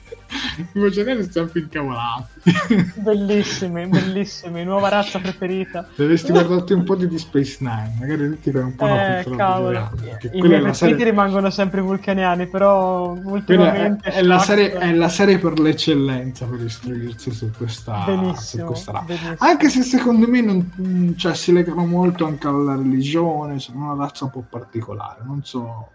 I 0.57 0.79
Mocianelli 0.79 1.29
sempre 1.29 1.61
incavolati. 1.61 2.53
Bellissimi, 2.95 3.87
bellissimi. 3.87 4.63
Nuova 4.63 4.89
razza 4.89 5.19
preferita. 5.19 5.87
Dovresti 5.95 6.31
guardarti 6.31 6.73
un 6.73 6.83
po' 6.83 6.95
di 6.95 7.07
Deep 7.07 7.19
Space 7.19 7.57
Nine, 7.59 7.95
magari 7.99 8.39
ti 8.39 8.51
fai 8.51 8.61
un 8.61 8.75
po' 8.75 8.85
una 8.85 9.19
eh, 9.19 9.35
cavolo. 9.35 9.91
I 10.31 10.41
miei 10.41 10.61
preferiti 10.61 10.73
serie... 10.73 11.03
rimangono 11.03 11.49
sempre 11.49 11.81
vulcaniani, 11.81 12.47
però 12.47 13.11
ultimamente... 13.11 14.09
È, 14.09 14.13
è, 14.15 14.21
la 14.21 14.39
serie, 14.39 14.71
è, 14.71 14.93
la 14.93 15.09
serie, 15.09 15.37
per 15.37 15.59
l'eccellenza 15.59 16.45
per 16.45 16.61
istruirsi 16.61 17.31
su 17.31 17.51
questa, 17.55 18.03
benissimo, 18.05 18.63
su 18.63 18.71
questa 18.71 19.03
benissimo. 19.05 19.35
Anche 19.39 19.69
se 19.69 19.81
secondo 19.83 20.27
me 20.27 20.41
non, 20.41 21.15
cioè, 21.17 21.35
si 21.35 21.51
legano 21.51 21.85
molto 21.85 22.25
anche 22.25 22.47
alla 22.47 22.75
religione, 22.75 23.59
sono 23.59 23.91
una 23.91 24.05
razza 24.05 24.25
un 24.25 24.31
po' 24.31 24.43
particolare, 24.47 25.21
non 25.25 25.43
so 25.43 25.89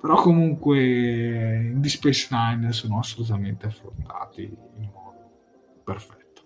però 0.00 0.14
comunque 0.22 0.78
in 0.78 1.80
Deep 1.80 1.92
Space 1.92 2.28
Nine 2.30 2.72
sono 2.72 2.98
assolutamente 2.98 3.66
affrontati 3.66 4.42
in 4.42 4.90
modo 4.92 5.30
perfetto. 5.84 6.42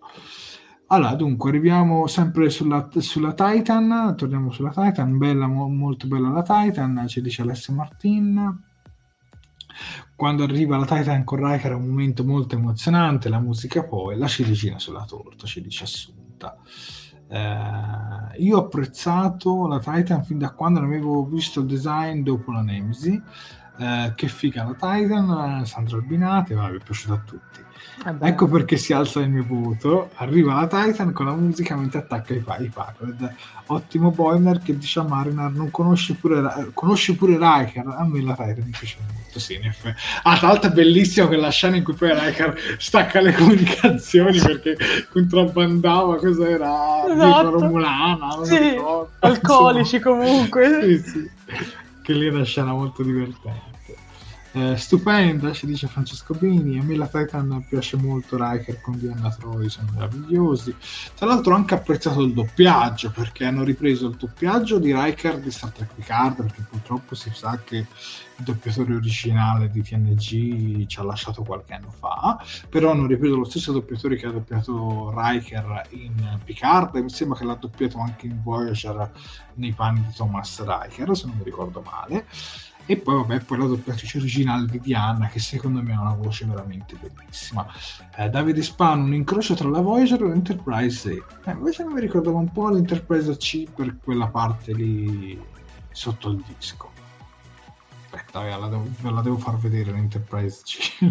Allora, 0.88 1.14
dunque, 1.14 1.50
arriviamo 1.50 2.06
sempre 2.06 2.50
sulla, 2.50 2.88
sulla 2.98 3.32
Titan, 3.32 4.14
torniamo 4.16 4.50
sulla 4.50 4.70
Titan, 4.70 5.16
bella, 5.16 5.46
mo, 5.46 5.68
molto 5.68 6.06
bella 6.06 6.28
la 6.28 6.42
Titan, 6.42 7.04
ci 7.08 7.22
dice 7.22 7.42
Alessio 7.42 7.72
Martin. 7.72 8.62
Quando 10.14 10.44
arriva 10.44 10.76
la 10.76 10.84
Titan 10.84 11.24
con 11.24 11.44
Riker 11.44 11.72
è 11.72 11.74
un 11.74 11.88
momento 11.88 12.22
molto 12.22 12.54
emozionante, 12.54 13.28
la 13.28 13.40
musica 13.40 13.82
poi, 13.84 14.16
la 14.16 14.28
ciliegina 14.28 14.78
sulla 14.78 15.04
torta, 15.04 15.46
ci 15.46 15.60
dice 15.60 15.84
Assunta. 15.84 16.56
Eh, 17.28 18.42
io 18.42 18.56
ho 18.56 18.60
apprezzato 18.60 19.66
la 19.66 19.78
Titan 19.78 20.24
fin 20.24 20.38
da 20.38 20.50
quando 20.50 20.80
ne 20.80 20.86
avevo 20.86 21.24
visto 21.24 21.60
il 21.60 21.66
design 21.66 22.22
dopo 22.22 22.52
la 22.52 22.62
Nemesi. 22.62 23.20
Eh, 23.76 24.12
che 24.14 24.28
figa 24.28 24.64
la 24.64 24.74
Titan, 24.74 25.66
Sandro 25.66 25.98
Albinati, 25.98 26.54
mi 26.54 26.64
è 26.64 26.82
piaciuta 26.82 27.14
a 27.14 27.22
tutti. 27.24 27.60
Vabbè. 28.04 28.26
Ecco 28.26 28.48
perché 28.48 28.76
si 28.76 28.92
alza 28.92 29.20
il 29.20 29.30
mio 29.30 29.44
voto. 29.46 30.10
Arriva 30.16 30.54
la 30.54 30.66
Titan 30.66 31.12
con 31.12 31.26
la 31.26 31.32
musica 31.32 31.76
mentre 31.76 32.00
attacca 32.00 32.34
i, 32.34 32.44
i 32.60 32.70
Pacred. 32.72 33.34
Ottimo 33.66 34.10
Boiler 34.10 34.60
che 34.60 34.76
dice 34.76 35.00
a 35.00 35.02
Marinar: 35.04 35.52
Non 35.52 35.70
conosci 35.70 36.14
pure, 36.14 36.70
conosci 36.74 37.14
pure 37.16 37.32
Riker. 37.34 37.86
A 37.86 38.04
me 38.04 38.22
la 38.22 38.34
Titan 38.34 38.64
mi 38.64 38.70
piace 38.70 38.96
molto. 39.00 39.38
Sì, 39.38 39.54
in 39.54 39.64
effetti. 39.64 40.00
Ah, 40.22 40.36
tra 40.36 40.48
l'altro 40.48 40.70
è 40.70 40.72
bellissimo 40.72 41.26
quella 41.28 41.50
scena 41.50 41.76
in 41.76 41.84
cui 41.84 41.94
poi 41.94 42.12
Riker 42.12 42.56
stacca 42.78 43.20
le 43.20 43.32
comunicazioni 43.32 44.38
perché 44.38 44.76
contrabbandava 45.10 46.16
cos'era 46.16 47.04
esatto. 47.10 47.50
Romulana. 47.50 48.44
Sì, 48.44 48.76
alcolici 49.20 49.98
comunque. 50.00 50.80
sì, 50.82 50.98
sì. 50.98 51.30
Che 52.02 52.12
lì 52.12 52.26
è 52.26 52.30
una 52.30 52.44
scena 52.44 52.72
molto 52.72 53.02
divertente. 53.02 53.73
Eh, 54.56 54.76
stupenda, 54.76 55.52
ci 55.52 55.66
dice 55.66 55.88
Francesco 55.88 56.32
Bini. 56.32 56.78
A 56.78 56.82
me 56.84 56.94
la 56.94 57.08
Titan 57.08 57.66
piace 57.68 57.96
molto. 57.96 58.36
Riker 58.36 58.80
con 58.80 58.96
Diana 58.96 59.28
Troy 59.28 59.68
sono 59.68 59.88
meravigliosi. 59.92 60.72
Tra 61.16 61.26
l'altro, 61.26 61.54
ho 61.54 61.56
anche 61.56 61.74
apprezzato 61.74 62.22
il 62.22 62.32
doppiaggio 62.32 63.10
perché 63.10 63.46
hanno 63.46 63.64
ripreso 63.64 64.06
il 64.06 64.14
doppiaggio 64.14 64.78
di 64.78 64.94
Riker 64.94 65.40
di 65.40 65.50
Star 65.50 65.70
Trek 65.70 65.94
Picard. 65.94 66.36
Perché 66.36 66.64
purtroppo 66.70 67.16
si 67.16 67.32
sa 67.34 67.60
che 67.64 67.78
il 67.78 68.44
doppiatore 68.44 68.94
originale 68.94 69.68
di 69.70 69.82
TNG 69.82 70.86
ci 70.86 71.00
ha 71.00 71.02
lasciato 71.02 71.42
qualche 71.42 71.74
anno 71.74 71.90
fa. 71.90 72.40
Però 72.68 72.92
hanno 72.92 73.08
ripreso 73.08 73.34
lo 73.34 73.44
stesso 73.44 73.72
doppiatore 73.72 74.14
che 74.14 74.26
ha 74.26 74.30
doppiato 74.30 75.12
Riker 75.16 75.88
in 75.90 76.38
Picard. 76.44 76.94
E 76.94 77.02
mi 77.02 77.10
sembra 77.10 77.36
che 77.36 77.44
l'ha 77.44 77.54
doppiato 77.56 77.98
anche 77.98 78.26
in 78.26 78.40
Voyager 78.40 79.10
nei 79.54 79.72
panni 79.72 80.04
di 80.06 80.12
Thomas 80.14 80.60
Riker, 80.60 81.16
se 81.16 81.26
non 81.26 81.38
mi 81.38 81.42
ricordo 81.42 81.80
male. 81.80 82.26
E 82.86 82.98
poi, 82.98 83.14
vabbè, 83.14 83.40
poi 83.40 83.58
la 83.58 83.66
doppiatrice 83.66 84.18
originale 84.18 84.66
di 84.66 84.78
Diana, 84.78 85.28
che 85.28 85.38
secondo 85.38 85.82
me 85.82 85.94
ha 85.94 86.00
una 86.00 86.14
voce 86.14 86.44
veramente 86.44 86.96
bellissima. 86.96 87.66
Eh, 88.16 88.28
Davide 88.28 88.62
Spano, 88.62 89.04
un 89.04 89.14
incrocio 89.14 89.54
tra 89.54 89.70
la 89.70 89.80
Voyager 89.80 90.20
e 90.20 90.28
l'Enterprise 90.28 91.10
E. 91.10 91.22
Eh, 91.44 91.52
invece 91.52 91.84
mi 91.84 91.98
ricordava 91.98 92.38
un 92.38 92.52
po' 92.52 92.68
l'Enterprise 92.68 93.36
C 93.38 93.70
per 93.70 93.96
quella 94.02 94.28
parte 94.28 94.74
lì 94.74 95.40
sotto 95.92 96.28
il 96.28 96.44
disco. 96.58 96.90
Aspetta, 98.10 98.42
ve 98.42 98.50
la 98.50 98.68
devo, 98.68 98.86
ve 99.00 99.10
la 99.10 99.22
devo 99.22 99.38
far 99.38 99.56
vedere 99.56 99.90
l'Enterprise 99.90 100.62
C. 100.64 100.98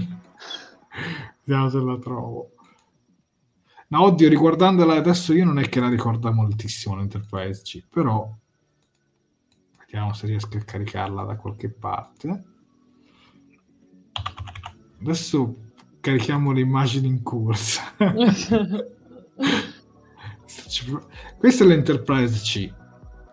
Vediamo 1.44 1.70
se 1.70 1.80
la 1.80 1.98
trovo. 1.98 2.52
No, 3.88 4.04
oddio, 4.04 4.30
riguardandola 4.30 4.96
adesso 4.96 5.34
io 5.34 5.46
non 5.46 5.58
è 5.58 5.68
che 5.70 5.80
la 5.80 5.90
ricorda 5.90 6.32
moltissimo 6.32 6.96
l'Enterprise 6.96 7.62
C, 7.64 7.84
però 7.90 8.32
Vediamo 9.94 10.16
se 10.16 10.26
riesco 10.26 10.58
a 10.58 10.62
caricarla 10.62 11.22
da 11.22 11.36
qualche 11.36 11.70
parte. 11.70 12.44
Adesso 15.00 15.56
carichiamo 16.00 16.52
le 16.52 16.62
immagini 16.62 17.06
in 17.06 17.22
corsa. 17.22 17.84
questa 21.38 21.64
è 21.64 21.68
l'Enterprise 21.68 22.42
C. 22.42 22.74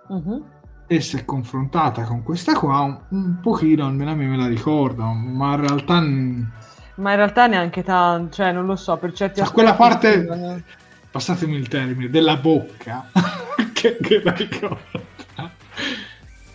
Uh-huh. 0.08 0.44
E 0.86 1.00
se 1.00 1.24
confrontata 1.24 2.04
con 2.04 2.22
questa 2.22 2.52
qua, 2.52 2.80
un, 2.80 3.00
un 3.08 3.38
pochino 3.40 3.86
almeno 3.86 4.10
a 4.10 4.14
me 4.14 4.26
me 4.26 4.36
la 4.36 4.46
ricordo, 4.46 5.04
ma 5.04 5.54
in 5.54 5.60
realtà... 5.66 6.00
Ma 6.00 7.10
in 7.10 7.16
realtà 7.16 7.46
neanche 7.46 7.82
tanto, 7.82 8.34
cioè 8.34 8.52
non 8.52 8.66
lo 8.66 8.76
so, 8.76 8.98
per 8.98 9.14
certi 9.14 9.40
aspetti... 9.40 9.54
quella 9.54 9.74
parte, 9.76 10.62
passatemi 11.10 11.56
il 11.56 11.68
termine, 11.68 12.10
della 12.10 12.36
bocca, 12.36 13.10
che, 13.72 13.96
che 13.98 14.22
la 14.22 14.32
ricordo 14.32 15.08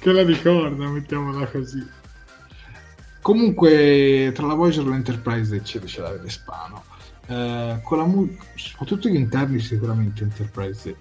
che 0.05 0.11
la 0.11 0.23
ricorda, 0.23 0.87
mettiamola 0.87 1.47
così. 1.47 1.83
Comunque, 3.23 4.31
tra 4.35 4.45
la 4.45 4.53
Voyager 4.53 4.85
e 4.85 4.89
l'Enterprise 4.89 5.61
c'è, 5.63 5.79
c'è 5.79 6.01
la 6.01 6.15
Spano. 6.27 6.83
Eh, 7.25 7.79
con 7.81 7.97
la 7.97 8.05
mu- 8.05 8.37
soprattutto 8.53 9.09
gli 9.09 9.15
interni, 9.15 9.59
sicuramente 9.59 10.21
Enterprise. 10.21 10.95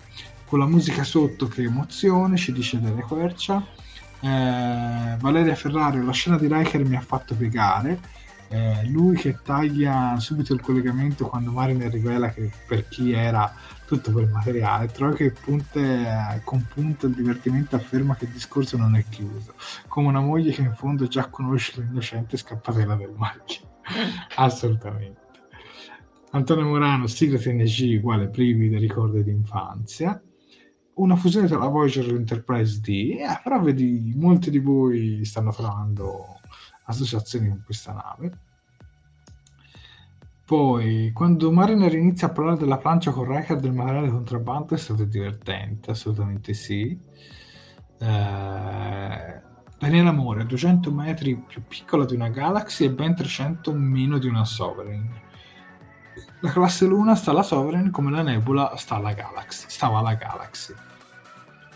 Con 0.47 0.59
la 0.59 0.64
musica 0.64 1.05
sotto 1.05 1.48
che 1.48 1.64
emozione, 1.64 2.39
ci 2.39 2.51
dice 2.52 2.81
Dele 2.81 3.02
Quercia. 3.02 3.62
Eh, 4.20 5.16
Valeria 5.20 5.55
Ferrari, 5.55 6.02
la 6.02 6.12
scena 6.12 6.39
di 6.39 6.48
Riker 6.51 6.82
mi 6.86 6.97
ha 6.97 7.02
fatto 7.02 7.35
piegare. 7.35 8.01
Eh, 8.48 8.86
lui 8.86 9.16
che 9.16 9.36
taglia 9.44 10.18
subito 10.18 10.55
il 10.55 10.62
collegamento 10.62 11.26
quando 11.26 11.51
Mariner 11.51 11.90
rivela 11.90 12.31
che 12.31 12.51
per 12.66 12.89
chi 12.89 13.12
era 13.12 13.55
tutto 13.86 14.12
quel 14.12 14.28
materiale. 14.28 14.89
Trovo 14.89 15.15
che 15.15 15.31
punte, 15.31 16.40
con 16.44 16.66
punto 16.73 17.06
il 17.06 17.15
divertimento 17.15 17.77
afferma 17.77 18.16
che 18.16 18.24
il 18.24 18.31
discorso 18.31 18.77
non 18.77 18.97
è 18.97 19.05
chiuso, 19.09 19.55
come 19.89 20.09
una 20.09 20.20
moglie 20.20 20.52
che 20.52 20.62
in 20.62 20.74
fondo 20.74 21.06
già 21.06 21.28
conosce 21.28 21.81
l'innocente 21.81 22.36
scappatela 22.36 22.94
del 22.94 23.12
marchio. 23.16 23.78
Assolutamente. 24.36 25.23
Antonio 26.31 26.65
Morano, 26.65 27.06
sigla 27.06 27.39
TNG 27.39 27.98
uguale 27.98 28.28
privi 28.28 28.69
dei 28.69 28.81
ricordi 28.81 29.23
d'infanzia. 29.23 30.20
Una 30.94 31.16
fusione 31.16 31.48
tra 31.48 31.59
la 31.59 31.66
Voyager 31.66 32.05
e 32.05 32.12
l'Enterprise 32.12 32.81
D, 32.81 32.89
eh, 33.19 33.40
però 33.43 33.61
vedi, 33.61 34.12
molti 34.16 34.51
di 34.51 34.59
voi 34.59 35.24
stanno 35.24 35.52
trovando 35.52 36.40
associazioni 36.86 37.48
con 37.48 37.62
questa 37.65 37.93
nave 37.93 38.43
poi, 40.44 41.10
quando 41.14 41.50
Mariner 41.50 41.94
inizia 41.94 42.26
a 42.26 42.30
parlare 42.30 42.58
della 42.58 42.76
plancia 42.76 43.12
con 43.12 43.24
Riker 43.24 43.58
del 43.58 43.72
materiale 43.72 44.10
contrabbando 44.10 44.74
è 44.74 44.78
stato 44.78 45.04
divertente, 45.04 45.90
assolutamente 45.90 46.52
sì. 46.52 46.98
Eh, 47.98 49.42
Daniele 49.78 50.08
Amore, 50.08 50.42
a 50.42 50.44
200 50.44 50.90
metri 50.92 51.34
più 51.36 51.62
piccola 51.66 52.04
di 52.04 52.14
una 52.14 52.28
Galaxy 52.28 52.84
e 52.84 52.90
ben 52.90 53.14
300 53.14 53.72
meno 53.72 54.18
di 54.18 54.28
una 54.28 54.44
Sovereign. 54.44 55.06
La 56.40 56.50
classe 56.50 56.84
Luna 56.84 57.14
sta 57.14 57.30
alla 57.30 57.42
Sovereign 57.42 57.88
come 57.88 58.10
la 58.10 58.20
Nebula 58.20 58.76
sta 58.76 58.96
alla 58.96 59.14
Galaxy, 59.14 59.64
stava 59.68 60.00
alla 60.00 60.14
Galaxy. 60.14 60.74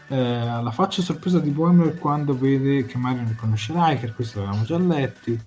Eh, 0.08 0.62
la 0.62 0.70
faccia 0.72 1.00
sorpresa 1.00 1.38
di 1.38 1.50
Boimler 1.50 1.98
quando 1.98 2.36
vede 2.36 2.84
che 2.84 2.98
Mariner 2.98 3.34
conosce 3.34 3.72
Riker, 3.74 4.14
questo 4.14 4.40
l'avevamo 4.40 4.64
già 4.64 4.76
letti. 4.78 5.40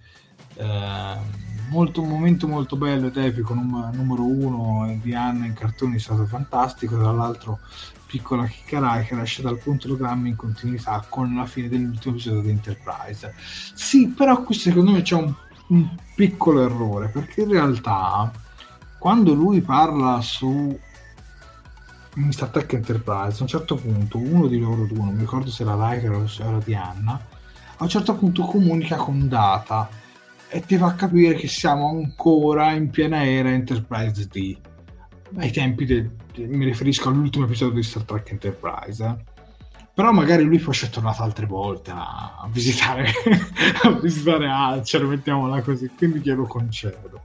Eh, 0.56 1.41
molto, 1.72 2.02
un 2.02 2.10
momento 2.10 2.48
molto 2.48 2.76
bello 2.76 3.08
ed 3.08 3.18
epico, 3.18 3.54
num- 3.54 3.92
numero 3.94 4.24
uno 4.24 4.94
di 5.02 5.16
Anna 5.16 5.46
in 5.46 5.54
cartoni 5.54 5.96
è 5.96 6.00
stato 6.00 6.26
fantastico, 6.26 6.98
tra 6.98 7.12
l'altro 7.12 7.60
piccola 8.06 8.46
chicca 8.46 9.00
che 9.04 9.20
esce 9.22 9.42
dal 9.42 9.58
punto 9.58 9.88
programma 9.88 10.28
in 10.28 10.36
continuità 10.36 11.04
con 11.08 11.34
la 11.34 11.46
fine 11.46 11.70
dell'ultimo 11.70 12.14
episodio 12.14 12.42
di 12.42 12.50
Enterprise. 12.50 13.34
Sì, 13.74 14.10
però 14.10 14.44
qui 14.44 14.54
secondo 14.54 14.92
me 14.92 15.02
c'è 15.02 15.16
un, 15.16 15.34
un 15.68 15.90
piccolo 16.14 16.62
errore, 16.62 17.08
perché 17.08 17.42
in 17.42 17.50
realtà 17.50 18.30
quando 18.98 19.34
lui 19.34 19.62
parla 19.62 20.20
su 20.20 20.78
in 22.16 22.32
Star 22.34 22.50
Trek 22.50 22.74
Enterprise, 22.74 23.40
a 23.40 23.44
un 23.44 23.48
certo 23.48 23.76
punto 23.76 24.18
uno 24.18 24.48
di 24.48 24.60
loro 24.60 24.86
due, 24.86 24.98
non 24.98 25.14
mi 25.14 25.22
ricordo 25.22 25.50
se 25.50 25.64
era 25.64 25.92
Riker 25.92 26.12
o 26.12 26.28
se 26.28 26.44
era 26.44 26.60
di 26.62 26.76
Anna, 26.76 27.14
a 27.14 27.84
un 27.84 27.90
certo 27.90 28.14
punto 28.16 28.44
comunica 28.44 28.98
con 28.98 29.30
Data 29.30 30.00
e 30.54 30.60
ti 30.66 30.76
fa 30.76 30.94
capire 30.96 31.36
che 31.36 31.48
siamo 31.48 31.88
ancora 31.88 32.72
in 32.74 32.90
piena 32.90 33.26
era 33.26 33.50
Enterprise 33.50 34.28
D. 34.28 34.58
Ai 35.38 35.50
tempi, 35.50 35.86
de, 35.86 36.10
de, 36.34 36.46
mi 36.46 36.66
riferisco 36.66 37.08
all'ultimo 37.08 37.46
episodio 37.46 37.76
di 37.76 37.84
Star 37.84 38.04
Trek 38.04 38.32
Enterprise. 38.32 39.06
Eh. 39.06 39.16
Però 39.94 40.12
magari 40.12 40.44
lui 40.44 40.60
poi 40.60 40.74
ci 40.74 40.88
è 40.88 40.90
tornato 40.90 41.24
altre 41.24 41.46
volte 41.46 41.92
a, 41.94 42.46
visitare, 42.52 43.08
a 43.84 43.92
visitare 43.92 44.48
Alcer, 44.52 45.06
mettiamola 45.06 45.62
così, 45.62 45.90
quindi 45.96 46.20
glielo 46.20 46.44
concedo. 46.44 47.22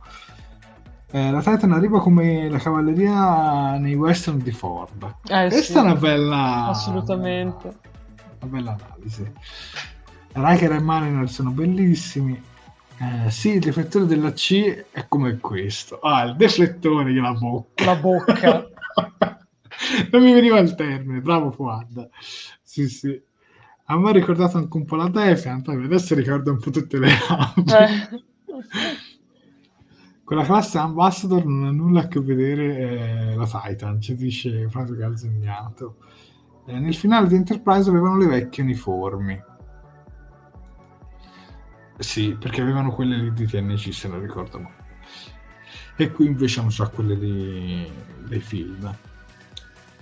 Eh, 1.10 1.30
la 1.30 1.42
Titan 1.42 1.72
arriva 1.72 2.00
come 2.00 2.48
la 2.48 2.58
cavalleria 2.58 3.76
nei 3.76 3.94
western 3.94 4.38
di 4.38 4.52
Ford. 4.52 5.02
Eh, 5.26 5.48
Questa 5.48 5.60
sì. 5.60 5.78
è 5.78 5.80
una 5.80 5.96
bella... 5.96 6.66
Assolutamente. 6.66 7.76
Una 8.40 8.50
bella 8.50 8.78
analisi. 8.78 9.32
Riker 10.32 10.72
e 10.72 10.80
Mariner 10.80 11.28
sono 11.28 11.50
bellissimi. 11.50 12.54
Eh, 12.98 13.30
sì, 13.30 13.56
il 13.56 13.62
riflettore 13.62 14.06
della 14.06 14.32
C 14.32 14.86
è 14.90 15.06
come 15.08 15.36
questo. 15.38 15.98
Ah, 16.00 16.24
il 16.24 16.36
deflettore 16.36 17.12
della 17.12 17.32
bocca. 17.32 17.84
La 17.84 17.96
bocca. 17.96 18.68
non 20.10 20.22
mi 20.22 20.32
veniva 20.32 20.58
il 20.58 20.74
termine, 20.74 21.20
bravo 21.20 21.50
Fuad. 21.50 22.08
Sì, 22.62 22.88
sì. 22.88 23.20
A 23.88 23.98
me 23.98 24.08
ha 24.08 24.12
ricordato 24.12 24.56
anche 24.56 24.76
un 24.76 24.84
po' 24.84 24.96
la 24.96 25.08
Defiant, 25.08 25.68
adesso 25.68 26.14
ricordo 26.14 26.50
un 26.50 26.58
po' 26.58 26.70
tutte 26.70 26.98
le 26.98 27.10
robe. 27.28 27.72
Eh. 27.76 28.24
Con 30.24 30.38
la 30.38 30.44
classe 30.44 30.78
Ambassador 30.78 31.44
non 31.44 31.66
ha 31.66 31.70
nulla 31.70 32.00
a 32.00 32.08
che 32.08 32.20
vedere 32.20 32.76
eh, 32.78 33.34
la 33.36 33.46
Titan, 33.46 34.00
ci 34.00 34.16
dice 34.16 34.68
Franco 34.68 34.96
Calzignato. 34.96 35.98
Eh, 36.66 36.80
nel 36.80 36.96
finale 36.96 37.28
di 37.28 37.36
Enterprise 37.36 37.88
avevano 37.88 38.16
le 38.16 38.26
vecchie 38.26 38.64
uniformi. 38.64 39.40
Sì, 41.98 42.36
perché 42.38 42.60
avevano 42.60 42.92
quelle 42.92 43.16
lì 43.16 43.32
di 43.32 43.46
TNC, 43.46 43.92
se 43.92 44.08
non 44.08 44.20
ricordo 44.20 44.58
male. 44.58 44.84
E 45.96 46.10
qui 46.10 46.26
invece 46.26 46.60
hanno 46.60 46.68
già 46.68 46.86
quelle 46.88 47.18
di... 47.18 47.90
dei 48.26 48.40
film. 48.40 48.94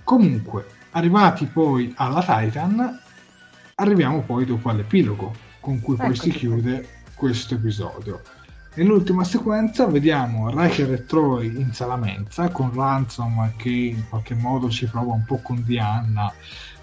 Comunque, 0.03 0.67
arrivati 0.91 1.45
poi 1.45 1.93
alla 1.95 2.21
Titan, 2.21 2.99
arriviamo 3.75 4.21
poi 4.21 4.45
dopo 4.45 4.69
all'epilogo, 4.69 5.33
con 5.59 5.79
cui 5.79 5.95
poi 5.95 6.15
si 6.15 6.29
Eccoci. 6.29 6.37
chiude 6.37 6.89
questo 7.15 7.55
episodio. 7.55 8.21
Nell'ultima 8.75 9.23
sequenza 9.23 9.85
vediamo 9.85 10.49
Riker 10.49 10.91
e 10.91 11.05
Troy 11.05 11.47
in 11.47 11.71
Salamenza 11.71 12.49
con 12.49 12.73
Ransom 12.73 13.55
che 13.55 13.69
in 13.69 14.03
qualche 14.09 14.35
modo 14.35 14.69
ci 14.69 14.85
prova 14.85 15.13
un 15.13 15.23
po' 15.23 15.37
con 15.37 15.63
Diana 15.63 16.31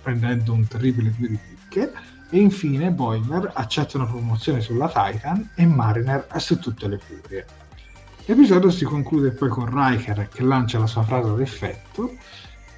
prendendo 0.01 0.55
un 0.55 0.67
terribile 0.67 1.13
due 1.17 1.29
di 1.29 1.39
picche 1.39 1.93
e 2.33 2.39
infine 2.39 2.91
Boiler 2.91 3.51
accetta 3.53 3.99
una 3.99 4.07
promozione 4.07 4.63
sulla 4.63 4.89
Titan 4.89 5.51
e 5.55 5.67
Mariner 5.67 6.27
è 6.29 6.39
su 6.39 6.59
tutte 6.59 6.89
le 6.89 6.97
furie. 6.97 7.45
L'episodio 8.25 8.71
si 8.71 8.87
conclude 8.87 9.33
poi 9.33 9.51
con 9.51 9.67
Riker 9.67 10.29
che 10.29 10.43
lancia 10.43 10.79
la 10.79 10.87
sua 10.87 11.03
frase 11.03 11.35
d'effetto 11.35 12.17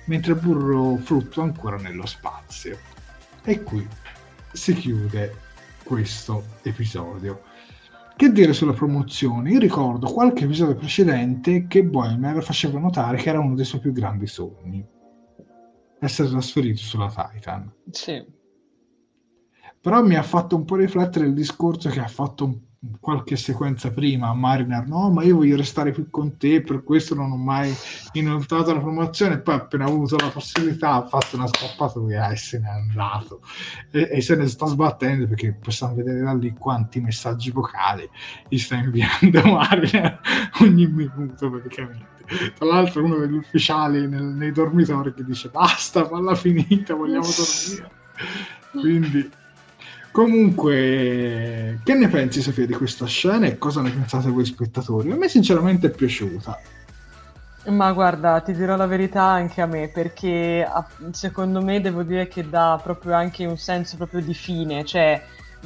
mentre 0.06 0.34
Burro 0.34 0.96
fluttua 0.96 1.44
ancora 1.44 1.76
nello 1.76 2.04
spazio. 2.04 2.76
E 3.44 3.62
qui 3.62 3.86
si 4.52 4.74
chiude 4.74 5.36
questo 5.84 6.42
episodio. 6.62 7.42
Che 8.16 8.32
dire 8.32 8.52
sulla 8.52 8.72
promozione? 8.72 9.50
Io 9.52 9.60
ricordo 9.60 10.12
qualche 10.12 10.44
episodio 10.44 10.74
precedente 10.74 11.68
che 11.68 11.84
Boimer 11.84 12.42
faceva 12.42 12.80
notare 12.80 13.18
che 13.18 13.28
era 13.28 13.38
uno 13.38 13.54
dei 13.54 13.64
suoi 13.64 13.80
più 13.80 13.92
grandi 13.92 14.26
sogni. 14.26 14.84
Essere 16.00 16.28
trasferito 16.28 16.80
sulla 16.80 17.08
Titan. 17.08 17.72
Sì. 17.92 18.42
Però 19.84 20.02
mi 20.02 20.14
ha 20.14 20.22
fatto 20.22 20.56
un 20.56 20.64
po' 20.64 20.76
riflettere 20.76 21.26
il 21.26 21.34
discorso 21.34 21.90
che 21.90 22.00
ha 22.00 22.08
fatto 22.08 22.60
qualche 23.00 23.36
sequenza 23.36 23.90
prima 23.90 24.28
a 24.28 24.34
Mariner. 24.34 24.86
No, 24.86 25.10
ma 25.10 25.22
io 25.24 25.36
voglio 25.36 25.58
restare 25.58 25.92
più 25.92 26.08
con 26.08 26.38
te, 26.38 26.62
per 26.62 26.82
questo 26.82 27.14
non 27.14 27.30
ho 27.30 27.36
mai 27.36 27.70
inoltrato 28.12 28.72
la 28.72 28.80
promozione. 28.80 29.40
Poi 29.40 29.56
appena 29.56 29.84
avuto 29.84 30.16
la 30.16 30.30
possibilità 30.30 30.94
ha 30.94 31.06
fatto 31.06 31.36
una 31.36 31.46
scappatoia 31.46 32.30
e 32.30 32.36
se 32.36 32.60
n'è 32.60 32.68
andato. 32.70 33.42
E, 33.90 34.08
e 34.10 34.20
se 34.22 34.36
ne 34.36 34.48
sta 34.48 34.64
sbattendo 34.64 35.26
perché 35.26 35.52
possiamo 35.52 35.96
vedere 35.96 36.22
da 36.22 36.32
lì 36.32 36.54
quanti 36.54 37.00
messaggi 37.00 37.50
vocali 37.50 38.08
gli 38.48 38.56
sta 38.56 38.76
inviando 38.76 39.42
Mariner 39.52 40.18
ogni 40.62 40.86
minuto 40.86 41.50
praticamente. 41.50 42.24
Tra 42.54 42.64
l'altro 42.64 43.04
uno 43.04 43.16
degli 43.16 43.36
ufficiali 43.36 44.08
nel- 44.08 44.22
nei 44.22 44.50
dormitori 44.50 45.12
che 45.12 45.24
dice 45.24 45.50
basta, 45.50 46.06
falla 46.06 46.34
finita, 46.34 46.94
vogliamo 46.94 47.26
dormire. 47.26 47.90
Quindi 48.72 49.42
Comunque, 50.14 51.80
che 51.82 51.94
ne 51.94 52.06
pensi 52.08 52.40
Sofia 52.40 52.66
di 52.66 52.72
questa 52.72 53.04
scena 53.04 53.46
e 53.46 53.58
cosa 53.58 53.82
ne 53.82 53.90
pensate 53.90 54.30
voi 54.30 54.44
spettatori? 54.44 55.10
A 55.10 55.16
me 55.16 55.28
sinceramente 55.28 55.88
è 55.88 55.90
piaciuta. 55.90 56.56
Ma 57.66 57.90
guarda, 57.92 58.40
ti 58.40 58.52
dirò 58.52 58.76
la 58.76 58.86
verità 58.86 59.22
anche 59.22 59.60
a 59.60 59.66
me, 59.66 59.88
perché 59.88 60.64
secondo 61.10 61.60
me 61.60 61.80
devo 61.80 62.04
dire 62.04 62.28
che 62.28 62.48
dà 62.48 62.78
proprio 62.80 63.14
anche 63.14 63.44
un 63.44 63.56
senso 63.56 63.96
proprio 63.96 64.20
di 64.20 64.34
fine, 64.34 64.84
cioè 64.84 65.20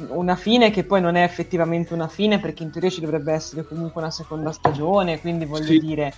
una 0.07 0.35
fine 0.35 0.71
che 0.71 0.83
poi 0.83 1.01
non 1.01 1.15
è 1.15 1.21
effettivamente 1.21 1.93
una 1.93 2.07
fine, 2.07 2.39
perché 2.39 2.63
in 2.63 2.71
teoria 2.71 2.89
ci 2.89 3.01
dovrebbe 3.01 3.33
essere 3.33 3.67
comunque 3.67 4.01
una 4.01 4.09
seconda 4.09 4.51
stagione, 4.51 5.19
quindi 5.19 5.45
voglio 5.45 5.65
Sì. 5.65 5.79
dire, 5.79 6.11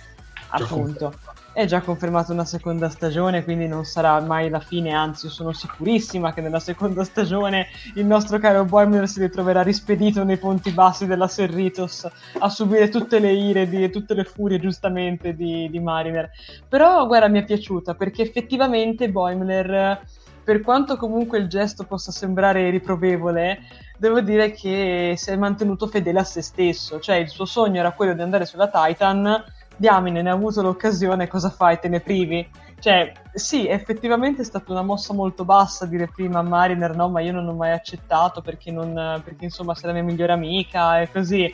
appunto, 0.52 1.18
è 1.52 1.66
già 1.66 1.82
confermata 1.82 2.32
una 2.32 2.46
seconda 2.46 2.88
stagione, 2.88 3.44
quindi 3.44 3.66
non 3.68 3.84
sarà 3.84 4.18
mai 4.20 4.48
la 4.48 4.60
fine, 4.60 4.92
anzi 4.92 5.28
sono 5.28 5.52
sicurissima 5.52 6.32
che 6.32 6.40
nella 6.40 6.60
seconda 6.60 7.04
stagione 7.04 7.66
il 7.94 8.06
nostro 8.06 8.38
caro 8.38 8.64
Boimler 8.64 9.06
si 9.06 9.20
ritroverà 9.20 9.62
rispedito 9.62 10.24
nei 10.24 10.38
ponti 10.38 10.70
bassi 10.70 11.06
della 11.06 11.28
Serritos 11.28 12.08
a 12.38 12.48
subire 12.48 12.88
tutte 12.88 13.18
le 13.18 13.32
ire 13.32 13.68
e 13.68 13.90
tutte 13.90 14.14
le 14.14 14.24
furie 14.24 14.58
giustamente 14.58 15.34
di, 15.34 15.68
di 15.70 15.78
Mariner. 15.78 16.30
Però 16.68 17.06
guarda 17.06 17.28
mi 17.28 17.40
è 17.40 17.44
piaciuta 17.44 17.94
perché 17.94 18.22
effettivamente 18.22 19.10
Boimler, 19.10 20.00
per 20.42 20.62
quanto 20.62 20.96
comunque 20.96 21.38
il 21.38 21.48
gesto 21.48 21.84
possa 21.84 22.12
sembrare 22.12 22.70
riprovevole, 22.70 23.58
devo 23.98 24.22
dire 24.22 24.52
che 24.52 25.14
si 25.18 25.30
è 25.30 25.36
mantenuto 25.36 25.86
fedele 25.86 26.20
a 26.20 26.24
se 26.24 26.40
stesso, 26.40 26.98
cioè 26.98 27.16
il 27.16 27.28
suo 27.28 27.44
sogno 27.44 27.78
era 27.78 27.92
quello 27.92 28.14
di 28.14 28.22
andare 28.22 28.46
sulla 28.46 28.68
Titan, 28.68 29.44
diamine 29.82 30.22
ne 30.22 30.30
ha 30.30 30.34
avuto 30.34 30.62
l'occasione, 30.62 31.26
cosa 31.26 31.50
fai? 31.50 31.78
Te 31.80 31.88
ne 31.88 32.00
privi? 32.00 32.48
Cioè, 32.78 33.12
sì, 33.34 33.66
effettivamente 33.66 34.42
è 34.42 34.44
stata 34.44 34.70
una 34.72 34.82
mossa 34.82 35.12
molto 35.12 35.44
bassa 35.44 35.86
dire 35.86 36.08
prima 36.08 36.38
a 36.38 36.42
Mariner, 36.42 36.94
no, 36.94 37.08
ma 37.08 37.20
io 37.20 37.32
non 37.32 37.48
ho 37.48 37.52
mai 37.54 37.72
accettato 37.72 38.42
perché, 38.42 38.70
non, 38.70 39.20
perché 39.24 39.44
insomma 39.44 39.74
sei 39.74 39.88
la 39.88 39.94
mia 39.94 40.04
migliore 40.04 40.32
amica 40.32 41.00
e 41.00 41.10
così. 41.10 41.52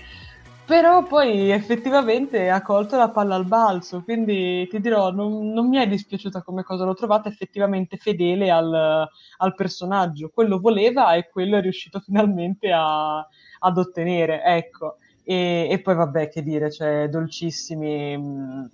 Però 0.66 1.02
poi 1.04 1.50
effettivamente 1.50 2.50
ha 2.50 2.60
colto 2.60 2.98
la 2.98 3.08
palla 3.08 3.36
al 3.36 3.46
balzo, 3.46 4.02
quindi 4.02 4.66
ti 4.68 4.80
dirò, 4.80 5.10
non, 5.10 5.50
non 5.52 5.66
mi 5.66 5.78
è 5.78 5.88
dispiaciuta 5.88 6.42
come 6.42 6.62
cosa, 6.62 6.84
l'ho 6.84 6.92
trovata 6.92 7.30
effettivamente 7.30 7.96
fedele 7.96 8.50
al, 8.50 9.08
al 9.38 9.54
personaggio. 9.54 10.28
Quello 10.28 10.58
voleva 10.60 11.14
e 11.14 11.30
quello 11.30 11.56
è 11.56 11.62
riuscito 11.62 12.00
finalmente 12.00 12.70
a- 12.70 13.26
ad 13.60 13.78
ottenere, 13.78 14.42
ecco. 14.44 14.96
E, 15.30 15.68
e 15.70 15.80
poi 15.82 15.94
vabbè, 15.94 16.28
che 16.28 16.42
dire, 16.42 16.70
cioè 16.70 17.08
dolcissimi 17.08 18.16
mh, 18.16 18.70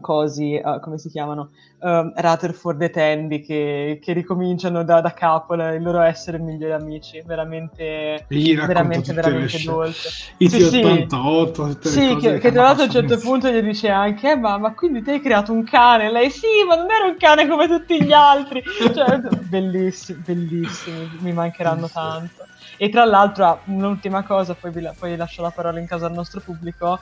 cosi, 0.00 0.54
eh, 0.54 0.80
come 0.80 0.98
si 0.98 1.08
chiamano? 1.08 1.50
Um, 1.78 2.12
Rutherford 2.14 2.82
e 2.82 2.90
Tandy 2.90 3.40
che, 3.40 3.98
che 4.02 4.12
ricominciano 4.12 4.82
da, 4.82 5.00
da 5.00 5.12
capo 5.12 5.54
la- 5.54 5.74
il 5.74 5.82
loro 5.82 6.00
essere 6.00 6.38
migliori 6.38 6.72
amici, 6.72 7.22
veramente, 7.22 8.26
E 8.28 8.56
veramente, 8.62 9.12
veramente 9.12 9.60
dolce. 9.62 10.10
I 10.38 10.48
Sì, 10.48 10.60
sì. 10.60 11.08
T88, 11.10 11.66
tutte 11.72 11.90
le 11.90 12.02
Sì, 12.02 12.02
cose 12.02 12.32
che, 12.32 12.38
che 12.38 12.50
tra 12.50 12.62
l'altro 12.62 12.82
a 12.82 12.86
un 12.86 12.90
certo 12.90 13.18
punto 13.20 13.48
gli 13.48 13.60
dice 13.60 13.88
anche, 13.90 14.32
eh, 14.32 14.36
ma, 14.36 14.58
ma 14.58 14.74
quindi 14.74 15.02
ti 15.02 15.10
hai 15.10 15.20
creato 15.20 15.52
un 15.52 15.62
cane? 15.62 16.10
Lei 16.10 16.30
sì, 16.30 16.46
ma 16.66 16.74
non 16.74 16.90
era 16.90 17.04
un 17.06 17.16
cane 17.16 17.46
come 17.46 17.68
tutti 17.68 18.02
gli 18.02 18.12
altri. 18.12 18.62
Cioè, 18.92 19.18
bellissimi, 19.44 20.20
bellissimi, 20.22 21.08
mi 21.20 21.32
mancheranno 21.32 21.88
tanto. 21.90 22.48
E 22.78 22.88
tra 22.90 23.04
l'altro, 23.04 23.44
ah, 23.46 23.58
un'ultima 23.64 24.22
cosa, 24.22 24.54
poi, 24.54 24.70
vi 24.70 24.80
la- 24.82 24.94
poi 24.98 25.16
lascio 25.16 25.42
la 25.42 25.50
parola 25.50 25.78
in 25.80 25.86
casa 25.86 26.06
al 26.06 26.12
nostro 26.12 26.40
pubblico. 26.40 26.98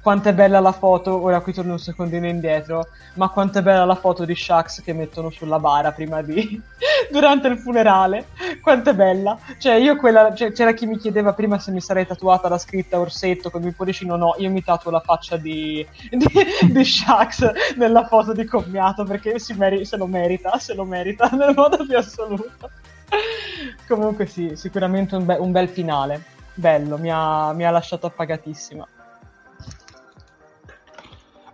Quanto 0.00 0.28
è 0.30 0.34
bella 0.34 0.58
la 0.58 0.72
foto, 0.72 1.22
ora 1.22 1.40
qui 1.40 1.52
torno 1.52 1.72
un 1.72 1.78
secondino 1.78 2.26
indietro, 2.26 2.88
ma 3.14 3.28
quanto 3.28 3.58
è 3.58 3.62
bella 3.62 3.84
la 3.84 3.94
foto 3.94 4.24
di 4.24 4.34
Shax 4.34 4.82
che 4.82 4.92
mettono 4.92 5.30
sulla 5.30 5.60
bara 5.60 5.92
prima 5.92 6.22
di... 6.22 6.60
durante 7.08 7.46
il 7.46 7.56
funerale. 7.58 8.26
Quanto 8.60 8.90
è 8.90 8.94
bella. 8.94 9.38
Cioè, 9.58 9.74
io 9.74 9.94
quella... 9.96 10.34
cioè, 10.34 10.50
c'era 10.50 10.72
chi 10.72 10.86
mi 10.86 10.98
chiedeva 10.98 11.34
prima 11.34 11.60
se 11.60 11.70
mi 11.70 11.80
sarei 11.80 12.04
tatuata 12.04 12.48
la 12.48 12.58
scritta 12.58 12.98
Orsetto 12.98 13.48
con 13.48 13.62
il 13.62 13.76
cuoricino, 13.76 14.16
no, 14.16 14.34
io 14.38 14.50
mi 14.50 14.64
tatuo 14.64 14.90
la 14.90 14.98
faccia 15.00 15.36
di, 15.36 15.86
di, 16.10 16.26
di 16.72 16.84
Shax 16.84 17.76
nella 17.76 18.04
foto 18.06 18.32
di 18.32 18.44
commiato 18.44 19.04
perché 19.04 19.38
si 19.38 19.54
meri- 19.54 19.84
se 19.84 19.96
lo 19.96 20.06
merita, 20.06 20.58
se 20.58 20.74
lo 20.74 20.84
merita 20.84 21.28
nel 21.36 21.54
modo 21.54 21.76
più 21.86 21.96
assoluto. 21.96 22.70
Comunque 23.86 24.26
sì, 24.26 24.52
sicuramente 24.54 25.16
un, 25.16 25.24
be- 25.24 25.36
un 25.36 25.52
bel 25.52 25.68
finale. 25.68 26.22
Bello, 26.54 26.98
mi 26.98 27.10
ha, 27.10 27.52
mi 27.52 27.64
ha 27.64 27.70
lasciato 27.70 28.06
appagatissima. 28.06 28.88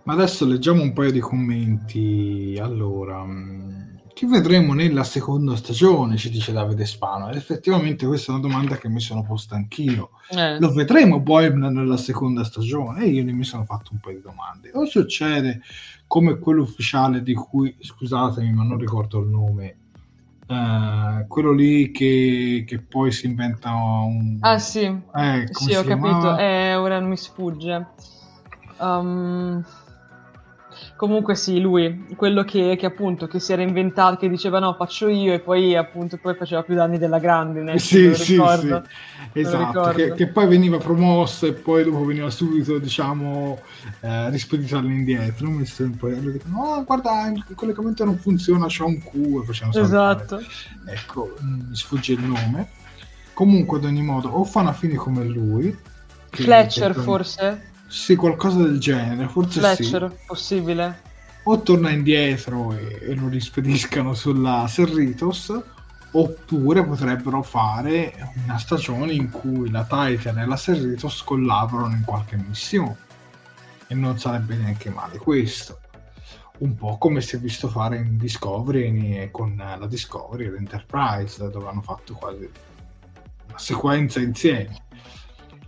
Ma 0.03 0.13
adesso 0.13 0.45
leggiamo 0.45 0.81
un 0.81 0.93
paio 0.93 1.11
di 1.11 1.19
commenti. 1.19 2.57
Allora, 2.59 3.23
mh, 3.23 3.99
che 4.13 4.25
vedremo 4.25 4.73
nella 4.73 5.03
seconda 5.03 5.55
stagione, 5.55 6.17
ci 6.17 6.29
dice 6.29 6.51
Davide 6.51 6.85
Spano. 6.85 7.29
Ed 7.29 7.35
effettivamente 7.35 8.05
questa 8.05 8.31
è 8.31 8.35
una 8.35 8.47
domanda 8.47 8.77
che 8.77 8.89
mi 8.89 8.99
sono 8.99 9.23
posta 9.23 9.55
anch'io. 9.55 10.09
Eh. 10.29 10.59
Lo 10.59 10.73
vedremo 10.73 11.19
Boimler 11.19 11.71
nella 11.71 11.95
seconda 11.95 12.43
stagione? 12.43 13.03
E 13.03 13.09
io 13.09 13.23
mi 13.33 13.43
sono 13.43 13.63
fatto 13.63 13.91
un 13.93 13.99
po' 13.99 14.09
di 14.09 14.19
domande. 14.21 14.71
O 14.73 14.85
succede 14.85 15.61
come 16.07 16.39
quello 16.39 16.63
ufficiale 16.63 17.21
di 17.21 17.33
cui, 17.33 17.77
scusatemi, 17.79 18.51
ma 18.51 18.63
non 18.63 18.77
ricordo 18.77 19.19
il 19.19 19.27
nome, 19.27 19.77
eh, 20.49 21.25
quello 21.27 21.51
lì 21.51 21.91
che, 21.91 22.63
che 22.67 22.79
poi 22.79 23.11
si 23.11 23.27
inventa 23.27 23.71
un... 23.71 24.37
Ah 24.41 24.57
sì, 24.57 24.85
Eh, 25.15 25.47
sì, 25.51 25.73
ho 25.75 25.83
capito, 25.83 25.87
chiamava? 25.87 26.39
eh, 26.39 26.75
ora 26.75 26.99
non 26.99 27.09
mi 27.09 27.17
sfugge. 27.17 27.85
Um, 28.79 29.63
Comunque 30.99 31.33
sì, 31.35 31.61
lui, 31.61 32.07
quello 32.17 32.43
che, 32.43 32.75
che 32.77 32.85
appunto 32.85 33.25
che 33.25 33.39
si 33.39 33.53
era 33.53 33.61
inventato, 33.61 34.17
che 34.17 34.27
diceva 34.27 34.59
no, 34.59 34.73
faccio 34.73 35.07
io 35.07 35.31
e 35.31 35.39
poi 35.39 35.73
appunto 35.77 36.17
poi 36.17 36.35
faceva 36.35 36.61
più 36.61 36.75
danni 36.75 36.97
della 36.97 37.19
grandine. 37.19 37.71
me 37.71 37.79
Sì, 37.79 38.13
sì, 38.15 38.31
ricordo, 38.33 38.83
sì, 39.31 39.39
esatto, 39.39 39.91
che, 39.91 40.13
che 40.13 40.27
poi 40.27 40.47
veniva 40.47 40.77
promosso 40.77 41.45
e 41.45 41.53
poi 41.53 41.85
dopo 41.85 42.03
veniva 42.03 42.29
subito, 42.29 42.79
diciamo, 42.79 43.61
eh, 44.01 44.29
rispedito 44.29 44.75
all'indietro. 44.77 45.49
Mi 45.49 45.65
sembra 45.65 46.09
poi 46.09 46.33
dicono, 46.33 46.75
no, 46.75 46.83
guarda, 46.83 47.31
il 47.33 47.45
collegamento 47.55 48.03
non 48.03 48.17
funziona, 48.17 48.65
c'è 48.65 48.83
un 48.83 48.97
Q 48.99 49.13
e 49.41 49.45
facciamo 49.45 49.71
saltare. 49.71 50.23
Esatto. 50.25 50.41
Ecco, 50.85 51.33
mm, 51.41 51.69
mi 51.69 51.75
sfugge 51.77 52.11
il 52.11 52.23
nome. 52.25 52.67
Comunque, 53.33 53.77
ad 53.77 53.85
ogni 53.85 54.01
modo, 54.01 54.27
o 54.27 54.43
fa 54.43 54.59
una 54.59 54.73
fine 54.73 54.95
come 54.95 55.23
lui. 55.23 55.73
che- 56.29 56.43
Fletcher 56.43 56.93
che- 56.93 56.99
forse? 56.99 57.61
Sì, 57.89 58.15
qualcosa 58.15 58.61
del 58.61 58.79
genere, 58.79 59.27
forse 59.27 59.59
Fletcher, 59.59 60.11
sì. 60.11 60.25
possibile. 60.27 61.01
O 61.43 61.59
torna 61.61 61.89
indietro 61.89 62.71
e, 62.73 62.99
e 63.01 63.15
lo 63.15 63.27
rispediscano 63.27 64.13
sulla 64.13 64.67
Serritos, 64.67 65.51
oppure 66.11 66.85
potrebbero 66.85 67.41
fare 67.41 68.13
una 68.43 68.59
stagione 68.59 69.13
in 69.13 69.31
cui 69.31 69.71
la 69.71 69.81
Titan 69.85 70.37
e 70.37 70.45
la 70.45 70.55
Serritos 70.55 71.23
collaborano 71.23 71.95
in 71.95 72.03
qualche 72.05 72.37
missione. 72.37 72.95
E 73.87 73.95
non 73.95 74.19
sarebbe 74.19 74.55
neanche 74.55 74.91
male 74.91 75.17
questo. 75.17 75.79
Un 76.59 76.75
po' 76.75 76.99
come 76.99 77.21
si 77.21 77.37
è 77.37 77.39
visto 77.39 77.69
fare 77.69 77.97
in 77.97 78.19
Discovery 78.19 79.31
con 79.31 79.55
la 79.55 79.87
Discovery 79.87 80.45
e 80.45 80.51
l'Enterprise, 80.51 81.49
dove 81.49 81.67
hanno 81.67 81.81
fatto 81.81 82.13
quasi 82.13 82.47
una 83.47 83.57
sequenza 83.57 84.19
insieme, 84.19 84.75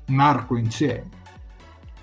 un 0.05 0.19
arco 0.19 0.55
insieme 0.55 1.19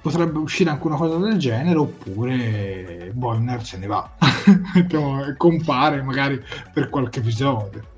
potrebbe 0.01 0.39
uscire 0.39 0.71
anche 0.71 0.87
una 0.87 0.97
cosa 0.97 1.17
del 1.17 1.37
genere 1.39 1.79
oppure 1.79 3.11
Boimler 3.15 3.65
se 3.65 3.79
ne 3.79 3.87
va. 3.87 4.11
Compare 5.37 6.03
magari 6.03 6.43
per 6.73 6.89
qualche 6.89 7.21
episodio. 7.21 7.97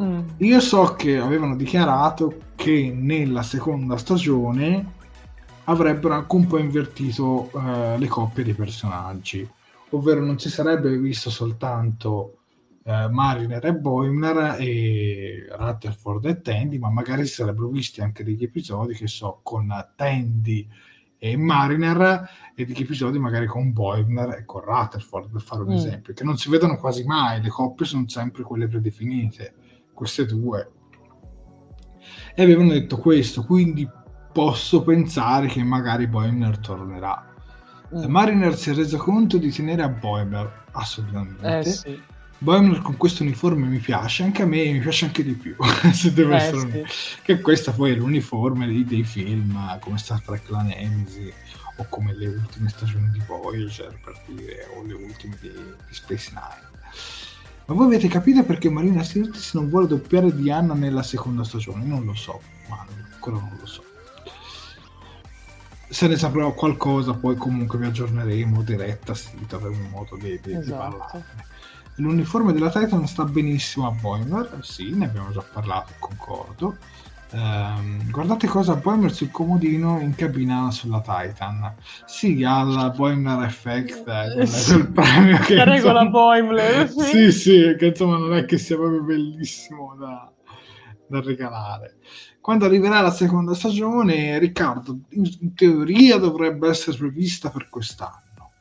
Mm. 0.00 0.20
io 0.38 0.60
so 0.60 0.94
che 0.96 1.16
avevano 1.16 1.56
dichiarato 1.56 2.40
che 2.56 2.92
nella 2.94 3.42
seconda 3.42 3.96
stagione 3.96 4.92
avrebbero 5.64 6.12
anche 6.14 6.36
un 6.36 6.46
po' 6.46 6.58
invertito 6.58 7.50
eh, 7.54 7.98
le 7.98 8.06
coppie 8.06 8.44
di 8.44 8.54
personaggi. 8.54 9.48
Ovvero 9.90 10.22
non 10.22 10.38
si 10.38 10.50
sarebbe 10.50 10.96
visto 10.98 11.30
soltanto 11.30 12.37
eh, 12.88 13.08
Mariner 13.10 13.62
e 13.66 13.74
Boimler 13.74 14.56
e 14.58 15.46
Rutherford 15.50 16.24
e 16.24 16.40
Tandy 16.40 16.78
ma 16.78 16.88
magari 16.90 17.26
si 17.26 17.34
sarebbero 17.34 17.68
visti 17.68 18.00
anche 18.00 18.24
degli 18.24 18.42
episodi 18.44 18.94
che 18.94 19.06
so 19.06 19.40
con 19.42 19.68
Tandy 19.94 20.66
e 21.18 21.36
Mariner 21.36 22.28
e 22.54 22.64
degli 22.64 22.80
episodi 22.80 23.18
magari 23.18 23.44
con 23.46 23.72
Boimler 23.74 24.38
e 24.38 24.44
con 24.46 24.62
Rutherford 24.62 25.30
per 25.30 25.42
fare 25.42 25.62
un 25.62 25.72
Mm. 25.72 25.76
esempio 25.76 26.14
che 26.14 26.24
non 26.24 26.38
si 26.38 26.48
vedono 26.48 26.78
quasi 26.78 27.04
mai 27.04 27.42
le 27.42 27.50
coppie 27.50 27.84
sono 27.84 28.08
sempre 28.08 28.42
quelle 28.42 28.68
predefinite 28.68 29.54
queste 29.92 30.24
due 30.24 30.70
e 32.34 32.42
avevano 32.42 32.70
detto 32.70 32.96
questo 32.96 33.44
quindi 33.44 33.86
posso 34.32 34.82
pensare 34.82 35.48
che 35.48 35.62
magari 35.62 36.06
Boimler 36.06 36.58
tornerà 36.58 37.24
Mm. 37.94 38.04
Mariner 38.04 38.54
si 38.54 38.68
è 38.70 38.74
reso 38.74 38.98
conto 38.98 39.38
di 39.38 39.50
tenere 39.50 39.82
a 39.82 39.88
Boimler 39.88 40.64
assolutamente 40.72 41.58
Eh 41.58 41.64
sì, 41.64 41.98
Boimler 42.40 42.82
con 42.82 42.96
questo 42.96 43.24
uniforme 43.24 43.66
mi 43.66 43.78
piace 43.78 44.22
anche 44.22 44.42
a 44.42 44.46
me 44.46 44.70
mi 44.70 44.78
piace 44.78 45.06
anche 45.06 45.24
di 45.24 45.32
più 45.32 45.56
se 45.92 46.12
devo 46.12 46.32
eh 46.32 46.36
essere 46.36 46.84
sì. 46.88 47.16
che 47.22 47.40
questa 47.40 47.72
poi 47.72 47.90
è 47.90 47.94
l'uniforme 47.94 48.66
dei, 48.66 48.84
dei 48.84 49.02
film 49.02 49.58
come 49.80 49.98
Star 49.98 50.20
Trek 50.22 50.48
La 50.48 50.62
Nemesis 50.62 51.34
o 51.78 51.86
come 51.88 52.14
le 52.14 52.28
ultime 52.28 52.68
stagioni 52.68 53.10
di 53.10 53.20
Voyager 53.26 53.98
per 54.04 54.20
dire 54.26 54.68
o 54.76 54.84
le 54.84 54.94
ultime 54.94 55.36
di, 55.40 55.48
di 55.48 55.94
Space 55.94 56.30
Nine 56.30 56.68
ma 57.68 57.74
voi 57.74 57.84
avete 57.84 58.08
capito 58.08 58.42
perché 58.44 58.70
Marina 58.70 59.02
Sirtis 59.02 59.52
non 59.52 59.68
vuole 59.68 59.86
doppiare 59.86 60.34
Diana 60.34 60.72
nella 60.72 61.02
seconda 61.02 61.44
stagione? 61.44 61.84
Non 61.84 62.02
lo 62.02 62.14
so, 62.14 62.40
ma 62.66 62.86
ancora 63.12 63.36
non 63.36 63.58
lo 63.60 63.66
so. 63.66 63.84
Se 65.86 66.06
ne 66.06 66.16
saprò 66.16 66.54
qualcosa, 66.54 67.12
poi 67.12 67.36
comunque 67.36 67.78
vi 67.78 67.84
aggiorneremo 67.84 68.62
diretta 68.62 69.12
sito, 69.12 69.56
avremo 69.56 69.86
modo 69.90 70.16
di, 70.16 70.40
di, 70.40 70.52
di 70.52 70.52
Esatto. 70.54 70.96
parlarne. 70.96 71.46
L'uniforme 71.98 72.52
della 72.52 72.70
Titan 72.70 73.06
sta 73.08 73.24
benissimo 73.24 73.86
a 73.88 73.90
Boimler, 73.90 74.58
sì, 74.62 74.94
ne 74.94 75.06
abbiamo 75.06 75.32
già 75.32 75.42
parlato, 75.42 75.94
concordo. 75.98 76.76
Ehm, 77.32 78.08
guardate 78.10 78.46
cosa 78.46 78.76
Boimler 78.76 79.12
sul 79.12 79.30
comodino 79.32 79.98
in 80.00 80.14
cabina 80.14 80.70
sulla 80.70 81.00
Titan. 81.00 81.74
Sì, 82.06 82.44
ha 82.44 82.60
il 82.62 82.92
Boimler 82.94 83.42
Effect, 83.42 84.06
eh, 84.06 84.46
Sì. 84.46 84.72
quel 84.74 84.92
premio 84.92 85.38
che 85.38 85.54
La 85.56 85.64
regola 85.64 86.02
insomma- 86.04 86.10
Boimler, 86.10 86.88
sì. 86.88 87.02
sì, 87.04 87.32
sì, 87.32 87.74
che 87.76 87.86
insomma 87.86 88.16
non 88.16 88.34
è 88.34 88.44
che 88.44 88.58
sia 88.58 88.76
proprio 88.76 89.02
bellissimo 89.02 89.96
da, 89.98 90.32
da 91.08 91.20
regalare. 91.20 91.96
Quando 92.40 92.64
arriverà 92.64 93.00
la 93.00 93.10
seconda 93.10 93.54
stagione, 93.54 94.38
Riccardo, 94.38 95.00
in 95.10 95.52
teoria 95.54 96.16
dovrebbe 96.16 96.68
essere 96.68 96.96
prevista 96.96 97.50
per 97.50 97.68
quest'anno, 97.68 98.52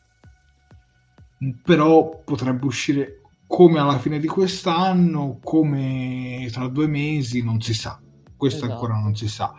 però 1.63 2.21
potrebbe 2.25 2.65
uscire 2.65 3.21
come 3.47 3.79
alla 3.79 3.97
fine 3.97 4.19
di 4.19 4.27
quest'anno, 4.27 5.39
come 5.41 6.47
tra 6.51 6.67
due 6.67 6.87
mesi, 6.87 7.41
non 7.41 7.61
si 7.61 7.73
sa. 7.73 7.99
Questo 8.35 8.65
Esatto. 8.65 8.73
ancora 8.73 8.99
non 8.99 9.15
si 9.15 9.27
sa. 9.27 9.53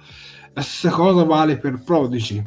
La 0.52 0.62
stessa 0.62 0.94
cosa 0.94 1.24
vale 1.24 1.59
per 1.59 1.82
Prodigy. 1.82 2.44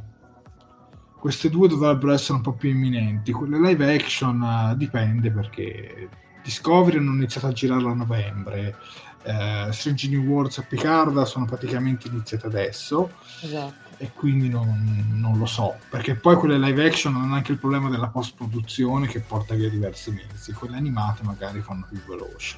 Queste 1.20 1.50
due 1.50 1.68
dovrebbero 1.68 2.14
essere 2.14 2.36
un 2.36 2.42
po' 2.42 2.54
più 2.54 2.70
imminenti. 2.70 3.32
Quelle 3.32 3.60
live 3.60 3.94
action 3.94 4.42
eh, 4.42 4.78
dipende 4.78 5.32
perché 5.32 6.10
Discovery 6.44 6.98
hanno 6.98 7.14
iniziato 7.14 7.48
a 7.48 7.52
girarla 7.52 7.92
a 7.92 7.96
novembre. 7.96 8.76
Eh, 9.24 9.68
Strange 9.72 10.08
New 10.10 10.24
Worlds 10.24 10.58
e 10.58 10.64
Picard 10.64 11.22
sono 11.24 11.46
praticamente 11.46 12.08
iniziate 12.08 12.48
adesso 12.48 13.12
Esatto. 13.42 13.94
e 13.98 14.12
quindi 14.16 14.50
non, 14.50 15.10
non 15.12 15.38
lo 15.38 15.46
so 15.46 15.76
perché 15.92 16.16
poi 16.16 16.36
quelle 16.38 16.58
live 16.58 16.88
action 16.88 17.16
hanno 17.16 17.36
anche 17.36 17.52
il 17.52 17.60
problema 17.60 17.88
della 17.92 18.08
post 18.08 18.34
produzione 18.36 19.06
che 19.06 19.20
porta 19.20 19.54
via 19.54 19.70
diversi 19.70 20.10
mesi 20.10 20.54
quelle 20.54 20.76
animate 20.78 21.22
magari 21.22 21.62
fanno 21.62 21.86
più 21.88 22.02
veloce 22.08 22.58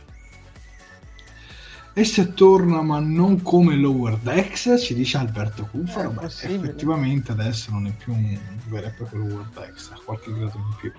e 1.92 2.06
se 2.06 2.34
torna 2.34 2.82
ma 2.82 3.00
non 3.00 3.42
come 3.42 3.76
Lower 3.76 4.16
Decks 4.16 4.76
ci 4.82 4.94
dice 4.94 5.18
Alberto 5.18 5.68
beh, 5.72 6.08
possibile. 6.12 6.70
effettivamente 6.70 7.34
adesso 7.34 7.72
non 7.72 7.88
è 7.88 7.92
più 7.92 8.14
un 8.14 8.40
vero 8.70 8.88
e 8.88 8.92
proprio 8.92 9.20
Lower 9.28 9.46
Decks 9.54 9.92
ha 9.92 10.00
qualche 10.04 10.32
grado 10.32 10.56
in 10.56 10.76
più 10.80 10.92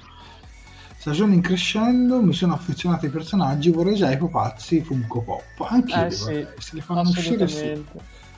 stagione 1.04 1.34
in 1.34 1.42
crescendo 1.42 2.22
mi 2.22 2.32
sono 2.32 2.54
affezionato 2.54 3.04
ai 3.04 3.10
personaggi 3.10 3.68
vorrei 3.70 3.94
già 3.94 4.10
i 4.10 4.16
pupazzi 4.16 4.80
Funko 4.80 5.20
Pop. 5.20 5.66
Anche 5.68 5.92
io 5.92 6.06
Eh 6.06 6.10
sì, 6.10 6.46
se 6.56 6.70
li 6.72 6.80
fanno 6.80 7.02
uscire 7.02 7.46
sì. 7.46 7.84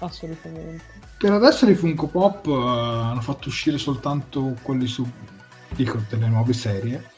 Assolutamente. 0.00 0.82
Per 1.16 1.30
adesso 1.30 1.70
i 1.70 1.76
Funko 1.76 2.08
Pop 2.08 2.44
eh, 2.48 2.50
hanno 2.50 3.20
fatto 3.20 3.50
uscire 3.50 3.78
soltanto 3.78 4.56
quelli 4.62 4.88
su 4.88 5.08
dico 5.76 6.02
delle 6.08 6.26
nuove 6.26 6.52
serie 6.54 7.08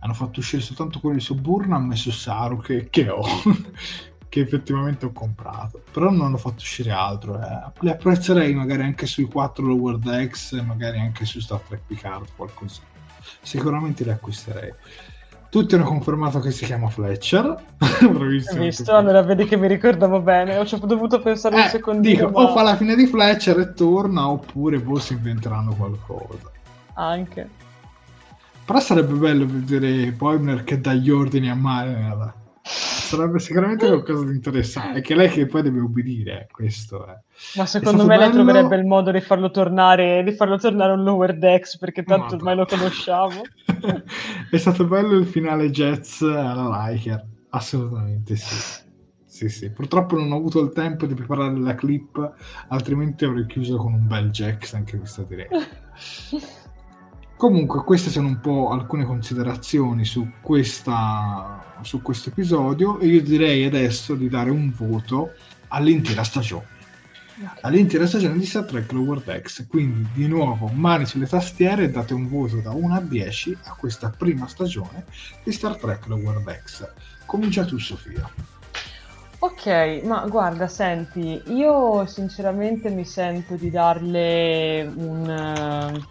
hanno 0.00 0.14
fatto 0.14 0.40
uscire 0.40 0.62
soltanto 0.62 0.98
quelli 0.98 1.20
su 1.20 1.36
Burnham 1.36 1.92
e 1.92 1.96
su 1.96 2.10
Saru 2.10 2.60
che, 2.60 2.88
che 2.90 3.08
ho 3.08 3.22
che 4.28 4.40
effettivamente 4.40 5.06
ho 5.06 5.12
comprato. 5.12 5.80
Però 5.92 6.10
non 6.10 6.22
hanno 6.22 6.38
fatto 6.38 6.56
uscire 6.56 6.90
altro 6.90 7.40
eh. 7.40 7.70
li 7.82 7.90
apprezzerei 7.90 8.52
magari 8.52 8.82
anche 8.82 9.06
sui 9.06 9.26
4 9.26 9.64
Lower 9.64 9.98
Decks 9.98 10.54
magari 10.54 10.98
anche 10.98 11.24
su 11.24 11.38
Star 11.38 11.60
Trek 11.60 11.82
Picard 11.86 12.30
qualcosa 12.34 12.96
sicuramente 13.42 14.04
li 14.04 14.10
acquisterei 14.10 14.72
tutti 15.50 15.74
hanno 15.74 15.84
confermato 15.84 16.40
che 16.40 16.50
si 16.50 16.66
chiama 16.66 16.90
Fletcher 16.90 17.56
bravissimo 18.12 18.62
visto? 18.64 18.82
tutti. 18.82 18.94
Allora 18.94 19.22
vedi 19.22 19.46
che 19.46 19.56
mi 19.56 19.66
ricordavo 19.66 20.20
bene. 20.20 20.58
Ho 20.58 20.66
ho 20.70 20.86
dovuto 20.86 21.20
pensare 21.22 21.54
un 21.54 21.62
Eh, 21.62 21.68
secondino. 21.68 22.26
dico, 22.26 22.30
ma 22.38 22.50
o 22.50 22.52
fa 22.52 22.62
la 22.62 22.76
fine 22.76 22.94
di 22.94 23.06
Fletcher 23.06 23.58
e 23.58 23.72
torna 23.72 24.28
oppure 24.28 24.78
boh 24.78 24.98
si 24.98 25.14
inventeranno 25.14 25.74
qualcosa 25.74 26.50
Anche. 26.94 27.48
Però 28.66 28.78
sarebbe 28.78 29.14
bello 29.14 29.46
vedere 29.46 30.12
Boimler 30.12 30.64
che 30.64 30.78
dà 30.82 30.92
gli 30.92 31.08
ordini 31.08 31.48
a 31.48 31.54
Mariner. 31.54 32.34
Sarebbe 32.68 33.38
sicuramente 33.38 33.86
qualcosa 33.86 34.24
di 34.24 34.34
interessante. 34.34 34.98
È 34.98 35.02
che 35.02 35.14
lei 35.14 35.28
che 35.28 35.46
poi 35.46 35.62
deve 35.62 35.80
ubbidire, 35.80 36.48
questo 36.50 37.06
è. 37.06 37.18
Ma 37.56 37.66
secondo 37.66 38.04
me 38.04 38.16
bello... 38.16 38.20
lei 38.20 38.30
troverebbe 38.30 38.76
il 38.76 38.84
modo 38.84 39.10
di 39.10 39.20
farlo 39.20 39.50
tornare, 39.50 40.22
di 40.22 40.32
farlo 40.32 40.58
tornare 40.58 40.92
un 40.92 41.02
lower 41.02 41.38
decks, 41.38 41.78
perché 41.78 42.04
tanto 42.04 42.34
ormai 42.34 42.56
lo 42.56 42.66
conosciamo. 42.66 43.42
è 44.50 44.56
stato 44.56 44.84
bello 44.84 45.16
il 45.16 45.26
finale 45.26 45.70
Jets 45.70 46.20
alla 46.22 46.86
Riker, 46.86 47.24
assolutamente 47.50 48.36
sì. 48.36 48.86
Sì, 49.24 49.48
sì. 49.48 49.70
Purtroppo 49.70 50.16
non 50.16 50.32
ho 50.32 50.36
avuto 50.36 50.60
il 50.60 50.72
tempo 50.72 51.06
di 51.06 51.14
preparare 51.14 51.56
la 51.58 51.74
clip, 51.76 52.32
altrimenti 52.68 53.24
avrei 53.24 53.46
chiuso 53.46 53.76
con 53.76 53.92
un 53.92 54.06
bel 54.06 54.30
Jax 54.30 54.72
anche 54.74 54.98
questa 54.98 55.22
diretta. 55.22 55.58
Comunque, 57.38 57.84
queste 57.84 58.10
sono 58.10 58.26
un 58.26 58.40
po' 58.40 58.70
alcune 58.70 59.04
considerazioni 59.04 60.04
su, 60.04 60.28
questa, 60.40 61.76
su 61.82 62.02
questo 62.02 62.30
episodio 62.30 62.98
e 62.98 63.06
io 63.06 63.22
direi 63.22 63.64
adesso 63.64 64.16
di 64.16 64.28
dare 64.28 64.50
un 64.50 64.72
voto 64.74 65.34
all'intera 65.68 66.24
stagione. 66.24 66.66
All'intera 67.60 68.08
stagione 68.08 68.36
di 68.36 68.44
Star 68.44 68.64
Trek 68.64 68.90
Lower 68.90 69.20
Decks. 69.20 69.68
Quindi, 69.68 70.08
di 70.14 70.26
nuovo, 70.26 70.66
mani 70.66 71.06
sulle 71.06 71.28
tastiere 71.28 71.84
e 71.84 71.90
date 71.90 72.12
un 72.12 72.28
voto 72.28 72.56
da 72.56 72.72
1 72.72 72.92
a 72.92 73.00
10 73.00 73.56
a 73.66 73.76
questa 73.78 74.10
prima 74.10 74.48
stagione 74.48 75.04
di 75.44 75.52
Star 75.52 75.76
Trek 75.76 76.08
Lower 76.08 76.42
Decks. 76.42 76.92
Comincia 77.24 77.64
tu, 77.64 77.78
Sofia. 77.78 78.28
Ok, 79.38 80.00
ma 80.02 80.26
guarda, 80.26 80.66
senti, 80.66 81.40
io 81.46 82.04
sinceramente 82.06 82.90
mi 82.90 83.04
sento 83.04 83.54
di 83.54 83.70
darle 83.70 84.92
un, 84.92 86.04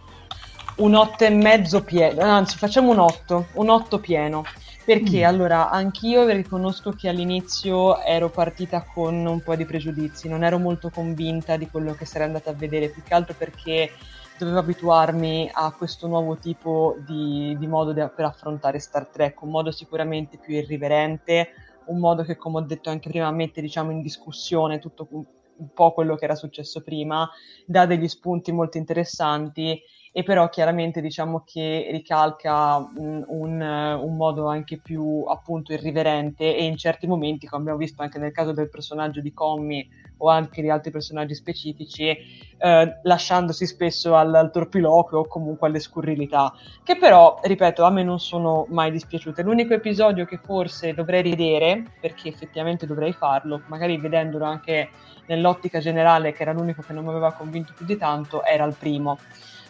un 0.77 0.93
8 0.93 1.23
e 1.23 1.29
mezzo 1.29 1.83
pieno, 1.83 2.21
anzi 2.21 2.57
facciamo 2.57 2.91
un 2.91 2.99
8, 2.99 3.47
un 3.53 3.69
8 3.69 3.99
pieno, 3.99 4.43
perché 4.85 5.21
mm. 5.21 5.23
allora 5.23 5.69
anch'io 5.69 6.27
riconosco 6.27 6.91
che 6.91 7.09
all'inizio 7.09 7.99
ero 8.01 8.29
partita 8.29 8.83
con 8.83 9.25
un 9.25 9.41
po' 9.41 9.55
di 9.55 9.65
pregiudizi, 9.65 10.29
non 10.29 10.43
ero 10.43 10.59
molto 10.59 10.89
convinta 10.89 11.57
di 11.57 11.67
quello 11.67 11.93
che 11.93 12.05
sarei 12.05 12.27
andata 12.27 12.51
a 12.51 12.53
vedere, 12.53 12.89
più 12.89 13.01
che 13.01 13.13
altro 13.13 13.33
perché 13.35 13.91
dovevo 14.37 14.59
abituarmi 14.59 15.49
a 15.51 15.71
questo 15.71 16.05
nuovo 16.05 16.37
tipo 16.37 16.95
di, 16.99 17.55
di 17.57 17.67
modo 17.67 17.91
de- 17.91 18.09
per 18.09 18.25
affrontare 18.25 18.77
Star 18.77 19.07
Trek, 19.07 19.41
un 19.41 19.49
modo 19.49 19.71
sicuramente 19.71 20.37
più 20.37 20.53
irriverente, 20.53 21.49
un 21.85 21.97
modo 21.97 22.21
che, 22.21 22.37
come 22.37 22.57
ho 22.57 22.61
detto 22.61 22.91
anche 22.91 23.09
prima, 23.09 23.31
mette 23.31 23.61
diciamo, 23.61 23.89
in 23.89 24.03
discussione 24.03 24.77
tutto 24.77 25.07
un 25.11 25.73
po' 25.73 25.91
quello 25.91 26.15
che 26.15 26.25
era 26.25 26.35
successo 26.35 26.83
prima, 26.83 27.27
dà 27.65 27.87
degli 27.87 28.07
spunti 28.07 28.51
molto 28.51 28.77
interessanti 28.77 29.81
e 30.17 30.23
però 30.23 30.49
chiaramente 30.49 30.99
diciamo 30.99 31.43
che 31.45 31.89
ricalca 31.91 32.77
un, 32.77 33.23
un, 33.27 33.61
un, 33.61 34.15
modo 34.15 34.47
anche 34.47 34.79
più 34.79 35.23
appunto 35.27 35.73
irriverente 35.73 36.55
e 36.55 36.65
in 36.65 36.75
certi 36.75 37.05
momenti, 37.05 37.45
come 37.45 37.61
abbiamo 37.61 37.77
visto 37.77 38.01
anche 38.01 38.17
nel 38.17 38.31
caso 38.31 38.51
del 38.51 38.67
personaggio 38.67 39.21
di 39.21 39.31
Commi 39.31 39.87
o 40.17 40.27
anche 40.27 40.63
di 40.63 40.71
altri 40.71 40.89
personaggi 40.89 41.35
specifici, 41.35 42.07
eh, 42.07 42.99
lasciandosi 43.03 43.67
spesso 43.67 44.15
al, 44.15 44.33
al 44.33 44.49
torpiloquio 44.49 45.19
o 45.19 45.27
comunque 45.27 45.67
alle 45.67 45.79
scurrilità, 45.79 46.51
che 46.83 46.97
però, 46.97 47.39
ripeto, 47.43 47.83
a 47.83 47.91
me 47.91 48.01
non 48.01 48.19
sono 48.19 48.65
mai 48.69 48.89
dispiaciute. 48.89 49.43
L'unico 49.43 49.75
episodio 49.75 50.25
che 50.25 50.39
forse 50.43 50.95
dovrei 50.95 51.21
rivedere, 51.21 51.83
perché 52.01 52.29
effettivamente 52.29 52.87
dovrei 52.87 53.13
farlo, 53.13 53.61
magari 53.67 53.99
vedendolo 53.99 54.45
anche 54.45 54.89
nell'ottica 55.27 55.77
generale, 55.77 56.31
che 56.31 56.41
era 56.41 56.53
l'unico 56.53 56.81
che 56.81 56.93
non 56.93 57.03
mi 57.03 57.11
aveva 57.11 57.33
convinto 57.33 57.73
più 57.75 57.85
di 57.85 57.97
tanto, 57.97 58.43
era 58.43 58.65
il 58.65 58.73
primo 58.73 59.19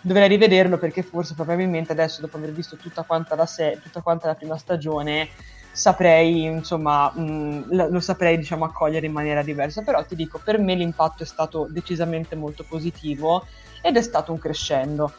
dovrei 0.02 0.28
rivederlo 0.28 0.78
perché 0.78 1.03
forse 1.03 1.34
probabilmente 1.34 1.91
adesso 1.91 2.22
dopo 2.22 2.38
aver 2.38 2.52
visto 2.52 2.76
tutta 2.76 3.03
quanta 3.03 3.36
la, 3.36 3.45
se- 3.45 3.80
tutta 3.82 4.02
quanta 4.02 4.28
la 4.28 4.36
prima 4.36 4.57
stagione 4.57 5.30
saprei 5.78 6.44
insomma 6.45 7.11
mh, 7.14 7.65
lo, 7.69 7.90
lo 7.90 7.99
saprei 7.99 8.38
diciamo 8.38 8.65
accogliere 8.65 9.06
in 9.06 9.11
maniera 9.11 9.44
diversa. 9.44 9.84
Però 9.84 10.03
ti 10.03 10.15
dico 10.15 10.41
per 10.44 10.57
me 10.57 10.74
l'impatto 10.76 11.24
è 11.24 11.26
stato 11.26 11.68
decisamente 11.69 12.36
molto 12.36 12.65
positivo 12.68 13.45
ed 13.82 13.95
è 13.95 14.02
stato 14.02 14.32
un 14.32 14.40
crescendo. 14.40 15.14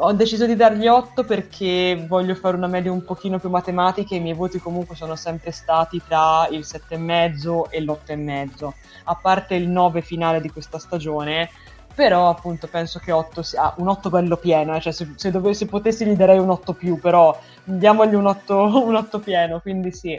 Ho 0.00 0.12
deciso 0.12 0.46
di 0.46 0.54
dargli 0.54 0.86
8 0.86 1.24
perché 1.24 2.04
voglio 2.06 2.34
fare 2.36 2.56
una 2.56 2.68
media 2.68 2.92
un 2.92 3.04
pochino 3.04 3.38
più 3.38 3.50
matematica 3.50 4.14
e 4.14 4.18
i 4.18 4.20
miei 4.20 4.34
voti 4.34 4.60
comunque 4.60 4.94
sono 4.94 5.16
sempre 5.16 5.50
stati 5.50 6.00
tra 6.06 6.46
il 6.50 6.60
7,5 6.60 7.64
e 7.68 7.80
l'8,5 7.80 8.70
a 9.04 9.14
parte 9.16 9.56
il 9.56 9.68
9 9.68 10.00
finale 10.00 10.40
di 10.40 10.50
questa 10.50 10.78
stagione 10.78 11.50
però 11.98 12.28
appunto 12.28 12.68
penso 12.68 13.00
che 13.00 13.10
8 13.10 13.42
sia 13.42 13.60
ah, 13.60 13.74
un 13.78 13.88
8 13.88 14.08
bello 14.08 14.36
pieno, 14.36 14.76
eh, 14.76 14.80
cioè 14.80 14.92
se, 14.92 15.14
se, 15.16 15.32
dovessi, 15.32 15.66
potessi 15.66 16.06
gli 16.06 16.14
darei 16.14 16.38
un 16.38 16.48
8 16.48 16.72
più, 16.74 17.00
però 17.00 17.36
diamogli 17.64 18.14
un 18.14 18.26
8, 18.26 18.54
un 18.86 18.94
8 18.94 19.18
pieno, 19.18 19.58
quindi 19.58 19.90
sì, 19.90 20.16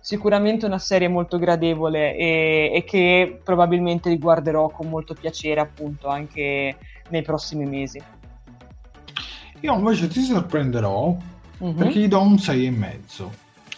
sicuramente 0.00 0.66
una 0.66 0.80
serie 0.80 1.06
molto 1.06 1.38
gradevole 1.38 2.16
e, 2.16 2.72
e, 2.74 2.82
che 2.82 3.40
probabilmente 3.44 4.08
riguarderò 4.08 4.70
con 4.70 4.88
molto 4.88 5.14
piacere 5.14 5.60
appunto 5.60 6.08
anche 6.08 6.76
nei 7.10 7.22
prossimi 7.22 7.64
mesi. 7.64 8.02
Io 9.60 9.72
invece 9.72 10.08
ti 10.08 10.22
sorprenderò 10.22 11.16
mm-hmm. 11.62 11.76
perché 11.76 12.00
gli 12.00 12.08
do 12.08 12.22
un 12.22 12.34
6,5. 12.34 13.28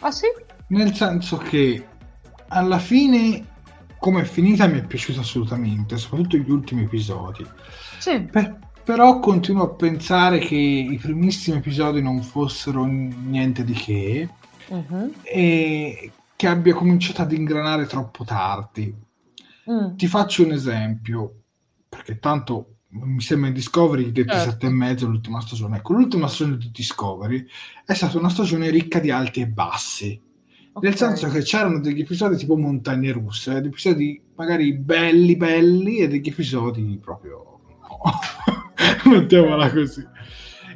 Ah 0.00 0.10
sì? 0.10 0.24
Nel 0.68 0.94
senso 0.94 1.36
che 1.36 1.86
alla 2.48 2.78
fine 2.78 3.44
come 4.02 4.22
è 4.22 4.24
finita 4.24 4.66
mi 4.66 4.80
è 4.80 4.84
piaciuta 4.84 5.20
assolutamente, 5.20 5.96
soprattutto 5.96 6.36
gli 6.36 6.50
ultimi 6.50 6.82
episodi. 6.82 7.46
Sì. 8.00 8.20
Per, 8.22 8.58
però 8.82 9.20
continuo 9.20 9.62
a 9.62 9.74
pensare 9.74 10.40
che 10.40 10.56
i 10.56 10.98
primissimi 11.00 11.58
episodi 11.58 12.02
non 12.02 12.20
fossero 12.20 12.84
niente 12.84 13.62
di 13.62 13.74
che 13.74 14.28
uh-huh. 14.66 15.14
e 15.22 16.10
che 16.34 16.46
abbia 16.48 16.74
cominciato 16.74 17.22
ad 17.22 17.30
ingranare 17.30 17.86
troppo 17.86 18.24
tardi. 18.24 18.92
Mm. 19.70 19.94
Ti 19.94 20.06
faccio 20.08 20.42
un 20.42 20.50
esempio, 20.50 21.42
perché 21.88 22.18
tanto 22.18 22.78
mi 22.88 23.20
sembra 23.20 23.50
in 23.50 23.54
Discovery 23.54 24.10
detto 24.10 24.32
certo. 24.32 24.50
sette 24.50 24.66
e 24.66 24.70
mezzo 24.70 25.06
l'ultima 25.06 25.40
stagione. 25.40 25.76
Ecco, 25.76 25.92
l'ultima 25.92 26.26
stagione 26.26 26.56
di 26.56 26.72
Discovery 26.72 27.46
è 27.84 27.94
stata 27.94 28.18
una 28.18 28.30
stagione 28.30 28.68
ricca 28.68 28.98
di 28.98 29.12
alti 29.12 29.42
e 29.42 29.46
bassi 29.46 30.20
Okay. 30.74 30.88
Nel 30.88 30.96
senso 30.96 31.28
che 31.28 31.42
c'erano 31.42 31.80
degli 31.80 32.00
episodi 32.00 32.36
tipo 32.36 32.56
montagne 32.56 33.12
russe, 33.12 33.52
degli 33.54 33.66
episodi 33.66 34.22
magari 34.36 34.72
belli 34.72 35.36
belli 35.36 35.98
e 35.98 36.08
degli 36.08 36.28
episodi 36.28 36.98
proprio 37.02 37.60
no. 39.04 39.10
mettiamola 39.10 39.70
così. 39.70 40.06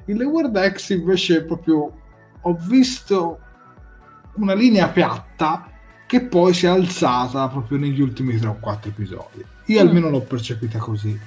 In 0.06 0.18
Lower 0.18 0.51
Decks 0.51 0.90
invece 0.90 1.44
proprio 1.44 1.93
ho 2.43 2.56
visto 2.68 3.40
una 4.35 4.55
linea 4.55 4.89
piatta 4.89 5.70
che 6.06 6.23
poi 6.27 6.52
si 6.52 6.66
è 6.66 6.68
alzata 6.68 7.48
proprio 7.48 7.78
negli 7.78 8.01
ultimi 8.01 8.36
3 8.36 8.48
o 8.48 8.59
4 8.60 8.90
episodi. 8.90 9.44
Io 9.66 9.82
mm. 9.82 9.86
almeno 9.86 10.10
l'ho 10.10 10.20
percepita 10.20 10.78
così. 10.78 11.18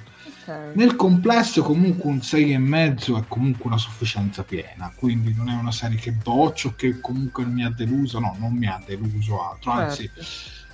Okay. 0.50 0.72
Nel 0.74 0.96
complesso 0.96 1.62
comunque 1.62 2.10
un 2.10 2.16
6,5 2.16 3.18
è 3.18 3.24
comunque 3.28 3.66
una 3.66 3.78
sufficienza 3.78 4.42
piena, 4.42 4.92
quindi 4.94 5.32
non 5.32 5.48
è 5.48 5.54
una 5.54 5.70
serie 5.70 5.96
che 5.96 6.10
boccio, 6.10 6.74
che 6.74 6.98
comunque 6.98 7.44
mi 7.44 7.64
ha 7.64 7.70
deluso, 7.70 8.18
no, 8.18 8.34
non 8.38 8.54
mi 8.54 8.66
ha 8.66 8.82
deluso 8.84 9.40
altro, 9.48 9.70
anzi 9.70 10.10
certo. 10.12 10.30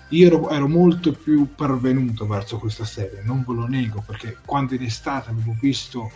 io 0.09 0.27
ero, 0.27 0.51
ero, 0.51 0.69
molto 0.69 1.13
più 1.13 1.55
pervenuto 1.55 2.27
verso 2.27 2.59
questa 2.59 2.87
serie, 2.87 3.23
non 3.23 3.45
ve 3.47 3.55
lo 3.55 3.67
nego, 3.67 4.03
perché 4.07 4.39
quando 4.45 4.75
in 4.75 4.83
estate 4.83 5.29
avevo 5.29 5.55
visto, 5.61 6.11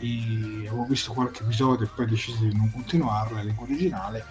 i, 0.00 0.64
avevo 0.66 0.84
visto 0.84 1.12
qualche 1.12 1.44
episodio 1.44 1.86
e 1.86 1.90
poi 1.94 2.06
ho 2.06 2.08
deciso 2.08 2.42
di 2.42 2.56
non 2.56 2.72
continuarla 2.72 3.40
in 3.40 3.46
lingua 3.46 3.64
originale, 3.64 4.24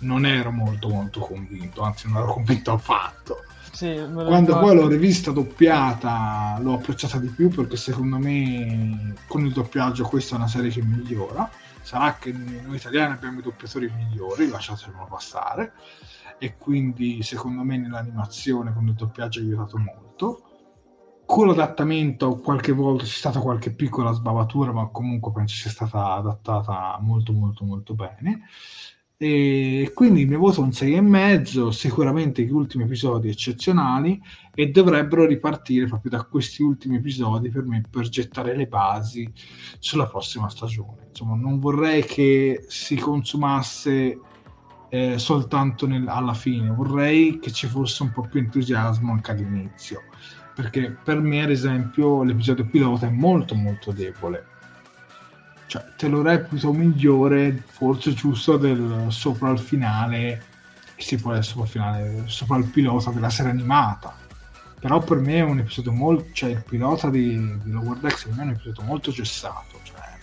non 0.00 0.26
ero 0.26 0.50
molto 0.50 0.88
molto 0.88 1.20
convinto, 1.20 1.82
anzi 1.82 2.08
non 2.08 2.22
ero 2.22 2.32
convinto 2.32 2.72
affatto 2.72 3.44
sì, 3.78 3.94
Quando 4.12 4.58
poi 4.58 4.74
l'ho 4.74 4.88
rivista 4.88 5.30
doppiata 5.30 6.58
l'ho 6.60 6.74
apprezzata 6.74 7.18
di 7.18 7.28
più 7.28 7.48
perché 7.48 7.76
secondo 7.76 8.18
me 8.18 9.14
con 9.28 9.46
il 9.46 9.52
doppiaggio 9.52 10.02
questa 10.02 10.34
è 10.34 10.38
una 10.38 10.48
serie 10.48 10.68
che 10.68 10.82
migliora. 10.82 11.48
Sarà 11.80 12.16
che 12.16 12.32
noi 12.32 12.74
italiani 12.74 13.12
abbiamo 13.12 13.38
i 13.38 13.42
doppiatori 13.42 13.88
migliori, 13.88 14.48
lasciatelo 14.48 15.06
passare. 15.08 15.74
E 16.38 16.56
quindi 16.56 17.22
secondo 17.22 17.62
me 17.62 17.76
nell'animazione 17.76 18.74
con 18.74 18.88
il 18.88 18.94
doppiaggio 18.94 19.38
ha 19.38 19.42
aiutato 19.44 19.78
molto. 19.78 20.42
Con 21.24 21.46
l'adattamento 21.46 22.34
qualche 22.40 22.72
volta 22.72 23.04
c'è 23.04 23.10
stata 23.10 23.38
qualche 23.38 23.72
piccola 23.72 24.10
sbavatura, 24.10 24.72
ma 24.72 24.88
comunque 24.88 25.30
penso 25.30 25.54
sia 25.54 25.70
stata 25.70 26.14
adattata 26.14 26.98
molto 27.00 27.32
molto 27.32 27.64
molto 27.64 27.94
bene. 27.94 28.40
E 29.20 29.90
quindi 29.94 30.26
mi 30.26 30.36
voto 30.36 30.62
un 30.62 30.68
6,5, 30.68 31.70
sicuramente 31.70 32.44
gli 32.44 32.52
ultimi 32.52 32.84
episodi 32.84 33.28
eccezionali 33.28 34.22
e 34.54 34.68
dovrebbero 34.68 35.26
ripartire 35.26 35.86
proprio 35.86 36.12
da 36.12 36.22
questi 36.22 36.62
ultimi 36.62 36.98
episodi 36.98 37.50
per 37.50 37.64
me 37.64 37.82
per 37.90 38.08
gettare 38.08 38.54
le 38.54 38.66
basi 38.66 39.28
sulla 39.80 40.06
prossima 40.06 40.48
stagione. 40.48 41.06
Insomma, 41.08 41.34
non 41.34 41.58
vorrei 41.58 42.04
che 42.04 42.64
si 42.68 42.94
consumasse 42.94 44.20
eh, 44.88 45.18
soltanto 45.18 45.88
nel, 45.88 46.06
alla 46.06 46.34
fine, 46.34 46.70
vorrei 46.70 47.40
che 47.40 47.50
ci 47.50 47.66
fosse 47.66 48.04
un 48.04 48.12
po' 48.12 48.22
più 48.22 48.38
entusiasmo 48.38 49.10
anche 49.10 49.32
all'inizio, 49.32 50.04
perché 50.54 50.92
per 50.92 51.18
me 51.18 51.42
ad 51.42 51.50
esempio 51.50 52.22
l'episodio 52.22 52.66
pilota 52.66 53.08
è 53.08 53.10
molto 53.10 53.56
molto 53.56 53.90
debole 53.90 54.57
cioè, 55.68 55.84
te 55.96 56.08
lo 56.08 56.22
reputo 56.22 56.72
migliore, 56.72 57.62
forse 57.66 58.14
giusto 58.14 58.56
del 58.56 59.06
sopra 59.10 59.50
al 59.50 59.58
finale 59.58 60.42
si 60.96 61.16
può 61.16 61.40
sopra 61.42 61.64
il 61.64 61.68
finale, 61.68 62.22
sopra 62.26 62.56
il 62.56 62.64
pilota 62.64 63.10
della 63.10 63.28
serie 63.28 63.52
animata. 63.52 64.16
Però 64.80 64.98
per 65.00 65.18
me 65.18 65.36
è 65.36 65.42
un 65.42 65.58
episodio 65.58 65.92
molto, 65.92 66.28
cioè 66.32 66.50
il 66.50 66.64
pilota 66.66 67.10
di, 67.10 67.36
di 67.62 67.70
Lower 67.70 67.98
Decks 67.98 68.24
per 68.24 68.34
me 68.34 68.42
è 68.42 68.44
un 68.46 68.50
episodio 68.52 68.82
molto 68.84 69.12
cessato, 69.12 69.78
cioè 69.82 70.16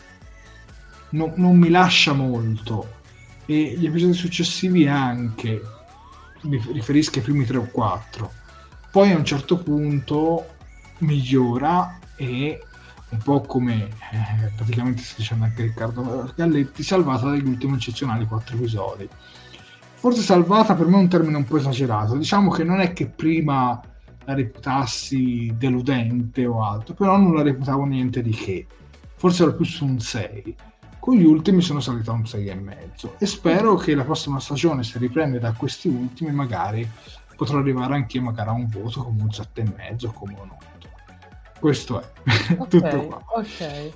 non, 1.09 1.34
non 1.35 1.57
mi 1.57 1.69
lascia 1.69 2.13
molto 2.13 3.03
e 3.45 3.76
gli 3.77 3.85
episodi 3.85 4.13
successivi 4.13 4.88
anche, 4.88 5.61
mi 6.41 6.59
riferisco 6.72 7.19
ai 7.19 7.23
primi 7.23 7.45
3 7.45 7.57
o 7.57 7.69
4. 7.72 8.31
Poi 8.89 9.11
a 9.11 9.17
un 9.17 9.26
certo 9.26 9.59
punto 9.59 10.55
migliora 10.99 11.99
e 12.15 12.63
un 13.10 13.18
po' 13.19 13.41
come 13.41 13.84
eh, 13.84 14.52
praticamente 14.56 15.02
sta 15.02 15.15
dicendo 15.18 15.45
anche 15.45 15.64
Riccardo 15.64 16.32
Galletti, 16.36 16.84
salvata 16.84 17.30
dagli 17.30 17.48
ultimi 17.48 17.76
eccezionali 17.76 18.26
4 18.26 18.56
episodi. 18.56 19.07
Forse 19.95 20.22
salvata 20.22 20.76
per 20.76 20.88
me 20.88 20.98
è 20.98 21.02
un 21.02 21.07
termine 21.07 21.38
un 21.38 21.45
po' 21.45 21.57
esagerato, 21.57 22.15
diciamo 22.15 22.52
che 22.52 22.64
non 22.64 22.80
è 22.80 22.94
che 22.94 23.07
prima 23.07 23.82
la 24.26 24.34
reputassi 24.34 25.53
deludente 25.57 26.45
o 26.45 26.64
altro, 26.64 26.94
però 26.94 27.18
non 27.18 27.36
la 27.36 27.41
reputavo 27.41 27.86
niente 27.86 28.22
di 28.22 28.32
che, 28.32 28.68
forse 29.15 29.44
ero 29.44 29.56
più 29.56 29.65
su 29.65 29.86
un 29.86 29.99
6 29.99 30.56
con 31.06 31.18
gli 31.18 31.23
ultimi 31.23 31.61
sono 31.61 31.82
salito 31.82 32.10
a 32.10 32.15
un 32.15 32.23
6,5 32.23 33.18
e 33.19 33.27
spero 33.27 33.76
che 33.76 33.94
la 33.94 34.03
prossima 34.03 34.40
stagione 34.40 34.82
se 34.82 34.98
riprende 34.98 35.38
da 35.38 35.53
questi 35.53 35.88
ultimi 35.88 36.32
magari 36.32 36.90
potrò 37.36 37.60
arrivare 37.60 37.94
anche 37.94 38.19
magari 38.19 38.49
a 38.49 38.53
un 38.53 38.68
voto 38.68 39.03
come 39.03 39.22
un 39.22 39.27
7,5 39.27 40.11
come 40.11 40.34
un 40.34 40.49
8 40.49 40.74
questo 41.65 41.99
è. 41.99 42.11
Okay, 42.55 42.67
tutto 42.67 43.07
qua. 43.07 43.23
ok. 43.37 43.91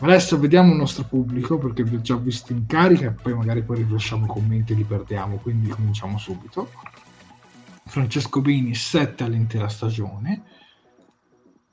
Adesso 0.00 0.38
vediamo 0.38 0.72
il 0.72 0.76
nostro 0.76 1.04
pubblico 1.04 1.56
perché 1.56 1.82
vi 1.82 1.96
ho 1.96 2.00
già 2.02 2.16
visto 2.16 2.52
in 2.52 2.66
carica 2.66 3.06
e 3.06 3.12
poi 3.12 3.32
magari 3.32 3.62
poi 3.62 3.78
rilasciamo 3.78 4.26
commenti 4.26 4.72
e 4.72 4.76
li 4.76 4.84
perdiamo, 4.84 5.36
quindi 5.36 5.70
cominciamo 5.70 6.18
subito. 6.18 6.70
Francesco 7.86 8.42
Bini 8.42 8.74
7 8.74 9.24
all'intera 9.24 9.68
stagione, 9.68 10.42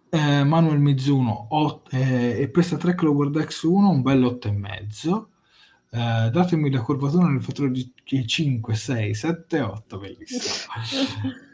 eh, 0.09 0.43
Manuel 0.45 0.79
Mizuno 0.79 1.47
8, 1.49 1.89
eh, 1.97 2.39
e 2.39 2.51
questa 2.51 2.77
Trek 2.77 3.01
Lower 3.01 3.29
Decks 3.29 3.63
1 3.63 3.89
un 3.89 4.01
bel 4.01 4.23
8,5 4.23 5.25
eh, 5.89 6.29
datemi 6.31 6.71
la 6.71 6.81
curvatura 6.81 7.27
nel 7.27 7.43
fattore 7.43 7.71
di 7.71 7.91
5, 8.25 8.73
6, 8.73 9.13
7, 9.13 9.59
8 9.59 9.97
bellissimo 9.97 10.73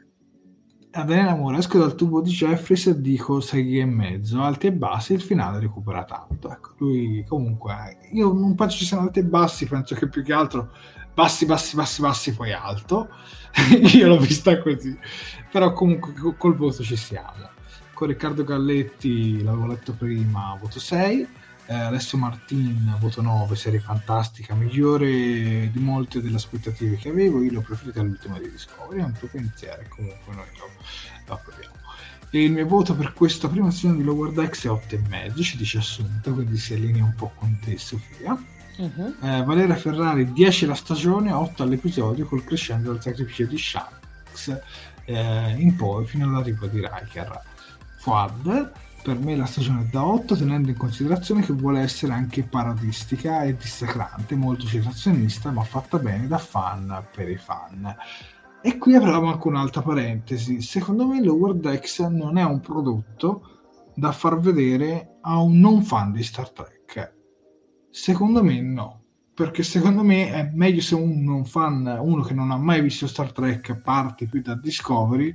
Adriana 0.99 1.35
Mura 1.35 1.59
esco 1.59 1.77
dal 1.77 1.93
tubo 1.93 2.21
di 2.21 2.31
Jeffries 2.31 2.87
e 2.87 2.99
dico 2.99 3.39
6 3.39 3.79
e 3.79 3.85
mezzo? 3.85 4.41
Alti 4.41 4.65
e 4.65 4.71
bassi 4.71 5.13
il 5.13 5.21
finale 5.21 5.59
recupera 5.59 6.03
tanto. 6.03 6.49
Ecco 6.49 6.71
lui 6.79 7.23
comunque 7.27 7.99
io 8.13 8.33
non 8.33 8.55
penso 8.55 8.77
ci 8.77 8.85
siano 8.85 9.03
alti 9.03 9.19
e 9.19 9.23
bassi 9.23 9.67
penso 9.67 9.93
che 9.93 10.07
più 10.07 10.23
che 10.23 10.33
altro 10.33 10.71
bassi 11.13 11.45
bassi 11.45 11.75
bassi 11.75 12.01
bassi 12.01 12.33
poi 12.33 12.51
alto. 12.51 13.09
Io 13.93 14.07
l'ho 14.07 14.17
vista 14.17 14.59
così. 14.59 14.97
Però 15.51 15.71
comunque 15.71 16.13
col 16.35 16.55
voto 16.55 16.81
ci 16.81 16.95
siamo. 16.95 17.49
Con 17.93 18.07
Riccardo 18.07 18.43
Galletti, 18.43 19.43
l'avevo 19.43 19.67
letto 19.67 19.93
prima, 19.93 20.57
voto 20.59 20.79
6, 20.79 21.27
eh, 21.67 21.73
Alessio 21.73 22.17
Martin, 22.17 22.95
voto 22.99 23.21
9, 23.21 23.55
serie 23.55 23.79
fantastica, 23.79 24.55
migliore 24.55 25.69
di 25.69 25.79
molte 25.79 26.21
delle 26.21 26.37
aspettative 26.37 26.95
che 26.95 27.09
avevo, 27.09 27.41
io 27.41 27.51
l'ho 27.51 27.61
preferito 27.61 27.99
all'ultima 27.99 28.39
di 28.39 28.49
Discovery, 28.49 29.01
è 29.01 29.03
un 29.03 29.13
tuo 29.13 29.27
pensiero, 29.27 29.83
comunque 29.89 30.33
noi 30.33 30.45
lo, 30.57 30.69
lo 31.25 31.33
approviamo. 31.33 31.75
E 32.29 32.43
il 32.43 32.51
mio 32.51 32.65
voto 32.65 32.95
per 32.95 33.13
questa 33.13 33.47
prima 33.49 33.69
sezione 33.69 33.97
di 33.97 34.03
Lower 34.03 34.31
Decks 34.31 34.65
è 34.65 34.69
8,5, 34.69 35.41
ci 35.41 35.57
dice 35.57 35.77
Assunta, 35.77 36.31
quindi 36.31 36.57
si 36.57 36.73
allinea 36.73 37.03
un 37.03 37.15
po' 37.15 37.31
con 37.35 37.57
te 37.61 37.77
Sofia. 37.77 38.37
Uh-huh. 38.77 39.15
Eh, 39.21 39.43
Valeria 39.43 39.75
Ferrari 39.75 40.31
10 40.31 40.67
la 40.67 40.75
stagione, 40.75 41.31
8 41.31 41.63
all'episodio 41.63 42.25
col 42.25 42.43
crescendo 42.43 42.91
del 42.91 43.01
sacrificio 43.01 43.45
di 43.45 43.57
Shanks 43.57 44.61
eh, 45.05 45.55
in 45.57 45.75
poi 45.75 46.05
fino 46.05 46.25
all'arrivo 46.25 46.67
di 46.67 46.79
Riker. 46.79 47.41
Fuad 47.97 48.71
per 49.07 49.19
me 49.19 49.37
la 49.37 49.45
stagione 49.45 49.87
da 49.89 50.05
8 50.05 50.35
tenendo 50.35 50.69
in 50.69 50.75
considerazione 50.75 51.41
che 51.41 51.53
vuole 51.53 51.79
essere 51.79 52.11
anche 52.11 52.43
parodistica 52.43 53.43
e 53.43 53.55
dissacrante, 53.55 54.35
molto 54.35 54.65
citazionista 54.65 55.49
ma 55.49 55.63
fatta 55.63 55.97
bene 55.97 56.27
da 56.27 56.37
fan 56.37 57.07
per 57.15 57.29
i 57.29 57.37
fan. 57.37 57.95
E 58.61 58.77
qui 58.77 58.95
avremo 58.95 59.31
anche 59.31 59.47
un'altra 59.47 59.81
parentesi. 59.81 60.59
Secondo 60.59 61.07
me 61.07 61.23
Lower 61.23 61.53
Decks 61.53 61.99
non 61.99 62.37
è 62.37 62.43
un 62.43 62.59
prodotto 62.59 63.93
da 63.95 64.11
far 64.11 64.41
vedere 64.41 65.19
a 65.21 65.39
un 65.39 65.57
non 65.57 65.83
fan 65.83 66.11
di 66.11 66.21
Star 66.21 66.49
Trek. 66.49 67.15
Secondo 67.89 68.43
me 68.43 68.59
no. 68.59 69.03
Perché 69.33 69.63
secondo 69.63 70.03
me 70.03 70.33
è 70.33 70.51
meglio 70.53 70.81
se 70.81 70.95
un 70.95 71.23
non 71.23 71.45
fan, 71.45 71.97
uno 72.01 72.23
che 72.23 72.33
non 72.33 72.51
ha 72.51 72.57
mai 72.57 72.81
visto 72.81 73.07
Star 73.07 73.31
Trek, 73.31 73.79
parte 73.79 74.27
più 74.27 74.41
da 74.41 74.55
Discovery 74.55 75.33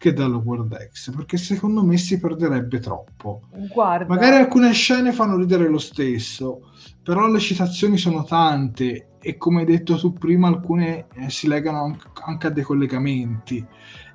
che 0.00 0.14
dallo 0.14 0.40
World 0.42 0.88
X 0.90 1.14
perché 1.14 1.36
secondo 1.36 1.84
me 1.84 1.98
si 1.98 2.18
perderebbe 2.18 2.78
troppo. 2.78 3.42
Guarda. 3.70 4.06
magari 4.06 4.36
alcune 4.36 4.72
scene 4.72 5.12
fanno 5.12 5.36
ridere 5.36 5.68
lo 5.68 5.76
stesso 5.76 6.70
però 7.02 7.28
le 7.28 7.38
citazioni 7.38 7.98
sono 7.98 8.24
tante 8.24 9.16
e 9.20 9.36
come 9.36 9.60
hai 9.60 9.66
detto 9.66 9.98
tu 9.98 10.14
prima 10.14 10.48
alcune 10.48 11.06
eh, 11.12 11.28
si 11.28 11.48
legano 11.48 11.98
anche 12.24 12.46
a 12.46 12.50
dei 12.50 12.62
collegamenti. 12.62 13.62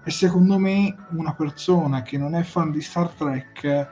E 0.04 0.10
secondo 0.10 0.58
me 0.58 0.96
una 1.12 1.36
persona 1.36 2.02
che 2.02 2.18
non 2.18 2.34
è 2.34 2.42
fan 2.42 2.72
di 2.72 2.82
Star 2.82 3.10
Trek 3.10 3.90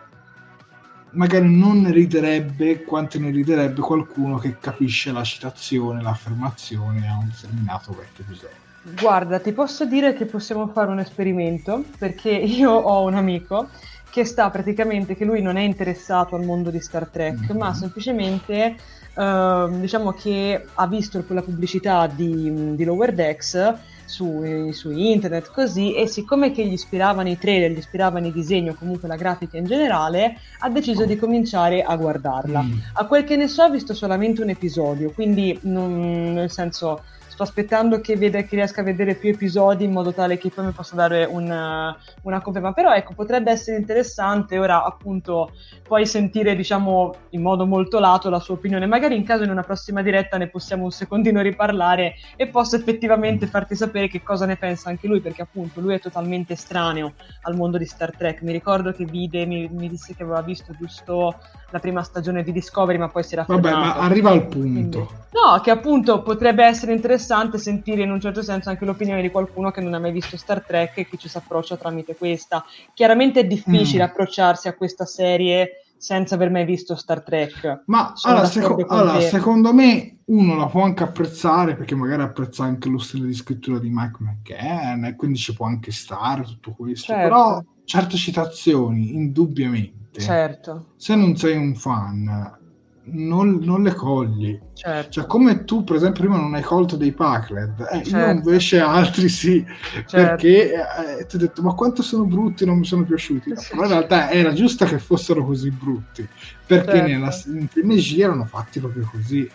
magari 1.11 1.55
non 1.55 1.81
ne 1.81 1.91
riderebbe 1.91 2.81
quanto 2.85 3.19
ne 3.19 3.29
riderebbe 3.29 3.81
qualcuno 3.81 4.39
che 4.39 4.57
capisce 4.57 5.11
la 5.11 5.23
citazione, 5.23 6.01
l'affermazione 6.01 7.07
a 7.07 7.17
un 7.17 7.29
determinato 7.29 7.91
vecchio 7.91 8.23
episodio 8.23 8.63
Guarda, 8.84 9.39
ti 9.39 9.53
posso 9.53 9.85
dire 9.85 10.14
che 10.14 10.26
possiamo 10.26 10.68
fare 10.68 10.91
un 10.91 10.99
esperimento 10.99 11.85
perché 11.97 12.30
io 12.31 12.72
ho 12.72 13.05
un 13.05 13.15
amico 13.15 13.69
che 14.10 14.26
sta 14.26 14.49
praticamente, 14.49 15.15
che 15.15 15.26
lui 15.26 15.41
non 15.41 15.55
è 15.55 15.61
interessato 15.61 16.35
al 16.35 16.43
mondo 16.43 16.69
di 16.69 16.80
Star 16.80 17.07
Trek, 17.07 17.39
mm-hmm. 17.39 17.57
ma 17.57 17.73
semplicemente 17.73 18.76
uh, 19.15 19.80
diciamo 19.80 20.11
che 20.11 20.65
ha 20.72 20.85
visto 20.85 21.23
la 21.30 21.41
pubblicità 21.41 22.07
di, 22.07 22.76
di 22.76 22.84
Lower 22.84 23.14
Decks 23.14 23.73
su, 24.05 24.69
su, 24.72 24.91
internet 24.91 25.49
così 25.51 25.95
e 25.95 26.05
siccome 26.05 26.51
che 26.51 26.65
gli 26.65 26.73
ispiravano 26.73 27.30
i 27.30 27.39
trailer, 27.39 27.72
gli 27.72 27.77
ispiravano 27.77 28.27
i 28.27 28.31
disegni 28.31 28.69
o 28.69 28.76
comunque 28.76 29.07
la 29.07 29.15
grafica 29.15 29.57
in 29.57 29.65
generale, 29.65 30.38
ha 30.60 30.69
deciso 30.69 31.05
di 31.05 31.15
cominciare 31.15 31.81
a 31.81 31.95
guardarla. 31.95 32.61
Mm. 32.61 32.77
A 32.93 33.05
quel 33.05 33.23
che 33.23 33.35
ne 33.38 33.47
so 33.47 33.64
ha 33.64 33.69
visto 33.69 33.93
solamente 33.93 34.43
un 34.43 34.49
episodio, 34.49 35.11
quindi 35.11 35.57
non, 35.64 36.34
nel 36.34 36.51
senso 36.51 37.01
sto 37.34 37.41
aspettando 37.41 37.99
che, 37.99 38.15
veda, 38.15 38.43
che 38.43 38.55
riesca 38.55 38.81
a 38.81 38.84
vedere 38.84 39.15
più 39.15 39.30
episodi 39.30 39.85
in 39.85 39.91
modo 39.91 40.14
tale 40.14 40.38
che 40.38 40.51
poi 40.51 40.65
mi 40.65 40.72
possa 40.72 40.95
dare 40.95 41.26
una, 41.26 41.97
una 42.22 42.41
conferma. 42.41 42.73
Però 42.73 42.93
ecco, 42.93 43.15
potrebbe 43.15 43.49
essere 43.49 43.77
interessante 43.77 44.60
ora 44.60 44.84
appunto 44.84 45.51
poi 45.81 46.05
sentire 46.05 46.55
diciamo 46.55 47.15
in 47.31 47.41
modo 47.41 47.65
molto 47.65 47.97
lato 47.97 48.30
la 48.30 48.39
sua 48.39 48.53
opinione. 48.53 48.85
Magari 48.85 49.15
in 49.15 49.23
caso 49.23 49.43
in 49.43 49.49
una 49.49 49.64
prossima 49.64 50.03
diretta 50.03 50.38
ne 50.38 50.47
possiamo 50.47 50.84
un 50.84 50.91
secondino 50.91 51.41
riparlare 51.41 52.14
e 52.35 52.47
posso 52.49 52.76
effettivamente 52.76 53.47
farti 53.47 53.76
sapere 53.76 54.07
che 54.07 54.22
cosa 54.22 54.45
ne 54.45 54.55
pensa 54.55 54.89
anche 54.89 55.07
lui, 55.07 55.19
perché 55.19 55.41
appunto 55.41 55.81
lui 55.81 55.95
è 55.95 55.99
totalmente 55.99 56.53
estraneo 56.53 57.14
al 57.41 57.55
mondo 57.55 57.80
di 57.80 57.85
Star 57.85 58.15
Trek. 58.15 58.43
Mi 58.43 58.51
ricordo 58.51 58.91
che 58.91 59.05
vide, 59.05 59.47
mi, 59.47 59.68
mi 59.72 59.89
disse 59.89 60.14
che 60.14 60.22
aveva 60.22 60.43
visto 60.43 60.72
giusto 60.77 61.35
la 61.73 61.79
prima 61.79 62.03
stagione 62.03 62.43
di 62.43 62.51
Discovery, 62.51 62.99
ma 62.99 63.09
poi 63.09 63.23
si 63.23 63.33
era 63.33 63.45
fermato. 63.45 63.67
Vabbè, 63.67 63.83
ma 63.83 63.95
arriva 63.95 64.29
al 64.29 64.45
punto. 64.45 65.09
No, 65.31 65.59
che 65.59 65.71
appunto 65.71 66.21
potrebbe 66.21 66.63
essere 66.63 66.93
interessante 66.93 67.57
sentire 67.57 68.03
in 68.03 68.11
un 68.11 68.21
certo 68.21 68.43
senso 68.43 68.69
anche 68.69 68.85
l'opinione 68.85 69.23
di 69.23 69.31
qualcuno 69.31 69.71
che 69.71 69.81
non 69.81 69.95
ha 69.95 69.99
mai 69.99 70.11
visto 70.11 70.37
Star 70.37 70.61
Trek 70.61 70.99
e 70.99 71.07
che 71.07 71.17
ci 71.17 71.27
si 71.27 71.35
approccia 71.35 71.75
tramite 71.75 72.15
questa. 72.15 72.63
Chiaramente 72.93 73.39
è 73.39 73.45
difficile 73.45 74.03
mm. 74.03 74.07
approcciarsi 74.07 74.67
a 74.67 74.75
questa 74.75 75.05
serie 75.05 75.83
senza 75.97 76.35
aver 76.35 76.51
mai 76.51 76.63
visto 76.63 76.95
Star 76.95 77.23
Trek. 77.23 77.83
Ma 77.87 78.13
allora, 78.21 78.45
seco- 78.45 78.85
allora 78.87 79.19
secondo 79.21 79.73
me 79.73 80.19
uno 80.25 80.55
la 80.55 80.67
può 80.67 80.83
anche 80.83 81.01
apprezzare 81.01 81.75
perché 81.75 81.95
magari 81.95 82.21
apprezza 82.21 82.63
anche 82.63 82.87
lo 82.87 82.99
stile 82.99 83.25
di 83.25 83.33
scrittura 83.33 83.79
di 83.79 83.89
Mike 83.89 84.17
McCann 84.19 85.05
e 85.05 85.15
quindi 85.15 85.39
ci 85.39 85.55
può 85.55 85.65
anche 85.65 85.91
stare 85.91 86.43
tutto 86.43 86.75
questo. 86.77 87.13
Certo. 87.13 87.23
Però 87.23 87.63
certe 87.85 88.15
citazioni, 88.15 89.15
indubbiamente 89.15 90.02
Certo. 90.22 90.94
Se 90.95 91.15
non 91.15 91.35
sei 91.35 91.57
un 91.57 91.76
fan, 91.76 92.61
non, 93.06 93.60
non 93.61 93.84
le 93.84 93.94
cogli. 93.94 94.60
Certo. 94.73 95.11
Cioè, 95.11 95.26
come 95.26 95.64
tu, 95.65 95.84
per 95.84 95.98
esempio, 95.98 96.23
prima 96.23 96.38
non 96.38 96.53
hai 96.53 96.61
colto 96.61 96.95
dei 96.95 97.11
Packlet, 97.11 97.80
eh, 97.91 98.03
certo. 98.03 98.18
io 98.18 98.30
invece 98.30 98.80
altri 98.80 99.30
sì, 99.30 99.65
certo. 99.91 100.15
perché 100.15 100.73
eh, 101.19 101.26
ti 101.26 101.35
ho 101.35 101.40
detto, 101.40 101.61
ma 101.61 101.73
quanto 101.73 102.02
sono 102.02 102.26
brutti, 102.26 102.65
non 102.65 102.77
mi 102.77 102.85
sono 102.85 103.03
piaciuti. 103.03 103.49
No, 103.49 103.61
però 103.69 103.84
in 103.84 103.90
realtà 103.90 104.30
era 104.30 104.53
giusto 104.53 104.85
che 104.85 104.99
fossero 104.99 105.45
così 105.45 105.69
brutti, 105.72 106.27
perché 106.65 106.91
certo. 106.91 107.07
nella, 107.07 107.41
in 107.45 107.68
PNG 107.68 108.19
erano 108.19 108.45
fatti 108.45 108.80
proprio 108.80 109.10
così. 109.11 109.49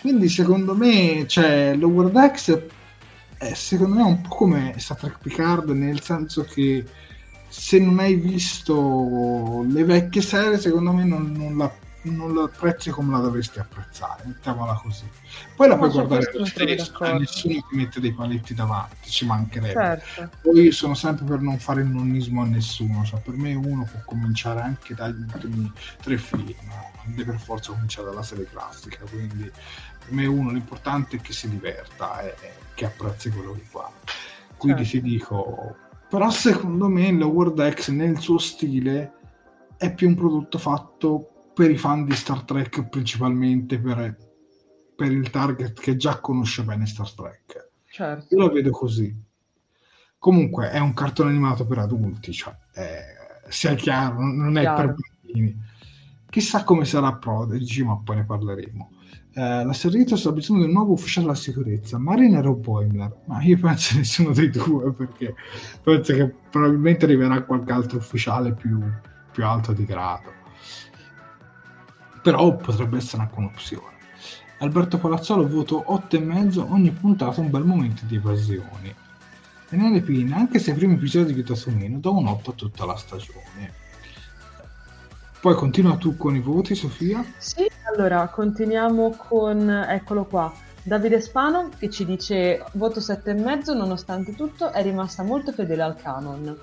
Quindi, 0.00 0.28
secondo 0.28 0.74
me, 0.74 1.24
cioè, 1.26 1.74
l'Over 1.76 2.10
Decks 2.10 2.58
è, 3.38 3.52
secondo 3.54 3.96
me, 3.96 4.02
un 4.02 4.20
po' 4.22 4.34
come 4.34 4.74
Star 4.78 4.96
Trek 4.96 5.18
Picard, 5.20 5.68
nel 5.70 6.00
senso 6.00 6.42
che 6.44 6.84
se 7.56 7.78
non 7.78 8.00
hai 8.00 8.16
visto 8.16 9.64
le 9.68 9.84
vecchie 9.84 10.22
serie, 10.22 10.58
secondo 10.58 10.92
me 10.92 11.04
non, 11.04 11.30
non, 11.30 11.56
la, 11.56 11.72
non 12.02 12.32
lo 12.32 12.42
apprezzi 12.42 12.90
come 12.90 13.12
la 13.12 13.20
dovresti 13.20 13.60
apprezzare, 13.60 14.24
mettiamola 14.26 14.74
così. 14.82 15.04
Poi 15.54 15.68
la 15.68 15.76
puoi 15.76 15.90
su 15.90 16.04
guardare 16.04 16.32
lo 16.34 16.44
stesso, 16.44 17.16
nessuno 17.16 17.54
ti 17.68 17.76
mette 17.76 18.00
dei 18.00 18.12
paletti 18.12 18.54
davanti, 18.54 19.08
ci 19.08 19.24
mancherebbe. 19.24 19.72
Certo. 19.72 20.30
Poi 20.42 20.72
sono 20.72 20.94
sempre 20.94 21.24
per 21.24 21.40
non 21.40 21.58
fare 21.60 21.82
il 21.82 21.86
nonnismo 21.86 22.42
a 22.42 22.46
nessuno, 22.46 23.04
cioè 23.04 23.20
per 23.20 23.34
me 23.34 23.54
uno 23.54 23.88
può 23.88 24.00
cominciare 24.04 24.60
anche 24.60 24.94
dagli 24.94 25.22
ultimi 25.22 25.72
tre 26.02 26.18
film, 26.18 26.52
non 27.04 27.14
deve 27.14 27.30
per 27.32 27.40
forza 27.40 27.70
cominciare 27.70 28.08
dalla 28.08 28.24
serie 28.24 28.48
classica, 28.50 28.98
quindi 29.08 29.44
per 29.44 30.12
me 30.12 30.26
uno 30.26 30.50
l'importante 30.50 31.16
è 31.16 31.20
che 31.20 31.32
si 31.32 31.48
diverta 31.48 32.20
e 32.20 32.34
e 32.40 32.52
che 32.74 32.86
apprezzi 32.86 33.30
quello 33.30 33.52
che 33.52 33.62
fa. 33.62 33.88
Quindi 34.56 34.84
Certo. 34.84 35.06
ti 35.06 35.12
dico, 35.12 35.76
però 36.14 36.30
secondo 36.30 36.86
me 36.86 37.10
Lower 37.10 37.52
Decks 37.52 37.88
nel 37.88 38.20
suo 38.20 38.38
stile 38.38 39.14
è 39.76 39.92
più 39.92 40.06
un 40.06 40.14
prodotto 40.14 40.58
fatto 40.58 41.50
per 41.52 41.72
i 41.72 41.76
fan 41.76 42.04
di 42.04 42.14
Star 42.14 42.44
Trek 42.44 42.88
principalmente 42.88 43.80
per, 43.80 44.16
per 44.94 45.10
il 45.10 45.28
target 45.30 45.80
che 45.80 45.96
già 45.96 46.20
conosce 46.20 46.62
bene 46.62 46.86
Star 46.86 47.10
Trek. 47.10 47.70
Certo. 47.90 48.32
Io 48.32 48.46
la 48.46 48.52
vedo 48.52 48.70
così. 48.70 49.12
Comunque 50.16 50.70
è 50.70 50.78
un 50.78 50.94
cartone 50.94 51.30
animato 51.30 51.66
per 51.66 51.78
adulti, 51.78 52.32
cioè 52.32 52.56
eh, 52.74 53.48
sia 53.48 53.74
chiaro, 53.74 54.20
non 54.20 54.36
non 54.36 54.56
è 54.56 54.60
Chiaro. 54.60 54.94
per 54.94 54.94
bambini. 54.94 55.60
Chissà 56.30 56.62
come 56.62 56.84
sarà 56.84 57.12
Prodigy, 57.16 57.82
ma 57.82 57.96
poi 57.96 58.14
ne 58.14 58.24
parleremo. 58.24 58.90
Eh, 59.36 59.64
la 59.64 59.72
serie 59.72 60.06
sta 60.16 60.30
bisogno 60.30 60.60
di 60.60 60.66
un 60.66 60.72
nuovo 60.72 60.92
ufficiale 60.92 61.26
della 61.26 61.38
sicurezza, 61.38 61.98
Mariner 61.98 62.46
o 62.46 62.54
Boimler? 62.54 63.12
Ma 63.24 63.42
io 63.42 63.58
penso 63.58 63.96
nessuno 63.96 64.32
dei 64.32 64.48
due, 64.48 64.92
perché 64.92 65.34
penso 65.82 66.14
che 66.14 66.32
probabilmente 66.50 67.04
arriverà 67.04 67.42
qualche 67.42 67.72
altro 67.72 67.98
ufficiale 67.98 68.52
più, 68.52 68.80
più 69.32 69.44
alto 69.44 69.72
di 69.72 69.84
grado. 69.84 70.32
Però 72.22 72.54
potrebbe 72.56 72.98
essere 72.98 73.22
anche 73.22 73.34
un'opzione. 73.36 73.92
Alberto 74.58 74.98
Palazzolo 74.98 75.48
voto 75.48 75.84
8,5 75.88 76.58
ogni 76.70 76.92
puntata 76.92 77.40
un 77.40 77.50
bel 77.50 77.64
momento 77.64 78.02
di 78.06 78.14
evasioni. 78.14 78.94
Daniele 79.68 80.00
Pina, 80.00 80.36
anche 80.36 80.60
se 80.60 80.70
i 80.70 80.74
primi 80.74 80.94
episodi 80.94 81.34
piuttosto 81.34 81.72
meno, 81.72 81.98
do 81.98 82.16
un 82.16 82.28
8 82.28 82.50
a 82.50 82.54
tutta 82.54 82.84
la 82.84 82.94
stagione. 82.94 83.82
Poi 85.40 85.54
continua 85.56 85.96
tu 85.96 86.16
con 86.16 86.36
i 86.36 86.40
voti, 86.40 86.74
Sofia. 86.74 87.22
Sì, 87.36 87.68
allora 87.96 88.26
continuiamo 88.26 89.14
con, 89.16 89.70
eccolo 89.70 90.24
qua, 90.24 90.52
Davide 90.82 91.20
Spano 91.20 91.70
che 91.78 91.88
ci 91.88 92.04
dice 92.04 92.64
voto 92.72 92.98
7,5 92.98 93.74
nonostante 93.74 94.34
tutto 94.34 94.72
è 94.72 94.82
rimasta 94.82 95.22
molto 95.22 95.52
fedele 95.52 95.82
al 95.82 95.96
canon. 95.96 96.56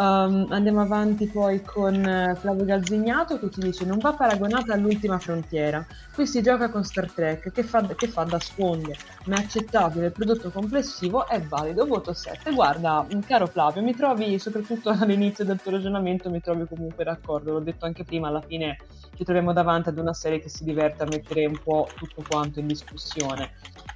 Um, 0.00 0.46
andiamo 0.50 0.80
avanti 0.80 1.26
poi 1.26 1.60
con 1.60 1.92
eh, 1.92 2.36
Flavio 2.36 2.64
Galzignato 2.64 3.36
che 3.40 3.50
ci 3.50 3.58
dice 3.58 3.84
non 3.84 3.98
va 3.98 4.12
paragonata 4.12 4.72
all'ultima 4.72 5.18
frontiera. 5.18 5.84
Qui 6.14 6.24
si 6.24 6.40
gioca 6.40 6.70
con 6.70 6.84
Star 6.84 7.10
Trek 7.10 7.50
che 7.50 7.64
fa, 7.64 7.84
che 7.84 8.06
fa 8.06 8.22
da 8.22 8.38
sponde, 8.38 8.94
ma 9.24 9.34
è 9.34 9.40
accettabile, 9.40 10.06
il 10.06 10.12
prodotto 10.12 10.50
complessivo 10.50 11.26
è 11.26 11.40
valido, 11.40 11.84
voto 11.84 12.12
7. 12.12 12.52
Guarda, 12.52 13.04
mm, 13.12 13.22
caro 13.26 13.48
Flavio, 13.48 13.82
mi 13.82 13.92
trovi 13.92 14.38
soprattutto 14.38 14.90
all'inizio 14.96 15.44
del 15.44 15.60
tuo 15.60 15.72
ragionamento, 15.72 16.30
mi 16.30 16.40
trovi 16.40 16.64
comunque 16.68 17.02
d'accordo, 17.02 17.54
l'ho 17.54 17.58
detto 17.58 17.84
anche 17.84 18.04
prima, 18.04 18.28
alla 18.28 18.42
fine 18.42 18.76
ci 19.16 19.24
troviamo 19.24 19.52
davanti 19.52 19.88
ad 19.88 19.98
una 19.98 20.14
serie 20.14 20.38
che 20.38 20.48
si 20.48 20.62
diverte 20.62 21.02
a 21.02 21.06
mettere 21.06 21.44
un 21.44 21.58
po' 21.60 21.88
tutto 21.96 22.22
quanto 22.28 22.60
in 22.60 22.68
discussione. 22.68 23.50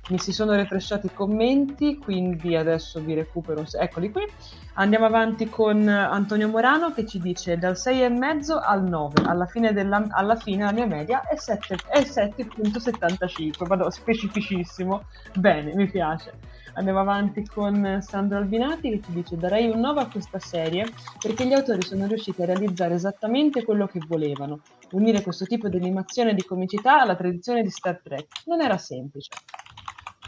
Mi 0.08 0.18
si 0.18 0.32
sono 0.32 0.54
refresciati 0.54 1.06
i 1.06 1.14
commenti, 1.14 1.96
quindi 1.96 2.56
adesso 2.56 3.00
vi 3.00 3.14
recupero. 3.14 3.64
Eccoli 3.70 4.10
qui. 4.10 4.24
Andiamo 4.74 5.06
avanti 5.06 5.48
con 5.48 5.86
Antonio 5.86 6.48
Morano 6.48 6.92
che 6.92 7.06
ci 7.06 7.20
dice 7.20 7.56
dal 7.56 7.74
6,5 7.74 8.60
al 8.60 8.82
9. 8.82 9.22
Alla 9.24 9.46
fine, 9.46 9.72
della, 9.72 10.04
alla 10.10 10.34
fine 10.34 10.64
la 10.64 10.72
mia 10.72 10.86
media 10.86 11.22
è, 11.22 11.36
7 11.36 11.76
è 11.86 12.00
7.75. 12.00 13.66
Vado 13.66 13.90
specificissimo. 13.90 15.04
Bene, 15.34 15.72
mi 15.74 15.88
piace. 15.88 16.32
Andiamo 16.74 17.00
avanti 17.00 17.44
con 17.44 17.98
Sandro 18.00 18.38
Albinati 18.38 18.90
che 18.90 19.00
ci 19.02 19.12
dice 19.12 19.36
darei 19.36 19.68
un 19.68 19.78
9 19.78 20.00
a 20.00 20.08
questa 20.08 20.38
serie 20.38 20.86
perché 21.20 21.46
gli 21.46 21.52
autori 21.52 21.82
sono 21.82 22.06
riusciti 22.06 22.42
a 22.42 22.46
realizzare 22.46 22.94
esattamente 22.94 23.62
quello 23.62 23.86
che 23.86 24.00
volevano, 24.06 24.60
unire 24.92 25.22
questo 25.22 25.44
tipo 25.44 25.68
di 25.68 25.76
animazione 25.76 26.30
e 26.30 26.34
di 26.34 26.44
comicità 26.44 27.00
alla 27.02 27.14
tradizione 27.14 27.62
di 27.62 27.70
Star 27.70 28.00
Trek. 28.02 28.26
Non 28.46 28.62
era 28.62 28.78
semplice. 28.78 29.28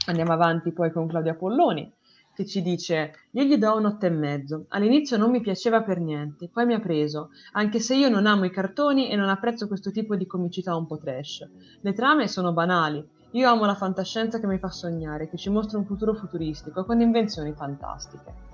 Andiamo 0.07 0.33
avanti 0.33 0.73
poi 0.73 0.93
con 0.93 1.09
Claudia 1.09 1.35
Polloni 1.35 1.91
che 2.35 2.45
ci 2.45 2.63
dice 2.63 3.13
io 3.31 3.45
gli 3.45 3.57
do 3.57 3.77
un 3.77 3.85
8,5. 3.85 4.65
All'inizio 4.69 5.17
non 5.17 5.31
mi 5.31 5.41
piaceva 5.41 5.83
per 5.83 6.01
niente, 6.01 6.49
poi 6.49 6.67
mi 6.67 6.75
ha 6.75 6.81
preso, 6.81 7.31
anche 7.53 7.79
se 7.79 7.95
io 7.95 8.09
non 8.09 8.27
amo 8.27 8.45
i 8.45 8.51
cartoni 8.51 9.09
e 9.09 9.17
non 9.17 9.29
apprezzo 9.29 9.69
questo 9.69 9.91
tipo 9.93 10.17
di 10.17 10.27
comicità 10.27 10.77
un 10.77 10.87
po' 10.87 10.99
trash. 10.99 11.49
Le 11.81 11.93
trame 11.93 12.29
sono 12.29 12.53
banali. 12.53 13.07
Io 13.31 13.49
amo 13.49 13.65
la 13.65 13.75
fantascienza 13.75 14.39
che 14.39 14.47
mi 14.47 14.59
fa 14.59 14.71
sognare, 14.71 15.29
che 15.29 15.37
ci 15.37 15.51
mostra 15.51 15.79
un 15.79 15.87
futuro 15.87 16.15
futuristico 16.15 16.85
con 16.85 17.01
invenzioni 17.01 17.53
fantastiche. 17.53 18.54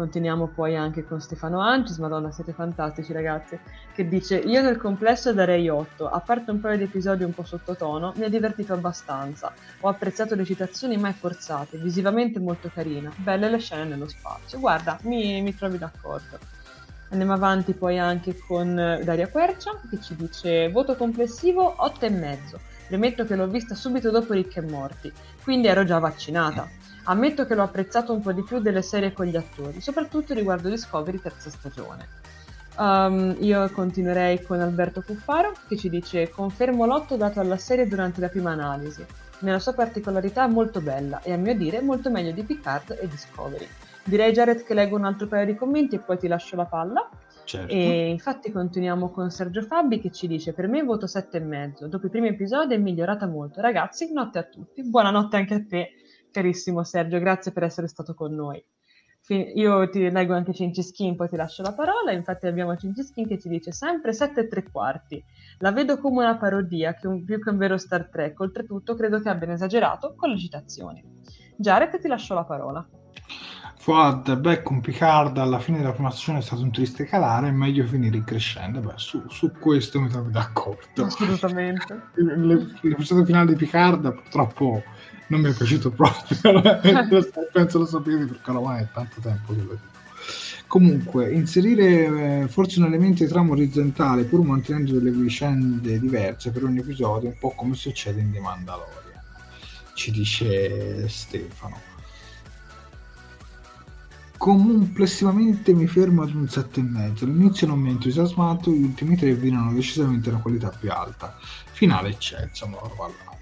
Continuiamo 0.00 0.46
poi 0.46 0.76
anche 0.76 1.04
con 1.04 1.20
Stefano 1.20 1.60
Ancis, 1.60 1.98
madonna 1.98 2.30
siete 2.30 2.54
fantastici 2.54 3.12
ragazzi, 3.12 3.58
che 3.92 4.08
dice 4.08 4.38
io 4.38 4.62
nel 4.62 4.78
complesso 4.78 5.34
darei 5.34 5.68
8, 5.68 6.08
a 6.08 6.20
parte 6.20 6.50
un 6.50 6.58
paio 6.58 6.78
di 6.78 6.84
episodi 6.84 7.22
un 7.22 7.34
po' 7.34 7.44
sottotono, 7.44 8.14
mi 8.16 8.24
ha 8.24 8.30
divertito 8.30 8.72
abbastanza, 8.72 9.52
ho 9.80 9.88
apprezzato 9.88 10.34
le 10.34 10.46
citazioni 10.46 10.96
mai 10.96 11.12
forzate, 11.12 11.76
visivamente 11.76 12.40
molto 12.40 12.70
carina, 12.72 13.12
belle 13.14 13.50
le 13.50 13.58
scene 13.58 13.84
nello 13.84 14.08
spazio, 14.08 14.58
guarda, 14.58 14.98
mi, 15.02 15.42
mi 15.42 15.54
trovi 15.54 15.76
d'accordo. 15.76 16.38
Andiamo 17.10 17.34
avanti 17.34 17.74
poi 17.74 17.98
anche 17.98 18.38
con 18.38 18.74
Daria 18.74 19.28
Quercia 19.28 19.78
che 19.90 20.00
ci 20.00 20.16
dice 20.16 20.70
voto 20.70 20.96
complessivo 20.96 21.76
8,5. 21.78 22.38
Premetto 22.88 23.26
che 23.26 23.36
l'ho 23.36 23.48
vista 23.48 23.74
subito 23.74 24.10
dopo 24.10 24.32
Ricchi 24.32 24.60
e 24.60 24.62
Morti, 24.62 25.12
quindi 25.42 25.66
ero 25.68 25.84
già 25.84 25.98
vaccinata. 25.98 26.79
Ammetto 27.10 27.44
che 27.44 27.56
l'ho 27.56 27.64
apprezzato 27.64 28.12
un 28.12 28.20
po' 28.20 28.30
di 28.30 28.44
più 28.44 28.60
delle 28.60 28.82
serie 28.82 29.12
con 29.12 29.26
gli 29.26 29.34
attori, 29.34 29.80
soprattutto 29.80 30.32
riguardo 30.32 30.68
Discovery 30.68 31.20
terza 31.20 31.50
stagione. 31.50 32.06
Um, 32.76 33.34
io 33.40 33.68
continuerei 33.70 34.40
con 34.44 34.60
Alberto 34.60 35.02
Cuffaro 35.02 35.52
che 35.66 35.76
ci 35.76 35.90
dice 35.90 36.30
confermo 36.30 36.86
l'otto 36.86 37.16
dato 37.16 37.40
alla 37.40 37.56
serie 37.56 37.88
durante 37.88 38.20
la 38.20 38.28
prima 38.28 38.52
analisi. 38.52 39.04
Nella 39.40 39.58
sua 39.58 39.72
particolarità 39.72 40.44
è 40.44 40.48
molto 40.48 40.80
bella 40.80 41.20
e 41.22 41.32
a 41.32 41.36
mio 41.36 41.56
dire 41.56 41.80
molto 41.80 42.10
meglio 42.10 42.30
di 42.30 42.44
Picard 42.44 42.96
e 43.00 43.08
Discovery. 43.08 43.66
Direi 44.04 44.32
Jared 44.32 44.62
che 44.62 44.74
leggo 44.74 44.96
un 44.96 45.04
altro 45.04 45.26
paio 45.26 45.46
di 45.46 45.56
commenti 45.56 45.96
e 45.96 45.98
poi 45.98 46.16
ti 46.16 46.28
lascio 46.28 46.54
la 46.54 46.66
palla. 46.66 47.08
Certo. 47.42 47.72
E 47.72 48.08
infatti 48.08 48.52
continuiamo 48.52 49.10
con 49.10 49.30
Sergio 49.30 49.62
Fabi 49.62 50.00
che 50.00 50.12
ci 50.12 50.28
dice 50.28 50.52
per 50.52 50.68
me 50.68 50.84
voto 50.84 51.06
7,5. 51.06 51.86
Dopo 51.86 52.06
i 52.06 52.10
primi 52.10 52.28
episodi 52.28 52.74
è 52.74 52.78
migliorata 52.78 53.26
molto. 53.26 53.60
Ragazzi, 53.60 54.12
notte 54.12 54.38
a 54.38 54.44
tutti. 54.44 54.84
Buonanotte 54.84 55.36
anche 55.36 55.54
a 55.54 55.64
te, 55.66 55.90
carissimo 56.30 56.82
Sergio. 56.84 57.18
Grazie 57.18 57.52
per 57.52 57.64
essere 57.64 57.88
stato 57.88 58.14
con 58.14 58.34
noi. 58.34 58.62
Io 59.54 59.88
ti 59.90 60.10
leggo 60.10 60.34
anche 60.34 60.52
Cinciskin, 60.52 61.14
poi 61.14 61.28
ti 61.28 61.36
lascio 61.36 61.62
la 61.62 61.72
parola. 61.72 62.10
Infatti 62.10 62.46
abbiamo 62.48 62.76
Cinciskin 62.76 63.28
che 63.28 63.38
ci 63.38 63.48
dice 63.48 63.70
sempre 63.70 64.12
7 64.12 64.40
e 64.40 64.48
3 64.48 64.70
quarti. 64.72 65.22
La 65.58 65.70
vedo 65.70 65.98
come 65.98 66.24
una 66.24 66.36
parodia, 66.36 66.94
che 66.94 67.06
un- 67.06 67.22
più 67.24 67.38
che 67.40 67.50
un 67.50 67.56
vero 67.56 67.76
Star 67.78 68.08
Trek. 68.08 68.40
Oltretutto 68.40 68.96
credo 68.96 69.20
che 69.20 69.28
abbiano 69.28 69.52
esagerato 69.52 70.14
con 70.16 70.30
le 70.30 70.38
citazioni. 70.38 71.04
Jared, 71.56 72.00
ti 72.00 72.08
lascio 72.08 72.34
la 72.34 72.44
parola. 72.44 72.84
Fuad, 73.76 74.36
beh, 74.36 74.62
con 74.62 74.80
Picard 74.80 75.38
alla 75.38 75.58
fine 75.58 75.78
della 75.78 75.92
prima 75.92 76.10
stagione 76.10 76.38
è 76.38 76.42
stato 76.42 76.62
un 76.62 76.70
triste 76.72 77.04
calare, 77.04 77.48
è 77.48 77.52
meglio 77.52 77.86
finire 77.86 78.16
in 78.16 78.24
crescendo. 78.24 78.80
Beh, 78.80 78.94
su, 78.96 79.22
su 79.28 79.52
questo 79.52 80.00
mi 80.00 80.08
trovo 80.08 80.28
d'accordo. 80.28 81.04
Assolutamente. 81.04 82.08
Le- 82.14 82.66
L'episodio 82.82 83.24
finale 83.24 83.52
di 83.52 83.56
Picard 83.56 84.12
purtroppo 84.12 84.82
non 85.30 85.40
mi 85.40 85.50
è 85.50 85.54
piaciuto 85.54 85.90
proprio, 85.90 86.60
penso 87.52 87.78
lo 87.78 87.86
sapete 87.86 88.24
perché 88.24 88.50
ormai 88.50 88.82
è 88.82 88.88
tanto 88.92 89.20
tempo 89.20 89.54
che 89.54 89.62
lo 89.62 89.70
dico. 89.72 89.98
Comunque, 90.66 91.32
inserire 91.32 92.42
eh, 92.42 92.48
forse 92.48 92.78
un 92.78 92.86
elemento 92.86 93.24
di 93.24 93.28
trama 93.28 93.52
orizzontale 93.52 94.24
pur 94.24 94.44
mantenendo 94.44 94.92
delle 94.92 95.10
vicende 95.10 95.98
diverse 95.98 96.50
per 96.50 96.64
ogni 96.64 96.78
episodio, 96.78 97.28
un 97.28 97.38
po' 97.38 97.50
come 97.50 97.74
succede 97.74 98.20
in 98.20 98.32
The 98.32 98.40
Mandalorian, 98.40 99.22
ci 99.94 100.10
dice 100.10 101.08
Stefano. 101.08 101.88
Complessivamente 104.36 105.74
mi 105.74 105.86
fermo 105.86 106.22
ad 106.22 106.34
un 106.34 106.44
7,5. 106.44 107.24
All'inizio 107.24 107.66
non 107.66 107.78
mi 107.80 107.88
ha 107.88 107.92
entusiasmato, 107.92 108.70
gli 108.70 108.82
ultimi 108.82 109.16
tre 109.16 109.34
vinano 109.34 109.72
decisamente 109.72 110.28
una 110.28 110.38
qualità 110.38 110.70
più 110.70 110.90
alta. 110.90 111.36
Finale 111.72 112.10
eccelso, 112.10 112.66
ora 112.66 112.94
va 112.94 113.04
avanti. 113.04 113.39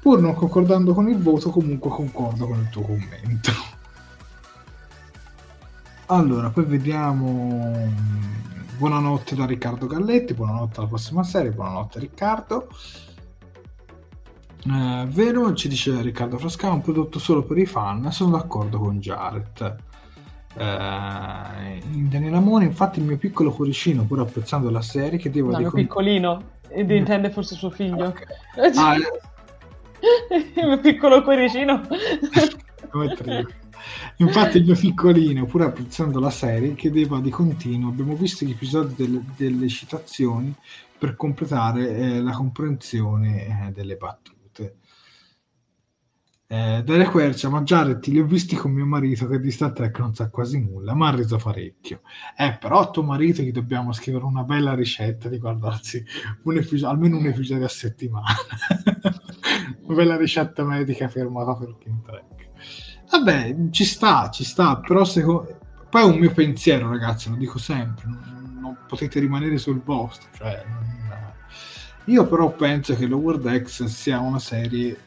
Pur 0.00 0.20
non 0.20 0.34
concordando 0.34 0.94
con 0.94 1.08
il 1.08 1.18
voto, 1.18 1.50
comunque 1.50 1.90
concordo 1.90 2.46
con 2.46 2.58
il 2.58 2.68
tuo 2.70 2.82
commento. 2.82 3.50
Allora, 6.06 6.50
poi 6.50 6.64
vediamo. 6.64 8.16
Buonanotte 8.78 9.34
da 9.34 9.44
Riccardo 9.44 9.86
Galletti, 9.86 10.34
buonanotte 10.34 10.78
alla 10.78 10.88
prossima 10.88 11.24
serie, 11.24 11.50
buonanotte 11.50 11.98
Riccardo. 11.98 12.68
Eh, 14.64 15.06
vero, 15.08 15.52
ci 15.54 15.68
dice 15.68 16.00
Riccardo 16.00 16.38
Frasca, 16.38 16.70
un 16.70 16.80
prodotto 16.80 17.18
solo 17.18 17.42
per 17.42 17.58
i 17.58 17.66
fan, 17.66 18.10
sono 18.12 18.36
d'accordo 18.36 18.78
con 18.78 19.00
Jared. 19.00 19.76
Eh, 20.56 21.82
in 21.92 22.08
Daniele 22.08 22.36
Amore, 22.36 22.64
infatti 22.64 23.00
il 23.00 23.04
mio 23.04 23.16
piccolo 23.16 23.50
cuoricino, 23.50 24.04
pur 24.04 24.20
apprezzando 24.20 24.70
la 24.70 24.82
serie, 24.82 25.18
che 25.18 25.30
devo 25.30 25.50
No, 25.50 25.58
mio 25.58 25.66
ricon- 25.66 25.82
piccolino. 25.82 26.42
Ed 26.68 26.90
intende 26.90 27.30
forse 27.30 27.56
suo 27.56 27.70
figlio. 27.70 28.06
Okay. 28.06 28.26
Ah, 28.76 28.94
il 30.30 30.66
mio 30.66 30.80
piccolo 30.80 31.22
cuoricino. 31.22 31.86
Infatti 34.16 34.58
il 34.58 34.64
mio 34.64 34.74
piccolino, 34.74 35.46
pur 35.46 35.62
apprezzando 35.62 36.18
la 36.18 36.30
serie, 36.30 36.74
chiedeva 36.74 37.20
di 37.20 37.30
continuo, 37.30 37.90
abbiamo 37.90 38.14
visto 38.14 38.44
gli 38.44 38.50
episodi 38.50 38.94
delle, 38.96 39.22
delle 39.36 39.68
citazioni 39.68 40.54
per 40.98 41.14
completare 41.14 41.96
eh, 41.96 42.20
la 42.20 42.32
comprensione 42.32 43.68
eh, 43.68 43.72
delle 43.72 43.96
battute. 43.96 44.36
Eh, 46.50 46.82
Daria 46.82 47.10
Quercia, 47.10 47.50
ma 47.50 47.60
Jared 47.60 48.04
li 48.06 48.18
ho 48.18 48.24
visti 48.24 48.56
con 48.56 48.72
mio 48.72 48.86
marito 48.86 49.26
che 49.28 49.38
di 49.38 49.50
Star 49.50 49.72
Trek 49.72 49.98
non 49.98 50.14
sa 50.14 50.30
quasi 50.30 50.58
nulla, 50.58 50.94
ma 50.94 51.08
ha 51.08 51.14
reso 51.14 51.36
parecchio. 51.36 52.00
Eh, 52.36 52.56
però 52.58 52.80
a 52.80 52.90
tuo 52.90 53.02
marito 53.02 53.42
gli 53.42 53.52
dobbiamo 53.52 53.92
scrivere 53.92 54.24
una 54.24 54.44
bella 54.44 54.74
ricetta 54.74 55.28
di 55.28 55.38
guardarsi 55.38 56.02
un 56.44 56.56
episodio, 56.56 56.88
almeno 56.88 57.18
un 57.18 57.26
episodio 57.26 57.66
a 57.66 57.68
settimana. 57.68 58.34
bella 59.86 60.16
ricetta 60.16 60.64
medica 60.64 61.08
firmata 61.08 61.54
per 61.54 61.76
King 61.78 62.04
Trek. 62.04 62.50
Vabbè, 63.10 63.56
ci 63.70 63.84
sta, 63.84 64.30
ci 64.30 64.44
sta, 64.44 64.76
però 64.78 65.04
secondo... 65.04 65.58
Poi 65.88 66.02
è 66.02 66.04
un 66.04 66.18
mio 66.18 66.32
pensiero, 66.32 66.90
ragazzi, 66.90 67.30
lo 67.30 67.36
dico 67.36 67.58
sempre, 67.58 68.04
non, 68.06 68.58
non 68.60 68.76
potete 68.86 69.20
rimanere 69.20 69.56
sul 69.56 69.80
vostro. 69.82 70.28
Cioè, 70.36 70.62
non... 70.68 70.96
Io 72.04 72.26
però 72.26 72.50
penso 72.52 72.94
che 72.94 73.06
Lower 73.06 73.38
Decks 73.38 73.84
sia 73.84 74.18
una 74.18 74.38
serie 74.38 74.98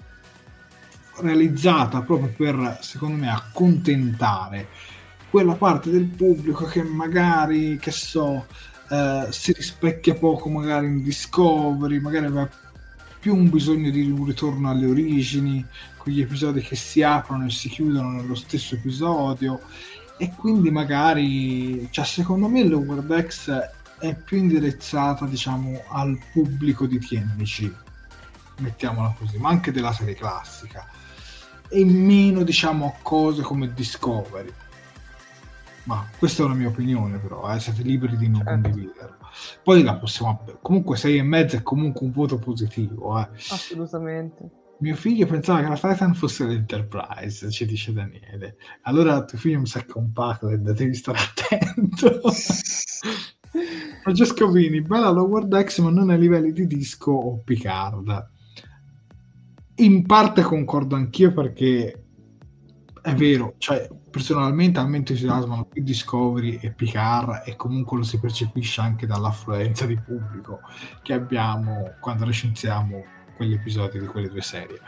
realizzata 1.20 2.02
proprio 2.02 2.32
per, 2.36 2.78
secondo 2.82 3.18
me, 3.18 3.30
accontentare 3.30 4.68
quella 5.30 5.56
parte 5.56 5.90
del 5.90 6.06
pubblico 6.06 6.66
che 6.66 6.84
magari, 6.84 7.78
che 7.78 7.92
so, 7.92 8.46
eh, 8.90 9.28
si 9.30 9.54
rispecchia 9.54 10.14
poco 10.14 10.50
magari 10.50 10.88
in 10.88 11.02
Discovery, 11.02 12.00
magari 12.00 12.26
aveva 12.26 12.50
più 13.22 13.36
un 13.36 13.50
bisogno 13.50 13.92
di 13.92 14.10
un 14.10 14.26
ritorno 14.26 14.70
alle 14.70 14.88
origini, 14.88 15.64
quegli 15.98 16.22
episodi 16.22 16.60
che 16.60 16.76
si 16.76 17.04
aprono 17.04 17.46
e 17.46 17.52
si 17.52 17.70
chiudono 17.70 18.10
nello 18.10 18.36
stesso 18.36 18.76
episodio. 18.76 19.62
E 20.18 20.34
quindi 20.36 20.72
magari, 20.72 21.88
cioè 21.92 22.04
secondo 22.04 22.48
me 22.48 22.64
Lower 22.66 23.02
Decks 23.04 23.50
è 24.00 24.16
più 24.16 24.38
indirizzata 24.38 25.26
diciamo 25.26 25.84
al 25.90 26.20
pubblico 26.34 26.88
di 26.88 26.98
TNC 26.98 27.72
mettiamola 28.62 29.16
così, 29.18 29.38
ma 29.38 29.50
anche 29.50 29.72
della 29.72 29.92
serie 29.92 30.16
classica. 30.16 30.88
E 31.68 31.86
meno 31.86 32.44
diciamo 32.44 32.88
a 32.88 32.94
cose 33.02 33.42
come 33.42 33.74
Discovery. 33.74 34.54
Ma 35.84 36.08
questa 36.18 36.44
è 36.44 36.46
una 36.46 36.54
mia 36.54 36.68
opinione 36.68 37.18
però 37.18 37.52
eh, 37.54 37.60
siete 37.60 37.82
liberi 37.82 38.16
di 38.16 38.28
non 38.28 38.44
certo. 38.44 38.70
condividerla 38.70 39.21
poi 39.64 39.84
la 39.84 39.98
possiamo 39.98 40.44
comunque 40.62 40.98
6 40.98 41.18
e 41.18 41.24
mezzo 41.24 41.56
è 41.56 41.62
comunque 41.62 42.06
un 42.06 42.12
voto 42.12 42.38
positivo 42.38 43.20
eh. 43.20 43.30
assolutamente. 43.50 44.50
Mio 44.80 44.96
figlio 44.96 45.28
pensava 45.28 45.62
che 45.62 45.68
la 45.68 45.76
Titan 45.76 46.16
fosse 46.16 46.46
l'Enterprise 46.46 47.52
ci 47.52 47.66
dice 47.66 47.94
Daniele. 47.94 48.58
Allora 48.82 49.24
tuo 49.24 49.38
figlio 49.38 49.60
mi 49.60 49.68
sa 49.68 49.82
che 49.82 49.94
è 49.94 49.98
un 49.98 50.12
Packard 50.12 50.72
devi 50.72 50.94
stare 50.96 51.20
attento. 51.20 52.22
Francesco 54.02 54.50
Vini 54.50 54.82
bella 54.82 55.10
Lower 55.10 55.46
Decks 55.46 55.78
ma 55.80 55.92
non 55.92 56.10
ai 56.10 56.18
livelli 56.18 56.52
di 56.52 56.66
Disco 56.66 57.12
o 57.12 57.42
Picard. 57.44 58.30
In 59.76 60.06
parte 60.06 60.42
concordo 60.42 60.96
anch'io 60.96 61.32
perché 61.32 62.04
è 63.02 63.14
vero, 63.14 63.56
cioè 63.58 63.88
personalmente 64.12 64.80
a 64.80 64.86
me 64.86 64.98
entusiasmano 64.98 65.66
più 65.66 65.82
Discovery 65.82 66.60
e 66.62 66.72
Picard 66.72 67.44
e 67.46 67.56
comunque 67.56 67.98
lo 67.98 68.04
si 68.04 68.20
percepisce 68.20 68.82
anche 68.82 69.08
dall'affluenza 69.08 69.86
di 69.86 69.98
pubblico 69.98 70.60
che 71.02 71.14
abbiamo 71.14 71.94
quando 72.00 72.26
recensiamo 72.26 73.04
quegli 73.36 73.54
episodi 73.54 74.00
di 74.00 74.06
quelle 74.06 74.30
due 74.30 74.42
serie. 74.42 74.80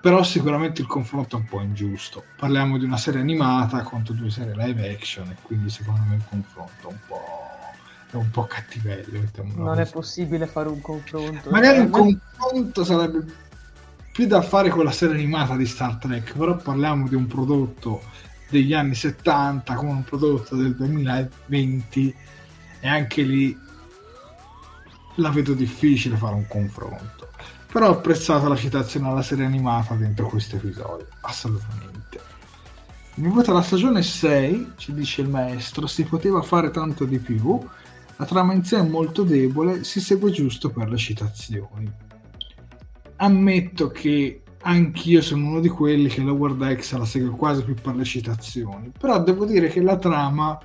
Però 0.00 0.22
sicuramente 0.22 0.82
il 0.82 0.86
confronto 0.86 1.36
è 1.36 1.40
un 1.40 1.46
po' 1.46 1.60
ingiusto. 1.60 2.22
Parliamo 2.36 2.78
di 2.78 2.84
una 2.84 2.98
serie 2.98 3.20
animata 3.20 3.82
contro 3.82 4.14
due 4.14 4.30
serie 4.30 4.54
live 4.54 4.92
action 4.92 5.28
e 5.30 5.36
quindi 5.42 5.70
secondo 5.70 6.02
me 6.08 6.16
il 6.16 6.24
confronto 6.28 6.88
è 6.88 6.92
un 6.92 6.98
po' 7.08 7.46
è 8.10 8.14
un 8.14 8.30
po' 8.30 8.44
cattivello. 8.44 9.18
Non 9.54 9.64
così. 9.64 9.80
è 9.80 9.90
possibile 9.90 10.46
fare 10.46 10.68
un 10.68 10.80
confronto. 10.80 11.50
Magari 11.50 11.78
un 11.78 11.90
confronto 11.90 12.84
sarebbe 12.84 13.24
più 14.12 14.26
da 14.26 14.40
fare 14.40 14.70
con 14.70 14.84
la 14.84 14.92
serie 14.92 15.14
animata 15.14 15.56
di 15.56 15.66
Star 15.66 15.96
Trek, 15.96 16.36
però 16.36 16.56
parliamo 16.56 17.08
di 17.08 17.14
un 17.14 17.26
prodotto 17.26 18.02
degli 18.48 18.72
anni 18.72 18.94
70 18.94 19.74
con 19.74 19.88
un 19.88 20.04
prodotto 20.04 20.56
del 20.56 20.74
2020 20.74 22.14
e 22.80 22.88
anche 22.88 23.22
lì 23.22 23.56
la 25.16 25.30
vedo 25.30 25.54
difficile 25.54 26.16
fare 26.16 26.34
un 26.34 26.46
confronto. 26.46 27.30
Però 27.72 27.88
ho 27.88 27.92
apprezzato 27.92 28.48
la 28.48 28.56
citazione 28.56 29.08
alla 29.08 29.22
serie 29.22 29.44
animata 29.44 29.94
dentro 29.94 30.28
questo 30.28 30.56
episodio, 30.56 31.06
assolutamente. 31.22 32.20
Mi 33.14 33.28
vota 33.28 33.52
la 33.52 33.62
stagione 33.62 34.02
6, 34.02 34.72
ci 34.76 34.92
dice 34.92 35.22
il 35.22 35.28
maestro, 35.28 35.86
si 35.86 36.04
poteva 36.04 36.42
fare 36.42 36.70
tanto 36.70 37.04
di 37.04 37.18
più, 37.18 37.66
la 38.16 38.24
trama 38.24 38.52
in 38.52 38.64
sé 38.64 38.78
è 38.78 38.82
molto 38.82 39.22
debole, 39.24 39.84
si 39.84 40.00
segue 40.00 40.30
giusto 40.30 40.70
per 40.70 40.88
le 40.88 40.96
citazioni 40.96 42.04
ammetto 43.16 43.88
che 43.88 44.42
anch'io 44.66 45.22
sono 45.22 45.46
uno 45.46 45.60
di 45.60 45.68
quelli 45.68 46.08
che 46.08 46.22
la 46.22 46.32
World 46.32 46.76
X 46.76 46.96
la 46.96 47.04
segue 47.04 47.30
quasi 47.30 47.62
più 47.62 47.74
per 47.74 47.94
le 47.94 48.04
citazioni, 48.04 48.90
però 48.98 49.22
devo 49.22 49.44
dire 49.44 49.68
che 49.68 49.80
la 49.80 49.96
trama 49.96 50.58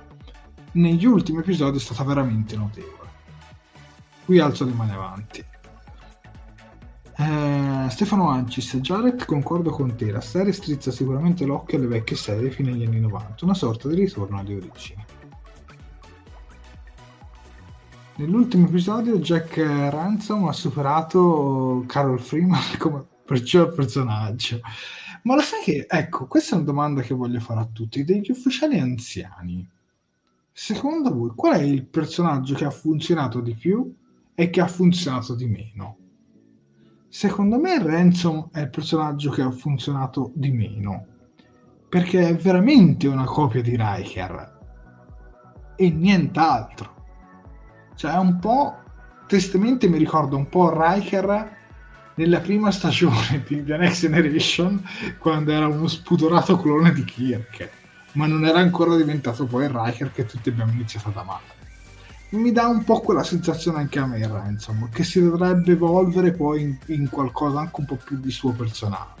negli 0.72 1.06
ultimi 1.06 1.38
episodi 1.38 1.76
è 1.76 1.80
stata 1.80 2.02
veramente 2.02 2.56
notevole. 2.56 3.10
Qui 4.24 4.38
alzo 4.38 4.64
le 4.64 4.72
mani 4.72 4.92
avanti. 4.92 5.44
Eh, 7.16 7.86
Stefano 7.90 8.28
Ancis, 8.28 8.76
Jared, 8.78 9.24
concordo 9.24 9.70
con 9.70 9.94
te, 9.94 10.10
la 10.10 10.20
serie 10.20 10.52
strizza 10.52 10.90
sicuramente 10.90 11.44
l'occhio 11.44 11.78
alle 11.78 11.86
vecchie 11.86 12.16
serie 12.16 12.50
fino 12.50 12.70
agli 12.70 12.84
anni 12.84 13.00
90, 13.00 13.44
una 13.44 13.54
sorta 13.54 13.88
di 13.88 13.94
ritorno 13.94 14.38
alle 14.38 14.56
origini. 14.56 15.04
Nell'ultimo 18.16 18.66
episodio 18.66 19.18
Jack 19.18 19.56
Ransom 19.56 20.46
ha 20.46 20.52
superato 20.52 21.84
Carol 21.86 22.20
Freeman 22.20 22.60
come 22.78 23.10
perciò 23.24 23.68
personaggio. 23.72 24.60
Ma 25.22 25.34
lo 25.34 25.40
sai 25.40 25.62
che, 25.62 25.86
ecco, 25.88 26.26
questa 26.26 26.54
è 26.54 26.56
una 26.56 26.66
domanda 26.66 27.02
che 27.02 27.14
voglio 27.14 27.40
fare 27.40 27.60
a 27.60 27.68
tutti. 27.72 28.04
Degli 28.04 28.30
ufficiali 28.30 28.78
anziani, 28.78 29.68
secondo 30.50 31.14
voi 31.14 31.30
qual 31.34 31.58
è 31.58 31.62
il 31.62 31.84
personaggio 31.86 32.54
che 32.54 32.64
ha 32.64 32.70
funzionato 32.70 33.40
di 33.40 33.54
più 33.54 33.94
e 34.34 34.50
che 34.50 34.60
ha 34.60 34.66
funzionato 34.66 35.34
di 35.34 35.46
meno? 35.46 35.96
Secondo 37.08 37.58
me 37.58 37.82
Ransom 37.82 38.48
è 38.52 38.60
il 38.60 38.70
personaggio 38.70 39.30
che 39.30 39.42
ha 39.42 39.50
funzionato 39.50 40.32
di 40.34 40.50
meno, 40.50 41.06
perché 41.88 42.28
è 42.28 42.36
veramente 42.36 43.06
una 43.06 43.24
copia 43.24 43.60
di 43.60 43.76
Riker 43.78 44.60
e 45.76 45.90
nient'altro 45.90 47.00
cioè, 47.94 48.12
è 48.12 48.18
un 48.18 48.38
po'. 48.38 48.76
Tristemente 49.26 49.88
mi 49.88 49.98
ricordo 49.98 50.36
un 50.36 50.48
po' 50.48 50.72
Riker 50.74 51.60
nella 52.14 52.40
prima 52.40 52.70
stagione 52.70 53.42
di 53.46 53.64
The 53.64 53.76
Next 53.76 54.00
Generation, 54.02 54.82
quando 55.18 55.52
era 55.52 55.66
uno 55.66 55.88
spudorato 55.88 56.58
clone 56.58 56.92
di 56.92 57.04
Kirk, 57.04 57.68
ma 58.12 58.26
non 58.26 58.44
era 58.44 58.58
ancora 58.58 58.96
diventato 58.96 59.46
poi 59.46 59.64
il 59.64 59.70
Riker 59.70 60.12
che 60.12 60.26
tutti 60.26 60.50
abbiamo 60.50 60.72
iniziato 60.72 61.08
ad 61.08 61.16
amare. 61.16 61.60
Mi 62.30 62.52
dà 62.52 62.66
un 62.66 62.82
po' 62.84 63.00
quella 63.00 63.24
sensazione 63.24 63.78
anche 63.78 63.98
a 63.98 64.06
me, 64.06 64.18
insomma, 64.48 64.88
che 64.90 65.04
si 65.04 65.22
dovrebbe 65.22 65.72
evolvere 65.72 66.32
poi 66.32 66.62
in, 66.62 66.78
in 66.86 67.08
qualcosa 67.10 67.60
anche 67.60 67.80
un 67.80 67.86
po' 67.86 67.96
più 67.96 68.18
di 68.18 68.30
suo 68.30 68.52
personale. 68.52 69.20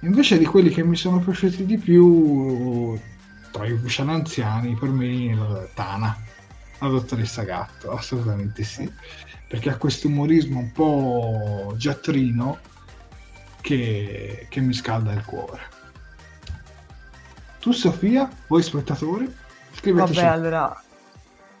Invece 0.00 0.38
di 0.38 0.44
quelli 0.44 0.70
che 0.70 0.84
mi 0.84 0.96
sono 0.96 1.20
piaciuti 1.20 1.64
di 1.64 1.78
più, 1.78 2.98
tra 3.52 3.64
i 3.64 3.70
ufficiali 3.70 4.10
anziani, 4.10 4.76
per 4.76 4.88
me 4.88 5.68
Tana 5.74 6.16
la 6.80 6.88
dottoressa 6.88 7.42
Gatto, 7.42 7.92
assolutamente 7.92 8.64
sì, 8.64 8.90
perché 9.48 9.70
ha 9.70 9.76
questo 9.76 10.08
umorismo 10.08 10.58
un 10.58 10.72
po' 10.72 11.74
giattrino 11.76 12.58
che, 13.60 14.46
che 14.48 14.60
mi 14.60 14.72
scalda 14.72 15.12
il 15.12 15.24
cuore. 15.24 15.60
Tu 17.60 17.72
Sofia, 17.72 18.28
voi 18.46 18.62
spettatori, 18.62 19.32
scriveteci. 19.72 20.20
Vabbè, 20.20 20.26
allora, 20.28 20.82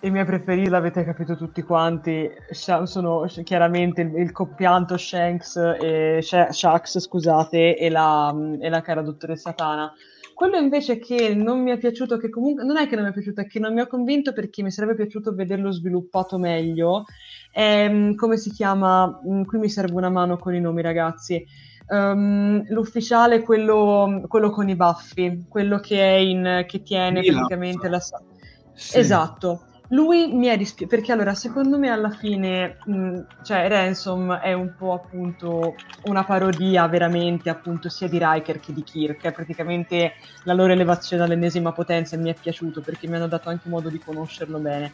i 0.00 0.10
miei 0.10 0.26
preferiti 0.26 0.68
l'avete 0.68 1.02
capito 1.02 1.34
tutti 1.34 1.62
quanti, 1.62 2.30
sono 2.50 3.26
chiaramente 3.42 4.02
il, 4.02 4.18
il 4.18 4.32
compianto 4.32 4.98
Shanks 4.98 5.56
e 5.56 6.18
Shax, 6.20 6.98
scusate, 6.98 7.76
e 7.76 7.88
la, 7.88 8.34
e 8.60 8.68
la 8.68 8.82
cara 8.82 9.00
dottoressa 9.00 9.54
Tana 9.54 9.90
quello 10.34 10.56
invece 10.56 10.98
che 10.98 11.34
non 11.34 11.62
mi 11.62 11.70
è 11.70 11.78
piaciuto, 11.78 12.16
che 12.18 12.28
comunque 12.28 12.64
non 12.64 12.76
è 12.76 12.86
che 12.86 12.96
non 12.96 13.04
mi 13.04 13.10
è 13.10 13.12
piaciuto, 13.12 13.40
è 13.40 13.46
che 13.46 13.58
non 13.58 13.72
mi 13.72 13.80
ha 13.80 13.86
convinto 13.86 14.32
perché 14.32 14.62
mi 14.62 14.70
sarebbe 14.70 14.96
piaciuto 14.96 15.34
vederlo 15.34 15.70
sviluppato 15.70 16.38
meglio. 16.38 17.04
È, 17.50 17.88
mm, 17.88 18.14
come 18.14 18.36
si 18.36 18.50
chiama? 18.50 19.20
Mm, 19.26 19.44
qui 19.44 19.58
mi 19.58 19.68
serve 19.68 19.94
una 19.94 20.10
mano 20.10 20.36
con 20.36 20.54
i 20.54 20.60
nomi, 20.60 20.82
ragazzi. 20.82 21.44
Um, 21.86 22.64
l'ufficiale, 22.68 23.42
quello, 23.42 24.24
quello, 24.26 24.50
con 24.50 24.68
i 24.68 24.74
baffi, 24.74 25.44
quello 25.48 25.78
che, 25.78 26.00
è 26.00 26.16
in, 26.16 26.64
che 26.66 26.82
tiene 26.82 27.20
Mila. 27.20 27.38
praticamente 27.38 27.88
la. 27.88 28.00
Sì. 28.00 28.98
Esatto 28.98 29.66
lui 29.94 30.32
mi 30.32 30.46
è 30.46 30.56
dispiaciuto 30.56 30.96
perché 30.96 31.12
allora 31.12 31.34
secondo 31.34 31.78
me 31.78 31.88
alla 31.88 32.10
fine 32.10 32.78
mh, 32.84 33.20
cioè 33.44 33.68
Ransom 33.68 34.34
è 34.34 34.52
un 34.52 34.74
po' 34.76 34.92
appunto 34.92 35.76
una 36.04 36.24
parodia 36.24 36.86
veramente 36.88 37.48
appunto 37.48 37.88
sia 37.88 38.08
di 38.08 38.18
Riker 38.20 38.60
che 38.60 38.72
di 38.72 38.82
Kirk. 38.82 39.22
È 39.22 39.32
praticamente 39.32 40.14
la 40.42 40.52
loro 40.52 40.72
elevazione 40.72 41.22
all'ennesima 41.22 41.72
potenza 41.72 42.16
e 42.16 42.18
mi 42.18 42.30
è 42.30 42.34
piaciuto 42.34 42.80
perché 42.80 43.06
mi 43.06 43.16
hanno 43.16 43.28
dato 43.28 43.48
anche 43.48 43.68
modo 43.68 43.88
di 43.88 43.98
conoscerlo 43.98 44.58
bene. 44.58 44.92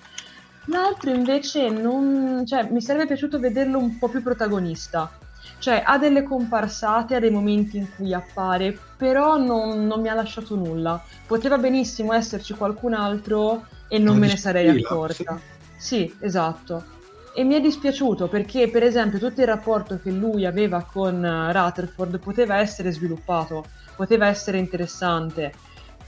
L'altro 0.66 1.10
invece 1.10 1.70
non 1.70 2.44
cioè 2.46 2.68
mi 2.70 2.82
sarebbe 2.82 3.06
piaciuto 3.06 3.40
vederlo 3.40 3.78
un 3.78 3.98
po' 3.98 4.08
più 4.08 4.22
protagonista. 4.22 5.10
Cioè 5.58 5.82
ha 5.84 5.98
delle 5.98 6.22
comparsate, 6.22 7.14
ha 7.14 7.20
dei 7.20 7.30
momenti 7.30 7.78
in 7.78 7.86
cui 7.94 8.12
appare, 8.12 8.78
però 8.96 9.38
non, 9.38 9.86
non 9.86 10.00
mi 10.00 10.08
ha 10.08 10.14
lasciato 10.14 10.54
nulla. 10.54 11.02
Poteva 11.26 11.56
benissimo 11.56 12.12
esserci 12.12 12.54
qualcun 12.54 12.92
altro 12.92 13.66
e 13.90 13.98
non 13.98 14.16
me 14.16 14.28
ne 14.28 14.36
sarei 14.36 14.68
accorta. 14.68 15.38
Sì. 15.76 16.14
esatto. 16.20 16.98
E 17.34 17.44
mi 17.44 17.54
è 17.54 17.60
dispiaciuto 17.60 18.28
perché, 18.28 18.68
per 18.68 18.84
esempio, 18.84 19.18
tutto 19.18 19.40
il 19.40 19.46
rapporto 19.46 19.98
che 20.00 20.10
lui 20.10 20.46
aveva 20.46 20.84
con 20.84 21.16
uh, 21.22 21.52
Rutherford 21.52 22.18
poteva 22.18 22.58
essere 22.58 22.92
sviluppato, 22.92 23.64
poteva 23.96 24.26
essere 24.26 24.58
interessante, 24.58 25.52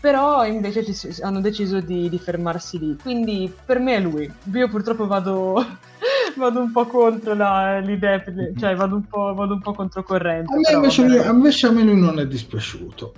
però 0.01 0.45
invece 0.45 0.85
ci, 0.93 1.09
hanno 1.23 1.41
deciso 1.41 1.81
di, 1.81 2.09
di, 2.09 2.19
fermarsi 2.19 2.79
lì. 2.79 2.97
Quindi 3.01 3.53
per 3.65 3.79
me 3.79 3.97
è 3.97 4.01
lui. 4.01 4.31
Io 4.53 4.69
purtroppo 4.69 5.07
vado, 5.07 5.65
vado 6.37 6.61
un 6.61 6.73
po' 6.73 6.87
contro 6.87 7.35
la, 7.35 7.79
l'idea, 7.79 8.23
cioè 8.59 8.75
vado 8.75 8.97
un 8.97 9.07
po', 9.07 9.33
vado 9.35 9.55
un 9.55 9.61
po 9.61 9.73
controcorrente. 9.73 10.53
A 10.53 10.57
me, 10.57 10.75
invece, 10.75 11.07
lui, 11.07 11.25
invece 11.25 11.67
a 11.67 11.71
me 11.71 11.83
lui 11.83 12.01
non 12.01 12.19
è 12.19 12.27
dispiaciuto. 12.27 13.13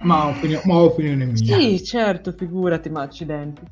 Ma, 0.00 0.26
opinio- 0.28 0.60
ma 0.64 0.76
opinione 0.76 1.24
mia. 1.24 1.34
Sì, 1.34 1.82
certo, 1.82 2.32
figurati, 2.32 2.88
ma 2.90 3.02
accidenti. 3.02 3.62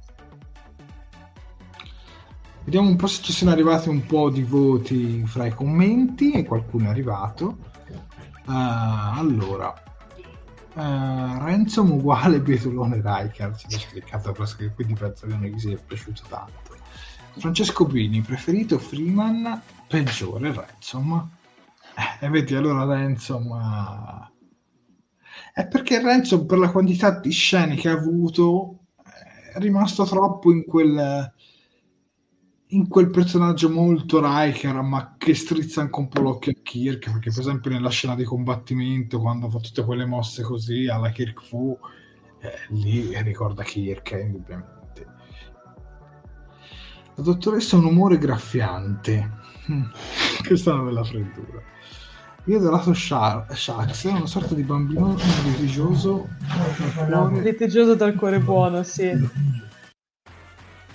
Vediamo 2.66 2.88
un 2.88 2.96
po' 2.96 3.06
se 3.06 3.22
ci 3.22 3.32
sono 3.32 3.52
arrivati 3.52 3.88
un 3.88 4.04
po' 4.06 4.28
di 4.28 4.42
voti 4.42 5.24
fra 5.24 5.46
i 5.46 5.54
commenti 5.54 6.32
e 6.32 6.44
qualcuno 6.44 6.86
è 6.86 6.88
arrivato. 6.88 7.58
Uh, 8.44 9.14
allora, 9.14 9.72
uh, 10.74 10.80
Ransom 10.80 11.92
uguale 11.92 12.40
Bietolone 12.40 12.96
Riker, 12.96 13.54
ci 13.54 13.66
ha 13.72 13.78
spiegato 13.78 14.32
presque, 14.32 14.72
quindi 14.74 14.94
penso 14.94 15.28
che 15.28 15.34
non 15.34 15.44
gli 15.44 15.56
sia 15.60 15.78
piaciuto 15.78 16.22
tanto. 16.28 16.76
Francesco 17.36 17.84
Bini, 17.84 18.20
preferito 18.20 18.80
Freeman, 18.80 19.62
peggiore 19.86 20.52
Ransom. 20.52 21.30
Eh, 21.94 22.26
e 22.26 22.28
vedi, 22.28 22.56
allora 22.56 22.82
Ransom... 22.82 23.46
Uh... 23.48 24.34
È 25.54 25.68
perché 25.68 26.02
Ransom 26.02 26.46
per 26.46 26.58
la 26.58 26.72
quantità 26.72 27.16
di 27.16 27.30
scene 27.30 27.76
che 27.76 27.88
ha 27.88 27.92
avuto 27.92 28.86
è 29.54 29.58
rimasto 29.60 30.04
troppo 30.04 30.50
in 30.50 30.64
quel 30.64 31.32
in 32.70 32.88
quel 32.88 33.10
personaggio 33.10 33.70
molto 33.70 34.20
Riker, 34.20 34.80
ma 34.80 35.14
che 35.16 35.34
strizza 35.34 35.82
anche 35.82 35.98
un 36.00 36.08
po' 36.08 36.20
l'occhio 36.20 36.52
a 36.52 36.56
Kirk, 36.62 37.12
perché 37.12 37.30
per 37.30 37.40
esempio 37.40 37.70
nella 37.70 37.90
scena 37.90 38.16
di 38.16 38.24
combattimento, 38.24 39.20
quando 39.20 39.48
fa 39.48 39.58
tutte 39.58 39.84
quelle 39.84 40.06
mosse 40.06 40.42
così 40.42 40.88
alla 40.88 41.10
Kirk 41.10 41.42
Fu, 41.42 41.78
eh, 42.40 42.74
lì 42.74 43.10
ricorda 43.22 43.62
Kirk, 43.62 44.12
eh, 44.12 44.20
indubbiamente. 44.20 45.06
La 47.14 47.22
dottoressa 47.22 47.76
ha 47.76 47.78
un 47.78 47.86
umore 47.86 48.18
graffiante. 48.18 49.30
Mm. 49.70 49.84
Questa 50.46 50.70
è 50.70 50.74
una 50.74 50.82
bella 50.82 51.04
freddura. 51.04 51.62
Io 52.48 52.60
del 52.60 52.70
lato 52.70 52.94
Shax 52.94 54.06
è 54.06 54.12
una 54.12 54.26
sorta 54.26 54.54
di 54.54 54.62
bambino 54.62 55.16
litigioso 55.44 56.28
litigioso 57.42 57.96
dal 57.96 58.14
cuore 58.14 58.38
buono, 58.38 58.84
sì. 58.84 59.10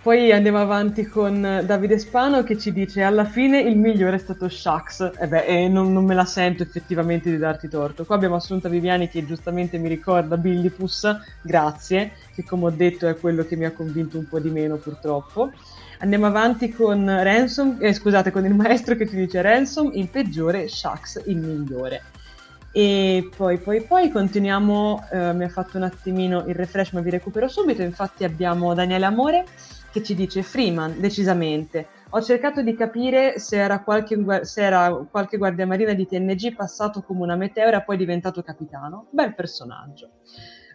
Poi 0.04 0.32
andiamo 0.32 0.58
avanti 0.58 1.06
con 1.06 1.62
Davide 1.64 2.00
Spano 2.00 2.42
che 2.42 2.58
ci 2.58 2.74
dice 2.74 3.04
alla 3.04 3.24
fine 3.24 3.60
il 3.60 3.78
migliore 3.78 4.16
è 4.16 4.20
stato 4.20 4.50
Shax. 4.50 5.12
E 5.16 5.28
beh, 5.28 5.46
e 5.46 5.68
non, 5.68 5.94
non, 5.94 6.06
me 6.06 6.16
la 6.16 6.26
sento 6.26 6.64
effettivamente 6.64 7.30
di 7.30 7.38
darti 7.38 7.70
torto. 7.70 8.04
Qua 8.04 8.16
abbiamo 8.16 8.34
Assunta 8.34 8.68
Viviani 8.68 9.10
che 9.10 9.24
giustamente 9.28 9.78
mi 9.78 9.88
ricorda 9.88 10.38
Billipus, 10.38 11.08
grazie, 11.44 12.14
che 12.34 12.44
come 12.44 12.66
ho 12.66 12.70
detto 12.72 13.08
è 13.08 13.16
quello 13.16 13.46
che 13.46 13.56
mi 13.56 13.66
ha 13.66 13.72
convinto 13.74 14.18
un 14.18 14.28
po' 14.28 14.40
di 14.40 14.50
meno 14.50 14.78
purtroppo. 14.78 15.52
Andiamo 16.00 16.26
avanti 16.26 16.72
con 16.72 17.06
Ransom, 17.06 17.78
eh, 17.80 17.94
scusate, 17.94 18.32
con 18.32 18.44
il 18.44 18.56
maestro 18.56 18.96
che 18.96 19.08
ci 19.08 19.16
dice 19.16 19.40
Ransom, 19.44 19.92
il 19.94 20.10
peggiore, 20.10 20.68
Shax, 20.68 21.22
il 21.28 21.38
migliore. 21.38 22.02
E 22.72 23.30
poi, 23.38 23.60
poi, 23.60 23.84
poi 23.84 24.10
continuiamo, 24.10 25.06
eh, 25.12 25.34
mi 25.34 25.44
ha 25.44 25.50
fatto 25.50 25.78
un 25.78 25.84
attimino 25.84 26.44
il 26.48 26.56
refresh 26.56 26.94
ma 26.94 27.02
vi 27.02 27.12
recupero 27.12 27.48
subito, 27.48 27.84
infatti 27.84 28.24
abbiamo 28.24 28.74
Daniele 28.74 29.06
Amore 29.06 29.46
che 29.92 30.02
ci 30.02 30.16
dice 30.16 30.42
Freeman, 30.42 31.00
decisamente. 31.00 31.88
Ho 32.12 32.22
cercato 32.22 32.62
di 32.62 32.76
capire 32.76 33.40
se 33.40 33.58
era 33.58 33.84
qualche, 33.84 34.46
se 34.46 34.62
era 34.62 35.08
qualche 35.10 35.38
guardiamarina 35.38 35.94
di 35.94 36.08
TNG 36.08 36.56
passato 36.56 37.02
come 37.02 37.22
una 37.22 37.36
meteora 37.36 37.80
e 37.80 37.84
poi 37.84 37.98
diventato 37.98 38.42
capitano. 38.42 39.08
Bel 39.12 39.36
personaggio. 39.36 40.10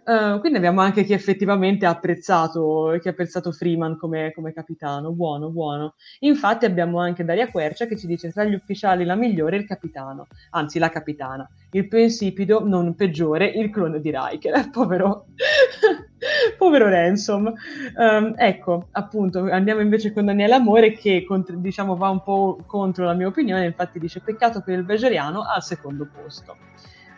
Uh, 0.07 0.39
quindi 0.39 0.59
abbiamo 0.59 0.83
anche 0.83 1.03
chi 1.03 1.15
effettivamente 1.15 1.85
ha 1.85 1.91
apprezzato, 1.91 2.97
chi 3.01 3.09
ha 3.09 3.11
apprezzato 3.11 3.51
Freeman 3.51 3.99
come, 3.99 4.33
come, 4.33 4.53
capitano, 4.53 5.11
buono, 5.11 5.51
buono. 5.51 5.95
Infatti 6.21 6.65
abbiamo 6.65 7.01
anche 7.01 7.25
Daria 7.25 7.51
Quercia 7.51 7.87
che 7.87 7.97
ci 7.97 8.07
dice 8.07 8.31
tra 8.31 8.45
gli 8.45 8.55
ufficiali 8.55 9.05
la 9.05 9.17
migliore 9.17 9.57
è 9.57 9.59
il 9.59 9.67
capitano, 9.67 10.29
anzi 10.51 10.79
la 10.79 10.91
capitana, 10.91 11.51
il 11.73 11.89
più 11.89 11.99
insipido, 11.99 12.65
non 12.65 12.95
peggiore, 12.95 13.49
il 13.49 13.69
clone 13.69 14.01
di 14.01 14.13
Riker, 14.15 14.71
povero, 14.71 15.27
povero 16.57 16.89
Ransom. 16.89 17.53
Um, 17.97 18.33
ecco, 18.37 18.87
appunto, 18.93 19.51
andiamo 19.51 19.81
invece 19.81 20.13
con 20.13 20.27
Daniele 20.27 20.55
Amore 20.55 20.93
che 20.93 21.25
contro, 21.27 21.57
diciamo 21.57 21.97
va 21.97 22.11
un 22.11 22.23
po' 22.23 22.61
contro 22.65 23.05
la 23.05 23.15
mia 23.15 23.27
opinione, 23.27 23.65
infatti 23.65 23.99
dice 23.99 24.21
peccato 24.21 24.61
per 24.61 24.79
il 24.79 24.85
Vegeriano 24.85 25.43
al 25.43 25.65
secondo 25.65 26.07
posto. 26.07 26.57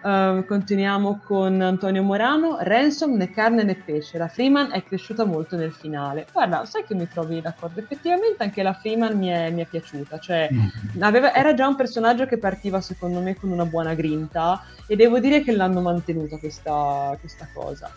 Uh, 0.01 0.45
continuiamo 0.47 1.21
con 1.25 1.61
Antonio 1.61 2.05
Morano. 2.05 2.59
Ransom 2.61 3.17
né 3.17 3.31
carne 3.31 3.65
né 3.65 3.75
pesce. 3.75 4.17
La 4.17 4.29
Freeman 4.29 4.71
è 4.73 4.85
cresciuta 4.85 5.25
molto 5.25 5.57
nel 5.57 5.73
finale. 5.73 6.27
Guarda, 6.33 6.65
sai 6.67 6.85
che 6.85 6.95
mi 6.95 7.09
trovi 7.09 7.41
d'accordo? 7.41 7.81
Effettivamente 7.81 8.45
anche 8.45 8.63
la 8.63 8.75
Freeman 8.75 9.19
mi 9.19 9.27
è, 9.29 9.51
mi 9.51 9.63
è 9.63 9.67
piaciuta. 9.67 10.21
Cioè, 10.21 10.49
mm. 10.53 11.03
aveva, 11.03 11.35
era 11.35 11.53
già 11.55 11.67
un 11.67 11.75
personaggio 11.75 12.27
che 12.27 12.39
partiva 12.39 12.81
secondo 12.81 13.21
me 13.21 13.35
con 13.35 13.51
una 13.51 13.65
buona 13.65 13.95
grinta 13.95 14.63
e 14.87 14.95
devo 14.95 15.19
dire 15.19 15.43
che 15.43 15.51
l'hanno 15.51 15.81
mantenuta 15.81 16.39
questa, 16.39 17.17
questa 17.19 17.49
cosa. 17.53 17.91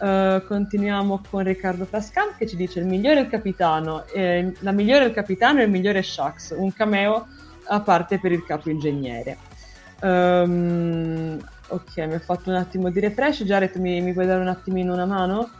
Uh, 0.00 0.46
continuiamo 0.46 1.22
con 1.28 1.42
Riccardo 1.42 1.84
Frascan 1.84 2.36
che 2.36 2.46
ci 2.46 2.54
dice 2.54 2.78
il 2.78 2.86
migliore 2.86 3.18
è 3.18 3.22
il 3.22 3.28
capitano, 3.28 4.06
eh, 4.06 4.52
la 4.60 4.70
migliore 4.70 5.06
è 5.06 5.08
il 5.08 5.14
capitano 5.14 5.58
e 5.58 5.64
il 5.64 5.70
migliore 5.70 5.98
è 5.98 6.02
Shax, 6.02 6.54
un 6.56 6.72
cameo 6.72 7.26
a 7.66 7.80
parte 7.80 8.20
per 8.20 8.30
il 8.30 8.44
capo 8.44 8.70
ingegnere. 8.70 9.47
Um, 10.00 11.38
ok, 11.68 11.96
mi 12.06 12.14
ha 12.14 12.18
fatto 12.18 12.50
un 12.50 12.56
attimo 12.56 12.90
di 12.90 13.00
refresh. 13.00 13.44
Jared, 13.44 13.74
mi, 13.76 14.00
mi 14.00 14.12
puoi 14.12 14.26
dare 14.26 14.40
un 14.40 14.48
attimino 14.48 14.92
una 14.92 15.06
mano? 15.06 15.50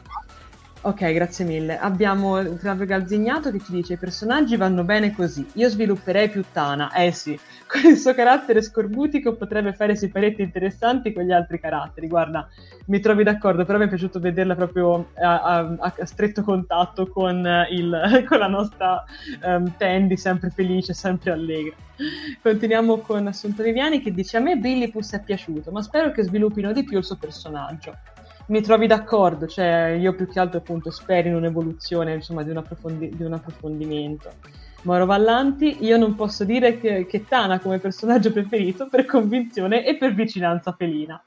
Ok, 0.80 1.12
grazie 1.12 1.44
mille. 1.44 1.76
Abbiamo 1.76 2.40
Flavio 2.56 2.86
Galzignato 2.86 3.50
che 3.50 3.58
ci 3.58 3.72
dice: 3.72 3.94
I 3.94 3.98
personaggi 3.98 4.56
vanno 4.56 4.84
bene 4.84 5.12
così. 5.12 5.44
Io 5.54 5.68
svilupperei 5.68 6.30
più 6.30 6.44
Tana. 6.52 6.92
Eh 6.92 7.10
sì, 7.10 7.36
con 7.66 7.90
il 7.90 7.96
suo 7.96 8.14
carattere 8.14 8.62
scorbutico 8.62 9.34
potrebbe 9.34 9.72
fare 9.72 9.96
siparetti 9.96 10.40
interessanti 10.40 11.12
con 11.12 11.24
gli 11.24 11.32
altri 11.32 11.58
caratteri. 11.58 12.06
Guarda, 12.06 12.48
mi 12.86 13.00
trovi 13.00 13.24
d'accordo, 13.24 13.64
però 13.64 13.76
mi 13.78 13.86
è 13.86 13.88
piaciuto 13.88 14.20
vederla 14.20 14.54
proprio 14.54 15.08
a, 15.20 15.42
a, 15.42 15.94
a 15.98 16.06
stretto 16.06 16.44
contatto 16.44 17.08
con, 17.08 17.44
il, 17.70 18.24
con 18.28 18.38
la 18.38 18.48
nostra 18.48 19.04
um, 19.42 19.74
Tandy, 19.76 20.16
sempre 20.16 20.50
felice, 20.50 20.94
sempre 20.94 21.32
allegra. 21.32 21.74
Continuiamo 22.40 22.98
con 22.98 23.26
Assunto 23.26 23.64
Viviani 23.64 24.00
che 24.00 24.12
dice: 24.12 24.36
A 24.36 24.40
me 24.40 24.56
Billy 24.56 24.92
Puss 24.92 25.14
è 25.14 25.22
piaciuto, 25.22 25.72
ma 25.72 25.82
spero 25.82 26.12
che 26.12 26.22
sviluppino 26.22 26.72
di 26.72 26.84
più 26.84 26.98
il 26.98 27.04
suo 27.04 27.16
personaggio 27.16 28.17
mi 28.48 28.60
trovi 28.62 28.86
d'accordo, 28.86 29.46
cioè 29.46 29.96
io 29.98 30.14
più 30.14 30.28
che 30.28 30.40
altro 30.40 30.58
appunto 30.58 30.90
spero 30.90 31.28
in 31.28 31.34
un'evoluzione, 31.34 32.14
insomma, 32.14 32.42
di 32.42 32.50
un, 32.50 32.58
approfondi- 32.58 33.14
di 33.14 33.22
un 33.22 33.34
approfondimento. 33.34 34.30
Moro 34.82 35.06
Vallanti, 35.06 35.84
io 35.84 35.96
non 35.96 36.14
posso 36.14 36.44
dire 36.44 36.78
che, 36.78 37.06
che, 37.06 37.26
Tana 37.26 37.58
come 37.58 37.78
personaggio 37.78 38.32
preferito 38.32 38.88
per 38.88 39.04
convinzione 39.04 39.84
e 39.84 39.96
per 39.96 40.14
vicinanza 40.14 40.72
felina. 40.72 41.22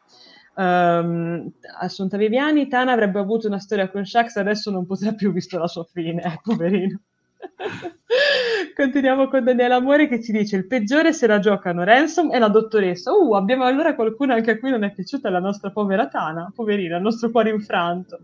Um, 0.56 1.52
Assunta 1.80 2.18
Viviani, 2.18 2.68
Tana 2.68 2.92
avrebbe 2.92 3.20
avuto 3.20 3.48
una 3.48 3.60
storia 3.60 3.90
con 3.90 4.06
Shax, 4.06 4.38
adesso 4.38 4.72
non 4.72 4.86
potrà 4.86 5.14
più 5.14 5.32
visto 5.32 5.60
la 5.60 5.68
sua 5.68 5.84
fine, 5.84 6.24
eh, 6.24 6.40
poverino. 6.42 7.02
Continuiamo 8.76 9.28
con 9.28 9.44
Daniela 9.44 9.76
Amore 9.76 10.08
che 10.08 10.22
ci 10.22 10.32
dice 10.32 10.56
il 10.56 10.68
peggiore 10.68 11.14
se 11.14 11.28
la 11.28 11.40
giocano 11.40 11.84
Ransom 11.84 12.32
e 12.32 12.40
la 12.40 12.48
dottoressa. 12.48 13.12
Uh, 13.12 13.34
abbiamo 13.34 13.64
allora 13.64 13.96
qualcuno 13.96 14.34
anche 14.34 14.52
a 14.52 14.60
cui 14.60 14.70
non 14.70 14.84
è 14.84 14.92
piaciuta 14.92 15.30
la 15.30 15.40
nostra 15.40 15.72
povera 15.72 16.08
Tana, 16.08 16.52
poverina, 16.54 16.98
il 16.98 17.04
nostro 17.04 17.30
cuore 17.30 17.50
infranto. 17.50 18.20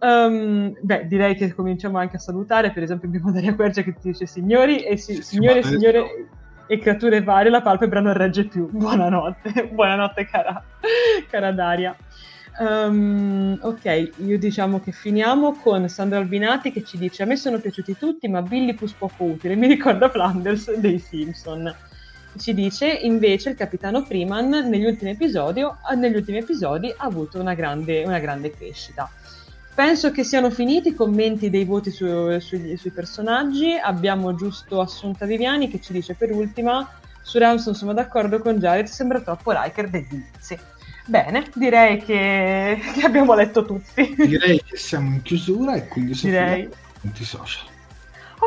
Um, 0.00 0.76
beh, 0.80 1.06
direi 1.06 1.34
che 1.34 1.54
cominciamo 1.54 1.98
anche 1.98 2.16
a 2.16 2.18
salutare, 2.18 2.72
per 2.72 2.82
esempio 2.82 3.08
abbiamo 3.08 3.32
Daria 3.32 3.54
Quercia 3.54 3.82
che 3.82 3.94
ti 3.94 4.10
dice 4.10 4.26
signori 4.26 4.82
e 4.82 4.96
si, 4.96 5.22
signore 5.22 5.60
e 5.60 5.62
signore 5.62 6.28
e 6.66 6.78
creature 6.78 7.22
varie, 7.22 7.50
la 7.50 7.62
palpebra 7.62 8.00
non 8.00 8.12
regge 8.12 8.44
più. 8.44 8.68
Buonanotte, 8.70 9.68
buonanotte 9.72 10.26
cara, 10.26 10.62
cara 11.30 11.52
Daria. 11.52 11.96
Um, 12.56 13.58
ok, 13.60 14.10
io 14.18 14.38
diciamo 14.38 14.78
che 14.80 14.92
finiamo 14.92 15.54
con 15.54 15.88
Sandro 15.88 16.18
Albinati 16.18 16.70
che 16.70 16.84
ci 16.84 16.96
dice 16.98 17.24
a 17.24 17.26
me 17.26 17.34
sono 17.34 17.58
piaciuti 17.58 17.96
tutti 17.96 18.28
ma 18.28 18.42
Billipus 18.42 18.92
poco 18.92 19.24
utile, 19.24 19.56
mi 19.56 19.66
ricorda 19.66 20.08
Flanders 20.08 20.72
dei 20.74 20.98
Simpson. 20.98 21.74
Ci 22.36 22.54
dice 22.54 22.86
invece 22.86 23.50
il 23.50 23.56
capitano 23.56 24.04
Freeman 24.04 24.48
negli 24.48 24.84
ultimi 24.84 25.12
episodi, 25.12 25.62
negli 25.96 26.16
ultimi 26.16 26.38
episodi 26.38 26.92
ha 26.96 27.04
avuto 27.04 27.40
una 27.40 27.54
grande, 27.54 28.04
una 28.04 28.18
grande 28.18 28.50
crescita. 28.50 29.10
Penso 29.74 30.12
che 30.12 30.22
siano 30.22 30.50
finiti 30.50 30.88
i 30.88 30.94
commenti 30.94 31.50
dei 31.50 31.64
voti 31.64 31.90
su, 31.90 32.38
su, 32.38 32.76
sui 32.76 32.90
personaggi. 32.90 33.76
Abbiamo 33.76 34.34
giusto 34.34 34.80
Assunta 34.80 35.26
Viviani 35.26 35.68
che 35.68 35.80
ci 35.80 35.92
dice 35.92 36.14
per 36.14 36.32
ultima: 36.32 36.88
Su 37.22 37.38
Ramson 37.38 37.74
sono 37.74 37.92
d'accordo 37.92 38.38
con 38.38 38.58
Jared, 38.58 38.86
sembra 38.86 39.20
troppo 39.20 39.50
Riker 39.50 39.90
degli 39.90 40.06
inizi. 40.10 40.58
Bene, 41.06 41.50
direi 41.54 41.98
che, 41.98 42.80
che, 42.94 43.00
abbiamo 43.02 43.34
letto 43.34 43.64
tutti. 43.64 44.14
Direi 44.16 44.62
che 44.64 44.76
siamo 44.76 45.14
in 45.14 45.22
chiusura 45.22 45.74
e 45.74 45.86
quindi 45.88 46.14
Sofia, 46.14 46.44
direi. 46.46 46.68
punti 47.00 47.24
social. 47.24 47.73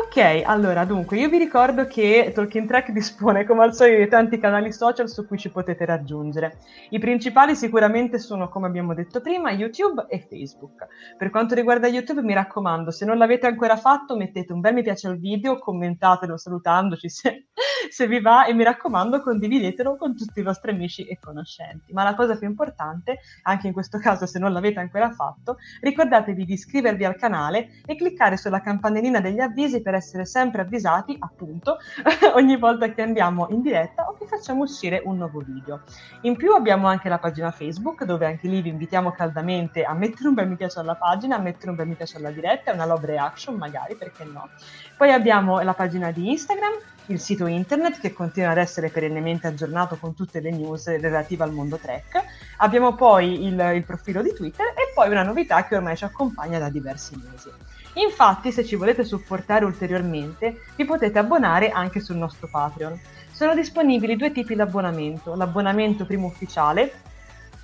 Ok, 0.00 0.42
allora 0.44 0.84
dunque 0.84 1.18
io 1.18 1.28
vi 1.28 1.38
ricordo 1.38 1.86
che 1.86 2.30
Talking 2.32 2.68
Track 2.68 2.92
dispone 2.92 3.44
come 3.44 3.64
al 3.64 3.74
solito 3.74 3.98
di 3.98 4.08
tanti 4.08 4.38
canali 4.38 4.72
social 4.72 5.08
su 5.08 5.26
cui 5.26 5.38
ci 5.38 5.50
potete 5.50 5.84
raggiungere. 5.84 6.58
I 6.90 7.00
principali 7.00 7.56
sicuramente 7.56 8.20
sono, 8.20 8.48
come 8.48 8.68
abbiamo 8.68 8.94
detto 8.94 9.20
prima, 9.20 9.50
YouTube 9.50 10.06
e 10.08 10.20
Facebook. 10.20 10.86
Per 11.16 11.30
quanto 11.30 11.56
riguarda 11.56 11.88
YouTube 11.88 12.22
mi 12.22 12.32
raccomando, 12.32 12.92
se 12.92 13.04
non 13.04 13.18
l'avete 13.18 13.48
ancora 13.48 13.76
fatto 13.76 14.16
mettete 14.16 14.52
un 14.52 14.60
bel 14.60 14.74
mi 14.74 14.82
piace 14.82 15.08
al 15.08 15.18
video, 15.18 15.58
commentatelo 15.58 16.36
salutandoci 16.36 17.08
se, 17.08 17.48
se 17.90 18.06
vi 18.06 18.20
va 18.20 18.46
e 18.46 18.54
mi 18.54 18.62
raccomando 18.62 19.20
condividetelo 19.20 19.96
con 19.96 20.14
tutti 20.14 20.38
i 20.38 20.44
vostri 20.44 20.70
amici 20.70 21.06
e 21.06 21.18
conoscenti. 21.18 21.92
Ma 21.92 22.04
la 22.04 22.14
cosa 22.14 22.38
più 22.38 22.46
importante, 22.46 23.18
anche 23.42 23.66
in 23.66 23.72
questo 23.72 23.98
caso 23.98 24.26
se 24.26 24.38
non 24.38 24.52
l'avete 24.52 24.78
ancora 24.78 25.10
fatto, 25.10 25.56
ricordatevi 25.80 26.44
di 26.44 26.52
iscrivervi 26.52 27.04
al 27.04 27.16
canale 27.16 27.82
e 27.84 27.96
cliccare 27.96 28.36
sulla 28.36 28.60
campanellina 28.60 29.20
degli 29.20 29.40
avvisi 29.40 29.86
per 29.88 29.96
essere 29.96 30.26
sempre 30.26 30.60
avvisati, 30.60 31.16
appunto, 31.18 31.78
ogni 32.36 32.58
volta 32.58 32.92
che 32.92 33.00
andiamo 33.00 33.46
in 33.48 33.62
diretta 33.62 34.06
o 34.06 34.14
che 34.18 34.26
facciamo 34.26 34.64
uscire 34.64 35.00
un 35.02 35.16
nuovo 35.16 35.40
video. 35.40 35.80
In 36.22 36.36
più 36.36 36.52
abbiamo 36.52 36.88
anche 36.88 37.08
la 37.08 37.16
pagina 37.16 37.50
Facebook, 37.50 38.04
dove 38.04 38.26
anche 38.26 38.48
lì 38.48 38.60
vi 38.60 38.68
invitiamo 38.68 39.12
caldamente 39.12 39.84
a 39.84 39.94
mettere 39.94 40.28
un 40.28 40.34
bel 40.34 40.46
mi 40.46 40.56
piace 40.56 40.80
alla 40.80 40.94
pagina, 40.94 41.36
a 41.36 41.38
mettere 41.38 41.70
un 41.70 41.76
bel 41.76 41.86
mi 41.86 41.94
piace 41.94 42.18
alla 42.18 42.30
diretta, 42.30 42.74
una 42.74 42.84
love 42.84 43.06
reaction 43.06 43.56
magari, 43.56 43.94
perché 43.94 44.24
no. 44.24 44.50
Poi 44.94 45.10
abbiamo 45.10 45.58
la 45.60 45.72
pagina 45.72 46.10
di 46.10 46.32
Instagram, 46.32 46.72
il 47.06 47.18
sito 47.18 47.46
internet 47.46 47.98
che 47.98 48.12
continua 48.12 48.50
ad 48.50 48.58
essere 48.58 48.90
perennemente 48.90 49.46
aggiornato 49.46 49.96
con 49.96 50.14
tutte 50.14 50.40
le 50.40 50.50
news 50.50 50.86
relative 51.00 51.44
al 51.44 51.52
mondo 51.52 51.78
Trek. 51.78 52.22
Abbiamo 52.58 52.94
poi 52.94 53.46
il, 53.46 53.58
il 53.74 53.84
profilo 53.84 54.20
di 54.20 54.34
Twitter 54.34 54.66
e 54.66 54.92
poi 54.92 55.08
una 55.08 55.22
novità 55.22 55.64
che 55.64 55.76
ormai 55.76 55.96
ci 55.96 56.04
accompagna 56.04 56.58
da 56.58 56.68
diversi 56.68 57.16
mesi. 57.16 57.50
Infatti, 57.94 58.52
se 58.52 58.64
ci 58.64 58.76
volete 58.76 59.04
supportare 59.04 59.64
ulteriormente, 59.64 60.62
vi 60.76 60.84
potete 60.84 61.18
abbonare 61.18 61.70
anche 61.70 62.00
sul 62.00 62.16
nostro 62.16 62.48
Patreon. 62.50 62.98
Sono 63.32 63.54
disponibili 63.54 64.16
due 64.16 64.32
tipi 64.32 64.54
di 64.54 64.60
abbonamento. 64.60 65.34
L'abbonamento 65.34 66.04
primo 66.04 66.26
ufficiale, 66.26 66.92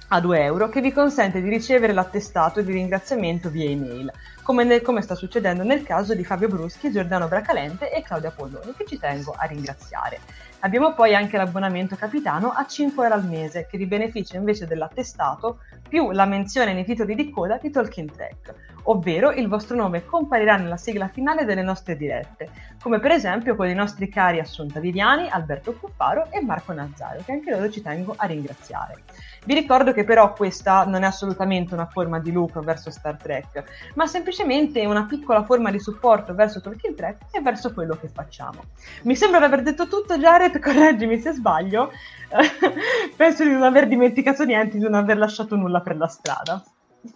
a 0.08 0.20
2 0.20 0.42
euro, 0.42 0.68
che 0.68 0.80
vi 0.80 0.92
consente 0.92 1.40
di 1.40 1.48
ricevere 1.48 1.92
l'attestato 1.92 2.60
di 2.60 2.72
ringraziamento 2.72 3.48
via 3.48 3.68
email, 3.68 4.12
come, 4.42 4.64
nel, 4.64 4.82
come, 4.82 5.02
sta 5.02 5.14
succedendo 5.14 5.64
nel 5.64 5.82
caso 5.82 6.14
di 6.14 6.24
Fabio 6.24 6.48
Bruschi, 6.48 6.92
Giordano 6.92 7.26
Bracalente 7.26 7.90
e 7.90 8.02
Claudia 8.02 8.30
Polloni, 8.30 8.74
che 8.76 8.84
ci 8.86 8.98
tengo 8.98 9.34
a 9.36 9.46
ringraziare. 9.46 10.20
Abbiamo 10.60 10.94
poi 10.94 11.14
anche 11.14 11.36
l'abbonamento 11.36 11.96
capitano 11.96 12.50
a 12.50 12.66
5 12.66 13.02
euro 13.02 13.16
al 13.16 13.26
mese, 13.26 13.66
che 13.68 13.78
vi 13.78 13.86
beneficia 13.86 14.36
invece 14.36 14.66
dell'attestato 14.66 15.60
più 15.88 16.10
la 16.10 16.26
menzione 16.26 16.74
nei 16.74 16.84
titoli 16.84 17.14
di 17.14 17.30
coda 17.30 17.58
di 17.60 17.70
Talking 17.70 18.10
Track 18.10 18.54
ovvero 18.84 19.30
il 19.30 19.48
vostro 19.48 19.76
nome 19.76 20.04
comparirà 20.04 20.56
nella 20.56 20.76
sigla 20.76 21.08
finale 21.08 21.44
delle 21.44 21.62
nostre 21.62 21.96
dirette, 21.96 22.48
come 22.82 23.00
per 23.00 23.12
esempio 23.12 23.56
con 23.56 23.68
i 23.68 23.74
nostri 23.74 24.08
cari 24.08 24.40
Assunta 24.40 24.80
Viviani, 24.80 25.28
Alberto 25.28 25.74
Cuffaro 25.74 26.30
e 26.30 26.42
Marco 26.42 26.72
Nazzario, 26.72 27.22
che 27.24 27.32
anche 27.32 27.50
loro 27.50 27.70
ci 27.70 27.82
tengo 27.82 28.14
a 28.16 28.26
ringraziare. 28.26 29.02
Vi 29.46 29.54
ricordo 29.54 29.92
che 29.92 30.04
però 30.04 30.32
questa 30.32 30.84
non 30.84 31.02
è 31.02 31.06
assolutamente 31.06 31.74
una 31.74 31.86
forma 31.86 32.18
di 32.18 32.32
lucro 32.32 32.62
verso 32.62 32.90
Star 32.90 33.16
Trek, 33.16 33.90
ma 33.94 34.06
semplicemente 34.06 34.84
una 34.86 35.04
piccola 35.04 35.44
forma 35.44 35.70
di 35.70 35.78
supporto 35.78 36.34
verso 36.34 36.60
Tolkien 36.60 36.94
Trek 36.94 37.22
e 37.30 37.40
verso 37.40 37.72
quello 37.72 37.96
che 37.96 38.08
facciamo. 38.08 38.64
Mi 39.02 39.14
sembra 39.14 39.38
di 39.38 39.44
aver 39.44 39.62
detto 39.62 39.86
tutto, 39.86 40.16
Jared, 40.16 40.58
correggimi 40.60 41.18
se 41.18 41.32
sbaglio. 41.32 41.90
Penso 43.16 43.44
di 43.44 43.50
non 43.50 43.62
aver 43.62 43.86
dimenticato 43.86 44.44
niente, 44.44 44.78
di 44.78 44.82
non 44.82 44.94
aver 44.94 45.18
lasciato 45.18 45.56
nulla 45.56 45.80
per 45.80 45.96
la 45.96 46.08
strada. 46.08 46.62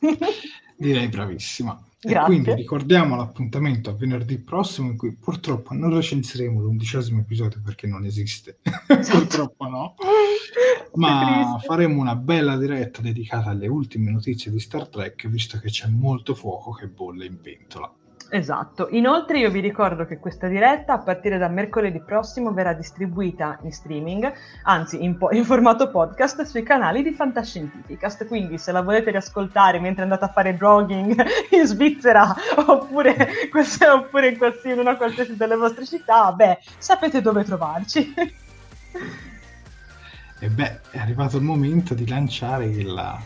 Direi 0.78 1.08
bravissima. 1.08 1.82
Grazie. 2.00 2.20
E 2.20 2.24
quindi 2.24 2.54
ricordiamo 2.54 3.16
l'appuntamento 3.16 3.90
a 3.90 3.94
venerdì 3.94 4.38
prossimo 4.38 4.88
in 4.90 4.96
cui 4.96 5.12
purtroppo 5.12 5.74
non 5.74 5.92
recensiremo 5.92 6.60
l'undicesimo 6.60 7.20
episodio 7.20 7.60
perché 7.60 7.88
non 7.88 8.04
esiste. 8.04 8.60
Purtroppo 8.86 9.66
no. 9.66 9.94
Ma 10.94 11.58
faremo 11.60 12.00
una 12.00 12.14
bella 12.14 12.56
diretta 12.56 13.02
dedicata 13.02 13.50
alle 13.50 13.66
ultime 13.66 14.12
notizie 14.12 14.52
di 14.52 14.60
Star 14.60 14.86
Trek 14.86 15.26
visto 15.26 15.58
che 15.58 15.70
c'è 15.70 15.88
molto 15.88 16.36
fuoco 16.36 16.70
che 16.70 16.86
bolle 16.86 17.26
in 17.26 17.40
pentola. 17.40 17.92
Esatto, 18.30 18.88
inoltre 18.90 19.38
io 19.38 19.50
vi 19.50 19.60
ricordo 19.60 20.04
che 20.04 20.18
questa 20.18 20.48
diretta 20.48 20.92
a 20.92 20.98
partire 20.98 21.38
da 21.38 21.48
mercoledì 21.48 21.98
prossimo 22.00 22.52
verrà 22.52 22.74
distribuita 22.74 23.58
in 23.62 23.72
streaming, 23.72 24.30
anzi 24.64 25.02
in, 25.02 25.16
po- 25.16 25.30
in 25.30 25.46
formato 25.46 25.90
podcast 25.90 26.42
sui 26.42 26.62
canali 26.62 27.02
di 27.02 27.12
Fantascientificast, 27.12 28.26
quindi 28.26 28.58
se 28.58 28.70
la 28.70 28.82
volete 28.82 29.12
riascoltare 29.12 29.80
mentre 29.80 30.02
andate 30.02 30.26
a 30.26 30.28
fare 30.28 30.58
jogging 30.58 31.24
in 31.52 31.64
Svizzera 31.64 32.34
oppure, 32.66 33.16
oppure 33.90 34.28
in, 34.28 34.36
qualsiasi, 34.36 34.72
in 34.72 34.78
una 34.80 34.96
qualsiasi 34.96 35.34
delle 35.34 35.56
vostre 35.56 35.86
città, 35.86 36.30
beh, 36.30 36.58
sapete 36.76 37.22
dove 37.22 37.44
trovarci. 37.44 38.14
E 40.40 40.48
beh, 40.50 40.80
è 40.90 40.98
arrivato 40.98 41.38
il 41.38 41.44
momento 41.44 41.94
di 41.94 42.06
lanciare 42.06 42.66
il... 42.66 43.18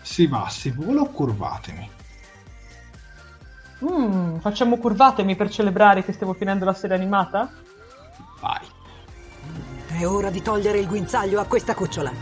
Si 0.00 0.26
va, 0.26 0.48
si 0.48 0.70
vola 0.70 1.04
curvatemi? 1.04 1.98
Mm, 3.82 4.36
facciamo 4.38 4.76
curvatemi 4.76 5.36
per 5.36 5.48
celebrare 5.48 6.04
che 6.04 6.12
stiamo 6.12 6.34
finendo 6.34 6.66
la 6.66 6.74
serie 6.74 6.96
animata? 6.96 7.50
Vai. 8.40 8.66
È 9.98 10.06
ora 10.06 10.28
di 10.28 10.42
togliere 10.42 10.78
il 10.78 10.86
guinzaglio 10.86 11.40
a 11.40 11.46
questa 11.46 11.74
cucciola. 11.74 12.12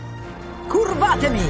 Curvatemi! 0.67 1.41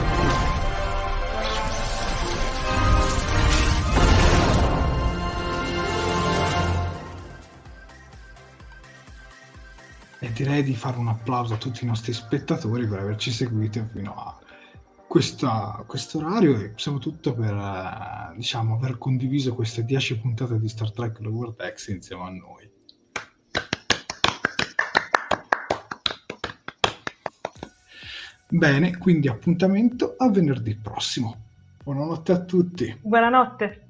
E 10.22 10.32
direi 10.34 10.64
di 10.64 10.76
fare 10.76 10.98
un 10.98 11.08
applauso 11.08 11.54
a 11.54 11.58
tutti 11.58 11.84
i 11.84 11.88
nostri 11.88 12.14
spettatori 12.14 12.88
per 12.88 13.00
averci 13.00 13.32
seguito 13.32 13.88
fino 13.94 14.14
a 14.16 14.49
questo 15.10 16.20
orario 16.20 16.60
e 16.60 16.74
soprattutto 16.76 17.34
per 17.34 17.52
eh, 17.52 18.36
diciamo, 18.36 18.76
aver 18.76 19.00
condiviso 19.00 19.56
queste 19.56 19.84
10 19.84 20.20
puntate 20.20 20.60
di 20.60 20.70
Star 20.70 20.92
Trek 20.92 21.20
Lower 21.22 21.54
Decks 21.54 21.88
insieme 21.88 22.24
a 22.24 22.30
noi. 22.30 22.72
Bene, 28.52 28.98
quindi 28.98 29.28
appuntamento 29.28 30.14
a 30.16 30.30
venerdì 30.30 30.76
prossimo. 30.76 31.48
Buonanotte 31.84 32.32
a 32.32 32.44
tutti. 32.44 33.00
Buonanotte. 33.02 33.90